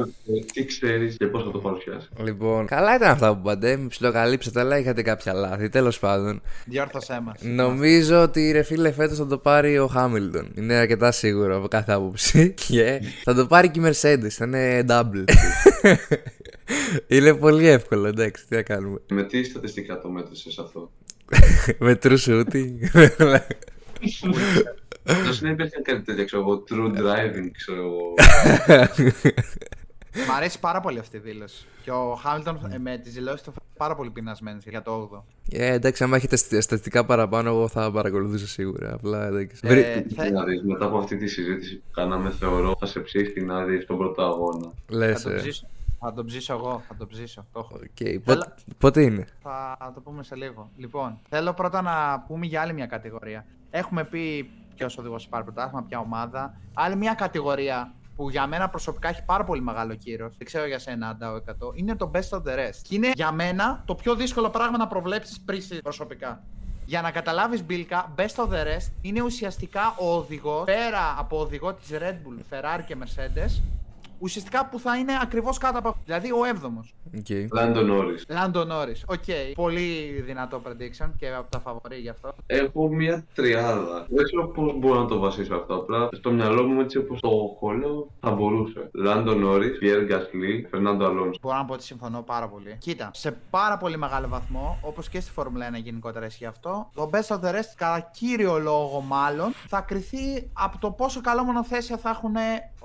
τι 0.53 0.65
ξέρεις 0.65 1.17
και 1.17 1.27
πώς 1.27 1.45
θα 1.45 1.51
το 1.51 1.59
παρουσιάσεις. 1.59 2.09
Λοιπόν, 2.23 2.67
καλά 2.67 2.95
ήταν 2.95 3.11
αυτά 3.11 3.33
που 3.33 3.39
είπατε. 3.41 3.77
Με 3.77 3.89
ψιλοκαλύψατε, 3.89 4.61
αλλά 4.61 4.79
είχατε 4.79 5.03
κάποια 5.03 5.33
λάθη. 5.33 5.69
Τέλος 5.69 5.99
πάντων. 5.99 6.43
Διόρθωσέ 6.65 7.21
μα. 7.23 7.33
Νομίζω 7.41 8.23
ότι 8.23 8.51
ρε 8.51 8.63
φίλε 8.63 8.93
φέτος 8.93 9.19
θα 9.19 9.27
το 9.27 9.39
πάρει 9.39 9.79
ο 9.79 9.87
Χάμιλτον. 9.87 10.49
Είναι 10.55 10.75
αρκετά 10.75 11.13
σίγουρο 11.13 11.57
από 11.57 11.69
κάθε 11.69 11.93
άποψη. 11.93 12.55
Και 12.69 13.01
θα 13.25 13.35
το 13.35 13.47
πάρει 13.47 13.71
και 13.71 13.81
η 13.81 13.83
Mercedes. 13.87 14.29
Θα 14.29 14.45
είναι 14.45 14.85
double. 14.89 15.25
είναι 17.17 17.35
πολύ 17.35 17.67
εύκολο, 17.67 18.07
εντάξει, 18.07 18.47
τι 18.49 18.55
να 18.55 18.63
κάνουμε. 18.63 18.99
Με 19.09 19.25
τι 19.25 19.45
στατιστικά 19.45 19.99
το 19.99 20.09
μέτρησες 20.09 20.59
αυτό; 20.59 20.91
Με 21.79 21.99
true 22.03 22.19
shooting. 22.27 22.73
Ίσως 25.09 25.41
να 25.41 25.51
υπήρχε 25.51 25.81
κάτι 25.83 26.03
τέτοιο, 26.03 26.25
ξέρω 26.25 26.43
εγώ, 26.43 26.65
true 26.71 26.99
driving, 26.99 27.51
ξέρω 27.53 27.83
εγώ. 27.83 28.15
Μ' 30.29 30.33
αρέσει 30.37 30.61
πάρα 30.61 30.81
πολύ 30.81 30.99
αυτή 30.99 31.17
η 31.17 31.21
δήλωση. 31.21 31.67
Και 31.83 31.91
ο 31.91 32.15
Χάμιλτον 32.15 32.69
ε, 32.73 32.79
με 32.79 32.99
τις 32.99 33.13
δηλώσεις 33.13 33.41
του 33.43 33.51
φαίνεται 33.51 33.75
πάρα 33.77 33.95
πολύ 33.95 34.11
πεινασμένος 34.11 34.65
για 34.67 34.83
το 34.83 35.11
8ο. 35.13 35.23
Ε, 35.51 35.73
εντάξει, 35.73 36.05
άμα 36.05 36.17
έχετε 36.17 36.37
στα- 36.37 36.61
στατιστικά 36.61 37.05
παραπάνω, 37.05 37.49
εγώ 37.49 37.69
θα 37.69 37.91
παρακολουθούσα 37.91 38.47
σίγουρα. 38.47 38.93
Απλά 38.95 39.27
εντάξει. 39.27 39.61
Ε, 39.63 39.69
Βρει- 39.69 40.13
θα- 40.15 40.31
Να 40.31 40.45
δεις, 40.45 40.63
μετά 40.63 40.85
από 40.85 40.99
αυτή 40.99 41.17
τη 41.17 41.27
συζήτηση 41.27 41.77
που 41.77 41.91
κάναμε, 41.93 42.31
θεωρώ 42.31 42.77
θα 42.79 42.87
σε 42.87 43.01
ψήσει 43.01 43.41
να 43.41 43.65
δεις 43.65 43.87
τον 43.87 43.97
πρώτο 43.99 44.23
αγώνα. 44.23 44.73
Λες, 44.89 45.23
θα, 45.23 45.29
το 45.31 45.35
ε. 45.35 45.39
ψήσω. 45.39 45.67
θα 46.01 46.13
το 46.13 46.25
ψήσω 46.25 46.53
εγώ. 46.53 46.83
Θα 46.89 46.97
το 46.97 47.07
ψήσω. 47.07 47.47
Το 47.53 47.59
έχω. 47.59 47.75
Οκ, 47.83 48.23
πότε- 48.25 48.55
Πότε 48.79 49.03
είναι; 49.03 49.27
Θα 49.43 49.93
το 49.95 50.01
πούμε 50.01 50.23
σε 50.23 50.35
λίγο. 50.35 50.71
Λοιπόν, 50.77 51.19
θέλω 51.29 51.53
πρώτα 51.55 51.83
να 51.83 52.25
πούμε 52.27 52.47
για 52.47 52.61
άλλη 52.61 52.73
μια 52.73 52.87
κατηγορία. 52.87 53.45
Έχουμε 53.71 54.05
πει 54.05 54.51
ποιος 54.77 54.99
οδηγός 54.99 55.29
πάρει 55.29 55.45
πρωτάθλημα, 55.45 55.83
ποια 55.83 55.99
ομάδα. 55.99 56.61
Άλλη 56.75 56.97
μια 56.97 57.15
κατηγορία 57.15 57.93
που 58.17 58.31
για 58.31 58.47
μένα 58.47 58.69
προσωπικά 58.69 59.09
έχει 59.09 59.25
πάρα 59.25 59.45
πολύ 59.45 59.61
μεγάλο 59.61 59.95
κύρος. 59.95 60.37
Δεν 60.37 60.47
ξέρω 60.47 60.67
για 60.67 60.79
σένα, 60.79 61.09
Αντάω 61.09 61.37
100. 61.37 61.43
Είναι 61.75 61.97
το 61.97 62.11
best 62.15 62.39
of 62.39 62.43
the 62.43 62.55
rest. 62.59 62.81
Και 62.83 62.95
είναι 62.95 63.11
για 63.15 63.33
μένα 63.33 63.83
το 63.87 63.95
πιο 63.95 64.15
δύσκολο 64.15 64.51
πράγμα 64.51 64.79
να 64.79 64.87
προβλέψεις 64.87 65.41
πριν 65.41 65.63
προσωπικά. 65.83 66.43
Για 66.85 67.01
να 67.01 67.11
καταλάβεις 67.11 67.65
Μπίλκα, 67.65 68.15
best 68.17 68.45
of 68.45 68.49
the 68.49 68.65
rest 68.65 68.93
είναι 69.01 69.23
ουσιαστικά 69.23 69.95
ο 69.99 70.17
οδηγός, 70.17 70.65
πέρα 70.65 71.15
από 71.19 71.41
οδηγό 71.41 71.75
της 71.75 71.89
Red 71.93 72.15
Bull, 72.15 72.55
Ferrari 72.55 72.83
και 72.87 72.97
Mercedes, 72.99 73.61
ουσιαστικά 74.19 74.69
που 74.69 74.79
θα 74.79 74.97
είναι 74.97 75.13
ακριβώς 75.23 75.59
κάτω 75.59 75.79
από 75.79 75.97
δηλαδή 76.05 76.31
ο 76.33 76.39
7ος. 76.55 76.95
Οκ. 77.19 77.53
Λάντο 77.55 77.81
Νόρις. 77.81 78.25
Λάντο 78.29 78.65
Νόρις. 78.65 79.05
Οκ. 79.07 79.55
Πολύ 79.55 80.23
δυνατό 80.27 80.63
prediction 80.67 81.11
και 81.19 81.35
από 81.35 81.51
τα 81.51 81.61
φαβορή 81.61 81.97
γι' 81.97 82.09
αυτό. 82.09 82.33
Έχω 82.47 82.89
μια 82.89 83.25
τριάδα. 83.35 84.07
Δεν 84.09 84.25
ξέρω 84.25 84.49
πώς 84.49 84.79
μπορώ 84.79 85.01
να 85.01 85.07
το 85.07 85.19
βασίσω 85.19 85.55
αυτό. 85.55 85.75
Απλά 85.75 86.09
στο 86.13 86.31
μυαλό 86.31 86.63
μου, 86.63 86.81
έτσι 86.81 86.99
όπως 86.99 87.21
το 87.21 87.29
έχω 87.29 87.71
λέω, 87.71 88.11
θα 88.21 88.31
μπορούσε. 88.31 88.91
Λάντο 88.93 89.35
Νόρις, 89.35 89.79
Πιέρ 89.79 90.05
Γκασλί, 90.05 90.67
Φερνάντο 90.71 91.05
Αλόνσο. 91.07 91.39
Μπορώ 91.43 91.57
να 91.57 91.65
πω 91.65 91.73
ότι 91.73 91.83
συμφωνώ 91.83 92.23
πάρα 92.23 92.49
πολύ. 92.49 92.77
Κοίτα, 92.79 93.11
σε 93.13 93.39
πάρα 93.51 93.77
πολύ 93.77 93.99
μεγάλο 93.99 94.29
βαθμό, 94.29 94.79
όπως 94.83 95.09
και 95.09 95.21
στη 95.21 95.31
Φόρμουλα 95.31 95.69
1 95.71 95.75
γενικότερα 95.83 96.27
ισχύει 96.27 96.47
αυτό, 96.47 96.91
το 96.95 97.11
best 97.13 97.37
of 97.37 97.41
the 97.41 97.55
rest, 97.55 97.73
κατά 97.77 98.11
κύριο 98.13 98.59
λόγο 98.59 99.01
μάλλον, 99.01 99.53
θα 99.69 99.81
κρυθεί 99.81 100.51
από 100.53 100.79
το 100.79 100.91
πόσο 100.91 101.21
καλό 101.21 101.43
μονοθέσια 101.43 101.97
θα 101.97 102.11
έχουν 102.11 102.35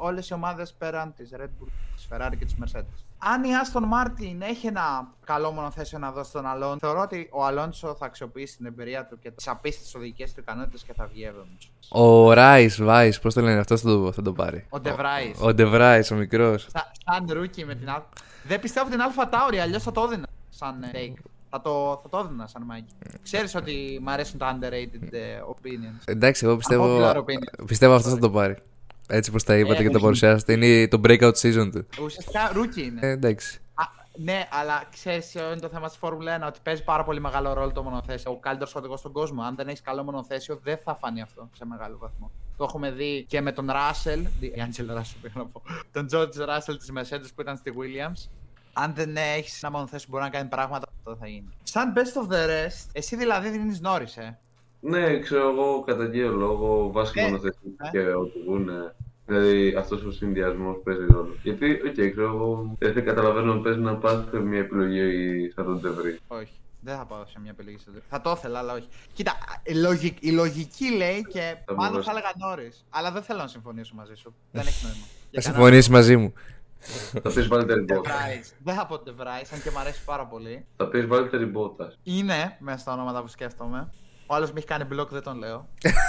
όλες 0.03 0.29
οι 0.29 0.33
ομάδες 0.33 0.73
πέραν 0.77 1.13
της 1.13 1.29
Red 1.37 1.43
Bull, 1.45 1.67
της 1.95 2.07
Ferrari 2.11 2.33
και 2.39 2.45
της 2.45 2.55
Mercedes. 2.63 3.03
Αν 3.17 3.43
η 3.43 3.49
Aston 3.63 3.81
Martin 3.81 4.35
έχει 4.39 4.67
ένα 4.67 5.07
καλό 5.25 5.51
μονοθέσιο 5.51 5.99
να 5.99 6.11
δώσει 6.11 6.29
στον 6.29 6.45
Αλόνσο, 6.45 6.77
θεωρώ 6.79 7.01
ότι 7.01 7.29
ο 7.31 7.45
Αλόνσο 7.45 7.95
θα 7.95 8.05
αξιοποιήσει 8.05 8.57
την 8.57 8.65
εμπειρία 8.65 9.05
του 9.05 9.19
και 9.19 9.31
τις 9.31 9.47
απίστευτες 9.47 9.95
οδηγικέ 9.95 10.25
του 10.25 10.33
ικανότητες 10.39 10.83
και 10.83 10.93
θα 10.93 11.05
βγει 11.05 11.23
έβδομος. 11.23 11.71
Ο 11.89 12.33
Ράι, 12.33 12.67
Βάι, 12.67 13.19
πώς 13.19 13.33
το 13.33 13.41
λένε, 13.41 13.59
αυτό 13.59 13.77
θα 13.77 13.87
το, 13.89 14.11
θα 14.11 14.21
το 14.21 14.33
πάρει. 14.33 14.65
Ο 14.69 14.77
De 14.83 14.89
Vries. 14.95 15.35
Ο 15.41 15.53
Ντεβράι, 15.53 16.01
ο 16.11 16.15
μικρός. 16.15 16.67
Σα- 16.71 17.13
σαν 17.13 17.27
ρούκι 17.29 17.65
με 17.65 17.75
την 17.75 17.89
Αλφα. 17.89 18.07
Δεν 18.43 18.59
πιστεύω 18.59 18.89
την 18.89 19.01
Αλφα 19.01 19.29
Τάουρι, 19.29 19.59
αλλιώς 19.59 19.83
θα 19.83 19.91
το 19.91 20.01
έδινα 20.03 20.27
σαν 20.49 20.83
ε, 20.83 20.91
take. 20.93 21.21
Θα 21.49 21.61
το, 21.61 21.99
θα 22.03 22.09
το 22.09 22.17
έδινα 22.17 22.47
σαν 22.47 22.61
μάκι. 22.65 22.93
Ξέρεις 23.23 23.55
ότι 23.55 23.99
μου 24.01 24.11
αρέσουν 24.11 24.39
τα 24.39 24.57
underrated 24.59 25.11
ε, 25.11 25.39
opinions. 25.49 26.01
Εντάξει, 26.05 26.45
εγώ 26.45 26.57
πιστεύω, 26.57 26.85
Unpopular 26.99 27.15
opinion. 27.15 27.65
πιστεύω 27.65 27.93
αυτό 27.93 28.09
θα 28.09 28.17
το 28.17 28.29
πάρει. 28.29 28.55
Έτσι 29.13 29.31
πώς 29.31 29.41
τα 29.41 29.57
είπατε 29.57 29.79
Ε, 29.79 29.83
και 29.83 29.89
το 29.89 29.93
όχι. 29.95 30.03
παρουσιάσατε. 30.03 30.53
Είναι 30.53 30.87
το 30.87 31.01
breakout 31.07 31.31
season 31.41 31.69
του. 31.71 31.87
Ουσιαστικά 32.03 32.51
rookie 32.53 32.81
είναι. 32.83 32.99
Ε, 33.01 33.09
εντάξει. 33.09 33.59
Α, 33.73 33.83
ναι, 34.15 34.47
αλλά 34.51 34.83
ξέρεις 34.91 35.29
ποιο 35.31 35.45
είναι 35.51 35.59
το 35.59 35.67
θέμα 35.69 35.87
στη 35.87 35.97
Φόρμουλα 35.97 36.43
1, 36.43 36.47
ότι 36.47 36.59
παίζει 36.63 36.83
πάρα 36.83 37.03
πολύ 37.03 37.19
μεγάλο 37.21 37.53
ρόλο 37.53 37.71
το 37.71 37.83
μονοθέσιο. 37.83 38.31
Ο 38.31 38.37
καλύτερος 38.39 38.75
οδηγός 38.75 38.99
στον 38.99 39.11
κόσμο. 39.11 39.43
Αν 39.43 39.55
δεν 39.55 39.67
έχεις 39.67 39.81
καλό 39.81 40.03
μονοθέσιο, 40.03 40.59
δεν 40.63 40.77
θα 40.77 40.95
φανεί 40.95 41.21
αυτό 41.21 41.49
σε 41.57 41.65
μεγάλο 41.65 41.97
βαθμό. 41.97 42.31
Το 42.57 42.63
έχουμε 42.63 42.91
δει 42.91 43.25
και 43.27 43.41
με 43.41 43.51
τον 43.51 43.67
Ράσελ, 43.71 44.19
η 44.39 44.61
Άντζελ 44.61 44.87
Ράσελ 44.93 45.17
πήγα 45.21 45.33
να 45.37 45.45
πω, 45.45 45.61
τον 45.91 46.05
Τζόρτζ 46.07 46.37
Ράσελ 46.37 46.77
της 46.77 46.91
Mercedes 46.97 47.27
που 47.35 47.41
ήταν 47.41 47.57
στη 47.57 47.73
Williams. 47.77 48.29
Αν 48.73 48.93
δεν 48.95 49.15
έχεις 49.17 49.63
ένα 49.63 49.71
μονοθέσιο 49.71 50.05
που 50.09 50.11
μπορεί 50.17 50.23
να 50.23 50.29
κάνει 50.37 50.49
πράγματα, 50.49 50.87
αυτό 50.97 51.15
θα 51.15 51.27
γίνει. 51.27 51.49
Σαν 51.63 51.93
best 51.95 52.21
of 52.23 52.33
the 52.33 52.47
rest, 52.47 52.89
εσύ 52.91 53.15
δηλαδή 53.15 53.49
δίνεις 53.49 53.79
Νόρις, 53.81 54.17
ε. 54.17 54.39
Ναι, 54.79 55.19
ξέρω 55.19 55.49
εγώ 55.49 55.83
κατά 55.85 56.05
κύριο 56.09 56.31
λόγο 56.31 56.91
βάσει 56.91 57.13
Ε, 57.19 57.23
μονοθεσίου 57.23 57.75
ε. 57.77 57.89
και 57.89 57.99
οδηγού. 58.13 58.69
ε, 58.69 58.95
Δηλαδή 59.35 59.75
αυτός 59.77 60.03
ο 60.03 60.11
συνδυασμός 60.11 60.75
παίζει 60.83 61.05
ρόλο. 61.05 61.35
Γιατί, 61.43 61.71
οκ, 61.87 61.93
ξέρω 62.11 62.27
εγώ, 62.35 62.75
δεν 62.79 63.05
καταλαβαίνω 63.05 63.51
αν 63.51 63.61
παίζει 63.61 63.79
να 63.79 63.95
πας 63.95 64.23
σε 64.31 64.39
μια 64.39 64.59
επιλογή 64.59 65.51
σαν 65.55 65.65
τον 65.65 65.81
De 65.81 65.91
Vries. 65.91 66.19
Όχι. 66.27 66.51
Δεν 66.83 66.95
θα 66.97 67.05
πάω 67.05 67.25
σε 67.25 67.39
μια 67.39 67.51
επιλογή 67.51 67.77
στο 67.77 67.91
τέλος. 67.91 68.05
Θα 68.09 68.21
το 68.21 68.31
ήθελα, 68.37 68.59
αλλά 68.59 68.73
όχι. 68.73 68.87
Κοίτα, 69.13 69.33
η 69.63 69.73
λογική, 69.73 70.27
η 70.27 70.31
λογική 70.31 70.91
λέει 70.97 71.21
και 71.29 71.55
Θα 71.65 71.73
μάλλον 71.73 71.91
μπορούσε. 71.91 72.11
θα 72.11 72.17
έλεγα 72.17 72.31
Νόρις. 72.49 72.71
Αλλά 72.89 73.11
δεν 73.11 73.21
θέλω 73.21 73.39
να 73.39 73.47
συμφωνήσω 73.47 73.93
μαζί 73.95 74.13
σου. 74.15 74.33
δεν 74.51 74.67
έχει 74.67 74.85
νόημα. 74.85 74.97
Θα 75.05 75.27
Για 75.31 75.41
κανένα 75.41 75.53
συμφωνήσεις 75.53 75.89
μαζί 75.89 76.17
μου. 76.17 76.33
Θα 77.23 77.31
πεις 77.33 77.47
Βάλτερι 77.47 77.85
De 77.87 77.93
Μπότα. 77.95 78.09
Vries. 78.11 78.51
Δεν 78.63 78.75
θα 78.75 78.85
πω 78.85 78.95
De 79.05 79.09
Vries, 79.09 79.47
αν 79.53 79.61
και 79.63 79.69
μου 79.71 79.79
αρέσει 79.79 80.03
πάρα 80.03 80.25
πολύ. 80.27 80.65
Θα 80.77 80.87
πεις 80.87 81.07
Βάλτερη 81.07 81.45
Μπότα. 81.45 81.93
Είναι 82.03 82.57
μέσα 82.59 82.77
στα 82.77 82.93
ονόματα 82.93 83.21
που 83.21 83.27
σκέφτομαι. 83.27 83.93
Ο 84.27 84.35
άλλος 84.35 84.51
με 84.51 84.57
έχει 84.57 84.67
κάνει 84.67 84.85
blog, 84.93 85.07
δεν 85.09 85.23
τον 85.23 85.37
λέω. 85.37 85.67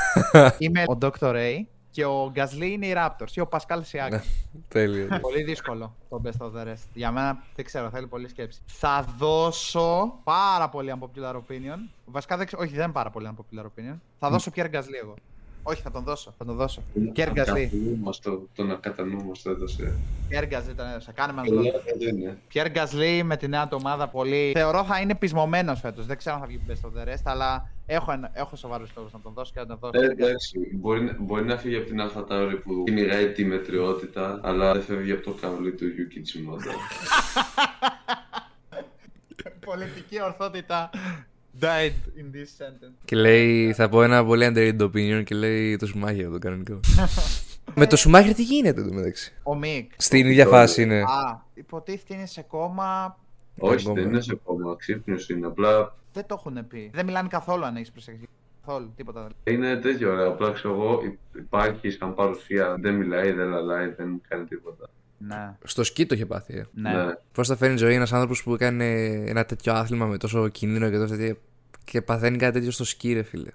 Είμαι 0.58 0.82
ο 0.86 0.98
Dr. 1.00 1.10
Ray 1.20 1.56
και 1.92 2.04
ο 2.04 2.30
Γκασλί 2.30 2.72
είναι 2.72 2.86
οι 2.86 2.94
Raptors 2.96 3.30
ή 3.34 3.40
ο 3.40 3.46
Πασκάλ 3.46 3.84
Σιάκα. 3.84 4.22
Τέλειο. 4.68 5.08
πολύ 5.20 5.42
δύσκολο 5.42 5.94
το 6.08 6.22
best 6.24 6.46
of 6.46 6.50
the 6.50 6.66
rest. 6.66 6.86
Για 6.94 7.10
μένα 7.10 7.42
δεν 7.54 7.64
ξέρω, 7.64 7.90
θέλει 7.90 8.06
πολύ 8.06 8.28
σκέψη. 8.28 8.60
Θα 8.66 9.06
δώσω 9.18 10.18
πάρα 10.24 10.68
πολύ 10.68 10.94
unpopular 10.98 11.34
opinion. 11.34 11.78
Βασικά 12.04 12.36
δεν 12.36 12.46
ξέρω, 12.46 12.62
όχι 12.62 12.74
δεν 12.74 12.84
είναι 12.84 12.92
πάρα 12.92 13.10
πολύ 13.10 13.28
unpopular 13.36 13.64
opinion. 13.64 13.96
Θα 14.18 14.30
δώσω 14.30 14.50
Pierre 14.54 14.70
Gasly 14.70 14.94
εγώ. 15.02 15.14
Όχι, 15.62 15.82
θα 15.82 15.90
τον 15.90 16.04
δώσω. 16.04 16.34
Θα 16.38 16.44
τον 16.44 16.56
δώσω. 16.56 16.82
Pierre 17.16 17.32
Gasly. 17.34 17.68
Το, 18.22 18.48
το 18.54 18.62
να 18.62 18.74
κατανοούμαστε 18.74 19.50
έδωσε. 19.50 19.94
Pierre 20.30 20.52
Gasly 20.52 20.74
τον 20.76 20.86
έδωσα. 20.86 21.12
Κάνε 21.12 21.32
με 21.32 21.42
Καλά, 21.42 21.60
ένα 21.60 21.78
δεν 21.98 22.18
είναι. 22.18 22.38
Pierre 22.54 22.76
Gasly 22.76 23.22
με 23.24 23.36
τη 23.36 23.48
νέα 23.48 23.68
του 23.68 23.76
ομάδα 23.80 24.08
πολύ. 24.08 24.52
Θεωρώ 24.54 24.84
θα 24.84 25.00
είναι 25.00 25.14
πεισμωμένος 25.14 25.80
φέτος. 25.80 26.06
Δεν 26.06 26.16
ξέρω 26.16 26.34
αν 26.34 26.40
θα 26.40 26.46
βγει 26.46 26.60
best 26.68 26.88
of 26.88 27.02
the 27.02 27.12
rest, 27.12 27.22
αλλά 27.24 27.71
Έχω, 27.86 28.12
ένα- 28.12 28.30
έχω 28.34 28.56
σοβαρούς 28.56 28.90
λόγου 28.96 29.08
να 29.12 29.20
τον 29.20 29.32
δώσω 29.32 29.52
και 29.54 29.60
να 29.60 29.66
τον 29.66 29.78
δώσω. 29.80 30.04
Ε, 30.04 30.08
εντάξει, 30.10 30.58
μπορεί, 30.74 31.02
να- 31.04 31.16
μπορεί 31.20 31.44
να 31.44 31.56
φύγει 31.58 31.76
από 31.76 31.86
την 31.86 32.00
Αλφατάουρη 32.00 32.56
που 32.56 32.82
κυνηγάει 32.86 33.32
τη 33.32 33.44
μετριότητα, 33.44 34.40
αλλά 34.42 34.72
δεν 34.72 34.82
φεύγει 34.82 35.12
από 35.12 35.22
το 35.22 35.32
καβλί 35.40 35.72
του 35.72 35.84
Yuki 35.84 36.18
Tsunoda. 36.26 36.72
Πολιτική 39.64 40.22
ορθότητα 40.22 40.90
died 41.60 41.92
in 42.18 42.36
this 42.36 42.64
sentence. 42.64 42.92
Και 43.04 43.16
λέει, 43.16 43.72
θα 43.72 43.88
πω 43.88 44.02
ένα 44.02 44.24
πολύ 44.24 44.46
underrated 44.54 44.80
opinion 44.80 45.22
και 45.24 45.34
λέει 45.34 45.76
το 45.76 45.86
Σουμάχερ 45.86 46.30
το 46.30 46.38
κανονικό. 46.38 46.80
Με 47.74 47.86
το 47.86 47.96
Σουμάχερ 47.96 48.34
τι 48.34 48.42
γίνεται 48.42 48.80
εδώ 48.80 48.92
μεταξύ; 48.92 49.32
Ο 49.42 49.54
Μικ. 49.54 49.92
Στην 49.96 50.26
ίδια 50.26 50.46
φάση 50.46 50.82
είναι. 50.82 51.00
Α, 51.00 51.40
υποτίθεται 51.54 52.14
είναι 52.14 52.26
σε 52.26 52.42
κόμμα. 52.42 53.18
Όχι, 53.58 53.74
ακόμα. 53.88 53.94
δεν 53.94 54.04
είναι 54.10 54.20
σε 54.20 54.34
κόμμα, 54.44 54.76
ξύπνιος 54.78 55.28
είναι. 55.28 55.46
Απλά 55.46 55.94
Δεν 56.12 56.26
το 56.26 56.34
έχουν 56.38 56.66
πει. 56.66 56.90
Δεν 56.94 57.04
μιλάνε 57.06 57.28
καθόλου 57.28 57.64
αν 57.64 57.76
έχεις 57.76 57.90
προσέξει. 57.90 58.28
Καθόλου, 58.66 58.92
τίποτα 58.96 59.28
δεν 59.44 59.54
είναι 59.54 59.76
τέτοιο 59.76 60.14
ρε. 60.14 60.26
Απλά 60.26 60.50
ξέρω 60.52 60.74
εγώ, 60.74 61.00
υ- 61.04 61.36
υπάρχει 61.38 61.90
σαν 61.90 62.14
παρουσία. 62.14 62.76
Δεν 62.80 62.94
μιλάει, 62.94 63.32
δεν 63.32 63.48
λαλάει, 63.48 63.88
δεν 63.96 64.20
κάνει 64.28 64.44
τίποτα. 64.44 64.86
Ναι, 65.18 65.56
Στο 65.64 65.84
σκι 65.84 66.06
το 66.06 66.14
είχε 66.14 66.26
πάθει. 66.26 66.56
Ε. 66.58 66.64
ναι. 66.74 66.92
Ναι. 67.04 67.12
Πώς 67.32 67.48
θα 67.48 67.56
φέρνει 67.56 67.76
ζωή 67.76 67.94
ένας 67.94 68.12
άνθρωπος 68.12 68.42
που 68.42 68.54
έκανε 68.54 68.84
ένα 69.26 69.44
τέτοιο 69.44 69.72
άθλημα 69.72 70.06
με 70.06 70.16
τόσο 70.16 70.48
κίνδυνο 70.48 70.90
και 70.90 70.96
τόσο 70.98 71.16
τέτοια. 71.16 71.36
Και 71.84 72.02
παθαίνει 72.02 72.36
κάτι 72.38 72.52
τέτοιο 72.52 72.70
στο 72.70 72.84
σκι, 72.84 73.12
ρε 73.12 73.22
φίλε. 73.22 73.50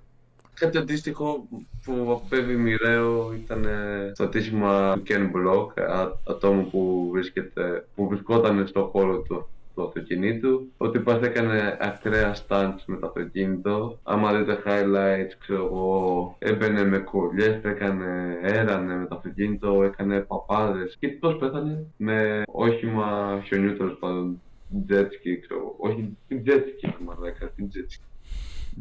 Κάτι 0.54 0.78
αντίστοιχο 0.78 1.48
που 1.84 2.22
απέβει 2.26 2.56
μοιραίο 2.56 3.34
ήταν 3.34 3.64
ε, 3.66 4.12
το 4.16 4.24
ατύχημα 4.24 4.94
του 4.94 5.04
Ken 5.08 5.32
Block, 5.36 5.82
α- 5.82 6.12
ατόμου 6.32 6.70
που, 6.70 7.10
βρίσκεται, 7.12 7.88
που 7.96 8.08
βρισκόταν 8.08 8.68
στο 8.68 8.90
χώρο 8.92 9.18
του, 9.22 9.48
του 9.78 9.84
αυτοκινήτου. 9.84 10.72
Ο 10.78 10.90
τύπας 10.90 11.22
έκανε 11.22 11.78
ακραία 11.82 12.36
stunts 12.48 12.84
με 12.86 12.98
το 12.98 13.08
αυτοκίνητο. 13.08 14.00
Άμα 14.04 14.34
δείτε 14.38 14.64
highlights, 14.66 15.34
ξέρω 15.40 15.66
εγώ, 15.66 16.36
έμπαινε 16.40 16.84
με 16.86 16.98
κολλιές, 16.98 17.64
έκανε, 17.64 18.38
έρανε 18.42 18.96
με 18.96 19.06
το 19.06 19.16
αυτοκίνητο, 19.16 19.84
έκανε 19.84 20.20
παπάδες. 20.20 20.96
Και 21.00 21.08
τύπος 21.08 21.38
πέθανε; 21.38 21.86
Με 21.98 22.44
όχημα 22.52 23.40
χιονιού 23.46 23.78
τέλος 23.78 23.98
πάντων. 24.00 24.42
Jet 24.90 25.06
ski, 25.06 25.40
ξέρω 25.42 25.60
εγώ. 25.60 25.76
Όχι, 25.80 26.18
την 26.28 26.44
jet 26.46 26.64
ski, 26.64 26.90
μαλάκα, 27.06 27.48
την 27.50 27.70
jet 27.74 27.92
ski. 27.94 28.04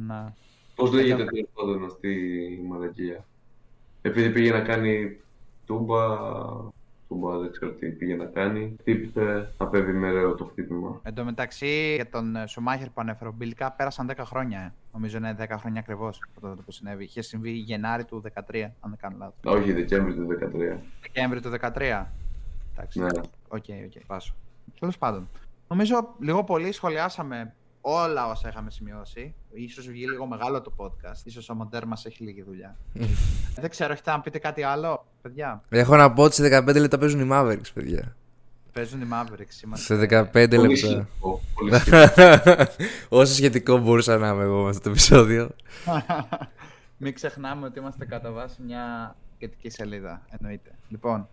ναι. 0.06 0.32
Πώς 0.74 0.92
λέγεται 0.92 1.24
τέλος 1.24 1.48
πάντων 1.54 1.84
αυτή 1.84 2.08
η 2.60 2.66
μαλακία; 2.68 3.24
Επειδή 4.02 4.30
πήγε 4.30 4.50
να 4.52 4.60
κάνει 4.60 5.16
τούμπα, 5.66 5.96
τούμπα 7.08 7.38
δεν 7.38 7.50
ξέρω 7.50 7.72
τι 7.72 7.86
πήγε 7.86 8.16
να 8.16 8.24
κάνει, 8.24 8.76
χτύπησε, 8.80 9.52
απέβη 9.56 9.92
μοιραίο 9.92 10.34
το 10.34 10.44
χτύπημα. 10.44 11.00
Εν 11.02 11.14
τω 11.14 11.24
μεταξύ, 11.24 11.94
για 11.94 12.08
τον 12.08 12.36
ε, 12.36 12.46
Σουμάχερ 12.46 12.86
που 12.86 13.00
ανέφερε 13.00 13.28
ο 13.28 13.32
Μπίλκα, 13.32 13.72
πέρασαν 13.72 14.10
10 14.16 14.22
χρόνια. 14.24 14.60
ε. 14.60 14.72
Νομίζω 14.92 15.16
είναι 15.16 15.36
10 15.40 15.46
χρόνια 15.58 15.80
ακριβώς 15.80 16.22
από 16.30 16.46
τότε 16.46 16.62
που 16.62 16.72
συνέβη. 16.72 17.04
Είχε 17.04 17.22
συμβεί 17.22 17.50
Γενάρη 17.50 18.04
του 18.04 18.22
2013, 18.34 18.60
αν 18.80 18.90
δεν 18.90 18.96
κάνω 18.98 19.16
λάθος. 19.18 19.60
Όχι, 19.60 19.72
Δεκέμβρη 19.72 20.14
του 20.14 20.26
2013. 20.74 20.78
Δεκέμβρη 21.00 21.40
του 21.40 21.50
2013. 21.50 22.06
Εντάξει. 22.74 23.00
Ναι. 23.00 23.06
Οκ, 23.48 23.64
οκ, 23.86 24.06
πάσω. 24.06 24.34
Τέλος 24.80 24.98
πάντων. 24.98 25.28
Νομίζω 25.68 26.14
λίγο 26.20 26.44
πολύ 26.44 26.72
σχολιάσαμε 26.72 27.54
όλα 27.80 28.28
όσα 28.30 28.48
είχαμε 28.48 28.70
σημειώσει. 28.70 29.34
Ίσως 29.52 29.86
βγει 29.88 30.06
λίγο 30.08 30.26
μεγάλο 30.26 30.60
το 30.60 30.72
podcast. 30.76 31.24
Ίσως 31.24 31.48
ο 31.48 31.54
Μοντέρ 31.54 31.86
μας 31.86 32.04
έχει 32.06 32.22
λίγη 32.22 32.42
δουλειά. 32.42 32.76
Δεν 33.60 33.70
ξέρω, 33.70 33.92
έχετε 33.92 34.10
να 34.10 34.20
πείτε 34.20 34.38
κάτι 34.38 34.62
άλλο, 34.62 35.06
παιδιά. 35.26 35.62
Έχω 35.68 35.96
να 35.96 36.12
πω 36.12 36.22
ότι 36.22 36.34
σε 36.34 36.58
15 36.58 36.80
λεπτά 36.80 36.98
παίζουν 36.98 37.20
οι 37.20 37.28
Mavericks, 37.32 37.70
παιδιά. 37.74 38.16
Παίζουν 38.72 39.00
οι 39.00 39.06
Mavericks. 39.12 39.48
Σε 39.48 39.62
Είμαστε... 39.64 39.94
15 40.32 40.48
Πολύ 40.48 40.68
λεπτά. 40.68 40.76
σχετικό, 40.76 41.40
πολύ 41.54 41.74
σχετικό. 41.74 42.66
Όσο 43.20 43.34
σχετικό 43.34 43.78
μπορούσα 43.78 44.16
να 44.16 44.28
είμαι 44.28 44.42
εγώ 44.42 44.62
με 44.62 44.68
αυτό 44.68 44.82
το 44.82 44.90
επεισόδιο. 44.90 45.50
Μην 46.98 47.14
ξεχνάμε 47.14 47.66
ότι 47.66 47.78
είμαστε 47.78 48.04
κατά 48.04 48.30
βάση 48.30 48.62
μια 48.62 49.16
σχετική 49.34 49.70
σελίδα. 49.70 50.22
Εννοείται. 50.38 50.70
Λοιπόν, 50.88 51.28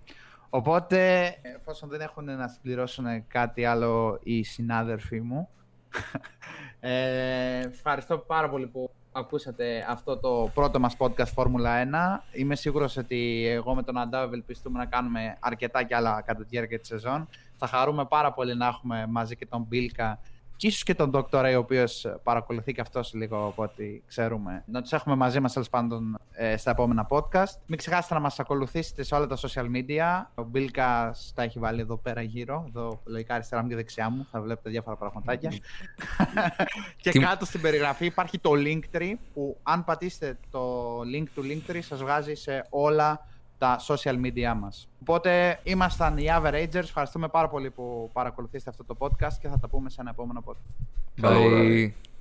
οπότε, 0.49 1.25
εφόσον 1.41 1.89
δεν 1.89 2.01
έχουν 2.01 2.25
να 2.25 2.47
συμπληρώσουν 2.47 3.05
κάτι 3.27 3.65
άλλο 3.65 4.19
οι 4.23 4.43
συνάδελφοί 4.43 5.21
μου, 5.21 5.49
ε, 6.79 7.59
ευχαριστώ 7.59 8.17
πάρα 8.17 8.49
πολύ 8.49 8.67
που 8.67 8.91
ακούσατε 9.13 9.85
αυτό 9.89 10.17
το 10.17 10.51
πρώτο 10.53 10.79
μας 10.79 10.95
podcast 10.97 11.31
Φόρμουλα 11.33 11.83
1. 12.31 12.39
Είμαι 12.39 12.55
σίγουρος 12.55 12.97
ότι 12.97 13.47
εγώ 13.47 13.75
με 13.75 13.83
τον 13.83 13.97
Αντάο 13.97 14.23
ευελπιστούμε 14.23 14.79
να 14.79 14.85
κάνουμε 14.85 15.37
αρκετά 15.39 15.83
κι 15.83 15.93
άλλα 15.93 16.21
κατά 16.21 16.41
τη 16.41 16.47
διάρκεια 16.49 16.79
της 16.79 16.87
σεζόν. 16.87 17.27
Θα 17.57 17.67
χαρούμε 17.67 18.05
πάρα 18.05 18.33
πολύ 18.33 18.55
να 18.55 18.67
έχουμε 18.67 19.05
μαζί 19.09 19.35
και 19.35 19.45
τον 19.45 19.65
Μπίλκα 19.67 20.19
και 20.55 20.67
ίσως 20.67 20.83
και 20.83 20.95
τον 20.95 21.11
Dr. 21.13 21.25
Ray, 21.45 21.53
ο 21.55 21.59
οποίος 21.59 22.05
παρακολουθεί 22.23 22.73
και 22.73 22.81
αυτός 22.81 23.13
λίγο 23.13 23.45
από 23.45 23.63
ό,τι 23.63 24.01
ξέρουμε. 24.07 24.63
Να 24.67 24.81
τους 24.81 24.91
έχουμε 24.91 25.15
μαζί 25.15 25.39
μας 25.39 25.53
τέλος 25.53 25.69
πάντων 25.69 26.17
ε, 26.31 26.57
στα 26.57 26.71
επόμενα 26.71 27.07
podcast. 27.09 27.53
Μην 27.65 27.77
ξεχάσετε 27.77 28.13
να 28.13 28.19
μας 28.19 28.39
ακολουθήσετε 28.39 29.03
σε 29.03 29.15
όλα 29.15 29.27
τα 29.27 29.37
social 29.37 29.65
media. 29.75 30.25
Ο 30.35 30.43
Μπίλκα 30.43 31.15
τα 31.35 31.43
έχει 31.43 31.59
βάλει 31.59 31.81
εδώ 31.81 31.97
πέρα 31.97 32.21
γύρω, 32.21 32.65
εδώ 32.67 33.01
λογικά 33.05 33.33
αριστερά 33.33 33.61
μου 33.61 33.67
και 33.67 33.75
δεξιά 33.75 34.09
μου. 34.09 34.27
Θα 34.31 34.41
βλέπετε 34.41 34.69
διάφορα 34.69 34.95
πραγματάκια. 34.95 35.49
και 37.01 37.09
Τι- 37.11 37.19
κάτω 37.19 37.45
στην 37.45 37.61
περιγραφή 37.61 38.05
υπάρχει 38.05 38.39
το 38.39 38.51
Linktree 38.53 39.13
που 39.33 39.57
αν 39.63 39.83
πατήσετε 39.83 40.37
το 40.51 40.99
link 40.99 41.25
του 41.35 41.43
Linktree 41.45 41.79
σας 41.81 41.99
βγάζει 42.01 42.33
σε 42.33 42.65
όλα 42.69 43.27
τα 43.63 43.79
social 43.87 44.15
media 44.25 44.53
μας. 44.59 44.87
Οπότε 45.01 45.59
ήμασταν 45.63 46.17
οι 46.17 46.25
Averagers. 46.29 46.73
Ευχαριστούμε 46.73 47.27
πάρα 47.27 47.49
πολύ 47.49 47.69
που 47.69 48.09
παρακολουθήσατε 48.13 48.69
αυτό 48.69 48.83
το 48.83 48.95
podcast 48.99 49.33
και 49.41 49.47
θα 49.47 49.59
τα 49.59 49.67
πούμε 49.67 49.89
σε 49.89 50.01
ένα 50.01 50.09
επόμενο 50.09 50.43
podcast. 50.45 50.85
Καλό 51.21 51.49
βράδυ. 51.49 51.95
Bye. 51.97 52.12